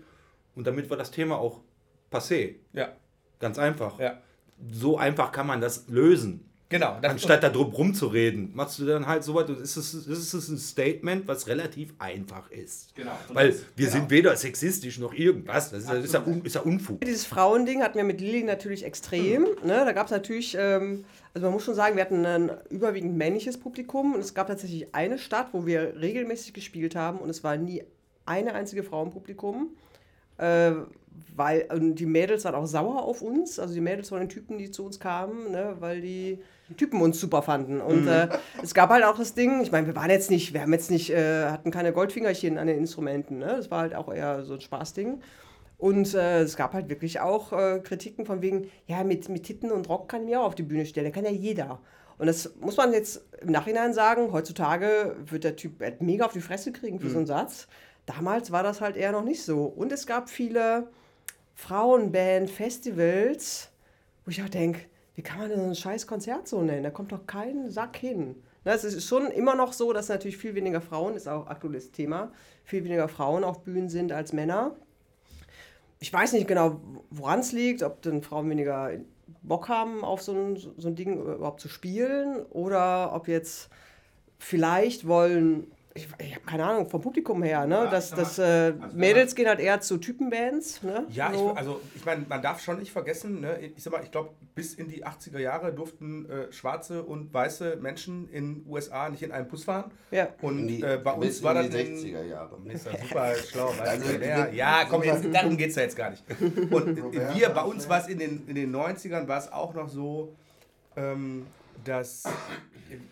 Und 0.54 0.66
damit 0.66 0.90
war 0.90 0.96
das 0.96 1.10
Thema 1.10 1.38
auch 1.38 1.60
passé. 2.12 2.56
Ja, 2.72 2.92
Ganz 3.40 3.58
einfach. 3.58 3.98
ja. 3.98 4.18
So 4.70 4.96
einfach 4.98 5.32
kann 5.32 5.46
man 5.46 5.60
das 5.60 5.88
lösen. 5.88 6.48
Genau. 6.70 6.98
Das, 7.00 7.12
Anstatt 7.12 7.42
da 7.42 7.50
drum 7.50 7.72
rumzureden, 7.72 8.50
machst 8.54 8.78
du 8.78 8.86
dann 8.86 9.06
halt 9.06 9.22
so 9.22 9.34
was. 9.34 9.46
Das 9.46 9.76
ist, 9.76 10.08
das 10.08 10.34
ist 10.34 10.48
ein 10.48 10.58
Statement, 10.58 11.28
was 11.28 11.46
relativ 11.46 11.92
einfach 11.98 12.50
ist. 12.50 12.94
Genau. 12.94 13.12
Weil 13.32 13.54
wir 13.76 13.90
sind 13.90 14.10
weder 14.10 14.34
sexistisch 14.34 14.98
noch 14.98 15.12
irgendwas. 15.12 15.70
Das 15.70 15.80
ist, 15.80 15.90
das 15.90 16.04
ist, 16.04 16.14
ja, 16.14 16.22
un, 16.24 16.42
ist 16.42 16.54
ja 16.54 16.62
Unfug. 16.62 17.00
Dieses 17.02 17.26
Frauending 17.26 17.82
hatten 17.82 17.96
wir 17.96 18.04
mit 18.04 18.20
Lilly 18.20 18.42
natürlich 18.42 18.84
extrem. 18.84 19.44
Ne? 19.62 19.84
Da 19.84 19.92
gab 19.92 20.06
es 20.06 20.12
natürlich, 20.12 20.56
ähm, 20.58 21.04
also 21.34 21.46
man 21.46 21.54
muss 21.54 21.64
schon 21.64 21.74
sagen, 21.74 21.96
wir 21.96 22.02
hatten 22.02 22.24
ein 22.24 22.50
überwiegend 22.70 23.16
männliches 23.16 23.58
Publikum 23.58 24.14
und 24.14 24.20
es 24.20 24.34
gab 24.34 24.46
tatsächlich 24.46 24.94
eine 24.94 25.18
Stadt, 25.18 25.48
wo 25.52 25.66
wir 25.66 26.00
regelmäßig 26.00 26.54
gespielt 26.54 26.96
haben 26.96 27.18
und 27.18 27.28
es 27.28 27.44
war 27.44 27.56
nie 27.56 27.84
eine 28.26 28.54
einzige 28.54 28.82
Frau 28.82 29.02
im 29.02 29.10
Publikum. 29.10 29.68
Äh, 30.38 30.72
weil 31.36 31.68
und 31.72 31.96
die 31.96 32.06
Mädels 32.06 32.44
waren 32.44 32.54
auch 32.54 32.66
sauer 32.66 33.02
auf 33.02 33.22
uns, 33.22 33.58
also 33.58 33.74
die 33.74 33.80
Mädels 33.80 34.08
von 34.08 34.18
den 34.18 34.28
Typen, 34.28 34.58
die 34.58 34.70
zu 34.70 34.84
uns 34.84 34.98
kamen, 34.98 35.52
ne? 35.52 35.76
weil 35.78 36.00
die 36.00 36.40
Typen 36.76 37.00
uns 37.02 37.20
super 37.20 37.42
fanden. 37.42 37.80
Und 37.80 38.08
äh, 38.08 38.28
es 38.62 38.74
gab 38.74 38.90
halt 38.90 39.04
auch 39.04 39.18
das 39.18 39.34
Ding, 39.34 39.60
ich 39.60 39.70
meine, 39.70 39.86
wir 39.86 39.94
waren 39.94 40.10
jetzt 40.10 40.30
nicht, 40.30 40.54
wir 40.54 40.62
haben 40.62 40.72
jetzt 40.72 40.90
nicht, 40.90 41.10
äh, 41.10 41.46
hatten 41.46 41.70
keine 41.70 41.92
Goldfingerchen 41.92 42.58
an 42.58 42.66
den 42.66 42.78
Instrumenten, 42.78 43.38
ne? 43.38 43.54
Das 43.56 43.70
war 43.70 43.80
halt 43.80 43.94
auch 43.94 44.12
eher 44.12 44.44
so 44.44 44.54
ein 44.54 44.60
Spaßding. 44.60 45.20
Und 45.76 46.14
äh, 46.14 46.40
es 46.40 46.56
gab 46.56 46.72
halt 46.72 46.88
wirklich 46.88 47.20
auch 47.20 47.52
äh, 47.52 47.80
Kritiken 47.80 48.24
von 48.24 48.40
wegen, 48.40 48.70
ja, 48.86 49.04
mit, 49.04 49.28
mit 49.28 49.42
Titten 49.42 49.70
und 49.70 49.88
Rock 49.88 50.08
kann 50.08 50.22
ich 50.22 50.28
mich 50.28 50.36
auch 50.36 50.44
auf 50.44 50.54
die 50.54 50.62
Bühne 50.62 50.86
stellen, 50.86 51.12
kann 51.12 51.24
ja 51.24 51.30
jeder. 51.30 51.80
Und 52.16 52.26
das 52.26 52.54
muss 52.60 52.76
man 52.76 52.92
jetzt 52.92 53.22
im 53.40 53.50
Nachhinein 53.50 53.92
sagen, 53.92 54.32
heutzutage 54.32 55.16
wird 55.26 55.44
der 55.44 55.56
Typ 55.56 55.80
halt 55.80 56.00
mega 56.00 56.24
auf 56.24 56.32
die 56.32 56.40
Fresse 56.40 56.72
kriegen 56.72 57.00
für 57.00 57.10
so 57.10 57.18
einen 57.18 57.26
Satz. 57.26 57.66
Damals 58.06 58.52
war 58.52 58.62
das 58.62 58.80
halt 58.80 58.96
eher 58.96 59.12
noch 59.12 59.24
nicht 59.24 59.42
so. 59.42 59.64
Und 59.64 59.92
es 59.92 60.06
gab 60.06 60.30
viele 60.30 60.88
Frauenband-Festivals, 61.54 63.70
wo 64.24 64.30
ich 64.30 64.42
auch 64.42 64.48
denke, 64.48 64.80
wie 65.14 65.22
kann 65.22 65.38
man 65.38 65.48
denn 65.48 65.60
so 65.60 65.66
ein 65.66 65.74
scheiß 65.74 66.06
Konzert 66.06 66.48
so 66.48 66.62
nennen? 66.62 66.82
Da 66.82 66.90
kommt 66.90 67.12
doch 67.12 67.26
kein 67.26 67.70
Sack 67.70 67.96
hin. 67.96 68.36
Es 68.64 68.82
ist 68.82 69.06
schon 69.06 69.26
immer 69.26 69.54
noch 69.54 69.72
so, 69.72 69.92
dass 69.92 70.08
natürlich 70.08 70.38
viel 70.38 70.54
weniger 70.54 70.80
Frauen, 70.80 71.14
ist 71.14 71.28
auch 71.28 71.46
aktuelles 71.46 71.92
Thema, 71.92 72.32
viel 72.64 72.82
weniger 72.84 73.08
Frauen 73.08 73.44
auf 73.44 73.62
Bühnen 73.62 73.88
sind 73.88 74.10
als 74.10 74.32
Männer. 74.32 74.74
Ich 76.00 76.12
weiß 76.12 76.32
nicht 76.32 76.48
genau, 76.48 76.80
woran 77.10 77.40
es 77.40 77.52
liegt, 77.52 77.82
ob 77.82 78.02
denn 78.02 78.22
Frauen 78.22 78.48
weniger 78.50 78.90
Bock 79.42 79.68
haben, 79.68 80.02
auf 80.02 80.22
so 80.22 80.32
ein, 80.32 80.56
so 80.56 80.88
ein 80.88 80.96
Ding 80.96 81.20
überhaupt 81.20 81.60
zu 81.60 81.68
spielen 81.68 82.44
oder 82.46 83.14
ob 83.14 83.28
jetzt 83.28 83.68
vielleicht 84.38 85.06
wollen, 85.06 85.70
ich, 85.96 86.08
ich 86.18 86.34
habe 86.34 86.44
keine 86.44 86.64
Ahnung, 86.64 86.88
vom 86.90 87.00
Publikum 87.00 87.40
her, 87.44 87.66
ne? 87.66 87.86
dass, 87.88 88.10
mal, 88.10 88.16
dass 88.16 88.38
äh, 88.40 88.42
also 88.80 88.96
Mädels 88.96 89.32
gehen 89.36 89.46
halt 89.46 89.60
eher 89.60 89.80
zu 89.80 89.96
Typenbands. 89.98 90.82
Ne? 90.82 91.06
Ja, 91.10 91.32
so. 91.32 91.52
ich, 91.52 91.58
also 91.58 91.80
ich 91.94 92.04
meine, 92.04 92.26
man 92.28 92.42
darf 92.42 92.60
schon 92.60 92.80
nicht 92.80 92.90
vergessen, 92.90 93.40
ne, 93.40 93.60
ich 93.60 93.80
sag 93.80 93.92
mal, 93.92 94.02
ich 94.02 94.10
glaube, 94.10 94.30
bis 94.56 94.74
in 94.74 94.88
die 94.88 95.06
80er 95.06 95.38
Jahre 95.38 95.72
durften 95.72 96.28
äh, 96.28 96.52
schwarze 96.52 97.04
und 97.04 97.32
weiße 97.32 97.76
Menschen 97.80 98.28
in 98.30 98.66
USA 98.68 99.08
nicht 99.08 99.22
in 99.22 99.30
einem 99.30 99.46
Bus 99.46 99.62
fahren. 99.62 99.92
Ja. 100.10 100.28
Und 100.42 100.58
In 100.58 100.66
die- 100.68 100.82
äh, 100.82 100.98
bei 101.02 101.12
bis 101.14 101.36
uns 101.36 101.42
war 101.44 101.52
in 101.62 101.70
das 101.70 101.70
die 101.70 101.78
ein- 101.86 101.96
60er 101.96 102.24
Jahre. 102.24 102.58
Ist 102.72 102.86
ja 102.86 102.92
super 103.00 103.34
schlau, 103.36 103.68
weißt 103.78 103.80
Also, 103.82 104.18
du? 104.18 104.26
Ja, 104.26 104.48
ja, 104.48 104.84
komm, 104.90 105.04
jetzt, 105.04 105.24
darum 105.32 105.56
geht 105.56 105.70
es 105.70 105.76
ja 105.76 105.82
jetzt 105.82 105.96
gar 105.96 106.10
nicht. 106.10 106.24
Und 106.72 107.12
wir, 107.36 107.48
bei 107.50 107.62
uns 107.62 107.88
war 107.88 108.00
es 108.00 108.08
in 108.08 108.18
den, 108.18 108.48
in 108.48 108.56
den 108.56 108.74
90ern, 108.74 109.28
war 109.28 109.38
es 109.38 109.52
auch 109.52 109.72
noch 109.74 109.88
so, 109.88 110.34
ähm, 110.96 111.46
dass, 111.84 112.24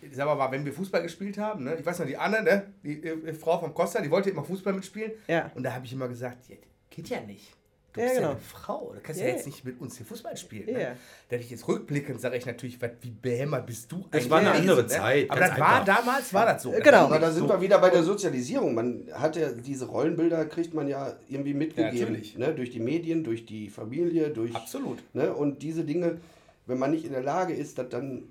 ich 0.03 0.15
sag 0.17 0.27
mal, 0.27 0.51
wenn 0.51 0.65
wir 0.65 0.73
Fußball 0.73 1.03
gespielt 1.03 1.39
haben, 1.39 1.65
ne, 1.65 1.77
ich 1.79 1.85
weiß 1.87 1.99
noch, 2.01 2.07
die 2.07 2.17
Anne, 2.17 2.43
ne, 2.43 2.73
die 2.83 3.03
äh, 3.03 3.33
Frau 3.35 3.59
vom 3.59 3.75
Costa, 3.75 4.01
die 4.01 4.11
wollte 4.11 4.31
immer 4.31 4.45
Fußball 4.45 4.73
mitspielen. 4.73 5.13
Ja. 5.29 5.51
Und 5.55 5.63
da 5.63 5.73
habe 5.75 5.85
ich 5.87 5.93
immer 5.93 6.09
gesagt, 6.09 6.49
ja, 6.49 6.57
geht 6.91 7.09
ja 7.09 7.21
nicht. 7.21 7.55
Du 7.95 8.01
Ja, 8.01 8.07
bist 8.07 8.15
ja, 8.17 8.21
genau. 8.23 8.33
eine 8.33 8.41
Frau, 8.41 8.93
du 8.95 9.01
kannst 9.03 9.21
Ja. 9.21 9.27
ja 9.27 9.35
jetzt 9.35 9.45
nicht 9.45 9.67
mit 9.67 9.79
uns 9.79 9.99
hier 9.99 10.07
Fußball 10.07 10.35
spielen. 10.39 10.67
Ja. 10.69 10.79
Ne? 10.79 10.97
Da 11.29 11.35
hätte 11.37 11.45
ich 11.45 11.51
jetzt 11.51 11.69
rückblickend, 11.69 12.23
sage 12.23 12.39
ich 12.39 12.47
natürlich, 12.47 12.81
was, 12.81 12.91
wie 13.03 13.11
behämmert 13.11 13.67
bist 13.67 13.93
du 13.93 14.07
Das 14.11 14.31
war 14.31 14.39
eine 14.39 14.49
gewesen, 14.53 14.61
andere 14.71 14.83
ne? 14.85 14.89
Zeit, 14.89 15.31
Aber 15.31 15.41
das 15.41 15.61
war 15.61 15.85
damals, 15.85 16.33
war 16.33 16.47
das 16.47 16.63
so. 16.63 16.71
Genau. 16.71 17.05
Aber 17.05 17.19
da 17.19 17.31
sind 17.31 17.47
wir 17.47 17.61
wieder 17.61 17.79
bei 17.79 17.91
der 17.91 18.03
Sozialisierung. 18.03 18.75
Man 18.75 19.09
hat 19.13 19.37
ja 19.37 19.53
diese 19.53 19.85
Rollenbilder, 19.85 20.47
kriegt 20.47 20.73
man 20.73 20.89
ja 20.89 21.17
irgendwie 21.29 21.53
mitgegeben. 21.53 21.99
natürlich. 22.13 22.39
ne? 22.39 22.55
Durch 22.55 22.71
die 22.71 22.81
Medien, 22.81 23.25
durch 23.25 23.45
die 23.45 23.69
Familie, 23.69 24.31
durch. 24.31 24.57
Absolut. 24.57 25.03
Ne? 25.13 25.31
Und 25.35 25.63
diese 25.63 25.85
Dinge, 25.85 26.19
wenn 26.67 26.79
man 26.79 26.93
nicht 26.93 27.05
in 27.05 27.13
der 27.13 27.23
Lage 27.23 27.53
ist, 27.53 27.77
das 27.77 27.91
dann. 27.91 28.23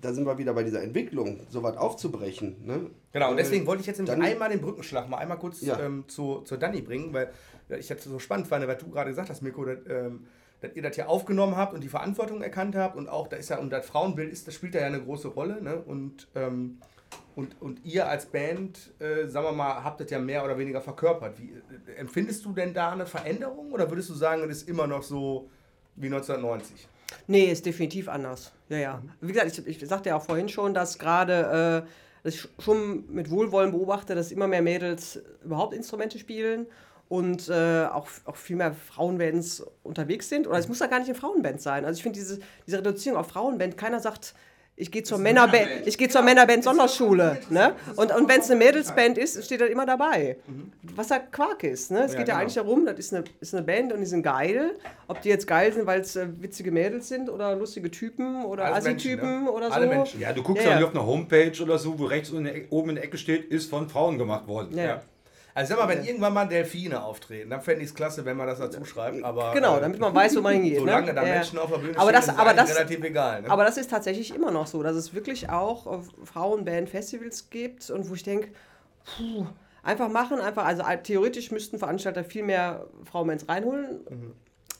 Da 0.00 0.12
sind 0.12 0.26
wir 0.26 0.38
wieder 0.38 0.52
bei 0.54 0.62
dieser 0.62 0.82
Entwicklung, 0.82 1.40
sowas 1.50 1.76
aufzubrechen. 1.76 2.56
Ne? 2.64 2.90
Genau, 3.12 3.30
und 3.30 3.34
Äh, 3.38 3.42
deswegen 3.42 3.66
wollte 3.66 3.80
ich 3.80 3.86
jetzt 3.86 3.98
nämlich 3.98 4.14
einmal 4.16 4.48
den 4.48 4.60
Brückenschlag 4.60 5.08
mal 5.08 5.16
einmal 5.18 5.38
kurz 5.38 5.60
Ja. 5.60 5.78
ähm, 5.80 6.04
zu, 6.08 6.40
zu 6.42 6.56
Dani 6.56 6.82
bringen, 6.82 7.12
weil 7.12 7.30
ich 7.78 7.88
das 7.88 8.04
so 8.04 8.18
spannend 8.18 8.46
fand, 8.46 8.66
was 8.68 8.78
du 8.78 8.88
gerade 8.90 9.10
gesagt 9.10 9.28
hast, 9.28 9.42
Mirko, 9.42 9.64
dass, 9.64 9.78
ähm, 9.88 10.26
dass 10.60 10.74
ihr 10.74 10.82
das 10.82 10.94
hier 10.94 11.08
aufgenommen 11.08 11.56
habt 11.56 11.74
und 11.74 11.82
die 11.82 11.88
Verantwortung 11.88 12.42
erkannt 12.42 12.76
habt 12.76 12.96
und 12.96 13.08
auch, 13.08 13.26
da 13.28 13.36
ist 13.36 13.48
ja, 13.50 13.58
und 13.58 13.70
das 13.70 13.86
Frauenbild 13.86 14.32
ist, 14.32 14.46
das 14.46 14.54
spielt 14.54 14.74
da 14.74 14.80
ja 14.80 14.86
eine 14.86 15.00
große 15.02 15.28
Rolle, 15.28 15.60
ne? 15.62 15.76
Und, 15.76 16.28
ähm, 16.34 16.78
und, 17.34 17.60
und 17.60 17.84
ihr 17.84 18.08
als 18.08 18.26
Band, 18.26 18.92
äh, 19.00 19.26
sagen 19.28 19.46
wir 19.46 19.52
mal, 19.52 19.82
habt 19.84 20.00
das 20.00 20.10
ja 20.10 20.18
mehr 20.18 20.44
oder 20.44 20.58
weniger 20.58 20.80
verkörpert. 20.80 21.38
Wie, 21.40 21.50
äh, 21.90 21.94
empfindest 21.96 22.44
du 22.44 22.52
denn 22.52 22.74
da 22.74 22.92
eine 22.92 23.06
Veränderung 23.06 23.72
oder 23.72 23.88
würdest 23.90 24.10
du 24.10 24.14
sagen, 24.14 24.42
es 24.50 24.58
ist 24.62 24.68
immer 24.68 24.86
noch 24.86 25.02
so 25.02 25.48
wie 25.96 26.06
1990? 26.06 26.88
Nee, 27.26 27.46
ist 27.46 27.66
definitiv 27.66 28.08
anders. 28.08 28.52
Ja, 28.68 28.78
ja. 28.78 29.02
Wie 29.20 29.32
gesagt, 29.32 29.58
ich, 29.58 29.82
ich 29.82 29.88
sagte 29.88 30.10
ja 30.10 30.16
auch 30.16 30.24
vorhin 30.24 30.48
schon, 30.48 30.74
dass 30.74 30.98
gerade, 30.98 31.84
äh, 31.86 31.88
dass 32.22 32.34
ich 32.34 32.48
schon 32.58 33.12
mit 33.12 33.30
Wohlwollen 33.30 33.70
beobachte, 33.70 34.14
dass 34.14 34.32
immer 34.32 34.46
mehr 34.46 34.62
Mädels 34.62 35.20
überhaupt 35.44 35.74
Instrumente 35.74 36.18
spielen 36.18 36.66
und 37.08 37.48
äh, 37.48 37.86
auch, 37.86 38.08
auch 38.24 38.36
viel 38.36 38.56
mehr 38.56 38.74
Frauenbands 38.74 39.64
unterwegs 39.82 40.28
sind. 40.28 40.46
Oder 40.46 40.58
es 40.58 40.68
muss 40.68 40.80
ja 40.80 40.86
gar 40.86 40.98
nicht 40.98 41.08
eine 41.08 41.18
Frauenband 41.18 41.60
sein. 41.60 41.84
Also 41.84 41.98
ich 41.98 42.02
finde 42.02 42.18
diese, 42.18 42.40
diese 42.66 42.78
Reduzierung 42.78 43.18
auf 43.18 43.28
Frauenband, 43.28 43.76
keiner 43.76 44.00
sagt, 44.00 44.34
ich 44.80 44.90
gehe 44.92 45.02
zur 45.02 45.18
Männerband, 45.18 45.68
ich 45.86 45.98
gehe 45.98 46.08
zur 46.08 46.22
Männerband 46.22 46.62
Sonderschule, 46.64 47.38
ne? 47.50 47.74
Und, 47.96 48.14
und 48.14 48.28
wenn 48.28 48.40
es 48.40 48.48
eine 48.50 48.58
Mädelsband 48.64 49.18
ist, 49.18 49.44
steht 49.44 49.60
das 49.60 49.68
immer 49.70 49.84
dabei. 49.84 50.36
Was 50.94 51.08
da 51.08 51.18
Quark 51.18 51.64
ist, 51.64 51.90
ne? 51.90 52.04
Es 52.04 52.12
Ja, 52.12 52.18
geht 52.18 52.28
ja 52.28 52.34
genau. 52.34 52.42
eigentlich 52.42 52.54
darum, 52.54 52.86
das 52.86 52.98
ist 52.98 53.12
eine, 53.12 53.24
ist 53.40 53.54
eine 53.54 53.64
Band 53.66 53.92
und 53.92 54.00
die 54.00 54.06
sind 54.06 54.22
geil. 54.22 54.70
Ob 55.08 55.20
die 55.20 55.28
jetzt 55.30 55.46
geil 55.46 55.72
sind, 55.72 55.86
weil 55.86 56.00
es 56.02 56.14
äh, 56.16 56.26
witzige 56.40 56.70
Mädels 56.70 57.08
sind 57.08 57.28
oder 57.28 57.56
lustige 57.56 57.90
Typen 57.90 58.44
oder 58.44 58.66
Alle 58.66 58.76
Assi-Typen 58.76 59.44
ne? 59.44 59.50
oder 59.50 59.66
so. 59.68 59.72
Alle 59.74 59.86
Menschen. 59.88 60.20
Ja, 60.20 60.32
du 60.32 60.42
guckst 60.42 60.64
Ja, 60.64 60.70
ja, 60.72 60.80
ja. 60.80 60.86
auf 60.86 60.94
einer 60.94 61.04
Homepage 61.06 61.52
oder 61.62 61.78
so, 61.78 61.98
wo 61.98 62.04
rechts 62.04 62.30
Ecke- 62.32 62.66
oben 62.70 62.90
in 62.90 62.94
der 62.96 63.04
Ecke 63.04 63.18
steht, 63.18 63.44
ist 63.50 63.68
von 63.70 63.88
Frauen 63.88 64.16
gemacht 64.18 64.46
worden. 64.46 64.76
Ja. 64.78 65.02
Also 65.54 65.74
sag 65.74 65.84
mal, 65.84 65.88
wenn 65.88 66.04
irgendwann 66.04 66.32
mal 66.32 66.46
Delfine 66.46 67.02
auftreten, 67.02 67.50
dann 67.50 67.60
fände 67.60 67.82
ich 67.82 67.88
es 67.88 67.94
klasse, 67.94 68.24
wenn 68.24 68.36
man 68.36 68.46
das 68.46 68.58
dazu 68.58 68.84
schreibt. 68.84 69.24
Aber, 69.24 69.52
Genau, 69.52 69.78
äh, 69.78 69.80
damit 69.80 69.98
man 69.98 70.14
weiß, 70.14 70.36
wo 70.36 70.40
man 70.40 70.54
hingeht. 70.54 70.78
Solange 70.78 71.06
ne? 71.06 71.14
da. 71.14 71.22
Menschen 71.22 71.58
auf 71.58 71.70
der 71.70 71.78
Bühne 71.78 71.98
aber 71.98 72.10
stehen, 72.10 72.12
das, 72.12 72.28
ist 72.28 72.38
aber 72.38 72.54
das, 72.54 72.76
relativ 72.76 73.04
egal. 73.04 73.42
Ne? 73.42 73.50
Aber 73.50 73.64
das 73.64 73.76
ist 73.76 73.90
tatsächlich 73.90 74.34
immer 74.34 74.50
noch 74.50 74.66
so, 74.66 74.82
dass 74.82 74.94
es 74.94 75.14
wirklich 75.14 75.50
auch 75.50 75.86
äh, 75.86 76.02
Frauenband-Festivals 76.24 77.50
gibt 77.50 77.90
und 77.90 78.08
wo 78.08 78.14
ich 78.14 78.22
denke, 78.22 78.50
einfach 79.82 80.08
machen, 80.08 80.40
einfach, 80.40 80.64
also 80.64 80.82
äh, 80.82 81.02
theoretisch 81.02 81.50
müssten 81.50 81.78
Veranstalter 81.78 82.24
viel 82.24 82.44
mehr 82.44 82.86
Frauenbands 83.04 83.48
reinholen, 83.48 84.00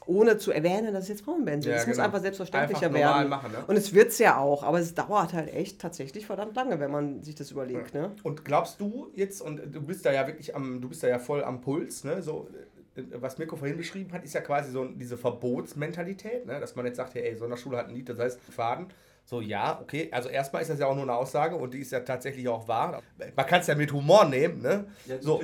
ohne 0.08 0.38
zu 0.38 0.50
erwähnen, 0.52 0.92
dass 0.94 1.04
es 1.04 1.08
jetzt 1.10 1.22
Frauenbands 1.22 1.64
sind. 1.64 1.72
Ja, 1.74 1.80
Es 1.80 1.86
muss 1.86 1.96
genau. 1.96 2.06
einfach 2.06 2.20
selbstverständlicher 2.20 2.86
Einfach 2.86 2.98
werden. 2.98 3.28
machen, 3.28 3.52
ne? 3.52 3.58
Und 3.66 3.76
es 3.76 3.94
wird 3.94 4.08
es 4.08 4.18
ja 4.18 4.38
auch, 4.38 4.62
aber 4.62 4.80
es 4.80 4.94
dauert 4.94 5.34
halt 5.34 5.52
echt 5.52 5.80
tatsächlich 5.80 6.26
verdammt 6.26 6.56
lange, 6.56 6.80
wenn 6.80 6.90
man 6.90 7.22
sich 7.22 7.34
das 7.34 7.50
überlegt. 7.50 7.92
Ne? 7.94 8.12
Und 8.22 8.44
glaubst 8.44 8.80
du 8.80 9.10
jetzt, 9.14 9.42
und 9.42 9.60
du 9.74 9.82
bist 9.82 10.06
da 10.06 10.12
ja 10.12 10.26
wirklich 10.26 10.56
am, 10.56 10.80
du 10.80 10.88
bist 10.88 11.02
da 11.02 11.08
ja 11.08 11.18
voll 11.18 11.44
am 11.44 11.60
Puls, 11.60 12.04
ne? 12.04 12.22
So, 12.22 12.48
äh, 12.96 13.02
was 13.20 13.38
Mirko 13.38 13.56
vorhin 13.56 13.76
beschrieben 13.76 14.12
hat, 14.12 14.24
ist 14.24 14.34
ja 14.34 14.40
quasi 14.40 14.72
so 14.72 14.84
diese 14.86 15.16
Verbotsmentalität, 15.16 16.46
ne? 16.46 16.58
dass 16.58 16.74
man 16.74 16.86
jetzt 16.86 16.96
sagt, 16.96 17.14
hey, 17.14 17.22
ey, 17.22 17.36
Sonderschule 17.36 17.76
hat 17.76 17.88
ein 17.88 17.94
Lied, 17.94 18.08
das 18.08 18.18
heißt 18.18 18.40
Faden. 18.40 18.86
So, 19.28 19.42
ja, 19.42 19.78
okay. 19.82 20.08
Also 20.10 20.30
erstmal 20.30 20.62
ist 20.62 20.68
das 20.68 20.80
ja 20.80 20.86
auch 20.86 20.94
nur 20.94 21.02
eine 21.02 21.12
Aussage 21.12 21.54
und 21.54 21.74
die 21.74 21.80
ist 21.80 21.92
ja 21.92 22.00
tatsächlich 22.00 22.48
auch 22.48 22.66
wahr. 22.66 23.02
Man 23.36 23.46
kann 23.46 23.60
es 23.60 23.66
ja 23.66 23.74
mit 23.74 23.92
Humor 23.92 24.24
nehmen, 24.24 24.62
ne? 24.62 24.86
Ja, 25.04 25.20
so, 25.20 25.42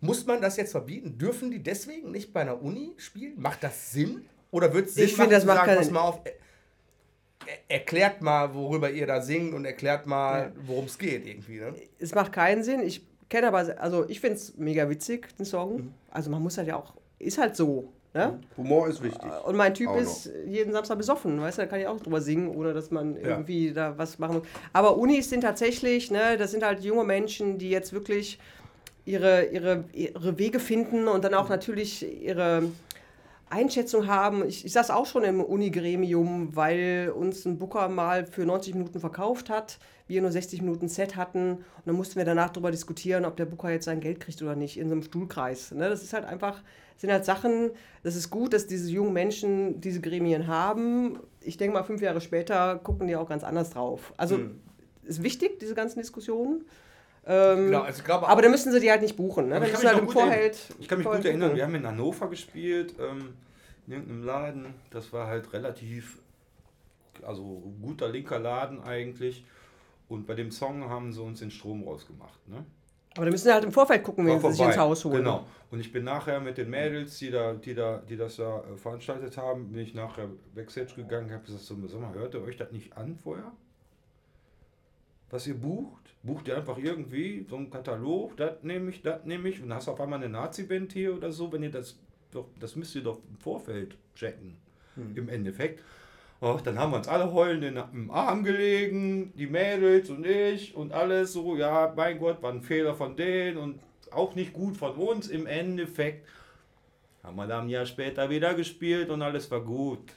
muss 0.00 0.24
man 0.26 0.40
das 0.40 0.56
jetzt 0.56 0.70
verbieten? 0.70 1.18
Dürfen 1.18 1.50
die 1.50 1.60
deswegen 1.60 2.12
nicht 2.12 2.32
bei 2.32 2.42
einer 2.42 2.62
Uni 2.62 2.92
spielen? 2.98 3.34
Macht 3.36 3.64
das 3.64 3.90
Sinn? 3.90 4.26
Oder 4.52 4.72
wird 4.72 4.86
es 4.86 4.94
Sinn 4.94 5.06
Ich 5.06 5.16
finde, 5.16 5.32
das 5.32 5.44
macht 5.44 5.66
sagen, 5.66 5.76
pass 5.76 5.90
mal 5.90 6.02
auf, 6.02 6.20
er, 6.24 7.58
erklärt 7.66 8.22
mal, 8.22 8.54
worüber 8.54 8.92
ihr 8.92 9.08
da 9.08 9.20
singt 9.20 9.54
und 9.54 9.64
erklärt 9.64 10.06
mal, 10.06 10.52
worum 10.64 10.84
es 10.84 10.96
geht 10.96 11.26
irgendwie, 11.26 11.58
ne? 11.58 11.74
es 11.98 12.14
macht 12.14 12.30
keinen 12.30 12.62
Sinn. 12.62 12.78
Ich 12.78 13.04
kenne 13.28 13.48
aber, 13.48 13.80
also 13.80 14.08
ich 14.08 14.20
finde 14.20 14.36
es 14.36 14.56
mega 14.56 14.88
witzig, 14.88 15.36
den 15.36 15.46
Song. 15.46 15.76
Mhm. 15.76 15.94
Also 16.12 16.30
man 16.30 16.40
muss 16.44 16.58
halt 16.58 16.68
ja 16.68 16.76
auch, 16.76 16.94
ist 17.18 17.38
halt 17.38 17.56
so. 17.56 17.92
Ne? 18.16 18.40
Humor 18.56 18.88
ist 18.88 19.02
wichtig. 19.02 19.30
Und 19.44 19.56
mein 19.56 19.74
Typ 19.74 19.88
Auch 19.88 19.96
noch. 19.96 20.00
ist 20.00 20.30
jeden 20.46 20.72
Samstag 20.72 20.96
besoffen, 20.96 21.38
weißt 21.38 21.58
du, 21.58 21.62
da 21.62 21.68
kann 21.68 21.80
ich 21.80 21.86
auch 21.86 22.00
drüber 22.00 22.22
singen, 22.22 22.48
ohne 22.48 22.72
dass 22.72 22.90
man 22.90 23.14
irgendwie 23.14 23.74
da 23.74 23.98
was 23.98 24.18
machen 24.18 24.38
muss. 24.38 24.46
Aber 24.72 24.96
Unis 24.96 25.28
sind 25.28 25.42
tatsächlich, 25.42 26.10
ne, 26.10 26.38
das 26.38 26.52
sind 26.52 26.64
halt 26.64 26.82
junge 26.82 27.04
Menschen, 27.04 27.58
die 27.58 27.68
jetzt 27.68 27.92
wirklich 27.92 28.38
ihre, 29.04 29.44
ihre, 29.44 29.84
ihre 29.92 30.38
Wege 30.38 30.60
finden 30.60 31.08
und 31.08 31.24
dann 31.24 31.34
auch 31.34 31.50
natürlich 31.50 32.22
ihre 32.22 32.62
Einschätzung 33.48 34.06
haben. 34.06 34.46
Ich, 34.46 34.64
ich 34.64 34.72
saß 34.72 34.90
auch 34.90 35.06
schon 35.06 35.22
im 35.24 35.40
Unigremium, 35.40 36.56
weil 36.56 37.12
uns 37.14 37.44
ein 37.44 37.58
Booker 37.58 37.88
mal 37.88 38.26
für 38.26 38.44
90 38.44 38.74
Minuten 38.74 38.98
verkauft 38.98 39.50
hat, 39.50 39.78
wir 40.08 40.20
nur 40.20 40.32
60 40.32 40.62
Minuten 40.62 40.88
Set 40.88 41.16
hatten 41.16 41.52
und 41.52 41.86
dann 41.86 41.94
mussten 41.94 42.16
wir 42.16 42.24
danach 42.24 42.50
darüber 42.50 42.70
diskutieren, 42.70 43.24
ob 43.24 43.36
der 43.36 43.44
Booker 43.44 43.70
jetzt 43.70 43.84
sein 43.84 44.00
Geld 44.00 44.20
kriegt 44.20 44.42
oder 44.42 44.56
nicht 44.56 44.78
in 44.78 44.88
so 44.88 44.94
einem 44.94 45.02
Stuhlkreis. 45.02 45.72
Ne? 45.72 45.88
Das 45.88 46.02
ist 46.02 46.12
halt 46.12 46.24
einfach, 46.24 46.62
sind 46.96 47.10
halt 47.12 47.24
Sachen, 47.24 47.70
das 48.02 48.16
ist 48.16 48.30
gut, 48.30 48.52
dass 48.52 48.66
diese 48.66 48.90
jungen 48.90 49.12
Menschen 49.12 49.80
diese 49.80 50.00
Gremien 50.00 50.48
haben. 50.48 51.20
Ich 51.40 51.56
denke 51.56 51.74
mal, 51.74 51.84
fünf 51.84 52.02
Jahre 52.02 52.20
später 52.20 52.76
gucken 52.76 53.06
die 53.06 53.16
auch 53.16 53.28
ganz 53.28 53.44
anders 53.44 53.70
drauf. 53.70 54.12
Also 54.16 54.40
ist 55.04 55.22
wichtig, 55.22 55.60
diese 55.60 55.74
ganzen 55.74 56.00
Diskussionen. 56.00 56.64
Ähm, 57.26 57.66
Genau, 57.66 57.82
also 57.82 58.02
glaube 58.02 58.28
aber 58.28 58.42
dann 58.42 58.50
müssen 58.52 58.70
sie 58.70 58.80
die 58.80 58.90
halt 58.90 59.02
nicht 59.02 59.16
buchen. 59.16 59.48
Ne? 59.48 59.54
Dann 59.54 59.64
ich, 59.64 59.72
müssen 59.72 59.86
kann 59.86 59.96
sie 59.96 60.02
mich 60.02 60.16
halt 60.16 60.16
im 60.16 60.30
gut 60.30 60.32
erinnern, 60.32 60.76
ich 60.78 60.88
kann 60.88 60.98
mich 60.98 61.06
gut 61.06 61.14
Vorfeld 61.14 61.26
erinnern, 61.26 61.56
wir 61.56 61.64
haben 61.64 61.74
in 61.74 61.86
Hannover 61.86 62.30
gespielt, 62.30 62.94
ähm, 63.00 63.34
in 63.86 63.92
irgendeinem 63.92 64.24
Laden. 64.24 64.74
Das 64.90 65.12
war 65.12 65.26
halt 65.26 65.52
relativ, 65.52 66.18
also 67.22 67.62
guter 67.82 68.08
linker 68.08 68.38
Laden 68.38 68.82
eigentlich. 68.82 69.44
Und 70.08 70.26
bei 70.26 70.34
dem 70.34 70.52
Song 70.52 70.88
haben 70.88 71.12
sie 71.12 71.20
uns 71.20 71.40
den 71.40 71.50
Strom 71.50 71.82
rausgemacht. 71.82 72.48
Ne? 72.48 72.64
Aber 73.16 73.24
dann 73.24 73.32
müssen 73.32 73.44
sie 73.44 73.52
halt 73.52 73.64
im 73.64 73.72
Vorfeld 73.72 74.04
gucken, 74.04 74.26
wen 74.26 74.42
War 74.42 74.52
sie 74.52 74.58
sich 74.58 74.66
ins. 74.66 74.76
Haus 74.76 75.04
holen. 75.04 75.16
Genau. 75.16 75.46
Und 75.70 75.80
ich 75.80 75.90
bin 75.90 76.04
nachher 76.04 76.38
mit 76.38 76.58
den 76.58 76.70
Mädels, 76.70 77.18
die, 77.18 77.30
da, 77.30 77.54
die, 77.54 77.74
da, 77.74 78.02
die 78.08 78.16
das 78.16 78.36
da 78.36 78.60
äh, 78.60 78.76
veranstaltet 78.76 79.36
haben, 79.36 79.72
bin 79.72 79.82
ich 79.82 79.94
nachher 79.94 80.28
Backstage 80.54 80.94
gegangen, 80.94 81.32
habe 81.32 81.44
gesagt, 81.44 81.62
so, 81.62 81.74
sag 81.86 82.00
mal, 82.00 82.14
hört 82.14 82.34
ihr 82.34 82.42
euch 82.42 82.56
das 82.56 82.70
nicht 82.72 82.96
an 82.96 83.16
vorher? 83.16 83.52
Was 85.30 85.46
ihr 85.46 85.54
bucht? 85.54 86.02
Bucht 86.22 86.48
ihr 86.48 86.56
einfach 86.56 86.78
irgendwie 86.78 87.46
so 87.48 87.56
einen 87.56 87.70
Katalog, 87.70 88.36
das 88.36 88.62
nehme 88.62 88.90
ich, 88.90 89.02
das 89.02 89.24
nehme 89.24 89.48
ich 89.48 89.62
und 89.62 89.72
hast 89.72 89.88
auf 89.88 90.00
einmal 90.00 90.18
eine 90.18 90.28
Nazi-Band 90.28 90.92
hier 90.92 91.14
oder 91.14 91.30
so, 91.30 91.52
wenn 91.52 91.62
ihr 91.62 91.70
das 91.70 91.98
doch, 92.32 92.46
das 92.60 92.76
müsst 92.76 92.94
ihr 92.94 93.02
doch 93.02 93.20
im 93.30 93.36
Vorfeld 93.38 93.96
checken, 94.14 94.56
im 95.14 95.28
Endeffekt. 95.28 95.82
Och, 96.42 96.60
dann 96.60 96.78
haben 96.78 96.92
wir 96.92 96.98
uns 96.98 97.08
alle 97.08 97.32
heulend 97.32 97.64
in, 97.64 97.76
im 97.94 98.10
Arm 98.10 98.44
gelegen, 98.44 99.32
die 99.36 99.46
Mädels 99.46 100.10
und 100.10 100.26
ich 100.26 100.74
und 100.74 100.92
alles 100.92 101.32
so, 101.32 101.56
ja, 101.56 101.92
mein 101.96 102.18
Gott, 102.18 102.42
war 102.42 102.52
ein 102.52 102.60
Fehler 102.60 102.94
von 102.94 103.16
denen 103.16 103.56
und 103.56 103.80
auch 104.10 104.34
nicht 104.34 104.52
gut 104.52 104.76
von 104.76 104.94
uns. 104.96 105.28
Im 105.28 105.46
Endeffekt 105.46 106.26
haben 107.22 107.36
wir 107.36 107.46
dann 107.46 107.64
ein 107.64 107.70
Jahr 107.70 107.86
später 107.86 108.28
wieder 108.28 108.54
gespielt 108.54 109.08
und 109.08 109.22
alles 109.22 109.50
war 109.50 109.60
gut. 109.60 110.12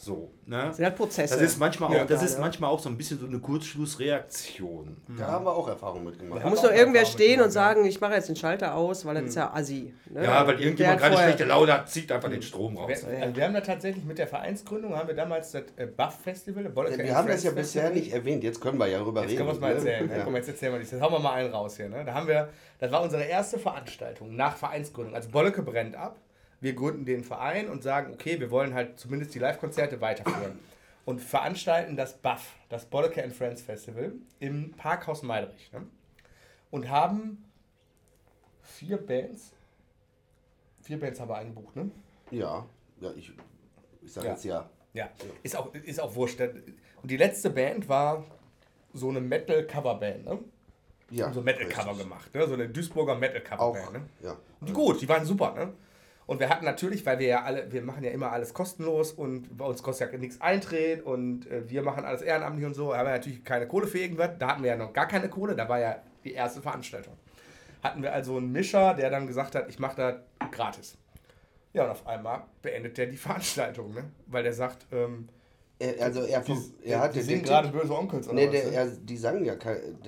So, 0.00 0.30
ne? 0.46 0.66
Das 0.66 0.76
sind 0.76 0.84
halt 0.84 0.94
Prozesse. 0.94 1.34
Das 1.34 1.42
ist 1.42 1.58
manchmal 1.58 1.92
Ja, 1.92 1.96
auch, 2.04 2.06
das 2.06 2.18
klar, 2.18 2.24
ist 2.30 2.34
ja. 2.34 2.40
manchmal 2.40 2.70
auch 2.70 2.78
so 2.78 2.88
ein 2.88 2.96
bisschen 2.96 3.18
so 3.18 3.26
eine 3.26 3.40
Kurzschlussreaktion. 3.40 4.96
Da 5.18 5.26
haben 5.26 5.44
wir 5.44 5.50
auch 5.50 5.66
Erfahrung 5.66 6.04
mitgemacht. 6.04 6.44
da 6.44 6.48
muss 6.48 6.62
doch 6.62 6.70
irgendwer 6.70 7.04
stehen 7.04 7.40
und 7.40 7.46
ja. 7.46 7.50
sagen, 7.50 7.84
ich 7.84 8.00
mache 8.00 8.14
jetzt 8.14 8.28
den 8.28 8.36
Schalter 8.36 8.76
aus, 8.76 9.04
weil 9.04 9.16
das 9.16 9.24
ist 9.24 9.34
ja 9.34 9.52
assi. 9.52 9.92
Ne? 10.08 10.22
Ja, 10.22 10.46
weil 10.46 10.60
irgendjemand 10.60 11.00
gerade 11.00 11.16
schlechte 11.16 11.44
Laune 11.46 11.72
hat, 11.72 11.90
zieht 11.90 12.12
einfach 12.12 12.30
den 12.30 12.42
Strom 12.42 12.76
raus. 12.76 12.88
Wir, 12.88 13.22
also 13.22 13.34
wir 13.34 13.44
haben 13.44 13.54
da 13.54 13.60
tatsächlich 13.60 14.04
mit 14.04 14.18
der 14.18 14.28
Vereinsgründung, 14.28 14.94
haben 14.94 15.08
wir 15.08 15.16
damals 15.16 15.50
das 15.50 15.64
äh, 15.74 15.86
Buff-Festival, 15.86 16.62
das 16.62 16.98
Wir 16.98 17.16
haben 17.16 17.26
das 17.26 17.42
ja 17.42 17.50
bisher 17.50 17.90
nicht 17.90 18.12
erwähnt, 18.12 18.44
jetzt 18.44 18.60
können 18.60 18.78
wir 18.78 18.86
ja 18.86 19.00
darüber 19.00 19.22
Jetzt 19.22 19.30
reden. 19.32 19.38
können 19.38 19.48
wir 19.48 19.54
es 19.54 19.60
mal 19.60 19.70
ne? 19.70 19.74
erzählen. 19.78 20.10
Ja. 20.16 20.22
Komm, 20.22 20.36
jetzt 20.36 20.48
erzählen 20.48 20.74
wir 20.74 20.78
das. 20.78 20.92
Jetzt 20.92 21.00
hauen 21.00 21.12
wir 21.12 21.18
mal 21.18 21.32
einen 21.32 21.52
raus 21.52 21.76
hier. 21.76 21.88
Ne? 21.88 22.04
Da 22.04 22.14
haben 22.14 22.28
wir, 22.28 22.50
das 22.78 22.92
war 22.92 23.02
unsere 23.02 23.24
erste 23.24 23.58
Veranstaltung 23.58 24.36
nach 24.36 24.56
Vereinsgründung. 24.56 25.16
Also 25.16 25.28
Bolleke 25.30 25.62
brennt 25.62 25.96
ab. 25.96 26.18
Wir 26.60 26.74
gründen 26.74 27.04
den 27.04 27.22
Verein 27.24 27.68
und 27.68 27.82
sagen, 27.82 28.12
okay, 28.12 28.40
wir 28.40 28.50
wollen 28.50 28.74
halt 28.74 28.98
zumindest 28.98 29.34
die 29.34 29.38
Live-Konzerte 29.38 30.00
weiterführen. 30.00 30.58
Und 31.04 31.20
veranstalten 31.20 31.96
das 31.96 32.18
BAF, 32.18 32.54
das 32.68 32.84
Bolleke 32.84 33.22
and 33.22 33.32
Friends 33.32 33.62
Festival, 33.62 34.12
im 34.40 34.72
Parkhaus 34.72 35.22
Meiderich. 35.22 35.72
Ne? 35.72 35.86
Und 36.70 36.90
haben 36.90 37.44
vier 38.62 38.98
Bands. 38.98 39.52
Vier 40.82 41.00
Bands 41.00 41.18
haben 41.20 41.28
wir 41.30 41.36
eingebucht, 41.36 41.76
ne? 41.76 41.90
Ja, 42.30 42.66
ja, 43.00 43.10
ich, 43.16 43.32
ich 44.02 44.12
sag 44.12 44.24
Ja. 44.24 44.30
jetzt 44.32 44.44
ja. 44.44 44.68
Ja, 44.94 45.08
ist 45.42 45.54
auch, 45.56 45.72
ist 45.74 46.00
auch 46.00 46.14
wurscht. 46.14 46.40
Und 46.40 47.10
die 47.10 47.16
letzte 47.16 47.50
Band 47.50 47.88
war 47.88 48.24
so 48.92 49.08
eine 49.10 49.20
Metal-Cover-Band, 49.20 50.24
ne? 50.24 50.38
Ja, 51.10 51.32
so 51.32 51.40
Metal-Cover 51.40 51.96
gemacht, 51.96 52.34
ne? 52.34 52.46
so 52.46 52.54
eine 52.54 52.68
Duisburger 52.68 53.14
Metal-Cover-Band. 53.14 53.92
Ne? 53.92 54.00
ja. 54.22 54.36
Und 54.60 54.68
die 54.68 54.72
gut, 54.72 55.00
die 55.00 55.08
waren 55.08 55.24
super. 55.24 55.54
Ne? 55.54 55.72
Und 56.28 56.40
wir 56.40 56.50
hatten 56.50 56.64
natürlich, 56.66 57.04
weil 57.06 57.18
wir 57.18 57.26
ja 57.26 57.42
alle, 57.42 57.72
wir 57.72 57.80
machen 57.82 58.04
ja 58.04 58.10
immer 58.10 58.30
alles 58.30 58.52
kostenlos 58.52 59.12
und 59.12 59.56
bei 59.56 59.64
uns 59.64 59.82
kostet 59.82 60.12
ja 60.12 60.18
nichts 60.18 60.40
Eintritt 60.42 61.02
und 61.02 61.50
äh, 61.50 61.68
wir 61.68 61.82
machen 61.82 62.04
alles 62.04 62.20
ehrenamtlich 62.20 62.66
und 62.66 62.74
so, 62.74 62.94
haben 62.94 63.06
wir 63.06 63.12
natürlich 63.12 63.42
keine 63.44 63.66
Kohle 63.66 63.86
für 63.86 63.98
irgendwas. 63.98 64.32
Da 64.38 64.48
hatten 64.48 64.62
wir 64.62 64.68
ja 64.70 64.76
noch 64.76 64.92
gar 64.92 65.08
keine 65.08 65.30
Kohle, 65.30 65.56
da 65.56 65.66
war 65.70 65.80
ja 65.80 65.96
die 66.24 66.34
erste 66.34 66.60
Veranstaltung. 66.60 67.14
Hatten 67.82 68.02
wir 68.02 68.12
also 68.12 68.36
einen 68.36 68.52
Mischer, 68.52 68.92
der 68.92 69.08
dann 69.08 69.26
gesagt 69.26 69.54
hat, 69.54 69.70
ich 69.70 69.78
mache 69.78 69.96
das 70.40 70.50
gratis. 70.52 70.98
Ja, 71.72 71.84
und 71.84 71.90
auf 71.90 72.06
einmal 72.06 72.42
beendet 72.60 72.98
der 72.98 73.06
die 73.06 73.16
Veranstaltung, 73.28 73.94
ne? 73.94 74.04
weil 74.26 74.42
der 74.42 74.52
sagt, 74.52 74.86
ähm, 74.92 75.28
Er, 75.78 76.04
also 76.04 76.20
er, 76.24 76.40
die, 76.42 76.56
er 76.84 77.00
hat 77.00 77.14
die 77.14 77.22
singen 77.22 77.38
Tipp- 77.40 77.48
gerade 77.48 77.68
böse 77.68 77.96
Onkels 77.96 78.26
oder 78.28 78.34
Nee, 78.34 78.46
was, 78.48 78.52
der, 78.52 78.64
ne? 78.66 78.76
er, 78.76 78.86
die 78.86 79.16
sagen 79.16 79.44
ja, 79.46 79.54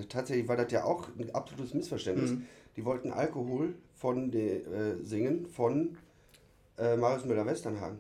tatsächlich 0.06 0.46
war 0.48 0.56
das 0.58 0.70
ja 0.70 0.84
auch 0.84 1.08
ein 1.18 1.34
absolutes 1.34 1.72
Missverständnis. 1.72 2.32
Mhm. 2.32 2.46
Die 2.76 2.84
wollten 2.84 3.10
Alkohol 3.10 3.74
von 3.94 4.30
de, 4.30 4.58
äh, 4.64 5.02
singen 5.02 5.46
von 5.46 5.96
äh, 6.80 6.96
Marius 6.96 7.24
Müller-Westernhagen. 7.24 7.98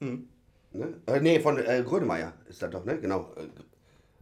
Mhm. 0.00 0.28
Ne? 0.72 0.94
Äh, 1.06 1.20
nee, 1.20 1.40
von 1.40 1.58
äh, 1.58 1.82
Grönemeyer 1.84 2.32
ist 2.48 2.62
das 2.62 2.70
doch, 2.70 2.84
ne? 2.84 2.98
Genau. 2.98 3.30
Äh, 3.36 3.48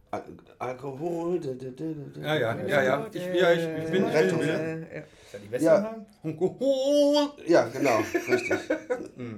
Al 0.09 0.23
Alkohol. 0.59 1.39
da, 1.39 1.49
da, 1.49 1.67
da, 1.75 1.85
da, 2.15 2.21
Ja, 2.21 2.35
ja, 2.35 2.65
ja, 2.65 2.83
ja. 2.83 3.07
Ich, 3.11 3.21
ja, 3.21 3.51
ich, 3.51 3.83
ich 3.83 3.91
bin, 3.91 4.07
ich 4.07 4.13
Rettung, 4.13 4.39
bin 4.39 4.47
ne? 4.47 4.87
Äh, 4.89 4.99
Ist 4.99 5.33
das 5.33 5.41
die 5.41 5.51
Westernhagen? 5.51 6.05
Alkohol. 6.23 7.29
Ja, 7.45 7.67
genau, 7.67 7.99
richtig. 8.29 8.51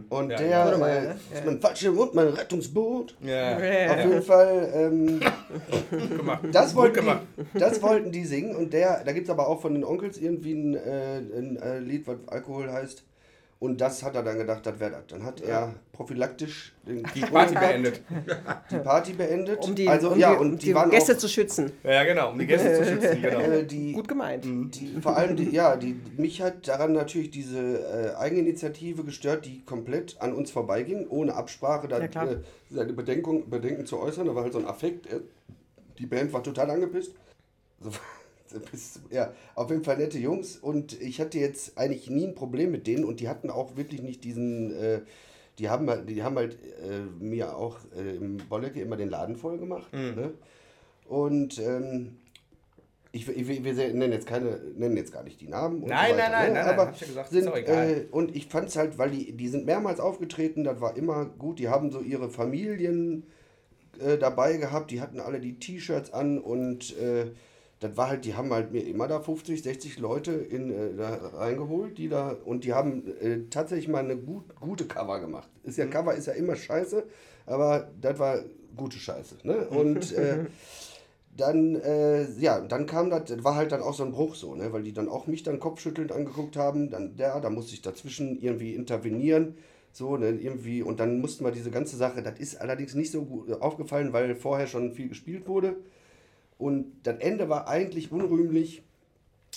Und 0.10 0.26
Mhm. 0.26 0.32
Ja, 0.32 0.38
der 0.38 0.64
Grönemeyer, 0.66 0.98
äh, 0.98 1.08
ne? 1.08 1.16
ist 1.34 1.46
mein 1.46 1.60
Fallschirm 1.60 2.10
mein 2.14 2.28
Rettungsboot. 2.28 3.16
Ja. 3.22 3.56
Auf 3.56 3.64
jeden 4.06 4.22
Fall, 4.22 4.72
ähm, 4.76 5.20
das, 6.52 6.68
Gut 6.68 6.76
wollten 6.76 6.96
gemacht. 6.96 7.22
die, 7.38 7.60
das 7.60 7.82
wollten 7.82 8.12
die 8.12 8.26
singen. 8.26 8.56
Und 8.56 8.72
der, 8.72 9.04
da 9.04 9.12
gibt 9.12 9.26
es 9.26 9.32
aber 9.32 9.48
auch 9.48 9.62
von 9.62 9.74
den 9.74 9.84
Onkels 9.84 10.20
irgendwie 10.20 10.54
ein, 10.54 10.76
äh, 10.76 11.18
ein 11.18 11.58
äh, 11.58 11.80
Lied, 11.80 12.08
was 12.08 12.18
Alkohol 12.28 12.72
heißt. 12.72 13.04
Und 13.62 13.82
das 13.82 14.04
hat 14.04 14.16
er 14.16 14.24
dann 14.24 14.38
gedacht, 14.38 14.66
das 14.66 14.80
wäre 14.80 14.92
das. 14.92 15.08
Dann 15.08 15.24
hat 15.26 15.42
er 15.42 15.76
prophylaktisch 15.92 16.74
den 16.88 17.04
Die 17.16 17.20
Party 17.20 17.56
beendet. 17.56 18.02
Die 18.72 18.78
Party 18.78 19.12
beendet. 19.12 19.60
um 19.66 19.76
die, 19.76 19.90
also, 19.90 20.12
um 20.12 20.18
ja, 20.18 20.34
die, 20.34 20.40
und 20.40 20.52
um 20.54 20.58
die, 20.58 20.74
waren 20.74 20.90
Gäste 20.90 21.12
auch, 21.12 21.18
zu 21.18 21.28
schützen. 21.28 21.74
Ja, 21.84 22.06
genau, 22.06 22.32
um 22.32 22.40
die 22.40 22.48
Gäste 22.48 22.74
zu 22.74 22.86
schützen, 22.86 23.22
genau. 23.22 23.40
äh, 23.40 23.66
die, 23.66 23.92
Gut 23.92 24.08
gemeint. 24.08 24.46
die, 24.46 24.98
vor 25.02 25.18
allem, 25.18 25.36
die, 25.36 25.50
ja, 25.50 25.76
die, 25.76 26.00
mich 26.16 26.42
hat 26.42 26.70
daran 26.70 26.94
natürlich 26.94 27.32
diese 27.32 27.60
äh, 27.60 28.16
Eigeninitiative 28.16 29.04
gestört, 29.04 29.46
die 29.46 29.66
komplett 29.66 30.22
an 30.22 30.32
uns 30.32 30.52
vorbeiging, 30.52 31.08
ohne 31.10 31.34
Absprache, 31.34 31.90
da, 31.90 32.00
Ja, 32.00 32.06
äh, 32.06 32.38
seine 32.70 32.94
Bedenkung, 32.94 33.50
Bedenken 33.50 33.86
zu 33.86 34.00
äußern. 34.00 34.26
Da 34.26 34.36
war 34.36 34.44
halt 34.44 34.54
so 34.54 34.60
ein 34.60 34.68
Affekt. 34.68 35.08
Äh, 35.08 35.20
die 35.98 36.06
Band 36.06 36.32
war 36.32 36.44
total 36.44 36.70
angepisst. 36.70 37.14
So, 37.82 37.92
so 37.92 38.00
bis- 38.72 39.00
ja, 39.12 39.34
auf 39.56 39.70
jeden 39.70 39.84
Fall 39.84 39.98
nette 39.98 40.18
Jungs 40.20 40.58
und 40.58 41.00
ich 41.02 41.20
hatte 41.22 41.40
jetzt 41.40 41.78
eigentlich 41.78 42.10
nie 42.10 42.28
ein 42.28 42.36
Problem 42.36 42.72
mit 42.72 42.88
denen 42.88 43.04
und 43.04 43.20
die 43.20 43.30
hatten 43.30 43.50
auch 43.50 43.76
wirklich 43.78 44.02
nicht 44.02 44.24
diesen. 44.24 44.76
Äh, 44.76 45.02
die 45.58 45.68
haben, 45.70 45.90
halt- 45.90 46.10
die 46.10 46.24
haben 46.24 46.38
halt 46.38 46.54
äh, 46.82 47.02
mir 47.24 47.56
auch 47.58 47.80
äh, 47.98 48.16
im 48.16 48.38
Bollecke 48.38 48.80
immer 48.80 48.96
den 48.96 49.10
Laden 49.10 49.36
voll 49.36 49.58
gemacht. 49.58 49.92
Ne? 50.16 50.32
Und 51.06 51.60
ähm, 51.60 52.16
ich, 53.12 53.28
ich, 53.28 53.48
wir 53.64 53.74
nennen 53.74 54.12
jetzt 54.14 54.28
keine, 54.28 54.58
nennen 54.78 54.96
jetzt 54.96 55.12
gar 55.12 55.24
nicht 55.24 55.42
die 55.42 55.48
Namen. 55.48 55.84
Nein, 55.86 56.12
so 56.12 56.18
nein, 56.18 56.32
nein, 56.32 56.48
ne? 56.50 56.54
nein, 56.54 56.66
nein, 56.68 56.80
aber 56.80 56.92
ich 56.94 57.02
ja 57.02 57.08
gesagt, 57.08 57.30
sind. 57.32 57.46
Äh, 57.90 58.06
und 58.12 58.36
ich 58.36 58.48
fand 58.48 58.70
es 58.70 58.76
halt, 58.78 58.98
weil 59.00 59.10
die, 59.12 59.32
die 59.36 59.48
sind 59.50 59.66
mehrmals 59.66 60.00
aufgetreten, 60.00 60.64
das 60.64 60.80
war 60.80 60.96
immer 60.96 61.26
gut. 61.26 61.58
Die 61.60 61.68
haben 61.70 61.92
so 61.92 62.00
ihre 62.02 62.30
Familien 62.30 63.24
äh, 64.00 64.18
dabei 64.18 64.58
gehabt, 64.58 64.92
die 64.92 65.02
hatten 65.02 65.20
alle 65.20 65.40
die 65.40 65.58
T-Shirts 65.60 66.14
an 66.14 66.38
und 66.40 66.96
äh, 67.00 67.32
das 67.80 67.96
war 67.96 68.10
halt, 68.10 68.26
die 68.26 68.36
haben 68.36 68.52
halt 68.52 68.72
mir 68.72 68.82
immer 68.82 69.08
da 69.08 69.22
50, 69.22 69.64
60 69.64 70.00
Leute 70.00 70.34
in, 70.34 70.72
äh, 70.72 70.96
da 70.98 71.16
reingeholt, 71.34 71.98
die 71.98 72.10
da, 72.10 72.36
und 72.44 72.66
die 72.66 72.74
haben 72.74 73.04
äh, 73.22 73.50
tatsächlich 73.50 73.88
mal 73.88 74.04
eine 74.04 74.18
gut, 74.18 74.44
gute 74.60 74.86
Cover 74.86 75.20
gemacht. 75.20 75.50
Ist 75.64 75.78
ja, 75.78 75.86
Cover 75.86 76.14
ist 76.14 76.28
ja 76.28 76.34
immer 76.34 76.56
scheiße, 76.56 77.04
aber 77.46 77.90
das 78.02 78.20
war 78.20 78.40
gute 78.76 78.98
Scheiße. 78.98 79.38
Ne? 79.44 79.68
Und 79.70 80.12
äh, 80.18 80.46
dann, 81.38 81.76
äh, 81.76 82.30
ja, 82.40 82.60
dann 82.60 82.86
kam 82.86 83.10
das, 83.10 83.26
das 83.26 83.44
war 83.46 83.56
halt 83.56 83.72
dann 83.72 83.82
auch 83.82 83.94
so 83.94 84.04
ein 84.04 84.12
Bruch 84.12 84.36
so, 84.36 84.56
ne? 84.56 84.74
weil 84.74 84.84
die 84.84 84.94
dann 84.94 85.08
auch 85.08 85.28
mich 85.28 85.44
dann 85.44 85.62
kopfschüttelnd 85.62 86.12
angeguckt 86.12 86.58
haben, 86.58 86.90
dann 86.90 87.16
der, 87.16 87.40
da 87.40 87.50
musste 87.50 87.74
ich 87.74 87.82
dazwischen 87.82 88.42
irgendwie 88.42 88.76
intervenieren, 88.76 89.56
so, 89.92 90.18
ne, 90.18 90.30
irgendwie, 90.30 90.84
und 90.84 91.00
dann 91.00 91.20
mussten 91.20 91.44
wir 91.44 91.52
diese 91.52 91.72
ganze 91.72 91.98
Sache, 91.98 92.22
das 92.22 92.40
ist 92.40 92.62
allerdings 92.62 92.94
nicht 92.94 93.12
so 93.12 93.24
gut 93.24 93.52
aufgefallen, 93.60 94.14
weil 94.14 94.36
vorher 94.36 94.68
schon 94.68 94.94
viel 94.94 95.10
gespielt 95.10 95.48
wurde 95.48 95.78
und 96.60 96.92
das 97.04 97.18
Ende 97.20 97.50
war 97.50 97.68
eigentlich 97.68 98.12
unrühmlich, 98.12 98.84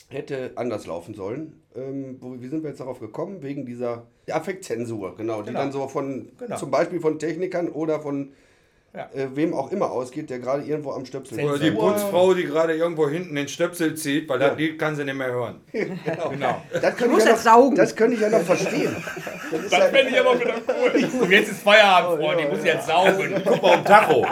hätte 0.09 0.53
anders 0.55 0.87
laufen 0.87 1.15
sollen. 1.15 1.61
Ähm, 1.75 2.17
wo, 2.21 2.41
wie 2.41 2.49
sind 2.49 2.63
wir 2.63 2.71
jetzt 2.71 2.81
darauf 2.81 3.01
gekommen? 3.01 3.43
Wegen 3.43 3.67
dieser 3.67 4.07
Affektzensur, 4.31 5.17
genau, 5.17 5.43
die 5.43 5.49
Genau. 5.49 5.61
dann 5.61 5.73
so 5.73 5.89
von, 5.89 6.31
Genau. 6.39 6.57
zum 6.57 6.71
Beispiel 6.71 7.01
von 7.01 7.19
Technikern 7.19 7.69
oder 7.69 8.01
von 8.01 8.33
Ja. 8.95 9.09
äh, 9.15 9.35
wem 9.35 9.55
auch 9.55 9.73
immer 9.73 9.91
ausgeht, 9.91 10.29
der 10.29 10.39
gerade 10.39 10.65
irgendwo 10.65 10.93
am 10.93 11.07
Stöpsel 11.07 11.39
Zensur. 11.39 11.55
Oder 11.55 11.65
die. 11.65 11.71
Putzfrau, 11.71 12.35
die 12.35 12.45
gerade 12.45 12.75
irgendwo 12.77 13.09
hinten 13.09 13.35
den 13.35 13.49
Stöpsel 13.49 13.95
zieht, 13.95 14.29
weil 14.29 14.39
das 14.39 14.55
Lied 14.59 14.79
kann 14.79 14.95
sie 14.95 15.05
nicht 15.05 15.17
mehr 15.17 15.33
hören. 15.33 15.61
Genau. 15.73 16.63
Das 16.73 16.97
könnte 16.97 17.09
muss 17.09 17.21
ich 17.21 17.25
ja 17.25 17.33
jetzt 17.33 17.45
noch, 17.45 17.53
saugen. 17.53 17.77
Das 17.77 17.97
könnte 17.97 18.15
ich 18.17 18.21
ja 18.21 18.29
noch 18.29 18.41
verstehen. 18.41 18.95
Das 19.51 19.61
ist 19.61 19.73
Das 19.73 19.79
ja, 19.79 19.87
fände 19.87 20.11
ich 20.11 20.21
aber 20.21 20.39
wieder 20.39 20.55
cool. 20.69 21.23
Und 21.23 21.31
jetzt 21.31 21.51
ist 21.51 21.63
Feierabend, 21.63 22.23
Freunde. 22.23 22.45
Ich 22.45 22.51
muss 22.51 22.65
jetzt 22.65 22.87
saugen. 22.87 23.43
Guck 23.45 23.63
mal 23.63 23.79
um 23.79 23.85
Tacho. 23.85 24.27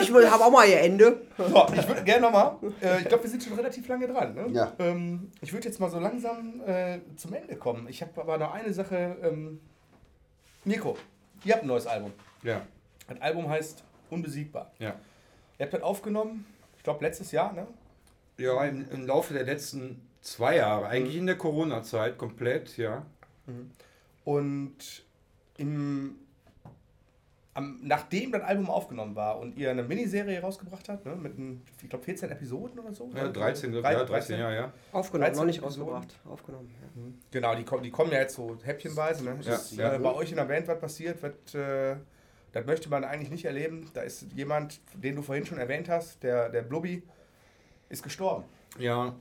Ich 0.00 0.12
habe 0.30 0.44
auch 0.44 0.50
mal 0.50 0.68
ihr 0.68 0.80
Ende. 0.80 1.20
So, 1.38 1.66
ich 1.74 1.88
würde 1.88 2.02
gerne 2.04 2.22
nochmal, 2.22 2.56
äh, 2.82 3.00
ich 3.00 3.08
glaube, 3.08 3.24
wir 3.24 3.30
sind 3.30 3.42
schon 3.42 3.54
relativ 3.54 3.86
lange 3.88 4.06
dran. 4.08 4.34
Ne? 4.34 4.46
Ja. 4.52 4.72
Ähm, 4.78 5.30
ich 5.40 5.52
würde 5.52 5.68
jetzt 5.68 5.80
mal 5.80 5.90
so 5.90 5.98
langsam 5.98 6.60
äh, 6.66 6.98
zum 7.16 7.32
Ende 7.32 7.56
kommen. 7.56 7.86
Ich 7.88 8.02
habe 8.02 8.20
aber 8.20 8.38
noch 8.38 8.54
eine 8.54 8.72
Sache. 8.72 9.16
Ähm, 9.22 9.60
Mirko, 10.64 10.96
ihr 11.44 11.54
habt 11.54 11.64
ein 11.64 11.68
neues 11.68 11.86
Album. 11.86 12.12
Ja, 12.42 12.62
Das 13.08 13.20
Album 13.20 13.48
heißt 13.48 13.84
Unbesiegbar. 14.10 14.72
ja. 14.78 14.94
Ihr 15.58 15.66
habt 15.66 15.74
das 15.74 15.82
aufgenommen, 15.82 16.46
ich 16.78 16.82
glaube, 16.82 17.04
letztes 17.04 17.32
Jahr, 17.32 17.52
ne? 17.52 17.66
Ja, 18.38 18.64
im, 18.64 18.90
im 18.90 19.06
Laufe 19.06 19.34
der 19.34 19.44
letzten 19.44 20.00
zwei 20.22 20.56
Jahre, 20.56 20.86
eigentlich 20.86 21.16
in 21.16 21.26
der 21.26 21.36
Corona-Zeit 21.36 22.16
komplett, 22.16 22.78
ja. 22.78 23.04
Und 24.24 25.04
im, 25.58 26.14
am, 27.54 27.78
nachdem 27.82 28.32
das 28.32 28.42
Album 28.42 28.70
aufgenommen 28.70 29.14
war 29.16 29.38
und 29.38 29.56
ihr 29.58 29.70
eine 29.70 29.82
Miniserie 29.82 30.40
rausgebracht 30.40 30.88
habt, 30.88 31.04
ne, 31.04 31.16
mit, 31.16 31.36
ein, 31.38 31.62
ich 31.82 31.88
glaube, 31.90 32.04
14 32.04 32.30
Episoden 32.30 32.78
oder 32.78 32.94
so? 32.94 33.10
ja 33.14 33.28
13, 33.28 33.72
Drei- 33.72 33.92
ja, 33.92 34.04
13, 34.04 34.38
ja, 34.38 34.50
ja. 34.52 34.72
Aufgenommen, 34.92 35.24
13 35.26 35.38
noch 35.40 35.46
nicht 35.46 35.62
Episoden. 35.62 35.92
rausgebracht. 35.94 36.20
Aufgenommen. 36.26 36.70
Ja. 36.80 37.02
Genau, 37.32 37.54
die, 37.54 37.64
kommen- 37.64 37.82
die 37.82 37.90
kommen 37.90 38.12
ja 38.12 38.20
jetzt 38.20 38.34
so 38.36 38.56
häppchenweise. 38.62 39.24
Ne? 39.24 39.38
Ja, 39.42 39.54
Ist, 39.54 39.72
ja. 39.76 39.94
Äh, 39.94 39.98
bei 39.98 40.14
euch 40.14 40.30
in 40.30 40.36
der 40.36 40.44
Band 40.44 40.68
was 40.68 40.80
passiert, 40.80 41.20
wird, 41.22 41.54
äh, 41.54 41.96
das 42.52 42.66
möchte 42.66 42.88
man 42.88 43.04
eigentlich 43.04 43.30
nicht 43.30 43.44
erleben. 43.44 43.90
Da 43.94 44.02
ist 44.02 44.26
jemand, 44.34 44.80
den 44.94 45.16
du 45.16 45.22
vorhin 45.22 45.46
schon 45.46 45.58
erwähnt 45.58 45.88
hast, 45.88 46.22
der, 46.22 46.48
der 46.48 46.62
Blubby, 46.62 47.02
ist 47.88 48.02
gestorben. 48.02 48.44
Ja, 48.78 49.14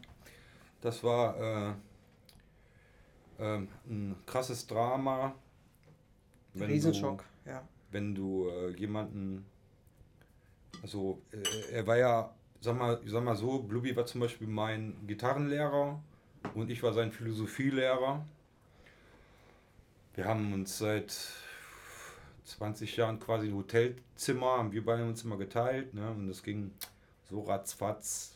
das 0.81 1.03
war 1.03 1.37
äh, 1.39 1.73
ähm, 3.39 3.67
ein 3.87 4.15
krasses 4.25 4.65
Drama. 4.67 5.35
Wenn 6.53 6.69
Riesenschock, 6.69 7.23
ja. 7.45 7.59
Du, 7.59 7.67
wenn 7.91 8.15
du 8.15 8.49
äh, 8.49 8.69
jemanden, 8.77 9.45
also 10.81 11.21
äh, 11.31 11.73
er 11.73 11.87
war 11.87 11.97
ja, 11.97 12.33
sag 12.61 12.77
mal, 12.77 13.01
sag 13.05 13.23
mal 13.23 13.35
so, 13.35 13.59
Bluby 13.63 13.95
war 13.95 14.05
zum 14.05 14.21
Beispiel 14.21 14.47
mein 14.47 14.95
Gitarrenlehrer 15.07 16.01
und 16.53 16.69
ich 16.69 16.81
war 16.83 16.93
sein 16.93 17.11
Philosophielehrer. 17.11 18.25
Wir 20.15 20.25
haben 20.25 20.53
uns 20.53 20.77
seit 20.77 21.17
20 22.49 22.97
Jahren 22.97 23.19
quasi 23.19 23.47
ein 23.47 23.55
Hotelzimmer, 23.55 24.57
haben 24.57 24.71
wir 24.71 24.83
beide 24.83 25.05
uns 25.05 25.23
immer 25.23 25.37
geteilt, 25.37 25.93
ne? 25.93 26.09
Und 26.11 26.27
das 26.27 26.43
ging 26.43 26.71
so 27.29 27.41
ratzfatz. 27.41 28.35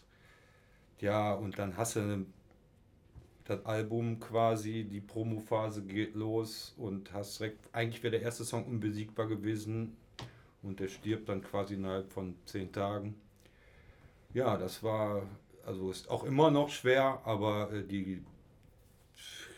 Ja, 0.99 1.33
und 1.33 1.57
dann 1.57 1.75
hast 1.75 1.95
du 1.95 2.25
das 3.45 3.65
Album 3.65 4.19
quasi, 4.19 4.85
die 4.89 5.01
Promophase 5.01 5.83
geht 5.83 6.15
los 6.15 6.73
und 6.77 7.11
hast 7.13 7.39
direkt, 7.39 7.59
eigentlich 7.73 8.01
wäre 8.03 8.11
der 8.11 8.21
erste 8.21 8.45
Song 8.45 8.65
unbesiegbar 8.65 9.27
gewesen 9.27 9.97
und 10.61 10.79
der 10.79 10.87
stirbt 10.87 11.27
dann 11.27 11.43
quasi 11.43 11.73
innerhalb 11.73 12.11
von 12.11 12.35
zehn 12.45 12.71
Tagen. 12.71 13.15
Ja, 14.33 14.57
das 14.57 14.81
war, 14.81 15.23
also 15.65 15.91
ist 15.91 16.09
auch 16.09 16.23
immer 16.23 16.51
noch 16.51 16.69
schwer, 16.69 17.21
aber 17.25 17.71
äh, 17.73 17.83
die 17.83 18.23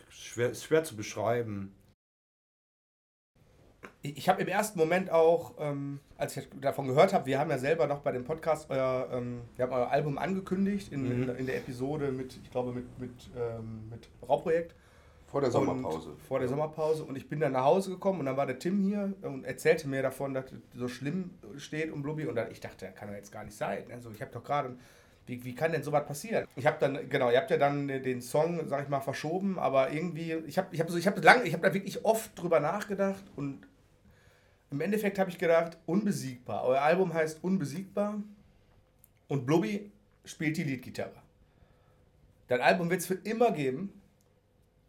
schwer, 0.09 0.49
ist 0.49 0.63
schwer 0.63 0.83
zu 0.83 0.95
beschreiben. 0.95 1.73
Ich, 4.15 4.29
habe 4.29 4.41
im 4.41 4.47
ersten 4.47 4.77
Moment 4.77 5.09
auch, 5.11 5.53
ähm, 5.59 5.99
als 6.17 6.37
ich 6.37 6.47
davon 6.61 6.87
gehört 6.87 7.13
habe, 7.13 7.25
wir 7.25 7.39
haben 7.39 7.49
ja 7.49 7.57
selber 7.57 7.87
noch 7.87 7.99
bei 7.99 8.11
dem 8.11 8.23
Podcast 8.23 8.69
euer, 8.69 9.09
ähm, 9.11 9.41
wir 9.55 9.63
haben 9.65 9.73
euer 9.73 9.89
Album 9.89 10.17
angekündigt 10.17 10.91
in, 10.91 11.03
Mhm. 11.03 11.29
in, 11.29 11.35
in 11.37 11.45
der 11.45 11.57
Episode 11.57 12.11
mit, 12.11 12.37
ich 12.43 12.51
glaube, 12.51 12.71
mit, 12.71 12.99
mit, 12.99 13.11
ähm, 13.37 13.89
mit 13.89 14.07
Rauprojekt. 14.27 14.75
vor 15.27 15.41
der 15.41 15.51
Sommerpause. 15.51 16.09
Und 16.11 16.21
vor 16.21 16.39
der 16.39 16.47
Sommerpause. 16.47 17.03
Und 17.03 17.17
ich 17.17 17.27
bin 17.27 17.39
dann 17.39 17.53
nach 17.53 17.65
Hause 17.65 17.89
gekommen 17.91 18.19
und 18.19 18.25
dann 18.27 18.37
war 18.37 18.45
der 18.45 18.57
Tim 18.59 18.79
hier 18.83 19.13
und 19.23 19.43
erzählte 19.43 19.87
mir 19.87 20.01
davon, 20.01 20.33
dass 20.33 20.45
es 20.45 20.59
so 20.73 20.87
schlimm 20.87 21.31
steht 21.57 21.91
um 21.91 22.03
Blubby. 22.03 22.25
Und 22.25 22.35
dann, 22.35 22.49
ich 22.51 22.59
dachte, 22.61 22.85
das 22.85 22.95
kann 22.95 23.09
ja 23.09 23.15
jetzt 23.15 23.31
gar 23.33 23.43
nicht 23.43 23.57
sein. 23.57 23.83
Also 23.91 24.11
ich 24.11 24.21
habe 24.21 24.31
doch 24.31 24.43
gerade, 24.43 24.75
wie, 25.25 25.43
wie 25.43 25.53
kann 25.55 25.71
denn 25.73 25.83
sowas 25.83 26.05
passieren? 26.05 26.47
Ich 26.55 26.65
habe 26.67 26.77
dann, 26.79 27.09
genau, 27.09 27.31
ihr 27.31 27.37
habt 27.39 27.49
ja 27.51 27.57
dann 27.57 27.87
den 27.87 28.21
Song, 28.21 28.61
sag 28.67 28.83
ich 28.83 28.89
mal, 28.89 29.01
verschoben, 29.01 29.57
aber 29.59 29.91
irgendwie, 29.91 30.33
ich 30.47 30.57
habe 30.57 30.67
ich 30.71 30.79
hab 30.79 30.89
so, 30.89 30.97
ich 30.97 31.07
habe 31.07 31.19
lange, 31.19 31.43
ich 31.43 31.53
habe 31.53 31.67
da 31.67 31.73
wirklich 31.73 32.05
oft 32.05 32.39
drüber 32.39 32.59
nachgedacht 32.61 33.23
und 33.35 33.59
im 34.75 34.81
Endeffekt 34.81 35.17
habe 35.19 35.29
ich 35.29 35.37
gedacht, 35.37 35.77
unbesiegbar. 35.85 36.65
Euer 36.65 36.81
Album 36.81 37.13
heißt 37.13 37.43
Unbesiegbar 37.43 38.21
und 39.29 39.45
Blubby 39.45 39.89
spielt 40.25 40.57
die 40.57 40.63
Leadgitarre. 40.63 41.15
Das 42.47 42.59
Album 42.59 42.89
wird 42.89 42.99
es 42.99 43.07
für 43.07 43.13
immer 43.15 43.51
geben. 43.51 44.01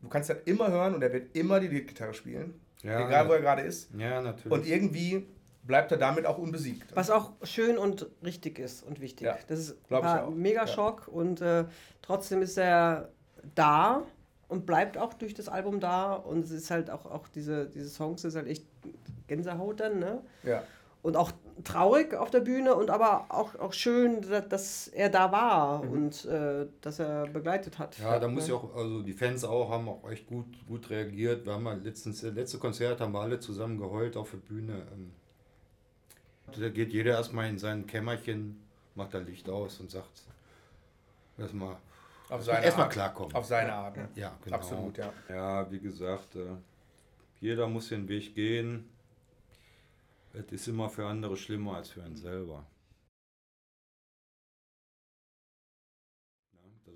Du 0.03 0.09
kannst 0.09 0.28
das 0.28 0.39
immer 0.45 0.70
hören 0.70 0.95
und 0.95 1.03
er 1.03 1.12
wird 1.12 1.37
immer 1.37 1.61
die 1.61 1.68
Leadgitarre 1.68 2.14
spielen. 2.14 2.61
Ja, 2.82 3.07
egal 3.07 3.28
wo 3.28 3.32
er 3.32 3.41
gerade 3.41 3.62
ist. 3.62 3.89
Ja, 3.97 4.20
natürlich. 4.20 4.53
Und 4.53 4.66
irgendwie 4.66 5.26
bleibt 5.62 5.93
er 5.93 5.99
damit 5.99 6.26
auch 6.26 6.39
unbesiegt. 6.39 6.95
Was 6.95 7.09
auch 7.11 7.32
schön 7.45 7.78
und 7.78 8.09
richtig 8.24 8.59
ist 8.59 8.82
und 8.82 9.01
wichtig. 9.01 9.26
Ja, 9.26 9.39
das 9.47 9.61
ist 9.61 9.76
ein 9.91 10.37
mega 10.37 10.62
Ja. 10.62 10.66
Schock 10.66 11.07
und 11.09 11.41
äh, 11.41 11.64
trotzdem 12.03 12.43
ist 12.43 12.59
er 12.59 13.11
da 13.55 14.03
und 14.49 14.67
bleibt 14.67 14.97
auch 14.99 15.15
durch 15.15 15.35
das 15.35 15.49
Album 15.49 15.81
da 15.81 16.15
und 16.15 16.45
es 16.45 16.51
ist 16.51 16.71
halt 16.71 16.91
auch, 16.91 17.07
auch 17.07 17.29
diese, 17.29 17.67
diese 17.67 17.89
Songs 17.89 18.25
ist 18.25 18.37
halt 18.37 18.47
echt 18.47 18.65
Gänsehaut 19.27 19.81
dann, 19.81 19.99
ne? 19.99 20.21
Ja. 20.45 20.63
Und 21.03 21.17
auch 21.17 21.31
traurig 21.63 22.15
auf 22.15 22.31
der 22.31 22.41
Bühne 22.41 22.75
und 22.75 22.91
aber 22.91 23.27
auch, 23.29 23.55
auch 23.57 23.73
schön, 23.73 24.23
dass, 24.23 24.49
dass 24.49 24.89
er 24.89 25.09
da 25.09 25.31
war 25.31 25.85
Mhm. 25.85 25.91
und 25.93 26.25
äh, 26.25 26.67
dass 26.81 26.99
er 26.99 27.27
begleitet 27.29 27.79
hat. 27.79 27.97
Ja, 27.99 28.19
da 28.19 28.27
muss 28.29 28.49
ja 28.49 28.57
auch, 28.57 28.75
also 28.75 29.03
die 29.03 29.13
Fans 29.13 29.45
auch 29.45 29.71
haben 29.71 29.89
auch 29.89 30.09
echt 30.11 30.27
gut, 30.27 30.47
gut 30.67 30.91
reagiert. 30.91 31.47
Wir 31.47 31.53
haben 31.55 31.63
mal 31.63 31.81
letztens, 31.81 32.23
das 32.23 32.35
letzte 32.35 32.59
Konzert 32.59 33.01
haben 33.01 33.13
wir 33.13 33.21
alle 33.21 33.39
zusammen 33.41 33.79
geheult 33.79 34.17
auf 34.17 34.31
der 34.33 34.39
Bühne. 34.39 34.83
Ähm, 34.93 35.13
Da 36.59 36.69
geht 36.71 36.93
jeder 36.93 37.13
erstmal 37.13 37.49
in 37.49 37.59
sein 37.59 37.87
Kämmerchen, 37.87 38.61
macht 38.95 39.15
da 39.15 39.19
Licht 39.19 39.49
aus 39.49 39.79
und 39.81 39.91
sagt, 39.91 40.23
erstmal 41.39 41.77
erstmal 42.31 42.87
Art. 42.87 42.93
klarkommen. 42.93 43.35
Auf 43.35 43.47
seine 43.47 43.72
Art. 43.72 43.97
Ne? 43.97 44.09
Ja, 44.14 44.37
genau. 44.43 44.57
Absolut, 44.57 44.99
ja. 44.99 45.12
Ja, 45.29 45.70
wie 45.70 45.79
gesagt, 45.79 46.37
äh, 46.37 46.47
jeder 47.41 47.68
muss 47.68 47.89
den 47.89 48.09
Weg 48.09 48.35
gehen. 48.35 48.89
Es 50.33 50.53
ist 50.53 50.68
immer 50.68 50.91
für 50.91 51.07
andere 51.07 51.37
schlimmer 51.37 51.77
als 51.77 51.91
für 51.91 52.03
einen 52.03 52.16
selber. 52.16 52.66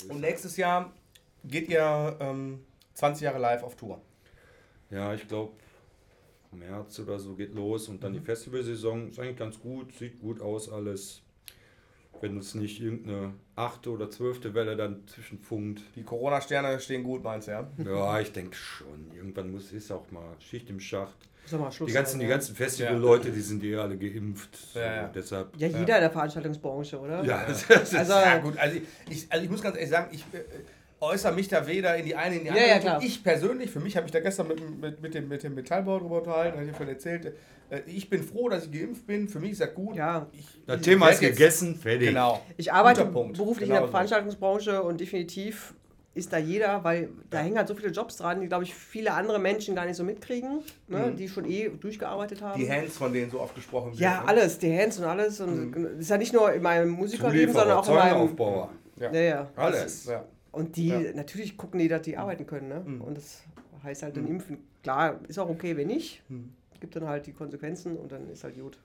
Und 0.08 0.20
nächstes 0.20 0.56
Jahr 0.56 0.92
geht 1.44 1.68
ihr 1.68 2.16
ähm, 2.20 2.64
20 2.94 3.22
Jahre 3.22 3.38
live 3.38 3.62
auf 3.62 3.76
Tour. 3.76 4.00
Ja, 4.90 5.14
ich 5.14 5.26
glaube, 5.28 5.52
März 6.52 6.98
oder 7.00 7.18
so 7.18 7.34
geht 7.34 7.54
los 7.54 7.88
und 7.88 8.02
dann 8.02 8.12
die 8.12 8.20
Festivalsaison 8.20 9.10
ist 9.10 9.18
eigentlich 9.18 9.36
ganz 9.36 9.60
gut, 9.60 9.92
sieht 9.94 10.18
gut 10.20 10.40
aus 10.40 10.70
alles. 10.70 11.22
Wenn 12.20 12.36
uns 12.36 12.54
nicht 12.54 12.80
irgendeine 12.82 13.32
achte 13.56 13.90
oder 13.90 14.10
zwölfte 14.10 14.52
Welle 14.54 14.76
dann 14.76 15.06
zwischenfunkt. 15.06 15.82
Die 15.96 16.02
Corona-Sterne 16.02 16.78
stehen 16.80 17.02
gut, 17.02 17.22
meinst 17.24 17.48
du, 17.48 17.52
ja? 17.52 17.70
Ja, 17.78 18.20
ich 18.20 18.32
denke 18.32 18.56
schon. 18.56 19.10
Irgendwann 19.14 19.50
muss 19.50 19.72
ist 19.72 19.90
auch 19.90 20.10
mal 20.10 20.36
Schicht 20.38 20.68
im 20.68 20.80
Schacht. 20.80 21.16
Sag 21.46 21.60
mal, 21.60 21.72
Schluss 21.72 21.88
Die 21.88 21.94
ganzen, 21.94 22.12
sein, 22.12 22.20
die 22.20 22.26
ja. 22.26 22.30
ganzen 22.32 22.54
Festivalleute, 22.54 23.30
die 23.30 23.40
sind 23.40 23.64
eh 23.64 23.76
alle 23.76 23.96
geimpft. 23.96 24.54
So, 24.54 24.78
Ja, 24.78 24.94
ja. 24.96 25.08
Deshalb. 25.08 25.56
Ja, 25.56 25.68
jeder 25.68 25.96
in 25.96 26.02
der 26.02 26.10
Veranstaltungsbranche, 26.10 26.98
oder? 27.00 27.24
Ja, 27.24 27.46
das 27.46 27.62
ist, 27.70 27.94
Also, 27.94 28.12
Ja, 28.12 28.38
gut, 28.38 28.56
also 28.58 28.78
ich, 29.08 29.26
also 29.30 29.44
ich 29.44 29.50
muss 29.50 29.62
ganz 29.62 29.76
ehrlich 29.76 29.90
sagen, 29.90 30.08
ich 30.12 30.20
äh, 30.32 30.44
äußere 31.00 31.32
mich 31.32 31.48
da 31.48 31.66
weder 31.66 31.96
in 31.96 32.04
die 32.04 32.14
eine, 32.14 32.36
in 32.36 32.40
die 32.42 32.46
Ja, 32.48 32.52
andere. 32.52 32.66
ja, 32.68 32.74
Richtung. 32.74 32.90
klar. 32.90 33.02
Ich 33.02 33.22
persönlich, 33.24 33.70
für 33.70 33.80
mich 33.80 33.96
habe 33.96 34.06
ich 34.06 34.12
da 34.12 34.20
gestern 34.20 34.48
mit, 34.48 34.80
mit, 34.80 35.00
mit, 35.02 35.14
dem, 35.14 35.28
mit 35.28 35.42
dem 35.42 35.54
Metallbau 35.54 35.98
drüber 35.98 36.18
unterhalten, 36.18 36.58
habe 36.58 36.68
ich 36.70 36.76
schon 36.76 36.88
erzählt. 36.88 37.32
Äh, 37.70 37.80
ich 37.86 38.10
bin 38.10 38.22
froh, 38.22 38.48
dass 38.48 38.66
ich 38.66 38.72
geimpft 38.72 39.06
bin. 39.06 39.28
Für 39.28 39.40
mich 39.40 39.52
ist 39.52 39.60
das 39.60 39.74
gut. 39.74 39.96
Ja. 39.96 40.26
Ich, 40.32 40.46
das 40.66 40.76
ich 40.76 40.82
Thema 40.82 41.08
ist 41.08 41.20
gegessen, 41.20 41.74
fertig. 41.76 42.08
Genau. 42.08 42.40
Ich 42.56 42.72
arbeite 42.72 43.04
beruflich 43.06 43.38
Genau 43.38 43.60
in 43.60 43.68
der 43.70 43.80
so. 43.82 43.86
Veranstaltungsbranche 43.88 44.82
und 44.82 45.00
definitiv 45.00 45.74
ist 46.12 46.32
da 46.32 46.38
jeder, 46.38 46.82
weil 46.82 47.08
da 47.30 47.38
hängen 47.38 47.56
halt 47.56 47.68
so 47.68 47.74
viele 47.74 47.90
Jobs 47.90 48.16
dran, 48.16 48.40
die, 48.40 48.48
glaube 48.48 48.64
ich, 48.64 48.74
viele 48.74 49.12
andere 49.12 49.38
Menschen 49.38 49.76
gar 49.76 49.86
nicht 49.86 49.94
so 49.94 50.02
mitkriegen, 50.02 50.58
ne, 50.88 51.14
die 51.16 51.28
schon 51.28 51.44
eh 51.48 51.68
durchgearbeitet 51.68 52.42
haben. 52.42 52.60
Mhm. 52.60 52.64
Die 52.64 52.70
Hands, 52.72 52.96
von 52.98 53.12
denen 53.12 53.30
so 53.30 53.40
oft 53.40 53.54
gesprochen 53.54 53.92
wird. 53.92 54.00
ja, 54.00 54.20
ne? 54.22 54.28
alles, 54.28 54.58
die 54.58 54.76
Hands 54.76 54.98
und 54.98 55.04
alles. 55.04 55.40
Und 55.40 55.70
Mhm. 55.70 55.82
das 55.84 55.92
ist 56.00 56.10
ja 56.10 56.18
nicht 56.18 56.32
nur 56.32 56.52
in 56.52 56.62
meinem 56.62 56.90
Musikerleben, 56.90 57.54
sondern 57.54 57.78
auch 57.78 57.88
in 57.88 57.94
meinem. 57.94 58.10
Zäuneaufbauer. 58.10 58.70
Ja. 58.98 59.12
Ja, 59.12 59.20
ja. 59.20 59.50
Alles. 59.54 60.04
Ja. 60.06 60.24
Und 60.52 60.76
die, 60.76 60.88
Ja. 60.88 61.00
natürlich 61.14 61.56
gucken 61.56 61.78
die, 61.78 61.88
dass 61.88 62.02
die 62.02 62.16
arbeiten 62.16 62.46
können. 62.46 62.68
Ne? 62.68 62.80
Mhm. 62.84 63.00
Und 63.02 63.16
das 63.16 63.42
heißt 63.82 64.02
halt 64.02 64.16
dann 64.16 64.26
impfen. 64.26 64.58
Klar, 64.82 65.20
ist 65.28 65.38
auch 65.38 65.48
okay, 65.48 65.76
wenn 65.76 65.86
nicht. 65.88 66.22
Mhm. 66.28 66.52
Gibt 66.80 66.96
dann 66.96 67.06
halt 67.06 67.26
die 67.26 67.32
Konsequenzen 67.32 67.96
und 67.96 68.10
dann 68.12 68.28
ist 68.30 68.42
halt 68.44 68.58
gut. 68.58 68.78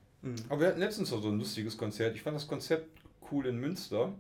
Aber 0.50 0.60
wir 0.62 0.68
hatten 0.70 0.80
letztens 0.80 1.12
noch 1.12 1.22
so 1.22 1.30
ein 1.30 1.38
lustiges 1.38 1.78
Konzert. 1.78 2.16
Ich 2.16 2.22
fand 2.24 2.36
das 2.36 2.48
Konzert 2.48 2.86
cool 3.32 3.46
in 3.46 3.58
Münster. 3.60 4.12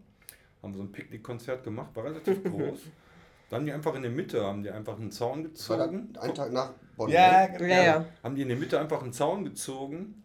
Haben 0.61 0.73
so 0.73 0.81
ein 0.81 0.91
Picknickkonzert 0.91 1.63
gemacht, 1.63 1.95
war 1.95 2.05
relativ 2.05 2.43
groß. 2.43 2.79
Dann 3.49 3.59
haben 3.59 3.65
die 3.65 3.71
einfach 3.73 3.95
in 3.95 4.01
der 4.03 4.11
Mitte, 4.11 4.43
haben 4.43 4.63
die 4.63 4.69
einfach 4.71 4.97
einen 4.99 5.11
Zaun 5.11 5.43
gezogen. 5.43 6.09
dann 6.13 6.29
ein 6.29 6.33
Tag 6.35 6.51
nach 6.51 6.73
Bonn. 6.95 7.09
Ja, 7.09 7.47
ne? 7.47 7.57
genau. 7.57 7.69
Ja, 7.73 7.83
ja. 7.83 8.05
Haben 8.23 8.35
die 8.35 8.41
in 8.43 8.47
der 8.47 8.57
Mitte 8.57 8.79
einfach 8.79 9.01
einen 9.03 9.13
Zaun 9.13 9.43
gezogen 9.43 10.23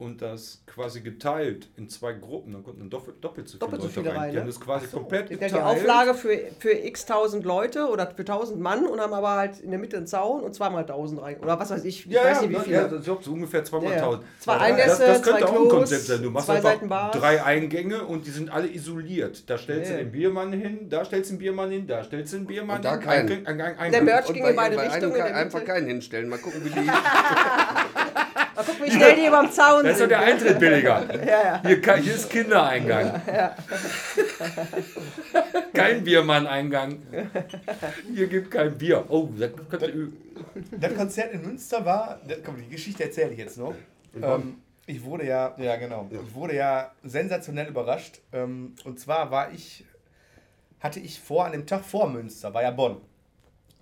und 0.00 0.20
das 0.22 0.62
quasi 0.66 1.00
geteilt 1.02 1.68
in 1.76 1.88
zwei 1.88 2.12
Gruppen. 2.14 2.52
Dann 2.52 2.64
konnten 2.64 2.80
dann 2.80 2.90
doppelt, 2.90 3.22
doppelt 3.22 3.46
so 3.48 3.52
viele 3.58 3.60
Doppelt 3.60 3.82
so 3.82 3.88
Leute 3.88 4.00
viele 4.08 4.16
rein, 4.20 4.30
Die 4.30 4.34
ne? 4.36 4.40
haben 4.40 4.46
das 4.48 4.60
quasi 4.60 4.86
komplett 4.88 5.28
Die 5.30 5.34
geteilt. 5.34 5.52
die 5.52 5.58
Auflage 5.58 6.14
für, 6.14 6.36
für 6.58 6.72
x 6.72 7.06
tausend 7.06 7.44
Leute 7.44 7.86
oder 7.86 8.06
für 8.10 8.24
tausend 8.24 8.60
Mann 8.60 8.86
und 8.86 8.98
haben 9.00 9.12
aber 9.12 9.30
halt 9.36 9.60
in 9.60 9.70
der 9.70 9.78
Mitte 9.78 9.98
einen 9.98 10.06
Zaun 10.06 10.40
und 10.42 10.54
zweimal 10.54 10.84
tausend 10.86 11.20
rein. 11.22 11.38
Oder 11.40 11.60
was 11.60 11.70
weiß 11.70 11.84
ich, 11.84 12.06
ich 12.06 12.12
Ja, 12.12 12.24
weiß 12.24 12.40
ja, 12.42 12.46
nicht 12.48 12.58
wie 12.60 12.64
viele. 12.64 12.76
ja, 12.76 12.88
das 12.88 13.06
ist 13.06 13.24
so 13.24 13.32
ungefähr 13.32 13.62
zweimal 13.62 13.90
Ja, 13.90 13.96
ja. 13.96 14.02
tausend. 14.02 14.24
Zwei 14.40 14.52
das, 14.54 14.62
Einnässe, 14.62 15.06
das 15.06 15.22
könnte 15.22 15.40
zwei 15.40 15.46
auch 15.48 15.62
ein 15.62 15.68
Konzept 15.68 16.02
sein. 16.02 16.22
Du 16.22 16.30
machst 16.30 16.46
zwei 16.46 16.54
einfach 16.56 17.10
drei 17.12 17.42
Eingänge 17.44 18.04
und 18.04 18.26
die 18.26 18.30
sind 18.30 18.50
alle 18.50 18.68
isoliert. 18.72 19.48
Da 19.50 19.58
stellst 19.58 19.90
Ja. 19.90 19.98
du 19.98 20.02
den 20.04 20.12
Biermann 20.12 20.52
hin, 20.52 20.88
da 20.88 21.04
stellst 21.04 21.30
du 21.30 21.34
den 21.34 21.38
Biermann 21.40 21.70
hin, 21.70 21.86
da 21.86 22.02
stellst 22.02 22.32
du 22.32 22.38
den 22.38 22.46
Biermann 22.46 22.76
Und 22.78 22.84
da 22.86 22.92
hin. 22.92 23.00
keinen. 23.00 23.20
Eingang, 23.30 23.46
Eingang, 23.46 23.66
Eingang. 23.76 23.90
Der 23.92 24.02
Merch 24.02 24.32
ging 24.32 24.46
in 24.46 24.56
beide 24.56 24.76
bei 24.76 24.88
Richtungen. 24.88 25.20
einfach 25.20 25.64
keinen 25.64 25.86
hinstellen. 25.86 26.28
Mal 26.30 26.38
gucken, 26.38 26.64
wie 26.64 26.70
die. 26.70 26.80
Mal 28.60 28.66
gucken, 28.66 28.86
wie 28.86 28.90
schnell 28.90 29.16
die 29.16 29.26
überm 29.26 29.50
Zaun 29.50 29.84
Das 29.84 29.94
ist 29.94 30.00
doch 30.02 30.08
der 30.08 30.20
Eintritt 30.20 30.58
billiger. 30.58 31.02
Ja, 31.26 31.42
ja. 31.44 31.62
Hier, 31.66 31.80
ka- 31.80 31.94
hier 31.96 32.14
ist 32.14 32.28
Kindereingang. 32.28 33.22
Kein 35.72 36.04
Biermann-Eingang. 36.04 36.98
Hier 38.14 38.26
gibt 38.26 38.50
kein 38.50 38.76
Bier. 38.76 39.04
Oh, 39.08 39.28
das 39.38 39.50
könnte 39.68 40.08
Das 40.72 40.94
Konzert 40.94 41.32
in 41.32 41.42
Münster 41.42 41.84
war, 41.84 42.20
das, 42.26 42.38
komm, 42.44 42.56
die 42.56 42.68
Geschichte 42.68 43.04
erzähle 43.04 43.32
ich 43.32 43.38
jetzt 43.38 43.58
noch. 43.58 43.74
Ähm, 44.20 44.58
ich 44.86 45.02
wurde 45.04 45.26
ja, 45.26 45.54
ja 45.58 45.76
genau, 45.76 46.08
ich 46.10 46.34
wurde 46.34 46.56
ja 46.56 46.90
sensationell 47.02 47.68
überrascht. 47.68 48.20
Ähm, 48.32 48.74
und 48.84 48.98
zwar 48.98 49.30
war 49.30 49.52
ich, 49.52 49.84
hatte 50.80 51.00
ich 51.00 51.20
vor, 51.20 51.46
an 51.46 51.52
dem 51.52 51.66
Tag 51.66 51.84
vor 51.84 52.08
Münster, 52.08 52.52
war 52.52 52.62
ja 52.62 52.70
Bonn. 52.70 53.00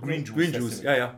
Green 0.01 0.25
Juice. 0.25 0.37
Green 0.37 0.53
Juice, 0.63 0.83
ja, 0.83 0.97
ja. 0.97 1.15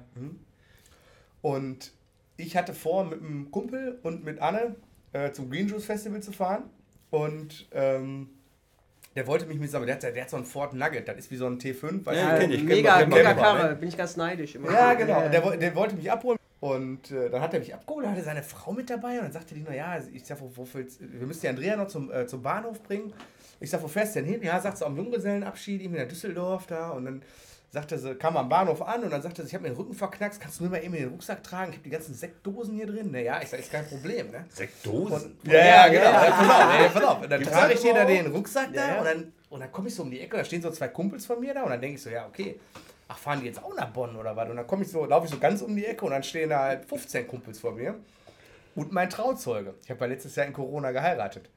Und 1.42 1.92
ich 2.40 2.56
hatte 2.56 2.74
vor, 2.74 3.04
mit 3.04 3.20
einem 3.20 3.50
Kumpel 3.50 3.98
und 4.02 4.24
mit 4.24 4.40
Anne 4.40 4.76
äh, 5.12 5.32
zum 5.32 5.50
Green 5.50 5.68
Juice 5.68 5.84
Festival 5.84 6.22
zu 6.22 6.32
fahren. 6.32 6.64
Und 7.10 7.68
ähm, 7.72 8.28
der 9.16 9.26
wollte 9.26 9.46
mich 9.46 9.58
mit, 9.58 9.74
aber 9.74 9.86
der 9.86 9.96
hat, 9.96 10.02
der 10.02 10.22
hat 10.22 10.30
so 10.30 10.36
einen 10.36 10.46
Ford 10.46 10.72
Nugget, 10.74 11.08
das 11.08 11.16
ist 11.16 11.30
wie 11.30 11.36
so 11.36 11.46
ein 11.46 11.58
T5. 11.58 12.06
weißt 12.06 12.20
Ja, 12.20 12.38
kenn 12.38 12.50
ich, 12.50 12.58
kenn 12.58 12.66
Mega, 12.66 13.00
man, 13.00 13.08
mega 13.08 13.34
Karre. 13.34 13.74
Bin 13.74 13.88
ich 13.88 13.96
ganz 13.96 14.16
neidisch 14.16 14.54
immer. 14.54 14.72
Ja, 14.72 14.94
genau. 14.94 15.28
Der, 15.28 15.56
der 15.56 15.74
wollte 15.74 15.96
mich 15.96 16.10
abholen. 16.10 16.38
Und 16.60 17.10
äh, 17.10 17.30
dann 17.30 17.40
hat 17.40 17.54
er 17.54 17.60
mich 17.60 17.74
abgeholt, 17.74 18.06
hatte 18.06 18.22
seine 18.22 18.42
Frau 18.42 18.72
mit 18.72 18.90
dabei 18.90 19.16
und 19.16 19.24
dann 19.24 19.32
sagte 19.32 19.54
die, 19.54 19.62
naja, 19.62 19.98
ich 20.12 20.26
sag, 20.26 20.40
wo, 20.42 20.52
wo 20.54 20.68
wir 20.74 21.26
müssen 21.26 21.40
die 21.40 21.48
Andrea 21.48 21.74
noch 21.74 21.88
zum, 21.88 22.12
äh, 22.12 22.26
zum 22.26 22.42
Bahnhof 22.42 22.82
bringen. 22.82 23.14
Ich 23.60 23.70
sag, 23.70 23.82
wo 23.82 23.88
fährst 23.88 24.14
du 24.14 24.20
denn 24.20 24.30
hin? 24.30 24.42
Ja, 24.42 24.60
sagt 24.60 24.76
sie, 24.76 24.84
am 24.84 24.96
Junggesellenabschied, 24.96 25.80
irgendwie 25.80 26.02
in 26.02 26.08
Düsseldorf 26.08 26.66
da. 26.66 26.90
Und 26.90 27.06
dann 27.06 27.22
sagte 27.70 27.98
sie, 27.98 28.14
kam 28.16 28.36
am 28.36 28.48
Bahnhof 28.48 28.82
an 28.82 29.05
und 29.05 29.10
dann 29.10 29.22
sagte 29.22 29.42
sie, 29.42 29.48
ich 29.48 29.55
habe 29.55 29.62
mir 29.62 29.70
den 29.70 29.76
Rücken 29.76 29.94
verknackst, 29.94 30.40
kannst 30.40 30.59
du 30.59 30.64
mir 30.64 30.70
mal 30.70 30.82
eben 30.82 30.94
in 30.94 31.02
den 31.05 31.10
Rucksack 31.10 31.42
tragen? 31.42 31.70
Ich 31.70 31.76
habe 31.76 31.84
die 31.84 31.90
ganzen 31.90 32.14
Sektdosen 32.14 32.74
hier 32.74 32.86
drin. 32.86 33.10
Naja, 33.12 33.40
ich 33.42 33.48
sag, 33.48 33.60
ist 33.60 33.70
kein 33.70 33.86
Problem, 33.86 34.30
ne? 34.30 34.44
Sektosen. 34.48 35.38
Ja, 35.44 35.64
ja, 35.64 35.88
genau. 35.88 36.05
ja. 36.05 36.24
Ja, 36.24 36.30
pass 36.30 36.51
auf, 36.51 36.80
ey, 36.80 36.88
pass 36.88 37.05
auf. 37.05 37.22
Und 37.22 37.30
dann 37.30 37.40
Gibt's 37.40 37.55
trage 37.55 37.74
ich 37.74 37.80
dir 37.80 37.94
da 37.94 38.05
den 38.05 38.26
Rucksack 38.26 38.72
da 38.72 38.80
Ja, 38.80 38.88
ja. 38.94 38.98
und 38.98 39.05
dann, 39.05 39.32
und 39.51 39.60
dann 39.60 39.72
komme 39.72 39.88
ich 39.88 39.94
so 39.94 40.02
um 40.02 40.10
die 40.10 40.20
Ecke, 40.20 40.36
da 40.36 40.44
stehen 40.44 40.62
so 40.62 40.70
zwei 40.70 40.88
Kumpels 40.88 41.26
von 41.26 41.38
mir 41.40 41.55
da 41.55 41.62
und 41.62 41.70
dann 41.70 41.80
denke 41.80 41.97
ich 41.97 42.02
so, 42.02 42.10
ja, 42.10 42.26
okay, 42.26 42.59
ach, 43.06 43.18
fahren 43.18 43.40
die 43.40 43.47
jetzt 43.47 43.62
auch 43.62 43.74
nach 43.74 43.88
Bonn 43.90 44.16
oder 44.16 44.34
was? 44.34 44.48
Und 44.51 44.56
dann 44.56 44.66
komme 44.66 44.82
ich 44.82 44.90
so, 44.90 45.05
laufe 45.05 45.26
ich 45.26 45.32
so 45.32 45.38
ganz 45.38 45.62
um 45.62 45.74
die 45.74 45.86
Ecke 45.86 46.05
und 46.05 46.10
dann 46.10 46.22
stehen 46.22 46.51
da 46.51 46.60
halt 46.60 46.84
15 46.86 47.28
Kumpels 47.28 47.60
vor 47.60 47.72
mir 47.72 47.94
und 48.74 48.92
mein 48.92 49.09
Trauzeuge. 49.10 49.74
Ich 49.84 49.90
habe 49.90 50.01
ja 50.01 50.06
letztes 50.06 50.34
Jahr 50.36 50.47
in 50.47 50.52
Corona 50.52 50.90
geheiratet. 50.90 51.48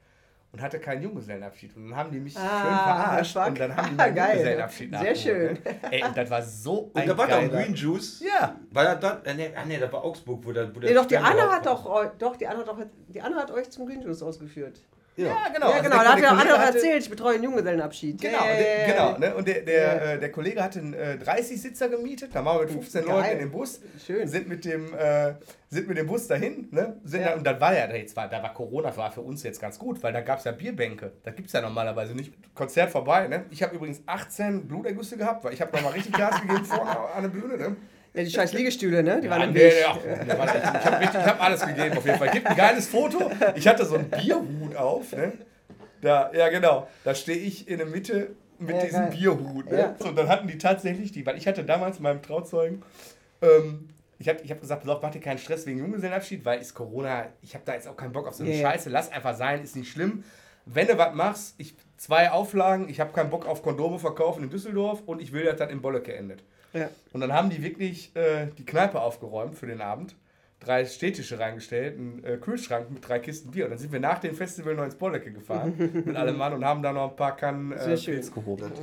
Und 0.54 0.62
hatte 0.62 0.78
keinen 0.78 1.02
Junggesellenabschied. 1.02 1.74
Und 1.76 1.90
dann 1.90 1.98
haben 1.98 2.12
die 2.12 2.20
mich 2.20 2.32
schön 2.32 2.42
Ah, 2.42 2.94
verarscht. 2.94 3.32
fuck. 3.32 3.46
Und 3.48 3.58
dann 3.58 3.76
haben 3.76 3.88
die 3.90 3.94
meinen 3.96 4.14
Geil. 4.14 4.28
Junggesellenabschied 4.36 4.90
Sehr 4.90 4.98
nachgeholt, 5.00 5.18
schön. 5.18 5.52
Ne? 5.54 5.92
Ey, 5.92 6.04
und 6.04 6.16
das 6.16 6.30
war 6.30 6.42
so 6.42 6.90
ein 6.94 7.00
Und 7.02 7.08
da 7.08 7.18
war 7.18 7.26
doch 7.26 7.50
Green 7.50 7.74
Juice. 7.74 8.22
Ja. 8.24 8.54
War 8.70 8.84
das 8.84 9.00
dann? 9.00 9.24
Äh, 9.24 9.34
nee, 9.34 9.50
ah, 9.56 9.64
nee, 9.66 9.78
das 9.78 9.92
war 9.92 10.04
Augsburg, 10.04 10.40
wo 10.44 10.52
der. 10.52 10.72
Wo 10.72 10.78
der 10.78 10.90
Nee, 10.90 10.94
doch, 10.94 11.06
die 11.06 11.16
Anne 11.18 11.40
drauf 11.40 11.52
hat 11.52 11.66
doch, 11.66 12.12
doch, 12.18 12.36
die 12.36 12.46
Anne 12.46 12.60
hat 12.60 12.68
doch, 12.68 12.78
die 13.08 13.20
Anne 13.20 13.34
hat 13.34 13.50
euch 13.50 13.68
zum 13.70 13.84
Green 13.86 14.00
Juice 14.00 14.22
ausgeführt. 14.22 14.80
Ja, 15.16 15.48
genau. 15.54 15.68
Ja, 15.68 15.76
Also 15.76 15.82
genau, 15.84 15.96
der- 15.96 16.04
da 16.04 16.10
hat 16.10 16.16
der 16.18 16.24
ja 16.24 16.30
Anne 16.30 16.38
Kollege 16.40 16.48
doch 16.54 16.58
hatte- 16.58 16.76
erzählt, 16.78 17.02
ich 17.04 17.10
betreue 17.10 17.34
einen 17.34 17.44
Junggesellenabschied. 17.44 18.20
Genau, 18.20 18.38
Ja, 18.38 18.50
ja, 18.50 18.56
der, 18.56 18.86
genau 18.86 19.18
ne? 19.18 19.34
und 19.36 19.46
der, 19.48 19.60
der, 19.62 19.82
Ja. 19.82 20.12
äh, 20.14 20.18
der 20.18 20.32
Kollege 20.32 20.62
hatte 20.62 20.78
einen 20.80 20.94
äh, 20.94 21.16
30-Sitzer 21.24 21.88
gemietet, 21.88 22.30
da 22.34 22.44
waren 22.44 22.56
wir 22.58 22.62
mit 22.64 22.72
15 22.72 23.04
Geil. 23.04 23.14
Leuten 23.16 23.30
in 23.32 23.38
dem 23.38 23.50
Bus, 23.52 23.80
Schön. 24.04 24.26
sind 24.26 24.48
mit 24.48 24.64
dem, 24.64 24.92
äh, 24.94 25.34
sind 25.70 25.86
mit 25.88 25.96
dem 25.98 26.06
Bus 26.08 26.26
dahin, 26.26 26.68
ne? 26.72 26.96
sind 27.04 27.20
Ja. 27.20 27.28
dann, 27.30 27.38
und 27.38 27.44
dann 27.46 27.60
war 27.60 27.74
ja, 27.76 27.86
jetzt 27.94 28.16
war, 28.16 28.28
da 28.28 28.42
war 28.42 28.52
Corona, 28.54 28.96
war 28.96 29.12
für 29.12 29.20
uns 29.20 29.42
jetzt 29.44 29.60
ganz 29.60 29.78
gut, 29.78 30.02
weil 30.02 30.12
da 30.12 30.20
gab 30.20 30.38
es 30.40 30.44
ja 30.44 30.52
Bierbänke, 30.52 31.12
das 31.22 31.34
gibt 31.36 31.46
es 31.46 31.52
ja 31.52 31.60
normalerweise 31.60 32.14
nicht. 32.14 32.32
Konzert 32.54 32.90
vorbei, 32.90 33.28
ne? 33.28 33.44
ich 33.50 33.62
habe 33.62 33.74
übrigens 33.76 34.02
18 34.06 34.66
Blutergüsse 34.66 35.16
gehabt, 35.16 35.44
weil 35.44 35.52
ich 35.54 35.60
habe 35.60 35.74
nochmal 35.76 35.92
richtig 35.92 36.14
Gas 36.16 36.40
gegeben 36.42 36.64
vorne 36.64 36.90
an 36.98 37.22
der 37.22 37.28
Bühne. 37.30 37.56
Ne? 37.56 37.76
Ja, 38.14 38.22
die 38.22 38.30
scheiß 38.30 38.52
Liegestühle, 38.52 39.02
ne? 39.02 39.20
Die 39.20 39.28
waren 39.28 39.40
Ja, 39.40 39.46
im 39.48 39.52
nee, 39.52 39.60
Weg. 39.60 39.74
nee, 40.26 40.38
war 40.38 41.02
ich 41.02 41.08
habe 41.08 41.26
hab 41.26 41.42
alles 41.42 41.66
gegeben 41.66 41.98
auf 41.98 42.06
jeden 42.06 42.18
Fall. 42.18 42.30
Gibt 42.30 42.46
ein 42.46 42.56
geiles 42.56 42.86
Foto. 42.86 43.30
Ich 43.56 43.66
hatte 43.66 43.84
so 43.84 43.96
einen 43.96 44.08
Bierhut 44.08 44.76
auf. 44.76 45.12
Ne? 45.12 45.32
Da, 46.00 46.30
ja, 46.32 46.48
genau. 46.48 46.86
Da 47.02 47.14
stehe 47.14 47.38
ich 47.38 47.66
in 47.68 47.78
der 47.78 47.86
Mitte 47.88 48.30
mit 48.58 48.76
Ja, 48.76 48.82
diesem 48.84 49.00
geil. 49.00 49.10
Bierhut. 49.16 49.70
Ne? 49.70 49.78
Ja. 49.78 49.94
So, 49.98 50.08
und 50.08 50.16
dann 50.16 50.28
hatten 50.28 50.46
die 50.46 50.58
tatsächlich 50.58 51.10
die, 51.10 51.26
weil 51.26 51.36
ich 51.36 51.46
hatte 51.48 51.64
damals 51.64 51.98
meinem 51.98 52.22
Trauzeugen, 52.22 52.82
ähm, 53.42 53.88
ich 54.20 54.28
habe 54.28 54.38
ich 54.44 54.50
hab 54.52 54.60
gesagt, 54.60 54.84
pass 54.84 54.98
mach 55.02 55.10
dir 55.10 55.20
keinen 55.20 55.38
Stress 55.38 55.66
wegen 55.66 55.80
Junggesellenabschied, 55.80 56.44
weil 56.44 56.60
ist 56.60 56.72
Corona, 56.72 57.26
ich 57.42 57.54
habe 57.54 57.64
da 57.66 57.74
jetzt 57.74 57.88
auch 57.88 57.96
keinen 57.96 58.12
Bock 58.12 58.28
auf 58.28 58.34
so 58.34 58.44
eine 58.44 58.52
Ja, 58.52 58.60
ja. 58.62 58.70
Scheiße, 58.70 58.90
lass 58.90 59.10
einfach 59.10 59.36
sein, 59.36 59.62
ist 59.64 59.74
nicht 59.74 59.90
schlimm. 59.90 60.22
Wenn 60.66 60.86
du 60.86 60.96
was 60.96 61.14
machst, 61.14 61.54
ich 61.58 61.74
zwei 61.96 62.30
Auflagen, 62.30 62.88
ich 62.88 63.00
habe 63.00 63.12
keinen 63.12 63.28
Bock 63.30 63.46
auf 63.46 63.62
Kondome 63.62 63.98
verkaufen 63.98 64.44
in 64.44 64.50
Düsseldorf 64.50 65.02
und 65.04 65.20
ich 65.20 65.32
will, 65.32 65.44
dass 65.44 65.56
das 65.56 65.70
in 65.70 65.82
Bolleke 65.82 66.14
endet. 66.14 66.44
Ja. 66.74 66.90
Und 67.12 67.20
dann 67.20 67.32
haben 67.32 67.50
die 67.50 67.62
wirklich 67.62 68.14
äh, 68.16 68.48
die 68.58 68.66
Kneipe 68.66 69.00
aufgeräumt 69.00 69.54
für 69.54 69.66
den 69.66 69.80
Abend. 69.80 70.14
Drei 70.64 70.84
Städtische 70.84 71.38
reingestellt, 71.38 71.98
einen 71.98 72.24
äh, 72.24 72.36
Kühlschrank 72.38 72.90
mit 72.90 73.06
drei 73.06 73.18
Kisten 73.18 73.50
Bier. 73.50 73.64
Und 73.64 73.70
dann 73.72 73.78
sind 73.78 73.92
wir 73.92 74.00
nach 74.00 74.18
dem 74.18 74.34
Festival 74.34 74.74
noch 74.74 74.84
ins 74.84 74.94
Bollecke 74.94 75.30
gefahren 75.32 75.74
mit 76.06 76.16
allem 76.16 76.36
Mann 76.38 76.52
und 76.54 76.64
haben 76.64 76.82
da 76.82 76.92
noch 76.92 77.10
ein 77.10 77.16
paar 77.16 77.36
Kannen 77.36 77.72
äh, 77.72 77.78
Sehr 77.82 77.96
schön. 77.96 78.14
Pilz 78.14 78.28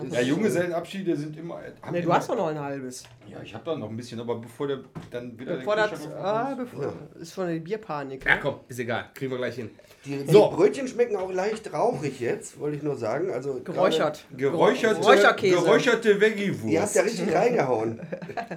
ist- 0.03 0.13
Ja, 0.13 0.21
Junggesellenabschiede 0.21 1.15
sind 1.15 1.37
immer. 1.37 1.55
haben 1.55 1.91
Nee, 1.91 1.99
du 1.99 2.05
immer- 2.05 2.15
hast 2.17 2.29
doch 2.29 2.35
noch 2.35 2.47
ein 2.47 2.59
halbes. 2.59 3.03
Ja, 3.27 3.37
ich 3.43 3.53
habe 3.53 3.63
da 3.63 3.75
noch 3.77 3.89
ein 3.89 3.95
bisschen, 3.95 4.19
aber 4.19 4.35
bevor 4.35 4.67
der 4.67 4.79
dann 5.09 5.39
wieder. 5.39 5.55
Bevor 5.55 5.75
der 5.75 5.87
das, 5.87 5.99
Kühlschrank 6.01 6.23
ah, 6.25 6.55
bevor, 6.57 6.93
ist 7.19 7.33
schon 7.33 7.47
die 7.47 7.59
Bierpanik. 7.59 8.25
Ja, 8.25 8.35
ne? 8.35 8.39
komm, 8.41 8.55
ist 8.67 8.79
egal. 8.79 9.05
Kriegen 9.13 9.31
wir 9.31 9.37
gleich 9.37 9.55
hin. 9.55 9.69
Die, 10.03 10.19
So. 10.27 10.49
die 10.49 10.55
Brötchen 10.55 10.87
schmecken 10.87 11.15
auch 11.15 11.31
leicht 11.31 11.71
rauchig 11.71 12.19
jetzt, 12.19 12.59
wollte 12.59 12.77
ich 12.77 12.83
nur 12.83 12.95
sagen. 12.97 13.31
Also 13.31 13.61
Geräuchert. 13.63 14.25
Geräucherte, 14.35 14.99
Räucherkäse. 15.01 15.55
geräucherte 15.55 16.19
Veggie-Wurst. 16.19 16.73
ihr 16.73 16.81
habt 16.81 16.95
ja 16.95 17.01
richtig 17.03 17.33
reingehauen. 17.33 18.01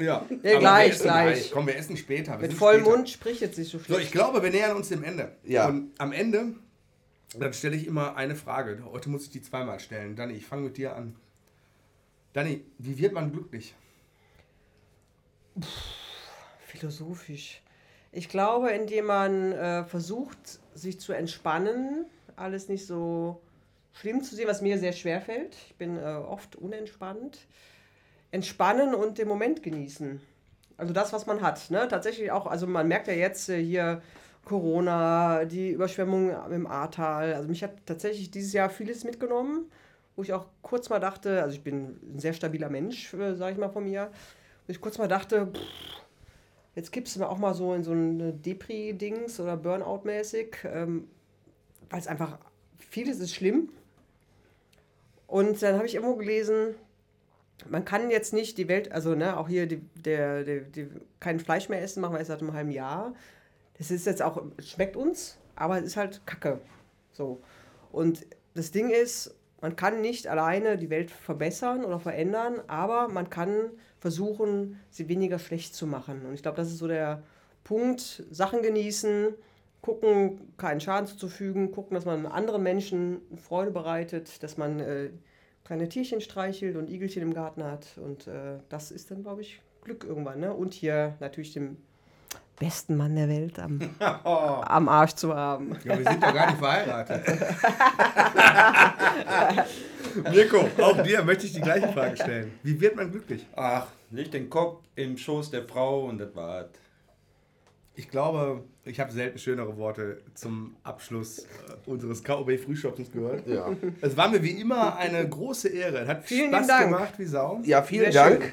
Ja, 0.00 0.24
Ja, 0.42 0.58
gleich, 0.58 0.98
gleich. 0.98 1.50
Komm, 1.52 1.66
wir 1.66 1.76
essen 1.76 1.96
später. 1.96 2.32
Wir 2.40 2.48
Mit 2.48 2.54
vollem. 2.54 2.82
Mund 2.84 3.13
spricht 3.14 3.40
jetzt 3.40 3.58
nicht 3.58 3.70
so 3.70 3.78
So, 3.78 3.84
schlecht. 3.84 4.02
ich 4.04 4.12
glaube, 4.12 4.42
wir 4.42 4.50
nähern 4.50 4.76
uns 4.76 4.88
dem 4.88 5.02
Ende. 5.02 5.32
Ja. 5.44 5.68
Und 5.68 5.92
am 5.98 6.12
Ende, 6.12 6.54
dann 7.38 7.52
stelle 7.52 7.76
ich 7.76 7.86
immer 7.86 8.16
eine 8.16 8.36
Frage. 8.36 8.82
Heute 8.90 9.08
muss 9.08 9.24
ich 9.24 9.30
die 9.30 9.42
zweimal 9.42 9.80
stellen. 9.80 10.14
Danny, 10.16 10.34
ich 10.34 10.46
fange 10.46 10.62
mit 10.62 10.76
dir 10.76 10.94
an. 10.94 11.16
Danny, 12.32 12.64
wie 12.78 12.98
wird 12.98 13.12
man 13.12 13.32
glücklich? 13.32 13.74
Philosophisch. 16.66 17.62
Ich 18.12 18.28
glaube, 18.28 18.70
indem 18.70 19.06
man 19.06 19.52
äh, 19.52 19.84
versucht, 19.84 20.38
sich 20.74 21.00
zu 21.00 21.12
entspannen, 21.12 22.06
alles 22.36 22.68
nicht 22.68 22.86
so 22.86 23.40
schlimm 23.92 24.22
zu 24.22 24.34
sehen, 24.34 24.48
was 24.48 24.62
mir 24.62 24.78
sehr 24.78 24.92
schwer 24.92 25.20
fällt. 25.20 25.56
Ich 25.68 25.74
bin 25.76 25.96
äh, 25.96 26.02
oft 26.02 26.56
unentspannt. 26.56 27.38
Entspannen 28.30 28.94
und 28.94 29.18
den 29.18 29.28
Moment 29.28 29.62
genießen. 29.62 30.20
Also 30.76 30.92
das, 30.92 31.12
was 31.12 31.26
man 31.26 31.40
hat. 31.40 31.70
Ne? 31.70 31.86
Tatsächlich 31.88 32.30
auch, 32.30 32.46
also 32.46 32.66
man 32.66 32.88
merkt 32.88 33.06
ja 33.06 33.14
jetzt 33.14 33.48
äh, 33.48 33.62
hier 33.62 34.02
Corona, 34.44 35.44
die 35.44 35.70
Überschwemmung 35.70 36.30
im 36.50 36.66
Ahrtal. 36.66 37.34
Also 37.34 37.48
mich 37.48 37.62
hat 37.62 37.72
tatsächlich 37.86 38.30
dieses 38.30 38.52
Jahr 38.52 38.70
vieles 38.70 39.04
mitgenommen, 39.04 39.70
wo 40.16 40.22
ich 40.22 40.32
auch 40.32 40.46
kurz 40.62 40.90
mal 40.90 41.00
dachte, 41.00 41.42
also 41.42 41.54
ich 41.54 41.62
bin 41.62 41.98
ein 42.14 42.18
sehr 42.18 42.32
stabiler 42.32 42.68
Mensch, 42.68 43.14
äh, 43.14 43.34
sage 43.34 43.52
ich 43.52 43.58
mal 43.58 43.70
von 43.70 43.84
mir, 43.84 44.10
wo 44.66 44.70
ich 44.70 44.80
kurz 44.80 44.98
mal 44.98 45.08
dachte, 45.08 45.46
pff, 45.46 45.60
jetzt 46.74 46.92
kippst 46.92 47.16
du 47.16 47.20
mal 47.20 47.26
auch 47.26 47.38
mal 47.38 47.54
so 47.54 47.72
in 47.74 47.84
so 47.84 47.92
ein 47.92 48.42
Depri-Dings 48.42 49.40
oder 49.40 49.56
Burnout-mäßig, 49.56 50.56
ähm, 50.64 51.08
weil 51.90 52.00
es 52.00 52.06
einfach, 52.06 52.38
vieles 52.78 53.20
ist 53.20 53.34
schlimm. 53.34 53.70
Und 55.26 55.62
dann 55.62 55.76
habe 55.76 55.86
ich 55.86 55.94
irgendwo 55.94 56.16
gelesen, 56.16 56.74
man 57.68 57.84
kann 57.84 58.10
jetzt 58.10 58.32
nicht 58.32 58.58
die 58.58 58.68
Welt, 58.68 58.92
also 58.92 59.14
ne, 59.14 59.36
auch 59.36 59.48
hier 59.48 59.66
die, 59.66 59.78
der, 59.94 60.44
der, 60.44 60.60
die, 60.60 60.88
kein 61.20 61.40
Fleisch 61.40 61.68
mehr 61.68 61.82
essen, 61.82 62.00
machen 62.00 62.14
wir 62.14 62.18
erst 62.18 62.28
seit 62.28 62.40
einem 62.40 62.52
halben 62.52 62.70
Jahr. 62.70 63.14
Das 63.78 63.90
ist 63.90 64.06
jetzt 64.06 64.22
auch, 64.22 64.42
schmeckt 64.58 64.96
uns, 64.96 65.38
aber 65.56 65.78
es 65.78 65.84
ist 65.84 65.96
halt 65.96 66.26
Kacke. 66.26 66.60
So. 67.12 67.40
Und 67.92 68.26
das 68.54 68.70
Ding 68.70 68.90
ist, 68.90 69.34
man 69.60 69.76
kann 69.76 70.00
nicht 70.00 70.26
alleine 70.26 70.76
die 70.76 70.90
Welt 70.90 71.10
verbessern 71.10 71.84
oder 71.84 71.98
verändern, 71.98 72.60
aber 72.66 73.08
man 73.08 73.30
kann 73.30 73.70
versuchen, 73.98 74.78
sie 74.90 75.08
weniger 75.08 75.38
schlecht 75.38 75.74
zu 75.74 75.86
machen. 75.86 76.26
Und 76.26 76.34
ich 76.34 76.42
glaube, 76.42 76.56
das 76.56 76.68
ist 76.68 76.78
so 76.78 76.88
der 76.88 77.22
Punkt, 77.62 78.24
Sachen 78.30 78.60
genießen, 78.60 79.34
gucken, 79.80 80.52
keinen 80.58 80.80
Schaden 80.80 81.06
zuzufügen, 81.06 81.72
gucken, 81.72 81.94
dass 81.94 82.04
man 82.04 82.26
anderen 82.26 82.62
Menschen 82.62 83.22
Freude 83.36 83.70
bereitet, 83.70 84.42
dass 84.42 84.58
man 84.58 84.80
äh, 84.80 85.10
kleine 85.64 85.88
Tierchen 85.88 86.20
streichelt 86.20 86.76
und 86.76 86.90
Igelchen 86.90 87.22
im 87.22 87.34
Garten 87.34 87.64
hat. 87.64 87.86
Und 87.96 88.26
äh, 88.26 88.58
das 88.68 88.90
ist 88.90 89.10
dann, 89.10 89.22
glaube 89.22 89.40
ich, 89.40 89.60
Glück 89.82 90.04
irgendwann. 90.04 90.40
Ne? 90.40 90.52
Und 90.52 90.74
hier 90.74 91.14
natürlich 91.20 91.52
dem 91.52 91.76
besten 92.58 92.96
Mann 92.96 93.16
der 93.16 93.28
Welt 93.28 93.58
am, 93.58 93.80
am 93.98 94.88
Arsch 94.88 95.14
zu 95.14 95.34
haben. 95.34 95.76
Ja, 95.84 95.98
wir 95.98 96.04
sind 96.04 96.22
doch 96.22 96.34
gar 96.34 96.46
nicht 96.46 96.58
verheiratet. 96.58 97.24
Mirko, 100.30 100.68
auch 100.80 101.02
dir 101.02 101.24
möchte 101.24 101.46
ich 101.46 101.52
die 101.52 101.60
gleiche 101.60 101.88
Frage 101.88 102.16
stellen. 102.16 102.52
Wie 102.62 102.80
wird 102.80 102.94
man 102.94 103.10
glücklich? 103.10 103.44
Ach, 103.56 103.88
leg 104.10 104.30
den 104.30 104.48
Kopf 104.48 104.84
im 104.94 105.18
Schoß 105.18 105.50
der 105.50 105.64
Frau 105.64 106.04
und 106.04 106.18
das 106.18 106.34
war's. 106.36 106.68
Ich 107.96 108.10
glaube, 108.10 108.64
ich 108.84 108.98
habe 108.98 109.12
selten 109.12 109.38
schönere 109.38 109.76
Worte 109.76 110.20
zum 110.34 110.74
Abschluss 110.82 111.38
äh, 111.38 111.44
unseres 111.86 112.24
KOB-Frühschoppens 112.24 113.12
gehört. 113.12 113.46
Ja, 113.46 113.68
Es 114.00 114.16
war 114.16 114.28
mir 114.28 114.42
wie 114.42 114.50
immer 114.60 114.96
eine 114.96 115.28
große 115.28 115.68
Ehre. 115.68 115.98
Es 116.00 116.08
hat 116.08 116.24
Vielen 116.24 116.48
Spaß 116.52 116.66
Dank. 116.66 116.84
gemacht 116.90 117.14
wie 117.18 117.24
Sau. 117.26 117.60
ja 117.64 117.82
vielen 117.82 118.10
Sehr 118.10 118.30
Dank. 118.30 118.50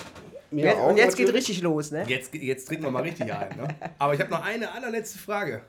Mir 0.52 0.66
Jetzt, 0.66 0.78
auch 0.78 0.90
und 0.90 0.98
jetzt 0.98 1.16
geht 1.18 1.26
natürlich. 1.28 1.48
richtig 1.50 1.64
los, 1.64 1.92
ne? 1.92 2.04
Jetzt, 2.08 2.34
jetzt 2.36 2.68
trinken 2.68 2.84
wir 2.84 2.92
mal 2.92 3.04
richtig 3.04 3.34
ein. 3.34 3.56
Ne? 3.58 3.68
Aber 3.98 4.14
ich 4.14 4.20
habe 4.20 4.30
noch 4.30 4.44
eine 4.46 4.72
allerletzte 4.74 5.18
Frage. 5.18 5.62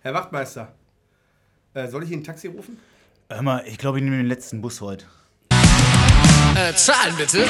Herr 0.00 0.14
Wachtmeister, 0.14 0.72
äh, 1.74 1.88
soll 1.88 2.04
ich 2.04 2.10
Ihnen 2.12 2.20
ein 2.22 2.24
Taxi 2.24 2.46
rufen? 2.46 2.78
Hör 3.28 3.42
mal, 3.42 3.62
ich 3.66 3.76
glaube, 3.78 3.98
ich 3.98 4.04
nehme 4.04 4.16
den 4.16 4.26
letzten 4.26 4.62
Bus 4.62 4.80
heute. 4.80 5.04
Äh, 5.50 6.72
zahlen 6.74 7.14
bitte. 7.18 7.44